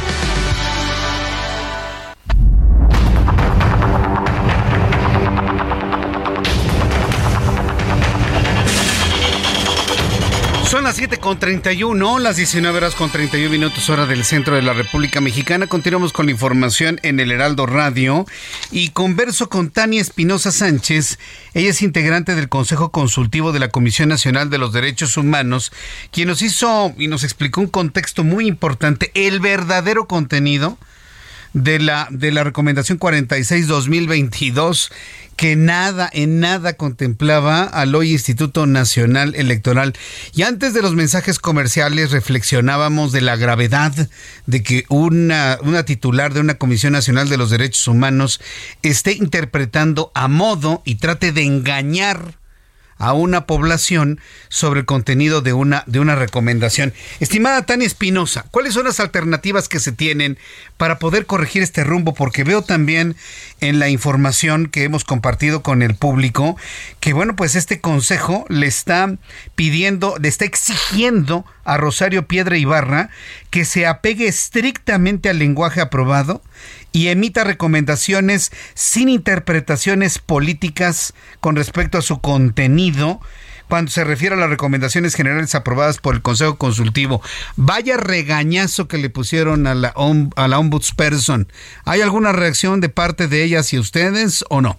Son 10.71 10.85
las 10.85 10.95
7 10.95 11.17
con 11.17 11.37
31, 11.37 12.19
las 12.19 12.37
19 12.37 12.77
horas 12.77 12.95
con 12.95 13.11
31 13.11 13.49
minutos 13.49 13.89
hora 13.89 14.05
del 14.05 14.23
centro 14.23 14.55
de 14.55 14.61
la 14.61 14.71
República 14.71 15.19
Mexicana. 15.19 15.67
Continuamos 15.67 16.13
con 16.13 16.27
la 16.27 16.31
información 16.31 16.97
en 17.03 17.19
el 17.19 17.29
Heraldo 17.29 17.65
Radio 17.65 18.25
y 18.71 18.91
converso 18.91 19.49
con 19.49 19.69
Tania 19.69 19.99
Espinosa 19.99 20.49
Sánchez. 20.49 21.19
Ella 21.53 21.71
es 21.71 21.81
integrante 21.81 22.35
del 22.35 22.47
Consejo 22.47 22.89
Consultivo 22.89 23.51
de 23.51 23.59
la 23.59 23.67
Comisión 23.67 24.07
Nacional 24.07 24.49
de 24.49 24.59
los 24.59 24.71
Derechos 24.71 25.17
Humanos, 25.17 25.73
quien 26.09 26.29
nos 26.29 26.41
hizo 26.41 26.93
y 26.97 27.07
nos 27.07 27.25
explicó 27.25 27.59
un 27.59 27.67
contexto 27.67 28.23
muy 28.23 28.47
importante, 28.47 29.11
el 29.13 29.41
verdadero 29.41 30.07
contenido 30.07 30.77
de 31.53 31.79
la, 31.79 32.07
de 32.11 32.31
la 32.31 32.43
recomendación 32.43 32.99
46-2022 32.99 34.91
que 35.35 35.55
nada, 35.55 36.07
en 36.13 36.39
nada 36.39 36.73
contemplaba 36.73 37.63
al 37.63 37.95
hoy 37.95 38.11
Instituto 38.11 38.67
Nacional 38.67 39.33
Electoral. 39.33 39.93
Y 40.35 40.43
antes 40.43 40.75
de 40.75 40.83
los 40.83 40.93
mensajes 40.93 41.39
comerciales 41.39 42.11
reflexionábamos 42.11 43.11
de 43.11 43.21
la 43.21 43.37
gravedad 43.37 43.91
de 44.45 44.61
que 44.61 44.85
una, 44.89 45.57
una 45.63 45.83
titular 45.83 46.33
de 46.35 46.41
una 46.41 46.59
Comisión 46.59 46.93
Nacional 46.93 47.27
de 47.27 47.37
los 47.37 47.49
Derechos 47.49 47.87
Humanos 47.87 48.39
esté 48.83 49.13
interpretando 49.13 50.11
a 50.13 50.27
modo 50.27 50.83
y 50.85 50.95
trate 50.95 51.31
de 51.31 51.43
engañar 51.43 52.40
a 53.01 53.13
una 53.13 53.47
población 53.47 54.19
sobre 54.47 54.81
el 54.81 54.85
contenido 54.85 55.41
de 55.41 55.53
una, 55.53 55.83
de 55.87 55.99
una 55.99 56.15
recomendación. 56.15 56.93
Estimada 57.19 57.65
Tania 57.65 57.87
Espinosa, 57.87 58.45
¿cuáles 58.51 58.75
son 58.75 58.85
las 58.85 58.99
alternativas 58.99 59.67
que 59.67 59.79
se 59.79 59.91
tienen 59.91 60.37
para 60.77 60.99
poder 60.99 61.25
corregir 61.25 61.63
este 61.63 61.83
rumbo? 61.83 62.13
Porque 62.13 62.43
veo 62.43 62.61
también 62.61 63.15
en 63.59 63.79
la 63.79 63.89
información 63.89 64.67
que 64.67 64.83
hemos 64.83 65.03
compartido 65.03 65.63
con 65.63 65.81
el 65.81 65.95
público 65.95 66.57
que, 66.99 67.13
bueno, 67.13 67.35
pues 67.35 67.55
este 67.55 67.81
consejo 67.81 68.45
le 68.49 68.67
está 68.67 69.15
pidiendo, 69.55 70.15
le 70.21 70.27
está 70.27 70.45
exigiendo 70.45 71.43
a 71.63 71.77
Rosario 71.77 72.27
Piedra 72.27 72.57
Ibarra 72.57 73.09
que 73.49 73.65
se 73.65 73.87
apegue 73.87 74.27
estrictamente 74.27 75.27
al 75.29 75.39
lenguaje 75.39 75.81
aprobado 75.81 76.43
y 76.91 77.07
emita 77.07 77.43
recomendaciones 77.43 78.51
sin 78.73 79.09
interpretaciones 79.09 80.19
políticas 80.19 81.13
con 81.39 81.55
respecto 81.55 81.97
a 81.97 82.01
su 82.01 82.19
contenido 82.19 83.19
cuando 83.71 83.89
se 83.89 84.03
refiere 84.03 84.35
a 84.35 84.37
las 84.37 84.49
recomendaciones 84.49 85.15
generales 85.15 85.55
aprobadas 85.55 85.99
por 85.99 86.15
el 86.15 86.21
Consejo 86.21 86.57
Consultivo. 86.57 87.21
Vaya 87.55 87.95
regañazo 87.95 88.89
que 88.89 88.97
le 88.97 89.09
pusieron 89.09 89.65
a 89.65 89.73
la, 89.73 89.93
a 90.35 90.47
la 90.49 90.59
ombudsperson. 90.59 91.47
¿Hay 91.85 92.01
alguna 92.01 92.33
reacción 92.33 92.81
de 92.81 92.89
parte 92.89 93.29
de 93.29 93.45
ella 93.45 93.61
hacia 93.61 93.79
ustedes 93.79 94.43
o 94.49 94.59
no? 94.59 94.77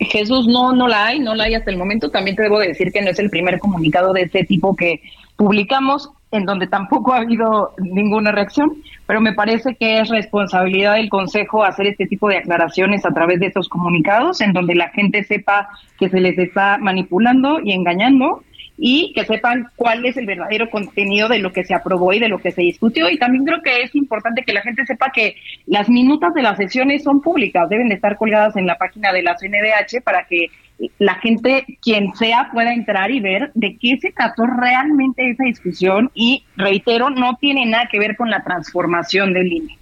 Jesús, 0.00 0.48
no, 0.48 0.72
no 0.72 0.88
la 0.88 1.06
hay, 1.06 1.20
no 1.20 1.36
la 1.36 1.44
hay 1.44 1.54
hasta 1.54 1.70
el 1.70 1.76
momento. 1.76 2.10
También 2.10 2.36
te 2.36 2.42
debo 2.42 2.58
decir 2.58 2.90
que 2.92 3.02
no 3.02 3.10
es 3.10 3.20
el 3.20 3.30
primer 3.30 3.60
comunicado 3.60 4.12
de 4.12 4.22
este 4.22 4.42
tipo 4.42 4.74
que 4.74 5.00
publicamos 5.36 6.10
en 6.30 6.44
donde 6.44 6.66
tampoco 6.66 7.12
ha 7.12 7.18
habido 7.18 7.72
ninguna 7.78 8.32
reacción, 8.32 8.70
pero 9.06 9.20
me 9.20 9.32
parece 9.32 9.74
que 9.76 10.00
es 10.00 10.08
responsabilidad 10.08 10.94
del 10.94 11.08
Consejo 11.08 11.64
hacer 11.64 11.86
este 11.86 12.06
tipo 12.06 12.28
de 12.28 12.38
aclaraciones 12.38 13.06
a 13.06 13.14
través 13.14 13.40
de 13.40 13.46
estos 13.46 13.68
comunicados, 13.68 14.40
en 14.40 14.52
donde 14.52 14.74
la 14.74 14.90
gente 14.90 15.24
sepa 15.24 15.68
que 15.98 16.08
se 16.08 16.20
les 16.20 16.38
está 16.38 16.78
manipulando 16.78 17.60
y 17.62 17.72
engañando 17.72 18.42
y 18.78 19.12
que 19.12 19.24
sepan 19.24 19.68
cuál 19.76 20.06
es 20.06 20.16
el 20.16 20.26
verdadero 20.26 20.70
contenido 20.70 21.28
de 21.28 21.40
lo 21.40 21.52
que 21.52 21.64
se 21.64 21.74
aprobó 21.74 22.12
y 22.12 22.20
de 22.20 22.28
lo 22.28 22.38
que 22.38 22.52
se 22.52 22.62
discutió. 22.62 23.10
Y 23.10 23.18
también 23.18 23.44
creo 23.44 23.60
que 23.62 23.82
es 23.82 23.94
importante 23.94 24.44
que 24.44 24.52
la 24.52 24.62
gente 24.62 24.86
sepa 24.86 25.10
que 25.12 25.34
las 25.66 25.88
minutas 25.88 26.32
de 26.34 26.42
las 26.42 26.56
sesiones 26.56 27.02
son 27.02 27.20
públicas, 27.20 27.68
deben 27.68 27.88
de 27.88 27.96
estar 27.96 28.16
colgadas 28.16 28.56
en 28.56 28.66
la 28.66 28.78
página 28.78 29.12
de 29.12 29.22
la 29.22 29.36
CNDH 29.36 30.02
para 30.04 30.24
que 30.24 30.50
la 30.98 31.14
gente, 31.16 31.64
quien 31.82 32.14
sea, 32.14 32.50
pueda 32.52 32.72
entrar 32.72 33.10
y 33.10 33.20
ver 33.20 33.50
de 33.54 33.76
qué 33.78 33.98
se 34.00 34.12
trató 34.12 34.46
realmente 34.46 35.28
esa 35.28 35.44
discusión 35.44 36.10
y, 36.14 36.44
reitero, 36.56 37.10
no 37.10 37.36
tiene 37.40 37.66
nada 37.66 37.88
que 37.90 37.98
ver 37.98 38.16
con 38.16 38.30
la 38.30 38.44
transformación 38.44 39.32
del 39.32 39.52
INE. 39.52 39.77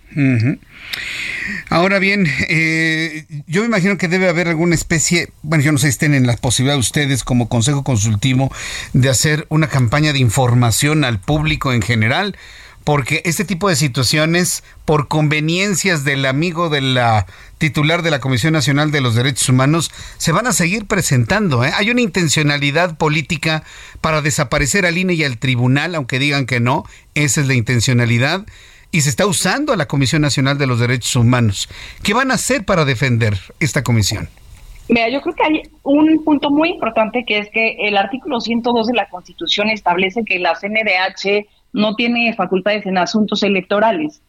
Ahora 1.69 1.99
bien, 1.99 2.27
eh, 2.49 3.27
yo 3.47 3.61
me 3.61 3.67
imagino 3.67 3.99
que 3.99 4.09
debe 4.09 4.29
haber 4.29 4.49
alguna 4.49 4.75
especie, 4.75 5.31
bueno, 5.43 5.63
yo 5.63 5.73
no 5.73 5.79
sé 5.79 5.89
si 5.89 5.91
estén 5.91 6.15
en 6.15 6.27
la 6.27 6.37
posibilidad 6.37 6.79
ustedes 6.79 7.25
como 7.25 7.49
Consejo 7.49 7.85
Consultivo 7.85 8.53
de 8.93 9.09
hacer 9.09 9.47
una 9.49 9.69
campaña 9.69 10.13
de 10.13 10.19
información 10.19 11.05
al 11.05 11.21
público 11.21 11.73
en 11.73 11.83
general 11.83 12.37
porque 12.87 13.21
este 13.25 13.45
tipo 13.45 13.69
de 13.69 13.75
situaciones, 13.75 14.63
por 14.85 15.09
conveniencias 15.09 16.05
del 16.05 16.25
amigo 16.25 16.69
de 16.69 16.83
la 16.83 17.27
titular 17.59 18.03
de 18.03 18.13
la 18.13 18.21
Comisión 18.21 18.53
Nacional 18.53 18.93
de 18.93 19.01
los 19.01 19.17
Derechos 19.17 19.49
Humanos, 19.49 19.91
se 20.19 20.31
van 20.31 20.47
a 20.47 20.53
seguir 20.53 20.87
presentando. 20.87 21.65
¿eh? 21.65 21.73
Hay 21.75 21.91
una 21.91 22.01
intencionalidad 22.01 22.97
política 22.97 23.65
para 24.01 24.23
desaparecer 24.23 24.87
al 24.87 24.99
INE 24.99 25.15
y 25.15 25.25
al 25.25 25.39
tribunal, 25.39 25.97
aunque 25.97 26.21
digan 26.21 26.47
que 26.47 26.61
no, 26.61 26.85
esa 27.17 27.41
es 27.41 27.49
la 27.49 27.55
intencionalidad. 27.55 28.47
Y 28.91 29.01
se 29.03 29.11
está 29.11 29.27
usando 29.27 29.73
a 29.73 29.77
la 29.77 29.87
Comisión 29.87 30.23
Nacional 30.23 30.59
de 30.59 30.67
los 30.67 30.81
Derechos 30.81 31.17
Humanos. 31.17 31.69
¿Qué 32.03 32.15
van 32.15 32.31
a 32.31 32.35
hacer 32.35 32.65
para 32.65 32.85
defender 32.85 33.35
esta 33.61 33.83
comisión? 33.83 34.29
Mira, 34.89 35.09
yo 35.09 35.21
creo 35.21 35.35
que 35.35 35.43
hay 35.43 35.63
un 35.83 36.23
punto 36.25 36.51
muy 36.51 36.71
importante 36.71 37.25
que 37.27 37.39
es 37.39 37.51
que 37.51 37.77
el 37.81 37.97
artículo 37.97 38.41
102 38.41 38.87
de 38.87 38.95
la 38.95 39.09
Constitución 39.09 39.69
establece 39.69 40.25
que 40.25 40.39
la 40.39 40.55
CNDH 40.55 41.47
no 41.73 41.95
tiene 41.97 42.35
facultades 42.35 42.87
en 42.87 42.97
asuntos 42.97 43.43
electorales. 43.43 44.23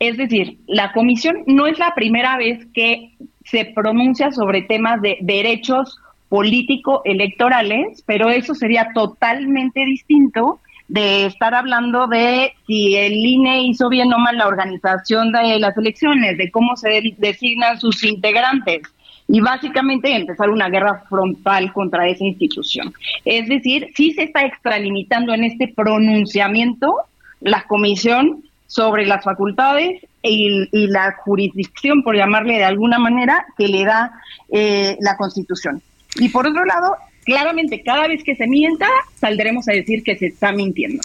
Es 0.00 0.16
decir, 0.16 0.58
la 0.66 0.92
comisión 0.92 1.44
no 1.46 1.68
es 1.68 1.78
la 1.78 1.94
primera 1.94 2.36
vez 2.36 2.66
que 2.74 3.12
se 3.44 3.64
pronuncia 3.66 4.32
sobre 4.32 4.62
temas 4.62 5.00
de 5.00 5.18
derechos 5.20 5.98
político-electorales, 6.28 8.02
pero 8.04 8.30
eso 8.30 8.54
sería 8.54 8.88
totalmente 8.94 9.84
distinto 9.84 10.58
de 10.92 11.24
estar 11.24 11.54
hablando 11.54 12.06
de 12.06 12.52
si 12.66 12.96
el 12.96 13.14
INE 13.14 13.62
hizo 13.62 13.88
bien 13.88 14.12
o 14.12 14.18
mal 14.18 14.36
la 14.36 14.46
organización 14.46 15.32
de 15.32 15.58
las 15.58 15.74
elecciones, 15.78 16.36
de 16.36 16.50
cómo 16.50 16.76
se 16.76 17.14
designan 17.16 17.80
sus 17.80 18.04
integrantes, 18.04 18.82
y 19.26 19.40
básicamente 19.40 20.14
empezar 20.14 20.50
una 20.50 20.68
guerra 20.68 21.02
frontal 21.08 21.72
contra 21.72 22.06
esa 22.08 22.24
institución. 22.24 22.92
Es 23.24 23.48
decir, 23.48 23.88
sí 23.96 24.12
se 24.12 24.24
está 24.24 24.44
extralimitando 24.44 25.32
en 25.32 25.44
este 25.44 25.68
pronunciamiento 25.68 26.94
la 27.40 27.62
comisión 27.62 28.42
sobre 28.66 29.06
las 29.06 29.24
facultades 29.24 30.02
y, 30.22 30.68
la 30.88 31.16
jurisdicción, 31.24 32.02
por 32.02 32.16
llamarle 32.16 32.58
de 32.58 32.64
alguna 32.64 32.98
manera, 32.98 33.46
que 33.56 33.66
le 33.66 33.86
da 33.86 34.12
eh, 34.50 34.98
la 35.00 35.16
Constitución. 35.16 35.80
Y 36.16 36.28
por 36.28 36.46
otro 36.46 36.66
lado, 36.66 36.96
claramente 37.24 37.82
cada 37.82 38.08
vez 38.08 38.22
que 38.24 38.34
se 38.36 38.46
mienta, 38.46 38.86
saldremos 39.14 39.68
a 39.68 39.72
decir 39.72 40.02
que 40.02 40.16
se 40.16 40.26
está 40.26 40.52
mintiendo. 40.52 41.02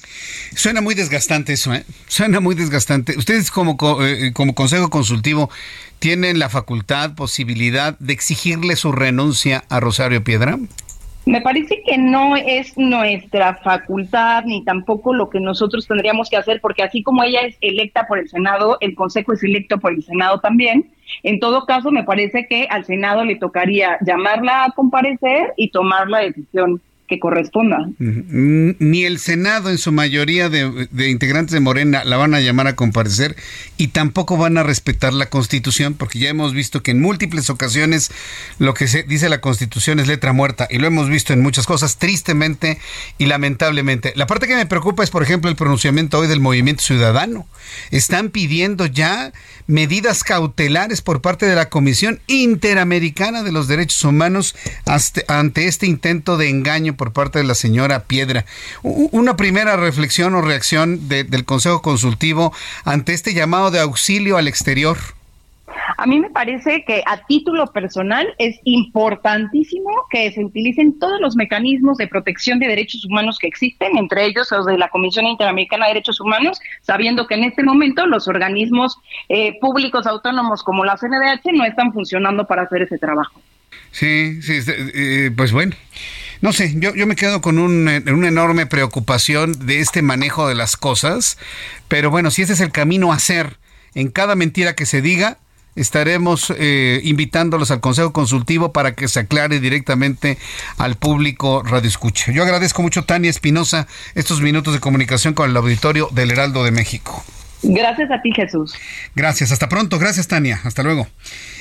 Suena 0.55 0.81
muy 0.81 0.95
desgastante 0.95 1.53
eso, 1.53 1.73
¿eh? 1.73 1.83
Suena 2.07 2.39
muy 2.39 2.55
desgastante. 2.55 3.17
Ustedes 3.17 3.51
como, 3.51 3.77
eh, 4.03 4.31
como 4.33 4.55
Consejo 4.55 4.89
Consultivo 4.89 5.49
tienen 5.99 6.39
la 6.39 6.49
facultad, 6.49 7.15
posibilidad 7.15 7.97
de 7.99 8.13
exigirle 8.13 8.75
su 8.75 8.91
renuncia 8.91 9.63
a 9.69 9.79
Rosario 9.79 10.23
Piedra? 10.23 10.57
Me 11.25 11.41
parece 11.41 11.81
que 11.85 11.97
no 11.97 12.37
es 12.37 12.77
nuestra 12.77 13.55
facultad 13.55 14.45
ni 14.45 14.63
tampoco 14.63 15.13
lo 15.13 15.29
que 15.29 15.41
nosotros 15.41 15.85
tendríamos 15.85 16.29
que 16.29 16.37
hacer, 16.37 16.61
porque 16.61 16.83
así 16.83 17.03
como 17.03 17.23
ella 17.23 17.41
es 17.41 17.57
electa 17.59 18.07
por 18.07 18.19
el 18.19 18.29
Senado, 18.29 18.77
el 18.79 18.95
Consejo 18.95 19.33
es 19.33 19.43
electo 19.43 19.77
por 19.77 19.91
el 19.91 20.03
Senado 20.03 20.39
también. 20.39 20.89
En 21.23 21.39
todo 21.39 21.65
caso, 21.65 21.91
me 21.91 22.03
parece 22.03 22.47
que 22.47 22.67
al 22.69 22.85
Senado 22.85 23.23
le 23.23 23.35
tocaría 23.35 23.97
llamarla 24.01 24.65
a 24.65 24.71
comparecer 24.71 25.53
y 25.57 25.71
tomar 25.71 26.09
la 26.09 26.19
decisión 26.19 26.81
que 27.07 27.19
corresponda. 27.19 27.89
Ni 27.99 29.05
el 29.05 29.19
Senado 29.19 29.69
en 29.69 29.77
su 29.77 29.93
mayoría 29.93 30.49
de, 30.49 31.09
integrantes 31.09 31.53
de 31.53 31.61
Morena 31.61 32.03
la 32.03 32.17
van 32.17 32.33
a 32.33 32.41
llamar 32.41 32.67
a 32.67 32.75
comparecer 32.75 33.37
y 33.77 33.89
tampoco 33.89 34.35
van 34.35 34.57
a 34.57 34.63
respetar 34.63 35.13
la 35.13 35.29
Constitución 35.29 35.93
porque 35.93 36.19
ya 36.19 36.29
hemos 36.29 36.53
visto 36.53 36.83
que 36.83 36.91
en 36.91 37.01
múltiples 37.01 37.49
ocasiones 37.49 38.11
lo 38.59 38.73
que 38.73 38.89
se 38.89 39.03
dice 39.03 39.29
la 39.29 39.39
Constitución 39.39 39.99
es 39.99 40.07
letra 40.07 40.33
muerta 40.33 40.67
y 40.69 40.79
lo 40.79 40.87
hemos 40.87 41.09
visto 41.09 41.31
en 41.31 41.41
muchas 41.41 41.65
cosas 41.65 41.97
tristemente 41.97 42.77
y 43.17 43.27
lamentablemente. 43.27 44.11
La 44.15 44.27
parte 44.27 44.47
que 44.47 44.55
me 44.55 44.65
preocupa 44.65 45.03
es 45.03 45.09
por 45.09 45.23
ejemplo 45.23 45.49
el 45.49 45.55
pronunciamiento 45.55 46.19
hoy 46.19 46.27
del 46.27 46.41
Movimiento 46.41 46.83
Ciudadano. 46.83 47.47
Están 47.91 48.29
pidiendo 48.31 48.85
ya 48.85 49.31
medidas 49.65 50.23
cautelares 50.25 51.01
por 51.01 51.21
parte 51.21 51.45
de 51.45 51.55
la 51.55 51.69
Comisión 51.69 52.19
Interamericana 52.27 53.43
de 53.43 53.53
los 53.53 53.69
Derechos 53.69 54.03
Humanos 54.03 54.55
ante 55.27 55.67
este 55.67 55.85
intento 55.85 56.37
de 56.37 56.49
engaño 56.49 56.96
por 56.97 57.13
parte 57.13 57.39
de 57.39 57.45
la 57.45 57.55
señora 57.55 58.03
Piedra. 58.03 58.45
Una 58.83 59.37
primera 59.37 59.77
reflexión 59.77 60.35
o 60.35 60.41
reacción 60.41 61.07
del 61.07 61.45
Consejo 61.45 61.81
Consultivo 61.81 62.53
ante 62.83 63.13
este 63.13 63.33
llamado 63.33 63.71
de 63.71 63.79
auxilio 63.79 64.37
al 64.37 64.47
exterior. 64.47 64.97
A 65.97 66.05
mí 66.05 66.19
me 66.19 66.29
parece 66.29 66.83
que 66.85 67.01
a 67.05 67.25
título 67.25 67.67
personal 67.67 68.27
es 68.37 68.59
importantísimo 68.63 69.89
que 70.09 70.31
se 70.31 70.43
utilicen 70.43 70.99
todos 70.99 71.19
los 71.21 71.35
mecanismos 71.35 71.97
de 71.97 72.07
protección 72.07 72.59
de 72.59 72.67
derechos 72.67 73.05
humanos 73.05 73.37
que 73.39 73.47
existen, 73.47 73.97
entre 73.97 74.25
ellos 74.25 74.51
los 74.51 74.65
de 74.65 74.77
la 74.77 74.89
Comisión 74.89 75.25
Interamericana 75.25 75.85
de 75.85 75.93
Derechos 75.93 76.19
Humanos, 76.19 76.59
sabiendo 76.81 77.27
que 77.27 77.35
en 77.35 77.45
este 77.45 77.63
momento 77.63 78.05
los 78.05 78.27
organismos 78.27 78.99
eh, 79.29 79.57
públicos 79.59 80.05
autónomos 80.07 80.63
como 80.63 80.83
la 80.83 80.97
CNDH 80.97 81.53
no 81.53 81.65
están 81.65 81.93
funcionando 81.93 82.45
para 82.45 82.63
hacer 82.63 82.81
ese 82.83 82.97
trabajo. 82.97 83.41
Sí, 83.91 84.41
sí, 84.41 84.59
eh, 84.67 85.31
pues 85.35 85.51
bueno. 85.51 85.75
No 86.41 86.53
sé, 86.53 86.73
yo, 86.77 86.93
yo 86.93 87.07
me 87.07 87.15
quedo 87.15 87.41
con 87.41 87.59
un, 87.59 87.87
una 87.87 88.27
enorme 88.27 88.65
preocupación 88.65 89.65
de 89.65 89.79
este 89.79 90.01
manejo 90.01 90.47
de 90.47 90.55
las 90.55 90.77
cosas, 90.77 91.37
pero 91.87 92.09
bueno, 92.09 92.31
si 92.31 92.43
ese 92.43 92.53
es 92.53 92.61
el 92.61 92.71
camino 92.71 93.11
a 93.11 93.15
hacer 93.15 93.57
en 93.95 94.09
cada 94.09 94.35
mentira 94.35 94.75
que 94.75 94.85
se 94.85 95.01
diga, 95.01 95.39
estaremos 95.75 96.53
eh, 96.57 97.01
invitándolos 97.03 97.71
al 97.71 97.79
Consejo 97.79 98.11
Consultivo 98.11 98.73
para 98.73 98.93
que 98.93 99.07
se 99.07 99.21
aclare 99.21 99.59
directamente 99.59 100.37
al 100.77 100.95
público 100.95 101.63
Radio 101.63 101.87
Escucha. 101.87 102.31
Yo 102.31 102.43
agradezco 102.43 102.81
mucho, 102.81 103.05
Tania 103.05 103.29
Espinosa, 103.29 103.87
estos 104.15 104.41
minutos 104.41 104.73
de 104.73 104.79
comunicación 104.79 105.33
con 105.33 105.49
el 105.49 105.57
auditorio 105.57 106.09
del 106.11 106.31
Heraldo 106.31 106.63
de 106.63 106.71
México. 106.71 107.23
Gracias 107.63 108.11
a 108.11 108.21
ti, 108.21 108.31
Jesús. 108.35 108.73
Gracias, 109.15 109.51
hasta 109.51 109.67
pronto. 109.67 109.97
Gracias, 109.97 110.27
Tania. 110.27 110.59
Hasta 110.63 110.83
luego. 110.83 111.07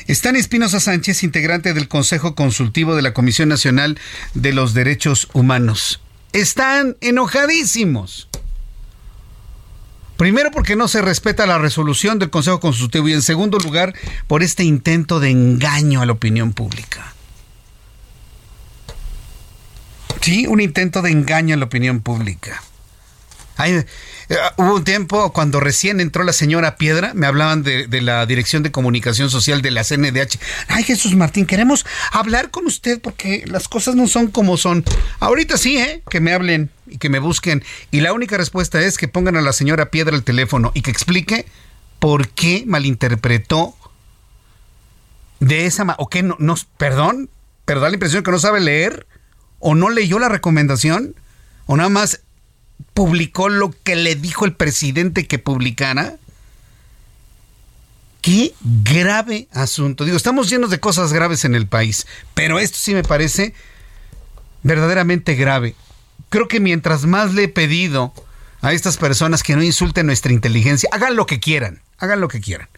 Están 0.06 0.36
Espinosa 0.36 0.78
Sánchez, 0.78 1.22
integrante 1.22 1.72
del 1.72 1.88
Consejo 1.88 2.34
Consultivo 2.34 2.94
de 2.94 3.02
la 3.02 3.14
Comisión 3.14 3.48
Nacional 3.48 3.98
de 4.34 4.52
los 4.52 4.74
Derechos 4.74 5.28
Humanos. 5.32 6.02
Están 6.32 6.96
enojadísimos. 7.00 8.28
Primero 10.16 10.50
porque 10.50 10.76
no 10.76 10.88
se 10.88 11.02
respeta 11.02 11.46
la 11.46 11.58
resolución 11.58 12.18
del 12.18 12.30
Consejo 12.30 12.60
Consultivo 12.60 13.08
y 13.08 13.12
en 13.12 13.22
segundo 13.22 13.58
lugar 13.58 13.94
por 14.26 14.42
este 14.42 14.64
intento 14.64 15.20
de 15.20 15.30
engaño 15.30 16.00
a 16.00 16.06
la 16.06 16.12
opinión 16.12 16.52
pública. 16.52 17.14
Sí, 20.20 20.46
un 20.46 20.60
intento 20.60 21.02
de 21.02 21.10
engaño 21.10 21.54
a 21.54 21.58
la 21.58 21.66
opinión 21.66 22.00
pública. 22.00 22.62
Hay, 23.56 23.72
eh, 23.72 23.86
hubo 24.56 24.76
un 24.76 24.84
tiempo 24.84 25.32
cuando 25.32 25.60
recién 25.60 26.00
entró 26.00 26.24
la 26.24 26.32
señora 26.32 26.76
Piedra, 26.76 27.12
me 27.14 27.26
hablaban 27.26 27.62
de, 27.62 27.88
la 28.02 28.26
Dirección 28.26 28.62
de 28.62 28.70
Comunicación 28.70 29.30
Social 29.30 29.62
de 29.62 29.70
la 29.70 29.84
CNDH. 29.84 30.38
Ay, 30.68 30.84
Jesús 30.84 31.14
Martín, 31.14 31.46
queremos 31.46 31.86
hablar 32.12 32.50
con 32.50 32.66
usted 32.66 33.00
porque 33.00 33.44
las 33.46 33.68
cosas 33.68 33.94
no 33.94 34.06
son 34.08 34.28
como 34.28 34.56
son. 34.56 34.84
Ahorita 35.20 35.56
sí, 35.56 35.78
¿eh? 35.78 36.02
Que 36.10 36.20
me 36.20 36.32
hablen 36.32 36.70
y 36.86 36.98
que 36.98 37.08
me 37.08 37.18
busquen. 37.18 37.64
Y 37.90 38.00
la 38.00 38.12
única 38.12 38.36
respuesta 38.36 38.80
es 38.80 38.98
que 38.98 39.08
pongan 39.08 39.36
a 39.36 39.40
la 39.40 39.52
señora 39.52 39.90
Piedra 39.90 40.14
el 40.14 40.24
teléfono 40.24 40.72
y 40.74 40.82
que 40.82 40.90
explique 40.90 41.46
por 41.98 42.28
qué 42.28 42.64
malinterpretó 42.66 43.74
de 45.40 45.66
esa 45.66 45.94
o 45.98 46.08
qué 46.08 46.22
no, 46.22 46.36
no, 46.38 46.56
perdón, 46.76 47.30
pero 47.64 47.80
da 47.80 47.88
la 47.88 47.94
impresión 47.94 48.22
que 48.22 48.30
no 48.30 48.38
sabe 48.38 48.60
leer 48.60 49.06
o 49.58 49.74
no 49.74 49.90
leyó 49.90 50.18
la 50.18 50.28
recomendación 50.28 51.14
o 51.66 51.76
nada 51.76 51.88
más 51.88 52.20
publicó 52.94 53.48
lo 53.48 53.70
que 53.70 53.96
le 53.96 54.14
dijo 54.14 54.44
el 54.44 54.54
presidente 54.54 55.26
que 55.26 55.38
publicara. 55.38 56.16
Qué 58.22 58.54
grave 58.82 59.48
asunto. 59.52 60.04
Digo, 60.04 60.16
estamos 60.16 60.50
llenos 60.50 60.70
de 60.70 60.80
cosas 60.80 61.12
graves 61.12 61.44
en 61.44 61.54
el 61.54 61.66
país, 61.66 62.06
pero 62.34 62.58
esto 62.58 62.78
sí 62.80 62.94
me 62.94 63.04
parece 63.04 63.54
verdaderamente 64.62 65.34
grave. 65.34 65.76
Creo 66.28 66.48
que 66.48 66.58
mientras 66.58 67.04
más 67.04 67.34
le 67.34 67.44
he 67.44 67.48
pedido 67.48 68.12
a 68.62 68.72
estas 68.72 68.96
personas 68.96 69.42
que 69.42 69.54
no 69.54 69.62
insulten 69.62 70.06
nuestra 70.06 70.32
inteligencia, 70.32 70.88
hagan 70.90 71.14
lo 71.14 71.26
que 71.26 71.38
quieran, 71.38 71.82
hagan 71.98 72.20
lo 72.20 72.28
que 72.28 72.40
quieran. 72.40 72.68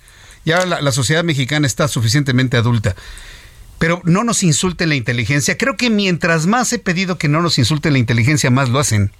Ya 0.44 0.66
la, 0.66 0.82
la 0.82 0.92
sociedad 0.92 1.24
mexicana 1.24 1.66
está 1.66 1.88
suficientemente 1.88 2.56
adulta 2.56 2.94
pero 3.78 4.02
no 4.04 4.24
nos 4.24 4.42
insulten 4.42 4.88
la 4.88 4.96
inteligencia. 4.96 5.56
Creo 5.56 5.76
que 5.76 5.88
mientras 5.88 6.46
más 6.46 6.72
he 6.72 6.80
pedido 6.80 7.16
que 7.16 7.28
no 7.28 7.40
nos 7.40 7.58
insulten 7.58 7.92
la 7.92 8.00
inteligencia, 8.00 8.50
más 8.50 8.68
lo 8.68 8.80
hacen 8.80 9.12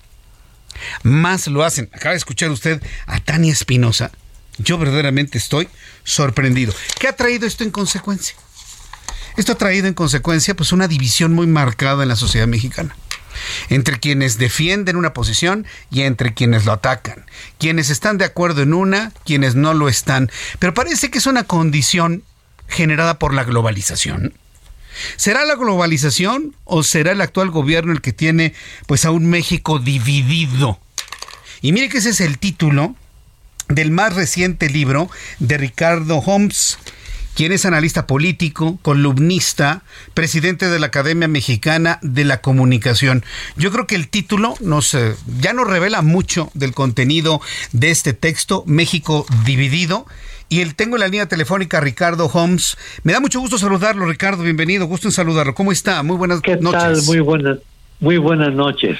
más 1.02 1.46
lo 1.46 1.64
hacen. 1.64 1.88
Acaba 1.92 2.12
de 2.12 2.18
escuchar 2.18 2.50
usted 2.50 2.82
a 3.06 3.20
Tania 3.20 3.52
Espinosa. 3.52 4.10
Yo 4.58 4.78
verdaderamente 4.78 5.38
estoy 5.38 5.68
sorprendido. 6.04 6.74
¿Qué 6.98 7.08
ha 7.08 7.16
traído 7.16 7.46
esto 7.46 7.64
en 7.64 7.70
consecuencia? 7.70 8.36
Esto 9.36 9.52
ha 9.52 9.58
traído 9.58 9.86
en 9.86 9.94
consecuencia 9.94 10.56
pues 10.56 10.72
una 10.72 10.88
división 10.88 11.32
muy 11.32 11.46
marcada 11.46 12.02
en 12.02 12.08
la 12.08 12.16
sociedad 12.16 12.46
mexicana 12.46 12.96
entre 13.68 13.98
quienes 13.98 14.38
defienden 14.38 14.96
una 14.96 15.12
posición 15.12 15.66
y 15.90 16.02
entre 16.02 16.34
quienes 16.34 16.64
lo 16.64 16.72
atacan, 16.72 17.26
quienes 17.58 17.90
están 17.90 18.18
de 18.18 18.24
acuerdo 18.24 18.62
en 18.62 18.74
una, 18.74 19.12
quienes 19.24 19.54
no 19.54 19.74
lo 19.74 19.88
están, 19.88 20.30
pero 20.58 20.74
parece 20.74 21.10
que 21.10 21.18
es 21.18 21.26
una 21.26 21.44
condición 21.44 22.24
generada 22.68 23.18
por 23.18 23.34
la 23.34 23.44
globalización. 23.44 24.34
¿Será 25.16 25.44
la 25.44 25.56
globalización 25.56 26.54
o 26.64 26.82
será 26.82 27.12
el 27.12 27.20
actual 27.20 27.50
gobierno 27.50 27.92
el 27.92 28.00
que 28.00 28.12
tiene 28.12 28.54
pues 28.86 29.04
a 29.04 29.10
un 29.10 29.26
México 29.26 29.78
dividido? 29.78 30.78
Y 31.60 31.72
mire 31.72 31.88
que 31.88 31.98
ese 31.98 32.10
es 32.10 32.20
el 32.20 32.38
título 32.38 32.94
del 33.68 33.90
más 33.90 34.14
reciente 34.14 34.68
libro 34.70 35.10
de 35.38 35.58
Ricardo 35.58 36.18
Holmes, 36.18 36.78
quien 37.34 37.52
es 37.52 37.66
analista 37.66 38.06
político, 38.06 38.78
columnista, 38.82 39.82
presidente 40.14 40.68
de 40.68 40.78
la 40.78 40.86
Academia 40.86 41.28
Mexicana 41.28 41.98
de 42.02 42.24
la 42.24 42.40
Comunicación. 42.40 43.24
Yo 43.56 43.70
creo 43.70 43.86
que 43.86 43.94
el 43.94 44.08
título 44.08 44.54
eh, 44.94 45.14
ya 45.40 45.52
nos 45.52 45.68
revela 45.68 46.02
mucho 46.02 46.50
del 46.54 46.74
contenido 46.74 47.40
de 47.72 47.90
este 47.90 48.12
texto, 48.12 48.64
México 48.66 49.26
dividido, 49.44 50.06
y 50.48 50.60
el, 50.60 50.74
tengo 50.74 50.96
en 50.96 51.00
la 51.00 51.08
línea 51.08 51.26
telefónica 51.26 51.80
Ricardo 51.80 52.26
Holmes. 52.26 52.76
Me 53.02 53.12
da 53.12 53.20
mucho 53.20 53.40
gusto 53.40 53.58
saludarlo, 53.58 54.06
Ricardo. 54.06 54.42
Bienvenido, 54.42 54.86
gusto 54.86 55.08
en 55.08 55.12
saludarlo. 55.12 55.54
¿Cómo 55.54 55.72
está? 55.72 56.02
Muy 56.02 56.16
buenas 56.16 56.40
¿Qué 56.40 56.56
noches. 56.56 56.80
Tal? 56.80 57.02
Muy 57.04 57.20
buenas, 57.20 57.58
muy 58.00 58.16
buenas 58.16 58.54
noches. 58.54 58.98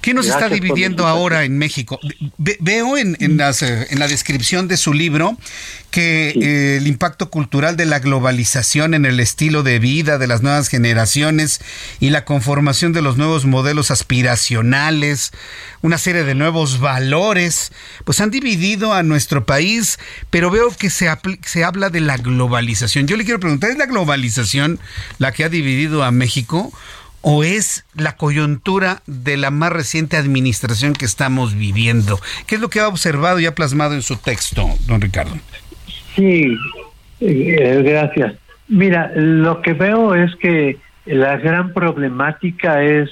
¿Qué 0.00 0.14
nos 0.14 0.26
está 0.26 0.48
dividiendo 0.48 1.06
ahora 1.06 1.44
en 1.44 1.58
México? 1.58 2.00
veo 2.38 2.96
en, 2.96 3.16
en, 3.20 3.36
las, 3.36 3.62
eh, 3.62 3.86
en, 3.90 3.98
la 3.98 4.08
descripción 4.08 4.66
de 4.66 4.76
su 4.76 4.94
libro 4.94 5.36
que 5.90 6.30
eh, 6.30 6.76
el 6.78 6.86
impacto 6.86 7.30
cultural 7.30 7.76
de 7.76 7.84
la 7.84 7.98
globalización 7.98 8.94
en 8.94 9.04
el 9.04 9.20
estilo 9.20 9.62
de 9.62 9.78
vida 9.78 10.18
de 10.18 10.26
las 10.26 10.42
nuevas 10.42 10.68
generaciones 10.68 11.60
y 11.98 12.10
la 12.10 12.24
conformación 12.24 12.92
de 12.92 13.02
los 13.02 13.16
nuevos 13.16 13.44
modelos 13.44 13.90
aspiracionales, 13.90 15.32
una 15.82 15.98
serie 15.98 16.24
de 16.24 16.34
nuevos 16.34 16.80
valores, 16.80 17.72
pues 18.04 18.20
han 18.20 18.30
dividido 18.30 18.94
a 18.94 19.02
nuestro 19.02 19.44
país, 19.44 19.98
pero 20.30 20.50
veo 20.50 20.70
que 20.70 20.90
se, 20.90 21.10
se 21.44 21.64
habla 21.64 21.90
de 21.90 22.00
la 22.00 22.16
globalización. 22.16 23.06
Yo 23.06 23.16
le 23.16 23.24
quiero 23.24 23.40
preguntar, 23.40 23.70
¿es 23.70 23.78
la 23.78 23.86
globalización 23.86 24.78
la 25.18 25.32
que 25.32 25.44
ha 25.44 25.48
dividido 25.48 26.04
a 26.04 26.10
México? 26.10 26.72
O 27.22 27.44
es 27.44 27.86
la 27.94 28.16
coyuntura 28.16 29.02
de 29.06 29.36
la 29.36 29.50
más 29.50 29.72
reciente 29.72 30.16
administración 30.16 30.94
que 30.94 31.04
estamos 31.04 31.54
viviendo? 31.54 32.18
¿Qué 32.46 32.56
es 32.56 32.60
lo 32.60 32.68
que 32.68 32.80
ha 32.80 32.88
observado 32.88 33.40
y 33.40 33.46
ha 33.46 33.54
plasmado 33.54 33.94
en 33.94 34.02
su 34.02 34.16
texto, 34.16 34.68
don 34.86 35.00
Ricardo? 35.00 35.36
Sí, 36.14 36.56
eh, 37.20 37.82
gracias. 37.84 38.34
Mira, 38.68 39.10
lo 39.14 39.62
que 39.62 39.72
veo 39.72 40.14
es 40.14 40.34
que 40.36 40.78
la 41.06 41.36
gran 41.38 41.72
problemática 41.72 42.82
es 42.82 43.10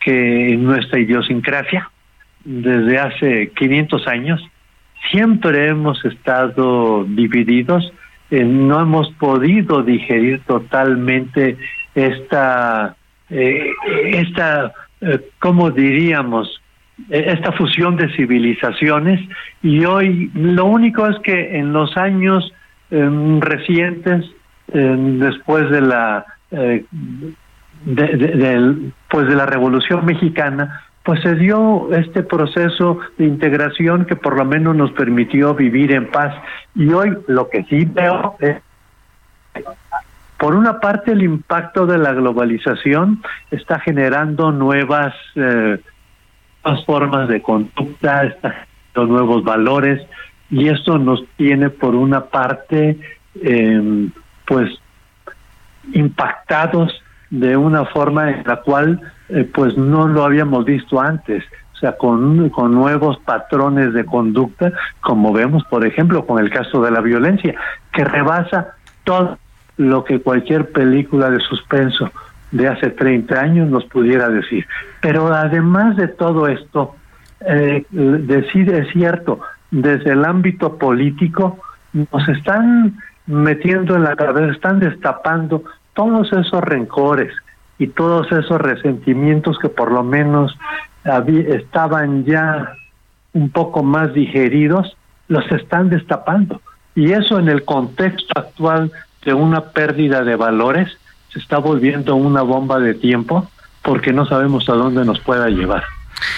que 0.00 0.56
nuestra 0.58 0.98
idiosincrasia, 0.98 1.90
desde 2.44 2.98
hace 2.98 3.50
500 3.56 4.06
años, 4.06 4.40
siempre 5.10 5.68
hemos 5.68 6.02
estado 6.04 7.04
divididos, 7.04 7.92
eh, 8.30 8.44
no 8.44 8.80
hemos 8.80 9.10
podido 9.14 9.82
digerir 9.82 10.40
totalmente 10.46 11.56
esta 11.94 12.96
eh, 13.30 13.72
esta, 14.12 14.72
eh, 15.00 15.20
¿cómo 15.38 15.70
diríamos? 15.70 16.60
Eh, 17.08 17.24
esta 17.28 17.52
fusión 17.52 17.96
de 17.96 18.14
civilizaciones 18.14 19.20
y 19.62 19.84
hoy 19.84 20.30
lo 20.34 20.66
único 20.66 21.06
es 21.06 21.18
que 21.20 21.56
en 21.56 21.72
los 21.72 21.96
años 21.96 22.52
em, 22.90 23.40
recientes, 23.40 24.26
em, 24.72 25.18
después 25.18 25.70
de 25.70 25.80
la 25.80 26.26
eh, 26.50 26.84
de, 27.84 28.92
pues 29.08 29.28
de 29.28 29.34
la 29.34 29.46
Revolución 29.46 30.04
Mexicana, 30.04 30.82
pues 31.04 31.22
se 31.22 31.34
dio 31.36 31.92
este 31.94 32.22
proceso 32.22 32.98
de 33.16 33.24
integración 33.24 34.04
que 34.04 34.16
por 34.16 34.36
lo 34.36 34.44
menos 34.44 34.76
nos 34.76 34.90
permitió 34.92 35.54
vivir 35.54 35.92
en 35.92 36.10
paz. 36.10 36.34
Y 36.74 36.92
hoy 36.92 37.16
lo 37.26 37.48
que 37.48 37.64
sí 37.64 37.86
veo 37.86 38.36
es 38.40 38.56
por 40.40 40.54
una 40.54 40.80
parte, 40.80 41.12
el 41.12 41.22
impacto 41.22 41.84
de 41.84 41.98
la 41.98 42.14
globalización 42.14 43.22
está 43.50 43.78
generando 43.78 44.50
nuevas, 44.50 45.14
eh, 45.34 45.78
formas 46.86 47.28
de 47.28 47.42
conducta, 47.42 48.24
está 48.24 48.50
generando 48.50 49.12
nuevos 49.12 49.44
valores 49.44 50.00
y 50.50 50.68
esto 50.68 50.96
nos 50.96 51.26
tiene, 51.36 51.68
por 51.68 51.94
una 51.94 52.24
parte, 52.24 52.98
em, 53.42 54.10
pues 54.46 54.70
impactados 55.92 56.90
de 57.28 57.58
una 57.58 57.84
forma 57.84 58.30
en 58.30 58.42
la 58.46 58.56
cual 58.62 58.98
eh, 59.28 59.44
pues 59.44 59.76
no 59.76 60.08
lo 60.08 60.24
habíamos 60.24 60.64
visto 60.64 61.02
antes. 61.02 61.44
O 61.74 61.76
sea, 61.76 61.98
con, 61.98 62.48
con 62.48 62.72
nuevos 62.72 63.18
patrones 63.18 63.92
de 63.92 64.06
conducta, 64.06 64.72
como 65.02 65.34
vemos, 65.34 65.64
por 65.64 65.84
ejemplo, 65.84 66.24
con 66.24 66.42
el 66.42 66.48
caso 66.48 66.80
de 66.80 66.90
la 66.90 67.02
violencia, 67.02 67.54
que 67.92 68.04
rebasa 68.04 68.74
todo 69.04 69.38
lo 69.80 70.04
que 70.04 70.20
cualquier 70.20 70.70
película 70.72 71.30
de 71.30 71.40
suspenso 71.40 72.10
de 72.50 72.68
hace 72.68 72.90
30 72.90 73.40
años 73.40 73.70
nos 73.70 73.86
pudiera 73.86 74.28
decir. 74.28 74.66
Pero 75.00 75.32
además 75.32 75.96
de 75.96 76.08
todo 76.08 76.48
esto, 76.48 76.96
eh, 77.40 77.86
decir 77.90 78.70
es 78.74 78.92
cierto, 78.92 79.40
desde 79.70 80.12
el 80.12 80.26
ámbito 80.26 80.76
político 80.76 81.58
nos 81.94 82.28
están 82.28 82.98
metiendo 83.24 83.96
en 83.96 84.04
la 84.04 84.16
cabeza, 84.16 84.52
están 84.52 84.80
destapando 84.80 85.64
todos 85.94 86.30
esos 86.30 86.60
rencores 86.60 87.32
y 87.78 87.86
todos 87.86 88.30
esos 88.32 88.60
resentimientos 88.60 89.58
que 89.58 89.70
por 89.70 89.90
lo 89.90 90.02
menos 90.02 90.58
estaban 91.26 92.26
ya 92.26 92.74
un 93.32 93.48
poco 93.48 93.82
más 93.82 94.12
digeridos, 94.12 94.94
los 95.28 95.50
están 95.50 95.88
destapando. 95.88 96.60
Y 96.94 97.12
eso 97.12 97.38
en 97.38 97.48
el 97.48 97.64
contexto 97.64 98.38
actual 98.38 98.92
de 99.24 99.34
una 99.34 99.66
pérdida 99.72 100.22
de 100.22 100.36
valores 100.36 100.88
se 101.32 101.38
está 101.38 101.58
volviendo 101.58 102.16
una 102.16 102.42
bomba 102.42 102.80
de 102.80 102.94
tiempo 102.94 103.48
porque 103.82 104.12
no 104.12 104.26
sabemos 104.26 104.68
a 104.68 104.74
dónde 104.74 105.04
nos 105.04 105.20
pueda 105.20 105.48
llevar. 105.48 105.84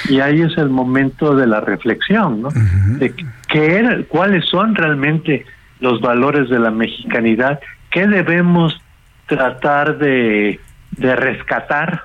Y 0.09 0.21
ahí 0.21 0.41
es 0.43 0.57
el 0.59 0.69
momento 0.69 1.35
de 1.35 1.47
la 1.47 1.61
reflexión, 1.61 2.43
¿no? 2.43 2.51
De 2.99 3.15
qué 3.49 4.07
cuáles 4.09 4.45
son 4.47 4.75
realmente 4.75 5.45
los 5.81 6.01
valores 6.01 6.49
de 6.49 6.61
la 6.61 6.71
mexicanidad, 6.71 7.61
qué 7.91 8.07
debemos 8.07 8.81
tratar 9.27 9.99
de, 9.99 10.61
rescatar 10.97 12.05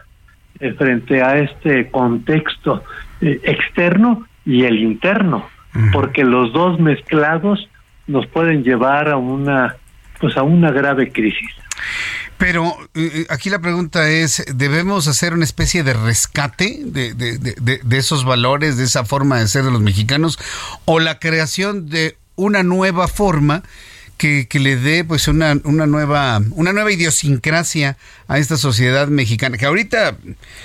eh, 0.60 0.74
frente 0.74 1.22
a 1.22 1.38
este 1.38 1.90
contexto 1.92 2.84
eh, 3.22 3.40
externo 3.44 4.26
y 4.46 4.64
el 4.64 4.80
interno, 4.80 5.48
porque 5.92 6.24
los 6.24 6.54
dos 6.54 6.80
mezclados 6.80 7.70
nos 8.08 8.26
pueden 8.28 8.64
llevar 8.64 9.10
a 9.10 9.18
una 9.18 9.76
pues 10.20 10.38
a 10.38 10.44
una 10.44 10.72
grave 10.72 11.12
crisis. 11.12 11.50
Pero 12.38 12.78
eh, 12.94 13.26
aquí 13.30 13.50
la 13.50 13.60
pregunta 13.60 14.10
es, 14.10 14.46
¿debemos 14.54 15.08
hacer 15.08 15.34
una 15.34 15.44
especie 15.44 15.84
de 15.84 15.94
rescate 15.94 16.82
de, 16.84 17.14
de, 17.14 17.38
de, 17.40 17.82
de, 17.84 17.98
esos 17.98 18.26
valores, 18.26 18.78
de 18.78 18.84
esa 18.84 19.06
forma 19.06 19.40
de 19.40 19.48
ser 19.48 19.64
de 19.64 19.72
los 19.72 19.82
mexicanos, 19.82 20.38
o 20.86 21.00
la 21.00 21.18
creación 21.20 21.90
de 21.90 22.16
una 22.36 22.62
nueva 22.62 23.08
forma 23.08 23.64
que, 24.18 24.48
que, 24.48 24.60
le 24.60 24.76
dé 24.76 25.04
pues 25.04 25.28
una, 25.28 25.56
una 25.64 25.86
nueva 25.86 26.42
una 26.52 26.74
nueva 26.74 26.92
idiosincrasia 26.92 27.98
a 28.28 28.40
esta 28.40 28.58
sociedad 28.58 29.08
mexicana 29.08 29.58
que 29.58 29.66
ahorita 29.66 30.18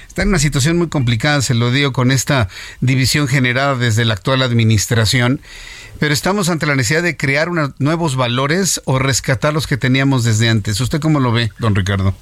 está 0.09 0.23
en 0.23 0.29
una 0.29 0.39
situación 0.39 0.79
muy 0.79 0.89
complicada 0.89 1.43
se 1.43 1.53
lo 1.53 1.71
digo 1.71 1.93
con 1.93 2.11
esta 2.11 2.49
división 2.81 3.29
generada 3.29 3.77
desde 3.77 4.07
la 4.07 4.15
actual 4.15 4.41
administración 4.41 5.43
pero 6.03 6.15
estamos 6.15 6.51
ante 6.51 6.67
la 6.67 6.75
necesidad 6.75 7.05
de 7.05 7.17
crear 7.17 7.47
nuevos 7.79 8.17
valores 8.17 8.83
o 8.87 8.99
rescatar 8.99 9.55
los 9.55 9.69
que 9.69 9.77
teníamos 9.77 10.25
desde 10.25 10.49
antes. 10.49 10.81
Usted 10.81 10.99
cómo 10.99 11.21
lo 11.21 11.31
ve 11.31 11.51
don 11.61 11.77
Ricardo 11.77 12.13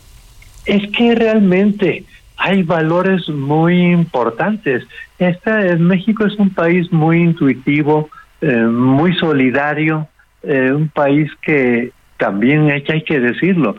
es 0.67 0.83
que 0.95 1.15
realmente 1.15 2.05
hay 2.37 2.63
valores 2.63 3.27
muy 3.31 3.81
importantes. 3.91 4.85
Esta 5.19 5.61
México 5.79 6.27
es 6.27 6.35
un 6.37 6.51
país 6.51 6.93
muy 6.93 7.23
intuitivo 7.23 8.11
eh, 8.43 8.55
muy 8.55 9.17
solidario 9.17 10.07
eh, 10.43 10.73
un 10.73 10.91
país 10.91 11.31
que 11.41 11.91
también 12.19 12.71
hay, 12.71 12.83
que 12.83 13.19
decirlo, 13.19 13.77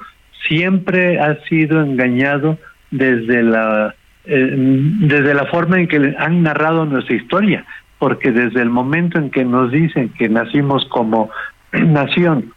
siempre 0.47 1.19
ha 1.19 1.37
sido 1.43 1.79
engañado 1.79 2.57
desde 2.89 3.43
la 3.43 3.93
eh, 4.25 4.49
desde 4.51 5.35
la 5.35 5.45
forma 5.45 5.79
en 5.79 5.87
que 5.87 6.15
han 6.17 6.41
narrado 6.41 6.85
nuestra 6.85 7.15
historia, 7.15 7.65
porque 8.01 8.31
desde 8.31 8.63
el 8.63 8.71
momento 8.71 9.19
en 9.19 9.29
que 9.29 9.45
nos 9.45 9.71
dicen 9.71 10.11
que 10.17 10.27
nacimos 10.27 10.83
como 10.89 11.29
nación 11.71 12.51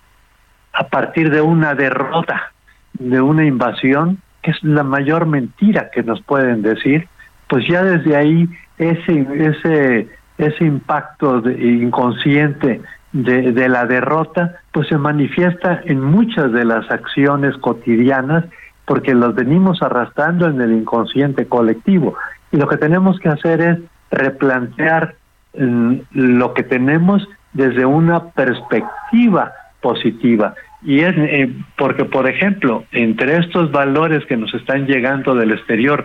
a 0.73 0.89
partir 0.89 1.31
de 1.31 1.43
una 1.43 1.75
derrota, 1.75 2.51
de 2.95 3.21
una 3.21 3.45
invasión, 3.45 4.23
que 4.41 4.53
es 4.53 4.65
la 4.65 4.83
mayor 4.83 5.27
mentira 5.27 5.91
que 5.93 6.03
nos 6.03 6.23
pueden 6.23 6.63
decir, 6.63 7.09
pues 7.47 7.69
ya 7.69 7.85
desde 7.85 8.17
ahí 8.17 8.49
ese 8.79 9.27
ese 9.35 10.09
ese 10.39 10.65
impacto 10.65 11.43
inconsciente 11.51 12.81
de, 13.13 13.69
la 13.69 13.85
derrota, 13.85 14.57
pues 14.73 14.89
se 14.89 14.97
manifiesta 14.97 15.83
en 15.85 16.01
muchas 16.01 16.53
de 16.53 16.65
las 16.65 16.91
acciones 16.91 17.55
cotidianas 17.59 18.47
porque 18.87 19.15
las 19.15 19.35
venimos 19.35 19.83
arrastrando 19.83 20.49
en 20.49 20.59
el 20.63 20.73
inconsciente 20.73 21.47
colectivo. 21.47 22.17
Y 22.51 22.57
lo 22.57 22.67
que 22.67 22.79
tenemos 22.79 23.21
que 23.21 23.29
hacer 23.29 23.61
es 23.61 23.79
replantear 24.11 25.17
lo 25.57 26.55
que 26.55 26.63
tenemos 26.63 27.29
desde 27.53 27.87
una 27.87 28.31
perspectiva 28.31 29.53
positiva. 29.81 30.55
Y 30.83 31.01
es 31.01 31.15
eh, 31.17 31.53
porque, 31.77 32.05
por 32.05 32.29
ejemplo, 32.29 32.85
entre 32.93 33.39
estos 33.39 33.71
valores 33.71 34.25
que 34.27 34.37
nos 34.37 34.53
están 34.55 34.87
llegando 34.87 35.35
del 35.35 35.53
exterior, 35.53 36.05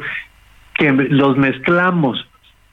que 0.76 0.92
los 0.92 1.38
mezclamos 1.38 2.28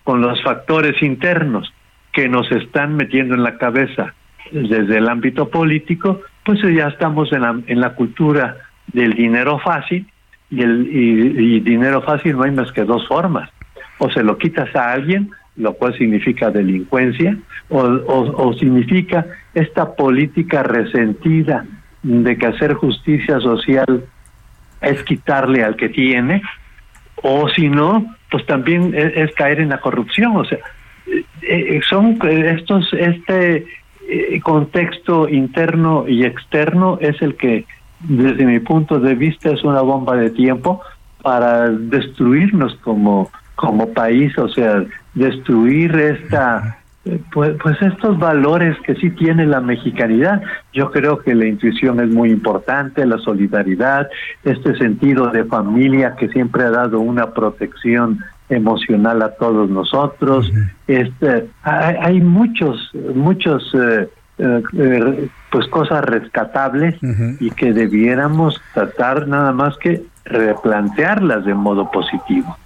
con 0.05 0.21
los 0.21 0.41
factores 0.43 1.03
internos 1.03 1.73
que 2.13 2.29
nos 2.29 2.51
están 2.53 2.97
metiendo 2.97 3.35
en 3.35 3.43
la 3.43 3.59
cabeza 3.59 4.15
desde 4.53 4.99
el 4.99 5.09
ámbito 5.09 5.49
político, 5.51 6.21
pues 6.45 6.61
ya 6.63 6.89
estamos 6.89 7.33
en 7.33 7.43
la, 7.43 7.61
en 7.67 7.81
la 7.81 7.95
cultura 7.95 8.57
del 8.93 9.15
dinero 9.15 9.59
fácil 9.59 10.07
y 10.51 10.63
el 10.63 10.89
y, 10.91 11.61
dinero 11.61 12.03
fácil 12.03 12.37
no 12.37 12.45
hay 12.45 12.53
más 12.53 12.71
que 12.73 12.85
dos 12.85 13.07
formas. 13.09 13.51
O 13.99 14.11
se 14.11 14.23
lo 14.23 14.39
quitas 14.39 14.75
a 14.77 14.93
alguien, 14.93 15.31
lo 15.57 15.75
cual 15.75 15.97
significa 15.97 16.51
delincuencia, 16.51 17.37
o, 17.69 17.81
o, 17.83 18.53
significa 18.55 19.27
esta 19.55 19.95
política 19.95 20.63
resentida 20.63 21.65
de 22.03 22.37
que 22.37 22.47
hacer 22.47 22.75
justicia 22.75 23.41
social 23.41 24.05
es 24.83 25.03
quitarle 25.03 25.65
al 25.65 25.77
que 25.77 25.89
tiene, 25.89 26.43
o 27.23 27.49
si 27.49 27.69
no, 27.69 28.15
pues 28.31 28.45
también 28.47 28.95
es, 28.95 29.35
caer 29.35 29.61
en 29.61 29.71
la 29.71 29.81
corrupción. 29.81 30.37
O 30.37 30.45
sea, 30.45 30.59
eh, 31.07 31.25
eh, 31.43 31.81
son 31.89 32.19
estos, 32.23 32.93
este 32.93 33.67
eh, 34.09 34.41
contexto 34.41 35.29
interno 35.29 36.05
y 36.07 36.25
externo 36.25 36.99
es 37.01 37.21
el 37.23 37.35
que, 37.37 37.65
desde 38.01 38.45
mi 38.45 38.61
punto 38.61 39.01
de 39.01 39.15
vista, 39.15 39.51
es 39.51 39.65
una 39.65 39.81
bomba 39.81 40.17
de 40.17 40.31
tiempo 40.31 40.83
para 41.23 41.71
destruirnos 41.71 42.77
como, 42.77 43.31
como 43.57 43.93
país, 43.93 44.37
o 44.39 44.49
sea, 44.49 44.85
destruir 45.17 45.97
esta 45.97 46.79
eh, 47.07 47.21
pues, 47.33 47.57
pues 47.63 47.81
estos 47.83 48.19
valores 48.19 48.77
que 48.85 48.97
sí 48.97 49.11
tiene 49.11 49.47
la 49.47 49.61
mexicanidad. 49.61 50.43
Yo 50.73 50.91
creo 50.91 51.19
que 51.19 51.37
la 51.37 51.47
intuición 51.47 52.01
es 52.01 52.09
muy 52.09 52.31
importante, 52.31 53.07
la 53.07 53.19
solidaridad, 53.19 54.09
este 54.43 54.77
sentido 54.77 55.29
de 55.29 55.45
familia 55.45 56.17
que 56.17 56.29
siempre 56.29 56.65
ha 56.65 56.71
dado 56.71 56.99
una 56.99 57.33
protección 57.33 58.25
emocional 58.49 59.23
a 59.23 59.35
todos 59.37 59.71
nosotros. 59.71 60.53
Este, 60.89 61.47
hay, 61.63 62.21
muchos, 62.21 62.91
muchos, 63.15 63.73
eh, 63.75 64.09
eh, 64.39 65.29
pues 65.51 65.69
cosas 65.69 66.05
rescatables 66.05 66.97
y 67.41 67.51
que 67.53 67.73
debiéramos 67.73 68.61
tratar 68.75 69.29
nada 69.29 69.53
más 69.53 69.77
que 69.79 70.03
replantearlas 70.25 71.45
de 71.45 71.55
modo 71.55 71.89
positivo. 71.91 72.57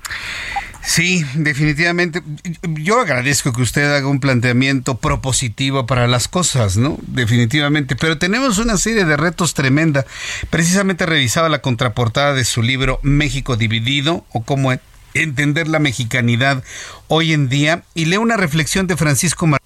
Sí, 0.82 1.24
definitivamente. 1.34 2.22
Yo 2.62 3.00
agradezco 3.00 3.52
que 3.52 3.62
usted 3.62 3.94
haga 3.94 4.08
un 4.08 4.20
planteamiento 4.20 4.96
propositivo 4.96 5.86
para 5.86 6.06
las 6.06 6.26
cosas, 6.26 6.76
¿no? 6.76 6.98
Definitivamente. 7.02 7.96
Pero 7.96 8.18
tenemos 8.18 8.58
una 8.58 8.76
serie 8.76 9.04
de 9.04 9.16
retos 9.16 9.54
tremenda. 9.54 10.06
Precisamente 10.48 11.06
revisaba 11.06 11.48
la 11.48 11.60
contraportada 11.60 12.34
de 12.34 12.44
su 12.44 12.62
libro 12.62 12.98
México 13.02 13.56
Dividido 13.56 14.24
o 14.30 14.42
cómo 14.42 14.72
entender 15.14 15.68
la 15.68 15.80
mexicanidad 15.80 16.62
hoy 17.08 17.32
en 17.32 17.48
día 17.48 17.82
y 17.94 18.06
leo 18.06 18.20
una 18.20 18.36
reflexión 18.36 18.86
de 18.86 18.96
Francisco 18.96 19.46
Martínez 19.46 19.60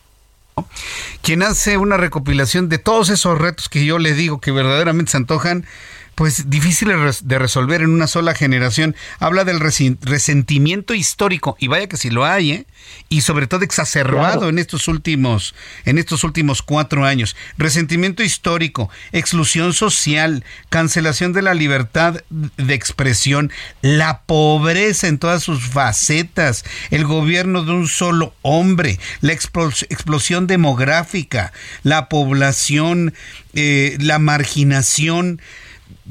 quien 1.22 1.42
hace 1.42 1.78
una 1.78 1.96
recopilación 1.96 2.68
de 2.68 2.78
todos 2.78 3.08
esos 3.08 3.38
retos 3.38 3.68
que 3.68 3.84
yo 3.84 3.98
le 3.98 4.14
digo 4.14 4.40
que 4.40 4.52
verdaderamente 4.52 5.12
se 5.12 5.16
antojan 5.16 5.66
pues 6.14 6.50
difíciles 6.50 7.26
de 7.26 7.38
resolver 7.38 7.82
en 7.82 7.90
una 7.90 8.06
sola 8.06 8.34
generación. 8.34 8.94
Habla 9.18 9.44
del 9.44 9.60
resentimiento 9.60 10.94
histórico 10.94 11.56
y 11.58 11.68
vaya 11.68 11.88
que 11.88 11.96
si 11.96 12.10
lo 12.10 12.24
hay, 12.24 12.52
¿eh? 12.52 12.66
y 13.08 13.22
sobre 13.22 13.46
todo 13.46 13.64
exacerbado 13.64 14.48
en 14.48 14.58
estos 14.58 14.88
últimos 14.88 15.54
en 15.84 15.98
estos 15.98 16.24
últimos 16.24 16.62
cuatro 16.62 17.04
años. 17.04 17.36
Resentimiento 17.56 18.22
histórico, 18.22 18.90
exclusión 19.12 19.72
social, 19.72 20.44
cancelación 20.68 21.32
de 21.32 21.42
la 21.42 21.54
libertad 21.54 22.22
de 22.30 22.74
expresión, 22.74 23.50
la 23.82 24.22
pobreza 24.22 25.08
en 25.08 25.18
todas 25.18 25.42
sus 25.42 25.62
facetas, 25.64 26.64
el 26.90 27.04
gobierno 27.04 27.64
de 27.64 27.72
un 27.72 27.88
solo 27.88 28.34
hombre, 28.42 28.98
la 29.20 29.32
explosión 29.32 30.46
demográfica, 30.46 31.52
la 31.82 32.08
población, 32.08 33.14
eh, 33.54 33.96
la 34.00 34.18
marginación 34.18 35.40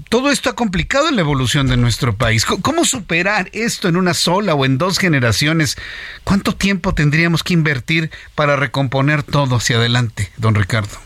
todo 0.09 0.31
esto 0.31 0.49
ha 0.49 0.55
complicado 0.55 1.11
la 1.11 1.21
evolución 1.21 1.67
de 1.67 1.77
nuestro 1.77 2.15
país. 2.15 2.45
¿Cómo 2.45 2.83
superar 2.83 3.49
esto 3.53 3.87
en 3.87 3.95
una 3.95 4.13
sola 4.13 4.55
o 4.55 4.65
en 4.65 4.77
dos 4.77 4.97
generaciones? 4.97 5.77
¿Cuánto 6.23 6.55
tiempo 6.55 6.93
tendríamos 6.93 7.43
que 7.43 7.53
invertir 7.53 8.09
para 8.35 8.55
recomponer 8.55 9.23
todo 9.23 9.57
hacia 9.57 9.77
adelante, 9.77 10.29
don 10.37 10.55
Ricardo? 10.55 10.97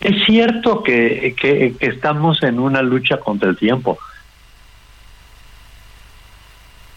Es 0.00 0.24
cierto 0.26 0.82
que, 0.82 1.34
que, 1.40 1.74
estamos 1.80 2.42
en 2.42 2.58
una 2.58 2.82
lucha 2.82 3.18
contra 3.18 3.48
el 3.48 3.56
tiempo. 3.56 3.98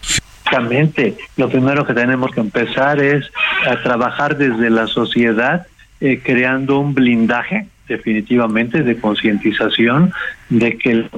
Exactamente. 0.02 1.16
Lo 1.36 1.48
primero 1.48 1.86
que 1.86 1.94
tenemos 1.94 2.30
que 2.32 2.40
empezar 2.40 3.00
es 3.00 3.24
a 3.66 3.82
trabajar 3.82 4.36
desde 4.36 4.70
la 4.70 4.86
sociedad, 4.86 5.66
eh, 6.00 6.20
creando 6.22 6.78
un 6.78 6.94
blindaje 6.94 7.68
definitivamente 7.88 8.82
de 8.82 9.00
concientización 9.00 10.12
de 10.48 10.78
que 10.78 10.94
la 10.94 11.08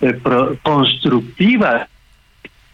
eh, 0.00 0.18
constructiva, 0.62 1.88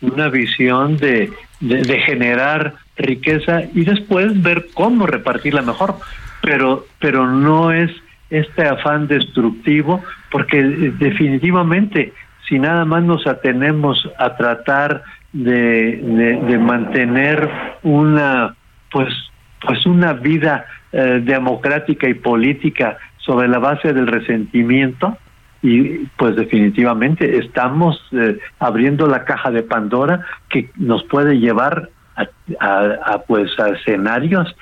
una 0.01 0.29
visión 0.29 0.97
de, 0.97 1.33
de, 1.61 1.99
generar 2.01 2.75
riqueza 2.97 3.63
y 3.75 3.85
después 3.85 4.43
ver 4.43 4.67
cómo 4.75 5.07
repartirla 5.07 5.63
mejor, 5.63 5.97
pero, 6.43 6.87
pero 7.01 7.27
no 7.27 7.73
es 7.73 7.91
este 8.31 8.67
afán 8.67 9.07
destructivo, 9.07 10.03
porque 10.31 10.61
eh, 10.61 10.93
definitivamente 10.99 12.13
si 12.49 12.59
nada 12.59 12.85
más 12.85 13.03
nos 13.03 13.27
atenemos 13.27 14.09
a 14.19 14.37
tratar 14.37 15.03
de, 15.33 16.41
de, 16.47 16.59
mantener 16.59 17.51
una 17.83 18.55
pues 18.91 19.09
pues 19.61 19.85
una 19.87 20.13
vida 20.13 20.67
eh, 20.97 21.21
democrática 21.25 22.09
y 22.09 22.15
política 22.15 22.99
sobre 23.17 23.49
la 23.49 23.59
base 23.59 23.93
del 23.93 24.07
resentimiento 24.07 25.19
y 25.61 26.07
pues 26.17 26.37
definitivamente 26.37 27.39
estamos 27.39 28.01
eh, 28.13 28.39
abriendo 28.61 29.09
la 29.09 29.25
caja 29.25 29.51
de 29.51 29.65
Pandora 29.65 30.25
que 30.49 30.71
nos 30.77 31.03
puede 31.03 31.41
llevar 31.41 31.89
a, 32.15 32.29
a, 32.61 33.23
pues 33.27 33.51
a 33.59 33.71
escenarios 33.71 34.55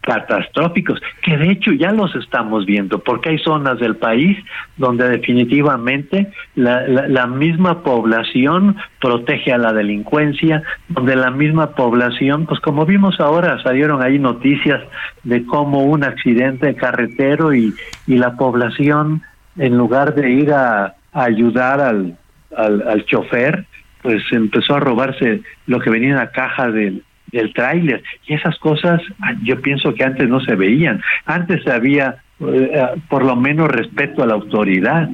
catastróficos, 0.00 1.00
que 1.22 1.36
de 1.36 1.50
hecho 1.50 1.72
ya 1.72 1.92
los 1.92 2.14
estamos 2.16 2.64
viendo, 2.64 3.00
porque 3.00 3.30
hay 3.30 3.38
zonas 3.38 3.78
del 3.78 3.96
país 3.96 4.38
donde 4.76 5.08
definitivamente 5.08 6.32
la, 6.54 6.86
la, 6.88 7.26
misma 7.26 7.82
población 7.82 8.76
protege 9.00 9.52
a 9.52 9.58
la 9.58 9.72
delincuencia, 9.72 10.62
donde 10.88 11.16
la 11.16 11.30
misma 11.30 11.72
población, 11.72 12.46
pues 12.46 12.60
como 12.60 12.86
vimos 12.86 13.20
ahora, 13.20 13.62
salieron 13.62 14.02
ahí 14.02 14.18
noticias 14.18 14.80
de 15.22 15.44
cómo 15.44 15.84
un 15.84 16.02
accidente 16.02 16.74
carretero 16.74 17.54
y, 17.54 17.74
y 18.06 18.16
la 18.16 18.36
población, 18.36 19.22
en 19.58 19.76
lugar 19.76 20.14
de 20.14 20.30
ir 20.30 20.52
a, 20.52 20.94
ayudar 21.12 21.80
al, 21.80 22.16
al 22.56 23.04
chofer, 23.04 23.66
pues 24.00 24.22
empezó 24.30 24.76
a 24.76 24.80
robarse 24.80 25.42
lo 25.66 25.80
que 25.80 25.90
venía 25.90 26.10
en 26.10 26.16
la 26.16 26.30
caja 26.30 26.70
del, 26.70 27.02
el 27.32 27.52
tráiler. 27.52 28.02
Y 28.26 28.34
esas 28.34 28.58
cosas 28.58 29.00
yo 29.42 29.60
pienso 29.60 29.94
que 29.94 30.04
antes 30.04 30.28
no 30.28 30.40
se 30.40 30.54
veían. 30.54 31.00
Antes 31.26 31.66
había 31.66 32.22
eh, 32.40 32.86
por 33.08 33.24
lo 33.24 33.36
menos 33.36 33.68
respeto 33.68 34.22
a 34.22 34.26
la 34.26 34.34
autoridad. 34.34 35.08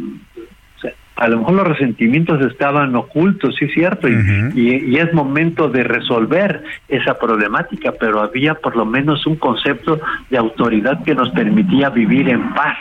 A 1.17 1.29
lo 1.29 1.39
mejor 1.39 1.55
los 1.55 1.67
resentimientos 1.67 2.45
estaban 2.45 2.95
ocultos, 2.95 3.57
sí 3.59 3.65
es 3.65 3.73
cierto, 3.73 4.07
y, 4.07 4.97
es 4.99 5.15
momento 5.15 5.67
de 5.67 5.83
resolver 5.83 6.63
esa 6.89 7.19
problemática, 7.19 7.93
pero 7.99 8.21
había 8.21 8.55
por 8.55 8.77
lo 8.77 8.85
menos 8.85 9.27
un 9.27 9.37
concepto 9.37 9.99
de 10.29 10.37
autoridad 10.37 11.03
que 11.05 11.15
nos 11.15 11.31
permitía 11.31 11.89
vivir 11.89 12.29
en 12.29 12.53
paz. 12.53 12.77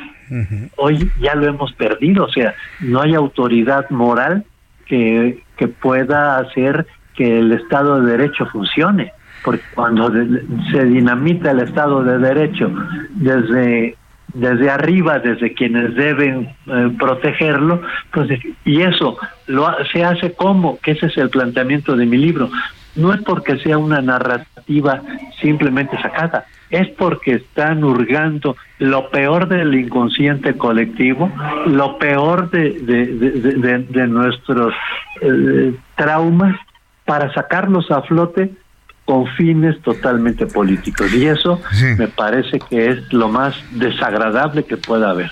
Hoy 0.76 1.10
ya 1.22 1.34
lo 1.34 1.48
hemos 1.48 1.72
perdido, 1.74 2.26
o 2.26 2.30
sea, 2.30 2.54
no 2.82 3.02
hay 3.02 3.16
autoridad 3.16 3.90
moral 3.90 4.44
que, 4.86 5.42
que 5.56 5.70
pueda 5.70 6.38
hacer 6.38 6.86
que 7.16 7.40
el 7.40 7.54
Estado 7.54 8.02
de 8.02 8.18
Derecho 8.18 8.46
funcione 8.48 9.14
porque 9.46 9.64
cuando 9.76 10.12
se 10.72 10.86
dinamita 10.86 11.52
el 11.52 11.60
Estado 11.60 12.04
de 12.04 12.18
Derecho 12.18 12.72
desde 13.12 13.96
desde 14.34 14.70
arriba, 14.70 15.20
desde 15.20 15.54
quienes 15.54 15.96
deben 15.96 16.50
eh, 16.68 16.92
protegerlo, 17.00 17.82
pues, 18.12 18.28
y 18.66 18.82
eso 18.82 19.18
lo 19.48 19.74
se 19.94 20.04
hace 20.04 20.34
como, 20.34 20.78
que 20.80 20.92
ese 20.92 21.06
es 21.06 21.18
el 21.18 21.30
planteamiento 21.30 21.96
de 21.96 22.06
mi 22.06 22.18
libro, 22.18 22.50
no 22.96 23.14
es 23.14 23.22
porque 23.22 23.58
sea 23.60 23.78
una 23.78 24.02
narrativa 24.02 25.02
simplemente 25.40 26.02
sacada, 26.02 26.46
es 26.70 26.90
porque 26.98 27.34
están 27.34 27.84
hurgando 27.86 28.58
lo 28.80 29.10
peor 29.10 29.48
del 29.48 29.74
inconsciente 29.74 30.58
colectivo, 30.58 31.32
lo 31.68 31.98
peor 31.98 32.50
de, 32.50 32.72
de, 32.82 34.08
nuestros 34.08 34.74
eh, 35.22 35.74
traumas, 35.96 36.60
para 37.06 37.32
sacarlos 37.34 37.92
a 37.92 38.02
flote 38.02 38.52
con 39.06 39.28
fines 39.36 39.80
totalmente 39.84 40.48
políticos. 40.48 41.14
Y 41.14 41.28
eso 41.28 41.62
me 41.98 42.08
parece 42.08 42.60
que 42.60 42.90
es 42.90 43.14
lo 43.14 43.30
más 43.30 43.56
desagradable 43.72 44.66
que 44.66 44.78
pueda 44.78 45.12
haber. 45.12 45.30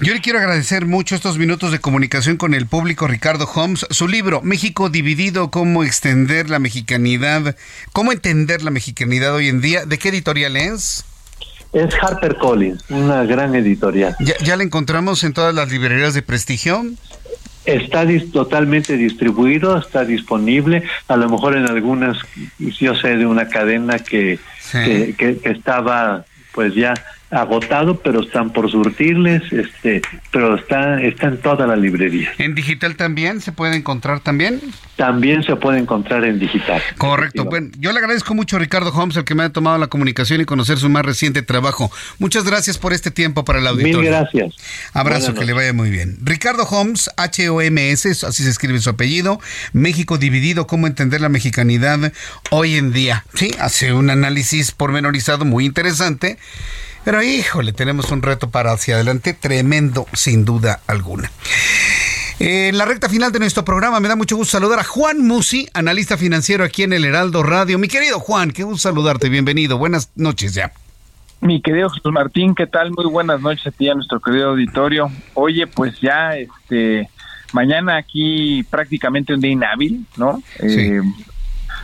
Yo 0.00 0.14
le 0.14 0.20
quiero 0.20 0.38
agradecer 0.38 0.86
mucho 0.86 1.14
estos 1.14 1.36
minutos 1.36 1.70
de 1.70 1.78
comunicación 1.78 2.38
con 2.38 2.54
el 2.54 2.66
público, 2.66 3.06
Ricardo 3.06 3.46
Holmes. 3.54 3.86
Su 3.90 4.08
libro, 4.08 4.40
México 4.42 4.88
dividido, 4.88 5.50
cómo 5.50 5.84
extender 5.84 6.48
la 6.48 6.58
mexicanidad, 6.58 7.56
cómo 7.92 8.12
entender 8.12 8.62
la 8.62 8.70
mexicanidad 8.70 9.34
hoy 9.34 9.48
en 9.48 9.60
día. 9.60 9.84
¿De 9.84 9.98
qué 9.98 10.08
editorial 10.08 10.56
es? 10.56 11.04
Es 11.72 11.94
Harper 12.02 12.36
Collins, 12.36 12.82
una 12.88 13.22
gran 13.24 13.54
editorial. 13.54 14.16
¿Ya, 14.18 14.36
ya 14.38 14.56
la 14.56 14.64
encontramos 14.64 15.22
en 15.22 15.34
todas 15.34 15.54
las 15.54 15.70
librerías 15.70 16.14
de 16.14 16.22
prestigio? 16.22 16.84
Está 17.64 18.06
totalmente 18.32 18.96
distribuido, 18.96 19.76
está 19.76 20.04
disponible, 20.04 20.82
a 21.08 21.16
lo 21.16 21.28
mejor 21.28 21.56
en 21.56 21.66
algunas, 21.66 22.16
yo 22.58 22.94
sé 22.94 23.16
de 23.16 23.26
una 23.26 23.48
cadena 23.48 23.98
que, 23.98 24.38
que, 24.72 25.14
que, 25.16 25.50
estaba 25.50 26.24
pues 26.52 26.74
ya 26.74 26.94
agotado, 27.30 28.00
pero 28.00 28.20
están 28.22 28.52
por 28.52 28.70
surtirles, 28.70 29.42
este, 29.52 30.02
pero 30.32 30.56
está, 30.56 31.00
está 31.00 31.28
en 31.28 31.38
toda 31.38 31.66
la 31.66 31.76
librería. 31.76 32.32
¿En 32.38 32.54
digital 32.54 32.96
también 32.96 33.40
se 33.40 33.52
puede 33.52 33.76
encontrar 33.76 34.20
también? 34.20 34.60
También 34.96 35.44
se 35.44 35.54
puede 35.56 35.78
encontrar 35.78 36.24
en 36.24 36.38
digital. 36.40 36.82
Correcto. 36.98 37.44
Bueno, 37.44 37.70
yo 37.78 37.92
le 37.92 37.98
agradezco 37.98 38.34
mucho 38.34 38.56
a 38.56 38.58
Ricardo 38.58 38.92
Holmes 38.92 39.16
el 39.16 39.24
que 39.24 39.34
me 39.34 39.44
ha 39.44 39.50
tomado 39.50 39.78
la 39.78 39.86
comunicación 39.86 40.40
y 40.40 40.44
conocer 40.44 40.78
su 40.78 40.88
más 40.88 41.04
reciente 41.04 41.42
trabajo. 41.42 41.90
Muchas 42.18 42.44
gracias 42.44 42.78
por 42.78 42.92
este 42.92 43.10
tiempo 43.10 43.44
para 43.44 43.60
el 43.60 43.66
auditorio. 43.68 44.00
Mil 44.00 44.10
gracias. 44.10 44.54
Abrazo, 44.92 45.34
que 45.34 45.44
le 45.44 45.52
vaya 45.52 45.72
muy 45.72 45.90
bien. 45.90 46.18
Ricardo 46.22 46.64
Holmes, 46.64 47.10
H-O-M-S, 47.16 48.10
así 48.26 48.42
se 48.42 48.50
escribe 48.50 48.80
su 48.80 48.90
apellido. 48.90 49.40
México 49.72 50.18
dividido, 50.18 50.66
cómo 50.66 50.88
entender 50.88 51.20
la 51.20 51.28
mexicanidad 51.28 52.12
hoy 52.50 52.74
en 52.74 52.92
día. 52.92 53.24
Sí, 53.34 53.52
hace 53.60 53.92
un 53.92 54.10
análisis 54.10 54.72
pormenorizado 54.72 55.44
muy 55.44 55.64
interesante 55.64 56.38
pero 57.04 57.22
híjole, 57.22 57.72
tenemos 57.72 58.10
un 58.10 58.22
reto 58.22 58.50
para 58.50 58.72
hacia 58.72 58.96
adelante 58.96 59.34
tremendo, 59.34 60.06
sin 60.12 60.44
duda 60.44 60.80
alguna. 60.86 61.30
En 62.38 62.78
la 62.78 62.86
recta 62.86 63.08
final 63.10 63.32
de 63.32 63.38
nuestro 63.38 63.66
programa 63.66 64.00
me 64.00 64.08
da 64.08 64.16
mucho 64.16 64.34
gusto 64.34 64.52
saludar 64.52 64.78
a 64.78 64.84
Juan 64.84 65.26
Musi, 65.26 65.68
analista 65.74 66.16
financiero 66.16 66.64
aquí 66.64 66.82
en 66.82 66.94
el 66.94 67.04
Heraldo 67.04 67.42
Radio. 67.42 67.78
Mi 67.78 67.86
querido 67.86 68.18
Juan, 68.18 68.50
qué 68.50 68.62
gusto 68.62 68.88
saludarte, 68.88 69.28
bienvenido. 69.28 69.76
Buenas 69.76 70.10
noches 70.16 70.54
ya. 70.54 70.72
Mi 71.42 71.60
querido 71.60 71.90
Jesús 71.90 72.12
Martín, 72.12 72.54
¿qué 72.54 72.66
tal? 72.66 72.92
Muy 72.92 73.06
buenas 73.06 73.40
noches 73.40 73.66
a 73.66 73.70
ti 73.70 73.88
a 73.88 73.94
nuestro 73.94 74.20
querido 74.20 74.50
auditorio. 74.50 75.10
Oye, 75.34 75.66
pues 75.66 76.00
ya 76.00 76.36
este 76.36 77.10
mañana 77.52 77.96
aquí 77.96 78.62
prácticamente 78.70 79.34
un 79.34 79.40
día 79.40 79.50
inhábil, 79.50 80.06
¿no? 80.16 80.42
Eh, 80.60 81.00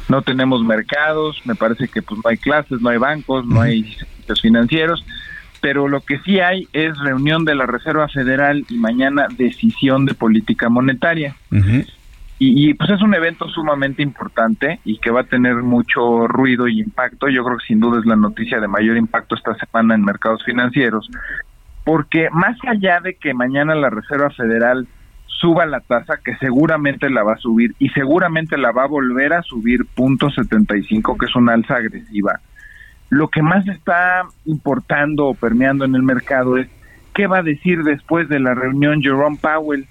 no 0.08 0.22
tenemos 0.22 0.62
mercados, 0.62 1.40
me 1.44 1.54
parece 1.54 1.88
que 1.88 2.00
pues 2.00 2.20
no 2.22 2.30
hay 2.30 2.38
clases, 2.38 2.80
no 2.80 2.88
hay 2.90 2.98
bancos, 2.98 3.44
no 3.46 3.60
hay 3.60 3.96
financieros, 4.34 5.04
pero 5.60 5.88
lo 5.88 6.00
que 6.00 6.18
sí 6.20 6.40
hay 6.40 6.68
es 6.72 6.98
reunión 6.98 7.44
de 7.44 7.54
la 7.54 7.66
Reserva 7.66 8.08
Federal 8.08 8.64
y 8.68 8.78
mañana 8.78 9.26
decisión 9.36 10.04
de 10.04 10.14
política 10.14 10.68
monetaria. 10.68 11.34
y, 12.38 12.74
pues 12.74 12.90
es 12.90 13.00
un 13.00 13.14
evento 13.14 13.48
sumamente 13.48 14.02
importante 14.02 14.78
y 14.84 14.98
que 14.98 15.10
va 15.10 15.22
a 15.22 15.24
tener 15.24 15.56
mucho 15.56 16.28
ruido 16.28 16.68
y 16.68 16.80
impacto. 16.80 17.28
Yo 17.28 17.42
creo 17.44 17.58
que 17.58 17.66
sin 17.66 17.80
duda 17.80 17.98
es 17.98 18.06
la 18.06 18.16
noticia 18.16 18.60
de 18.60 18.68
mayor 18.68 18.96
impacto 18.96 19.34
esta 19.34 19.54
semana 19.54 19.94
en 19.94 20.04
mercados 20.04 20.44
financieros, 20.44 21.10
porque 21.84 22.28
más 22.30 22.58
allá 22.68 23.00
de 23.00 23.14
que 23.14 23.32
mañana 23.32 23.74
la 23.74 23.88
Reserva 23.88 24.30
Federal 24.30 24.86
suba 25.26 25.66
la 25.66 25.80
tasa, 25.80 26.18
que 26.22 26.36
seguramente 26.36 27.10
la 27.10 27.22
va 27.22 27.34
a 27.34 27.38
subir 27.38 27.74
y 27.78 27.88
seguramente 27.90 28.56
la 28.56 28.72
va 28.72 28.84
a 28.84 28.88
volver 28.88 29.32
a 29.32 29.42
subir 29.42 29.86
punto 29.94 30.30
75, 30.30 31.16
que 31.16 31.26
es 31.26 31.36
una 31.36 31.54
alza 31.54 31.76
agresiva 31.76 32.40
lo 33.10 33.28
que 33.28 33.42
más 33.42 33.66
está 33.68 34.22
importando 34.44 35.26
o 35.26 35.34
permeando 35.34 35.84
en 35.84 35.94
el 35.94 36.02
mercado 36.02 36.56
es 36.56 36.68
qué 37.14 37.26
va 37.26 37.38
a 37.38 37.42
decir 37.42 37.82
después 37.82 38.28
de 38.28 38.40
la 38.40 38.54
reunión 38.54 39.00
Jerome 39.02 39.38
Powell. 39.40 39.86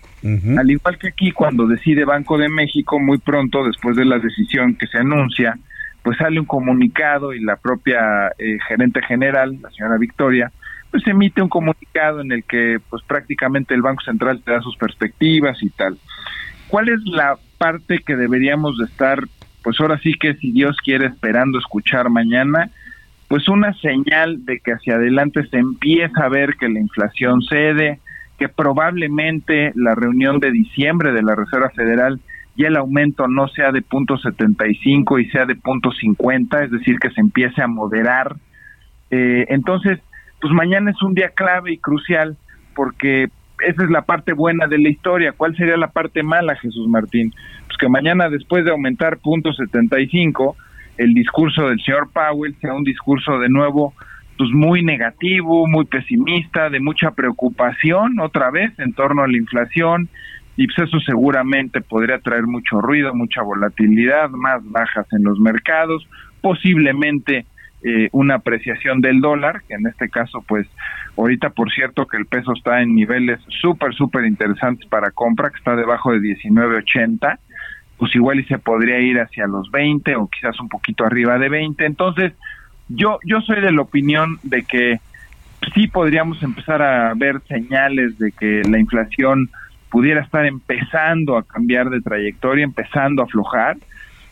Al 0.57 0.71
igual 0.71 0.97
que 0.97 1.09
aquí, 1.09 1.31
cuando 1.31 1.67
decide 1.67 2.03
Banco 2.03 2.37
de 2.37 2.49
México, 2.49 2.99
muy 2.99 3.19
pronto 3.19 3.63
después 3.63 3.95
de 3.95 4.05
la 4.05 4.17
decisión 4.17 4.75
que 4.75 4.87
se 4.87 4.97
anuncia, 4.97 5.55
pues 6.01 6.17
sale 6.17 6.39
un 6.39 6.45
comunicado 6.45 7.33
y 7.33 7.43
la 7.43 7.57
propia 7.57 8.31
eh, 8.37 8.57
gerente 8.67 9.01
general, 9.03 9.59
la 9.61 9.69
señora 9.71 9.97
Victoria, 9.97 10.51
pues 10.91 11.05
emite 11.07 11.41
un 11.41 11.49
comunicado 11.49 12.21
en 12.21 12.31
el 12.31 12.43
que 12.43 12.79
pues 12.89 13.03
prácticamente 13.03 13.73
el 13.73 13.81
Banco 13.81 14.03
Central 14.03 14.41
te 14.43 14.51
da 14.51 14.61
sus 14.61 14.77
perspectivas 14.77 15.61
y 15.61 15.69
tal. 15.69 15.97
¿Cuál 16.67 16.89
es 16.89 16.99
la 17.05 17.37
parte 17.57 17.99
que 18.05 18.15
deberíamos 18.15 18.77
de 18.77 18.85
estar, 18.85 19.19
pues 19.63 19.79
ahora 19.79 19.99
sí 19.99 20.13
que 20.19 20.35
si 20.35 20.51
Dios 20.51 20.77
quiere, 20.83 21.07
esperando 21.07 21.59
escuchar 21.59 22.09
mañana? 22.09 22.69
Pues 23.27 23.47
una 23.49 23.73
señal 23.75 24.45
de 24.45 24.59
que 24.59 24.73
hacia 24.73 24.95
adelante 24.95 25.45
se 25.47 25.57
empieza 25.57 26.23
a 26.23 26.29
ver 26.29 26.55
que 26.59 26.69
la 26.69 26.79
inflación 26.79 27.41
cede, 27.41 27.99
que 28.37 28.49
probablemente 28.49 29.71
la 29.75 29.95
reunión 29.95 30.39
de 30.39 30.51
diciembre 30.51 31.11
de 31.11 31.23
la 31.23 31.35
Reserva 31.35 31.69
Federal 31.69 32.19
ya 32.57 32.67
el 32.67 32.77
aumento 32.77 33.27
no 33.27 33.47
sea 33.49 33.71
de 33.71 33.81
punto 33.81 34.17
75 34.17 35.19
y 35.19 35.29
sea 35.29 35.45
de 35.45 35.55
punto 35.55 35.91
50, 35.91 36.63
es 36.63 36.71
decir, 36.71 36.99
que 36.99 37.09
se 37.09 37.19
empiece 37.19 37.61
a 37.61 37.67
moderar. 37.67 38.35
Eh, 39.11 39.45
entonces, 39.49 39.99
pues 40.39 40.53
mañana 40.53 40.91
es 40.91 41.01
un 41.01 41.13
día 41.13 41.29
clave 41.29 41.73
y 41.73 41.77
crucial 41.77 42.37
porque 42.73 43.29
esa 43.59 43.83
es 43.83 43.89
la 43.89 44.03
parte 44.03 44.33
buena 44.33 44.67
de 44.67 44.77
la 44.77 44.89
historia. 44.89 45.33
¿Cuál 45.33 45.55
sería 45.55 45.77
la 45.77 45.87
parte 45.87 46.23
mala, 46.23 46.55
Jesús 46.55 46.87
Martín? 46.87 47.33
Pues 47.67 47.77
que 47.77 47.89
mañana 47.89 48.29
después 48.29 48.63
de 48.63 48.71
aumentar 48.71 49.17
punto 49.17 49.53
75, 49.53 50.55
el 50.97 51.13
discurso 51.13 51.69
del 51.69 51.81
señor 51.81 52.09
Powell 52.11 52.55
sea 52.61 52.73
un 52.73 52.83
discurso 52.83 53.39
de 53.39 53.49
nuevo 53.49 53.93
pues 54.37 54.49
muy 54.51 54.83
negativo, 54.83 55.65
muy 55.67 55.85
pesimista, 55.85 56.69
de 56.69 56.79
mucha 56.79 57.11
preocupación 57.11 58.19
otra 58.19 58.51
vez 58.51 58.77
en 58.79 58.93
torno 58.93 59.23
a 59.23 59.27
la 59.27 59.37
inflación, 59.37 60.09
y 60.57 60.67
pues 60.67 60.87
eso 60.87 60.99
seguramente 60.99 61.81
podría 61.81 62.19
traer 62.19 62.43
mucho 62.43 62.81
ruido, 62.81 63.13
mucha 63.13 63.41
volatilidad, 63.41 64.29
más 64.29 64.61
bajas 64.69 65.07
en 65.11 65.23
los 65.23 65.39
mercados, 65.39 66.07
posiblemente 66.41 67.45
eh, 67.83 68.09
una 68.13 68.35
apreciación 68.35 69.01
del 69.01 69.21
dólar, 69.21 69.61
que 69.67 69.75
en 69.75 69.85
este 69.87 70.09
caso 70.09 70.43
pues 70.47 70.67
ahorita 71.17 71.49
por 71.51 71.71
cierto 71.71 72.07
que 72.07 72.17
el 72.17 72.25
peso 72.25 72.53
está 72.53 72.81
en 72.81 72.95
niveles 72.95 73.39
súper, 73.61 73.93
súper 73.93 74.25
interesantes 74.25 74.87
para 74.87 75.11
compra, 75.11 75.49
que 75.49 75.57
está 75.57 75.75
debajo 75.75 76.11
de 76.11 76.19
19.80, 76.19 77.37
pues 77.97 78.15
igual 78.15 78.39
y 78.39 78.45
se 78.45 78.57
podría 78.57 78.99
ir 78.99 79.19
hacia 79.19 79.47
los 79.47 79.71
20 79.71 80.15
o 80.15 80.27
quizás 80.27 80.59
un 80.59 80.69
poquito 80.69 81.05
arriba 81.05 81.37
de 81.37 81.49
20. 81.49 81.85
Entonces, 81.85 82.33
yo, 82.89 83.19
yo 83.23 83.41
soy 83.41 83.61
de 83.61 83.71
la 83.71 83.81
opinión 83.81 84.39
de 84.43 84.63
que 84.63 84.99
sí 85.73 85.87
podríamos 85.87 86.41
empezar 86.43 86.81
a 86.81 87.13
ver 87.15 87.41
señales 87.47 88.17
de 88.19 88.31
que 88.31 88.61
la 88.69 88.79
inflación 88.79 89.49
pudiera 89.89 90.21
estar 90.21 90.45
empezando 90.45 91.37
a 91.37 91.43
cambiar 91.43 91.89
de 91.89 92.01
trayectoria, 92.01 92.63
empezando 92.63 93.21
a 93.21 93.25
aflojar, 93.25 93.77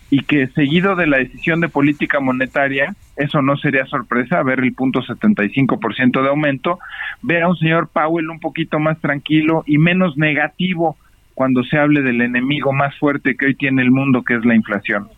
y 0.09 0.19
que 0.19 0.47
seguido 0.49 0.95
de 0.95 1.07
la 1.07 1.17
decisión 1.17 1.59
de 1.59 1.69
política 1.69 2.19
monetaria, 2.19 2.93
eso 3.15 3.41
no 3.41 3.57
sería 3.57 3.85
sorpresa, 3.87 4.43
ver 4.43 4.59
el 4.59 4.73
punto 4.73 5.01
75% 5.01 6.21
de 6.21 6.29
aumento, 6.29 6.77
ver 7.23 7.41
a 7.41 7.47
un 7.47 7.55
señor 7.55 7.87
Powell 7.87 8.29
un 8.29 8.39
poquito 8.39 8.77
más 8.77 8.99
tranquilo 8.99 9.63
y 9.65 9.79
menos 9.79 10.15
negativo 10.15 10.97
cuando 11.33 11.63
se 11.63 11.77
hable 11.77 12.01
del 12.01 12.21
enemigo 12.21 12.71
más 12.73 12.97
fuerte 12.97 13.35
que 13.35 13.47
hoy 13.47 13.55
tiene 13.55 13.81
el 13.81 13.91
mundo, 13.91 14.23
que 14.23 14.35
es 14.35 14.45
la 14.45 14.55
inflación. 14.55 15.09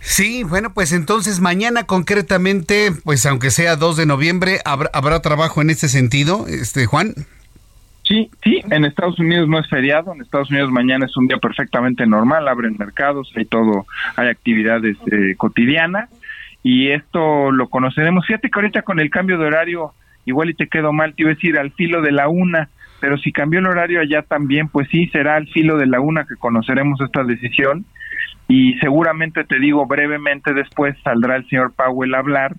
Sí, 0.00 0.44
bueno, 0.44 0.72
pues 0.72 0.92
entonces 0.92 1.40
mañana 1.40 1.84
concretamente, 1.84 2.90
pues 3.04 3.26
aunque 3.26 3.50
sea 3.50 3.76
2 3.76 3.96
de 3.96 4.06
noviembre, 4.06 4.60
¿habrá, 4.64 4.88
habrá 4.92 5.20
trabajo 5.20 5.60
en 5.62 5.70
este 5.70 5.88
sentido, 5.88 6.46
este 6.46 6.86
Juan? 6.86 7.14
Sí, 8.06 8.30
sí, 8.44 8.62
en 8.70 8.84
Estados 8.84 9.18
Unidos 9.18 9.48
no 9.48 9.58
es 9.58 9.68
feriado, 9.68 10.14
en 10.14 10.20
Estados 10.20 10.50
Unidos 10.50 10.70
mañana 10.70 11.06
es 11.06 11.16
un 11.16 11.26
día 11.26 11.38
perfectamente 11.38 12.06
normal, 12.06 12.46
abren 12.46 12.76
mercados, 12.78 13.32
hay 13.34 13.46
todo, 13.46 13.84
hay 14.14 14.28
actividades 14.28 14.96
eh, 15.10 15.34
cotidianas 15.36 16.08
y 16.62 16.90
esto 16.90 17.50
lo 17.50 17.68
conoceremos. 17.68 18.24
Fíjate 18.26 18.48
que 18.48 18.58
ahorita 18.60 18.82
con 18.82 19.00
el 19.00 19.10
cambio 19.10 19.38
de 19.38 19.46
horario, 19.46 19.92
igual 20.24 20.50
y 20.50 20.54
te 20.54 20.68
quedo 20.68 20.92
mal, 20.92 21.14
te 21.14 21.22
iba 21.22 21.32
a 21.32 21.34
decir 21.34 21.58
al 21.58 21.72
filo 21.72 22.00
de 22.00 22.12
la 22.12 22.28
una, 22.28 22.68
pero 23.00 23.18
si 23.18 23.32
cambió 23.32 23.60
el 23.60 23.66
horario 23.66 24.00
allá 24.00 24.22
también, 24.22 24.68
pues 24.68 24.88
sí, 24.88 25.08
será 25.08 25.36
al 25.36 25.46
filo 25.48 25.76
de 25.76 25.86
la 25.86 26.00
una 26.00 26.24
que 26.24 26.36
conoceremos 26.36 27.00
esta 27.00 27.24
decisión 27.24 27.84
y 28.48 28.74
seguramente 28.74 29.44
te 29.44 29.58
digo 29.58 29.86
brevemente 29.86 30.54
después 30.54 30.96
saldrá 31.02 31.36
el 31.36 31.48
señor 31.48 31.72
Powell 31.74 32.14
a 32.14 32.18
hablar. 32.18 32.54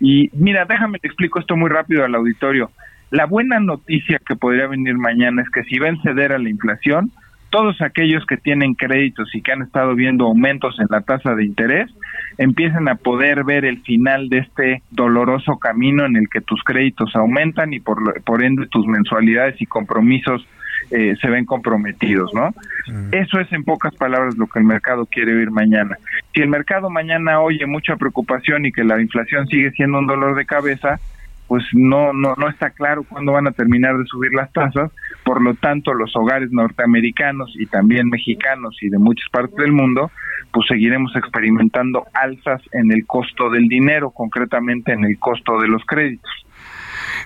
Y 0.00 0.30
mira, 0.32 0.64
déjame 0.64 0.98
te 0.98 1.08
explico 1.08 1.40
esto 1.40 1.56
muy 1.56 1.70
rápido 1.70 2.04
al 2.04 2.14
auditorio. 2.14 2.70
La 3.10 3.26
buena 3.26 3.60
noticia 3.60 4.20
que 4.26 4.36
podría 4.36 4.66
venir 4.66 4.96
mañana 4.96 5.42
es 5.42 5.50
que 5.50 5.64
si 5.64 5.78
ven 5.78 6.00
ceder 6.02 6.32
a 6.32 6.38
la 6.38 6.48
inflación, 6.48 7.12
todos 7.50 7.80
aquellos 7.82 8.24
que 8.26 8.36
tienen 8.36 8.74
créditos 8.74 9.34
y 9.34 9.42
que 9.42 9.52
han 9.52 9.62
estado 9.62 9.94
viendo 9.94 10.26
aumentos 10.26 10.78
en 10.78 10.86
la 10.88 11.00
tasa 11.00 11.34
de 11.34 11.44
interés, 11.44 11.90
empiezan 12.38 12.88
a 12.88 12.94
poder 12.94 13.44
ver 13.44 13.64
el 13.64 13.82
final 13.82 14.28
de 14.28 14.38
este 14.38 14.82
doloroso 14.90 15.58
camino 15.58 16.06
en 16.06 16.16
el 16.16 16.28
que 16.28 16.40
tus 16.40 16.62
créditos 16.62 17.14
aumentan 17.14 17.72
y 17.72 17.80
por, 17.80 18.22
por 18.22 18.42
ende 18.42 18.66
tus 18.68 18.86
mensualidades 18.86 19.60
y 19.60 19.66
compromisos 19.66 20.46
eh, 20.90 21.14
se 21.20 21.28
ven 21.28 21.44
comprometidos, 21.44 22.32
¿no? 22.34 22.52
Eso 23.12 23.38
es 23.38 23.52
en 23.52 23.62
pocas 23.62 23.94
palabras 23.94 24.36
lo 24.36 24.46
que 24.46 24.58
el 24.58 24.64
mercado 24.64 25.06
quiere 25.06 25.36
oír 25.36 25.50
mañana. 25.50 25.96
Si 26.34 26.40
el 26.40 26.48
mercado 26.48 26.90
mañana 26.90 27.40
oye 27.40 27.66
mucha 27.66 27.96
preocupación 27.96 28.66
y 28.66 28.72
que 28.72 28.82
la 28.82 29.00
inflación 29.00 29.46
sigue 29.46 29.70
siendo 29.72 29.98
un 29.98 30.06
dolor 30.06 30.34
de 30.36 30.46
cabeza, 30.46 30.98
pues 31.50 31.64
no, 31.72 32.12
no, 32.12 32.36
no 32.36 32.48
está 32.48 32.70
claro 32.70 33.02
cuándo 33.02 33.32
van 33.32 33.48
a 33.48 33.50
terminar 33.50 33.98
de 33.98 34.04
subir 34.04 34.32
las 34.32 34.52
tasas, 34.52 34.92
por 35.24 35.42
lo 35.42 35.54
tanto 35.54 35.92
los 35.94 36.14
hogares 36.14 36.52
norteamericanos 36.52 37.52
y 37.58 37.66
también 37.66 38.08
mexicanos 38.08 38.76
y 38.80 38.88
de 38.88 38.98
muchas 38.98 39.28
partes 39.32 39.56
del 39.56 39.72
mundo, 39.72 40.12
pues 40.52 40.68
seguiremos 40.68 41.10
experimentando 41.16 42.06
alzas 42.14 42.62
en 42.70 42.92
el 42.92 43.04
costo 43.04 43.50
del 43.50 43.66
dinero, 43.66 44.12
concretamente 44.12 44.92
en 44.92 45.04
el 45.04 45.18
costo 45.18 45.58
de 45.58 45.66
los 45.66 45.84
créditos. 45.86 46.30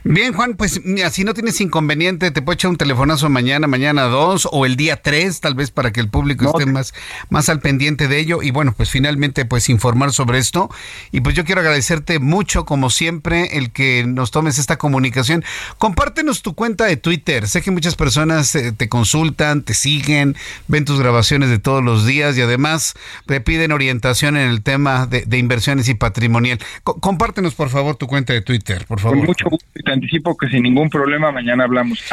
Bien, 0.07 0.35
Juan, 0.35 0.53
pues 0.53 0.85
mira, 0.85 1.09
si 1.09 1.25
no 1.25 1.33
tienes 1.33 1.63
inconveniente, 1.63 2.31
te 2.31 2.43
puedo 2.43 2.53
echar 2.53 2.71
un 2.71 2.77
telefonazo 2.77 3.31
mañana, 3.31 3.67
mañana 3.67 4.03
2 4.03 4.49
o 4.53 4.67
el 4.67 4.77
día 4.77 5.01
3, 5.01 5.41
tal 5.41 5.55
vez 5.55 5.71
para 5.71 5.93
que 5.93 6.01
el 6.01 6.11
público 6.11 6.45
esté 6.45 6.67
más, 6.71 6.93
más 7.31 7.49
al 7.49 7.61
pendiente 7.61 8.07
de 8.07 8.19
ello. 8.19 8.43
Y 8.43 8.51
bueno, 8.51 8.75
pues 8.77 8.91
finalmente, 8.91 9.47
pues 9.47 9.71
informar 9.71 10.13
sobre 10.13 10.41
esto. 10.41 10.69
Y 11.11 11.23
pues 11.23 11.35
yo 11.35 11.47
quiero 11.47 11.63
agradecerte 11.63 12.19
mucho, 12.19 12.67
como 12.67 12.91
siempre, 12.91 13.57
el 13.57 13.71
que 13.71 14.05
nos 14.07 14.31
tomes 14.31 14.59
esta 14.59 14.77
comunicación. 14.77 15.43
Compártenos 15.79 16.43
tu 16.43 16.55
cuenta 16.55 16.85
de 16.85 16.99
Twitter. 16.99 17.49
Sé 17.49 17.63
que 17.63 17.71
muchas 17.71 17.95
personas 17.95 18.55
eh, 18.57 18.73
te 18.73 18.91
consultan, 18.91 19.63
te 19.63 19.73
siguen, 19.73 20.37
ven 20.69 20.85
tus 20.85 21.01
grabaciones 21.01 21.49
de 21.49 21.59
todos 21.59 21.83
los 21.83 22.05
días 22.05 22.37
y 22.37 22.43
además 22.43 22.93
te 23.25 23.41
piden 23.41 23.73
orientación 23.73 24.37
en 24.37 24.51
el 24.51 24.63
tema 24.63 25.07
de, 25.07 25.39
inversiones 25.39 25.89
y 25.89 25.95
patrimonial. 25.95 26.59
compártenos, 26.83 27.55
por 27.55 27.71
favor, 27.71 27.97
tu 27.97 28.07
cuenta 28.07 28.35
de 28.35 28.43
Twitter, 28.43 28.85
por 28.87 29.01
favor. 29.01 29.17
Con 29.17 29.27
mucho 29.29 29.49
gusto 29.49 29.65
anticipo 29.95 30.37
que 30.37 30.49
sin 30.49 30.63
ningún 30.63 30.91
problema 30.91 31.33
mañana 31.33 31.65
hablamos. 31.65 32.13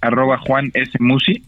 Arroba 0.00 0.38
Juan 0.38 0.70
S. 0.74 0.98
Musi. 1.00 1.44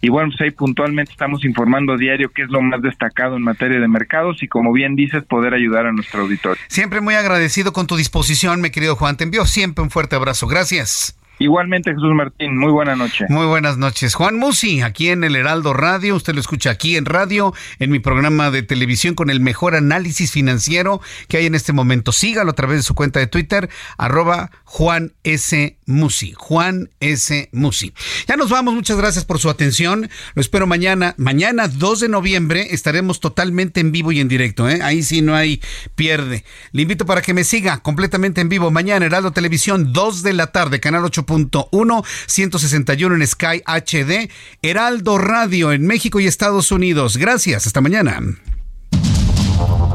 Y 0.00 0.08
bueno, 0.08 0.30
pues 0.30 0.40
ahí 0.42 0.50
puntualmente 0.50 1.12
estamos 1.12 1.44
informando 1.44 1.96
diario 1.96 2.30
qué 2.34 2.42
es 2.42 2.48
lo 2.50 2.60
más 2.60 2.80
destacado 2.82 3.36
en 3.36 3.42
materia 3.42 3.80
de 3.80 3.88
mercados 3.88 4.42
y 4.42 4.48
como 4.48 4.72
bien 4.72 4.94
dices, 4.94 5.24
poder 5.24 5.54
ayudar 5.54 5.86
a 5.86 5.92
nuestro 5.92 6.22
auditorio. 6.22 6.62
Siempre 6.68 7.00
muy 7.00 7.14
agradecido 7.14 7.72
con 7.72 7.86
tu 7.86 7.96
disposición, 7.96 8.60
mi 8.60 8.70
querido 8.70 8.96
Juan. 8.96 9.16
Te 9.16 9.24
envío 9.24 9.46
siempre 9.46 9.82
un 9.82 9.90
fuerte 9.90 10.16
abrazo. 10.16 10.46
Gracias. 10.46 11.18
Igualmente, 11.38 11.92
Jesús 11.92 12.14
Martín, 12.14 12.56
muy 12.56 12.72
buena 12.72 12.96
noche. 12.96 13.26
Muy 13.28 13.46
buenas 13.46 13.76
noches. 13.76 14.14
Juan 14.14 14.36
Musi, 14.36 14.80
aquí 14.80 15.10
en 15.10 15.22
el 15.22 15.36
Heraldo 15.36 15.74
Radio, 15.74 16.16
usted 16.16 16.34
lo 16.34 16.40
escucha 16.40 16.70
aquí 16.70 16.96
en 16.96 17.04
radio, 17.04 17.52
en 17.78 17.90
mi 17.90 17.98
programa 17.98 18.50
de 18.50 18.62
televisión 18.62 19.14
con 19.14 19.28
el 19.28 19.40
mejor 19.40 19.74
análisis 19.74 20.32
financiero 20.32 21.02
que 21.28 21.36
hay 21.36 21.46
en 21.46 21.54
este 21.54 21.74
momento. 21.74 22.12
Sígalo 22.12 22.52
a 22.52 22.54
través 22.54 22.78
de 22.78 22.82
su 22.84 22.94
cuenta 22.94 23.20
de 23.20 23.26
Twitter, 23.26 23.68
arroba 23.98 24.50
Juan 24.64 25.12
S. 25.24 25.76
Musi. 25.84 26.32
Juan 26.36 26.90
S. 27.00 27.50
Musi. 27.52 27.92
Ya 28.26 28.36
nos 28.36 28.48
vamos, 28.48 28.74
muchas 28.74 28.96
gracias 28.96 29.24
por 29.26 29.38
su 29.38 29.50
atención. 29.50 30.08
Lo 30.34 30.40
espero 30.40 30.66
mañana. 30.66 31.14
Mañana, 31.18 31.68
2 31.68 32.00
de 32.00 32.08
noviembre, 32.08 32.68
estaremos 32.70 33.20
totalmente 33.20 33.80
en 33.80 33.92
vivo 33.92 34.10
y 34.10 34.20
en 34.20 34.28
directo. 34.28 34.68
¿eh? 34.68 34.80
Ahí 34.82 35.02
sí 35.02 35.20
no 35.20 35.34
hay 35.34 35.60
pierde. 35.94 36.44
Le 36.72 36.82
invito 36.82 37.04
para 37.04 37.20
que 37.20 37.34
me 37.34 37.44
siga 37.44 37.78
completamente 37.78 38.40
en 38.40 38.48
vivo. 38.48 38.70
Mañana, 38.70 39.04
Heraldo 39.04 39.32
Televisión, 39.32 39.92
2 39.92 40.22
de 40.22 40.32
la 40.32 40.46
tarde, 40.48 40.80
canal 40.80 41.04
8 41.04 41.25
1, 41.28 42.04
161 42.26 43.14
en 43.14 43.26
Sky 43.26 43.62
HD, 43.66 44.30
Heraldo 44.62 45.18
Radio 45.18 45.72
en 45.72 45.86
México 45.86 46.20
y 46.20 46.26
Estados 46.26 46.72
Unidos. 46.72 47.16
Gracias, 47.16 47.66
hasta 47.66 47.80
mañana. 47.80 48.20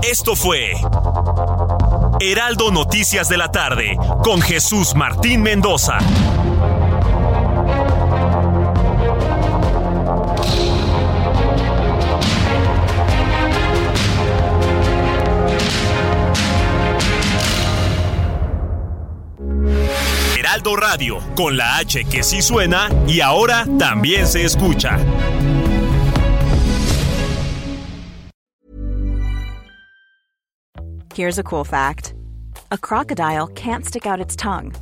Esto 0.03 0.35
fue 0.35 0.73
Heraldo 2.19 2.71
Noticias 2.71 3.29
de 3.29 3.37
la 3.37 3.51
tarde 3.51 3.97
con 4.23 4.41
Jesús 4.41 4.95
Martín 4.95 5.43
Mendoza. 5.43 5.99
Heraldo 20.51 20.75
Radio, 20.75 21.19
con 21.37 21.55
la 21.55 21.77
H 21.77 22.03
que 22.03 22.23
sí 22.23 22.41
suena 22.41 22.89
y 23.07 23.21
ahora 23.21 23.65
también 23.79 24.27
se 24.27 24.43
escucha. 24.43 24.97
Here's 31.15 31.39
a 31.39 31.43
cool 31.43 31.63
fact. 31.63 32.13
A 32.69 32.77
crocodile 32.77 33.47
can't 33.47 33.85
stick 33.85 34.05
out 34.05 34.19
its 34.19 34.35
tongue. 34.35 34.73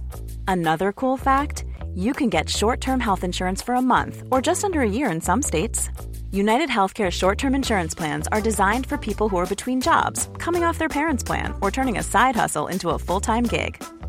Another 0.47 0.91
cool 0.91 1.17
fact, 1.17 1.65
you 1.93 2.13
can 2.13 2.29
get 2.29 2.49
short-term 2.49 2.99
health 2.99 3.23
insurance 3.23 3.61
for 3.61 3.75
a 3.75 3.81
month 3.81 4.23
or 4.31 4.41
just 4.41 4.63
under 4.63 4.81
a 4.81 4.89
year 4.89 5.11
in 5.11 5.21
some 5.21 5.43
states. 5.43 5.91
United 6.31 6.69
Healthcare 6.69 7.11
short 7.11 7.37
term 7.37 7.53
insurance 7.53 7.93
plans 7.93 8.27
are 8.31 8.41
designed 8.41 8.87
for 8.87 8.97
people 8.97 9.29
who 9.29 9.37
are 9.37 9.45
between 9.45 9.81
jobs, 9.81 10.29
coming 10.39 10.63
off 10.63 10.79
their 10.79 10.89
parents' 10.89 11.23
plan, 11.23 11.53
or 11.61 11.69
turning 11.69 11.99
a 11.99 12.03
side 12.03 12.35
hustle 12.35 12.65
into 12.65 12.89
a 12.89 12.97
full 12.97 13.19
time 13.19 13.43
gig. 13.43 13.77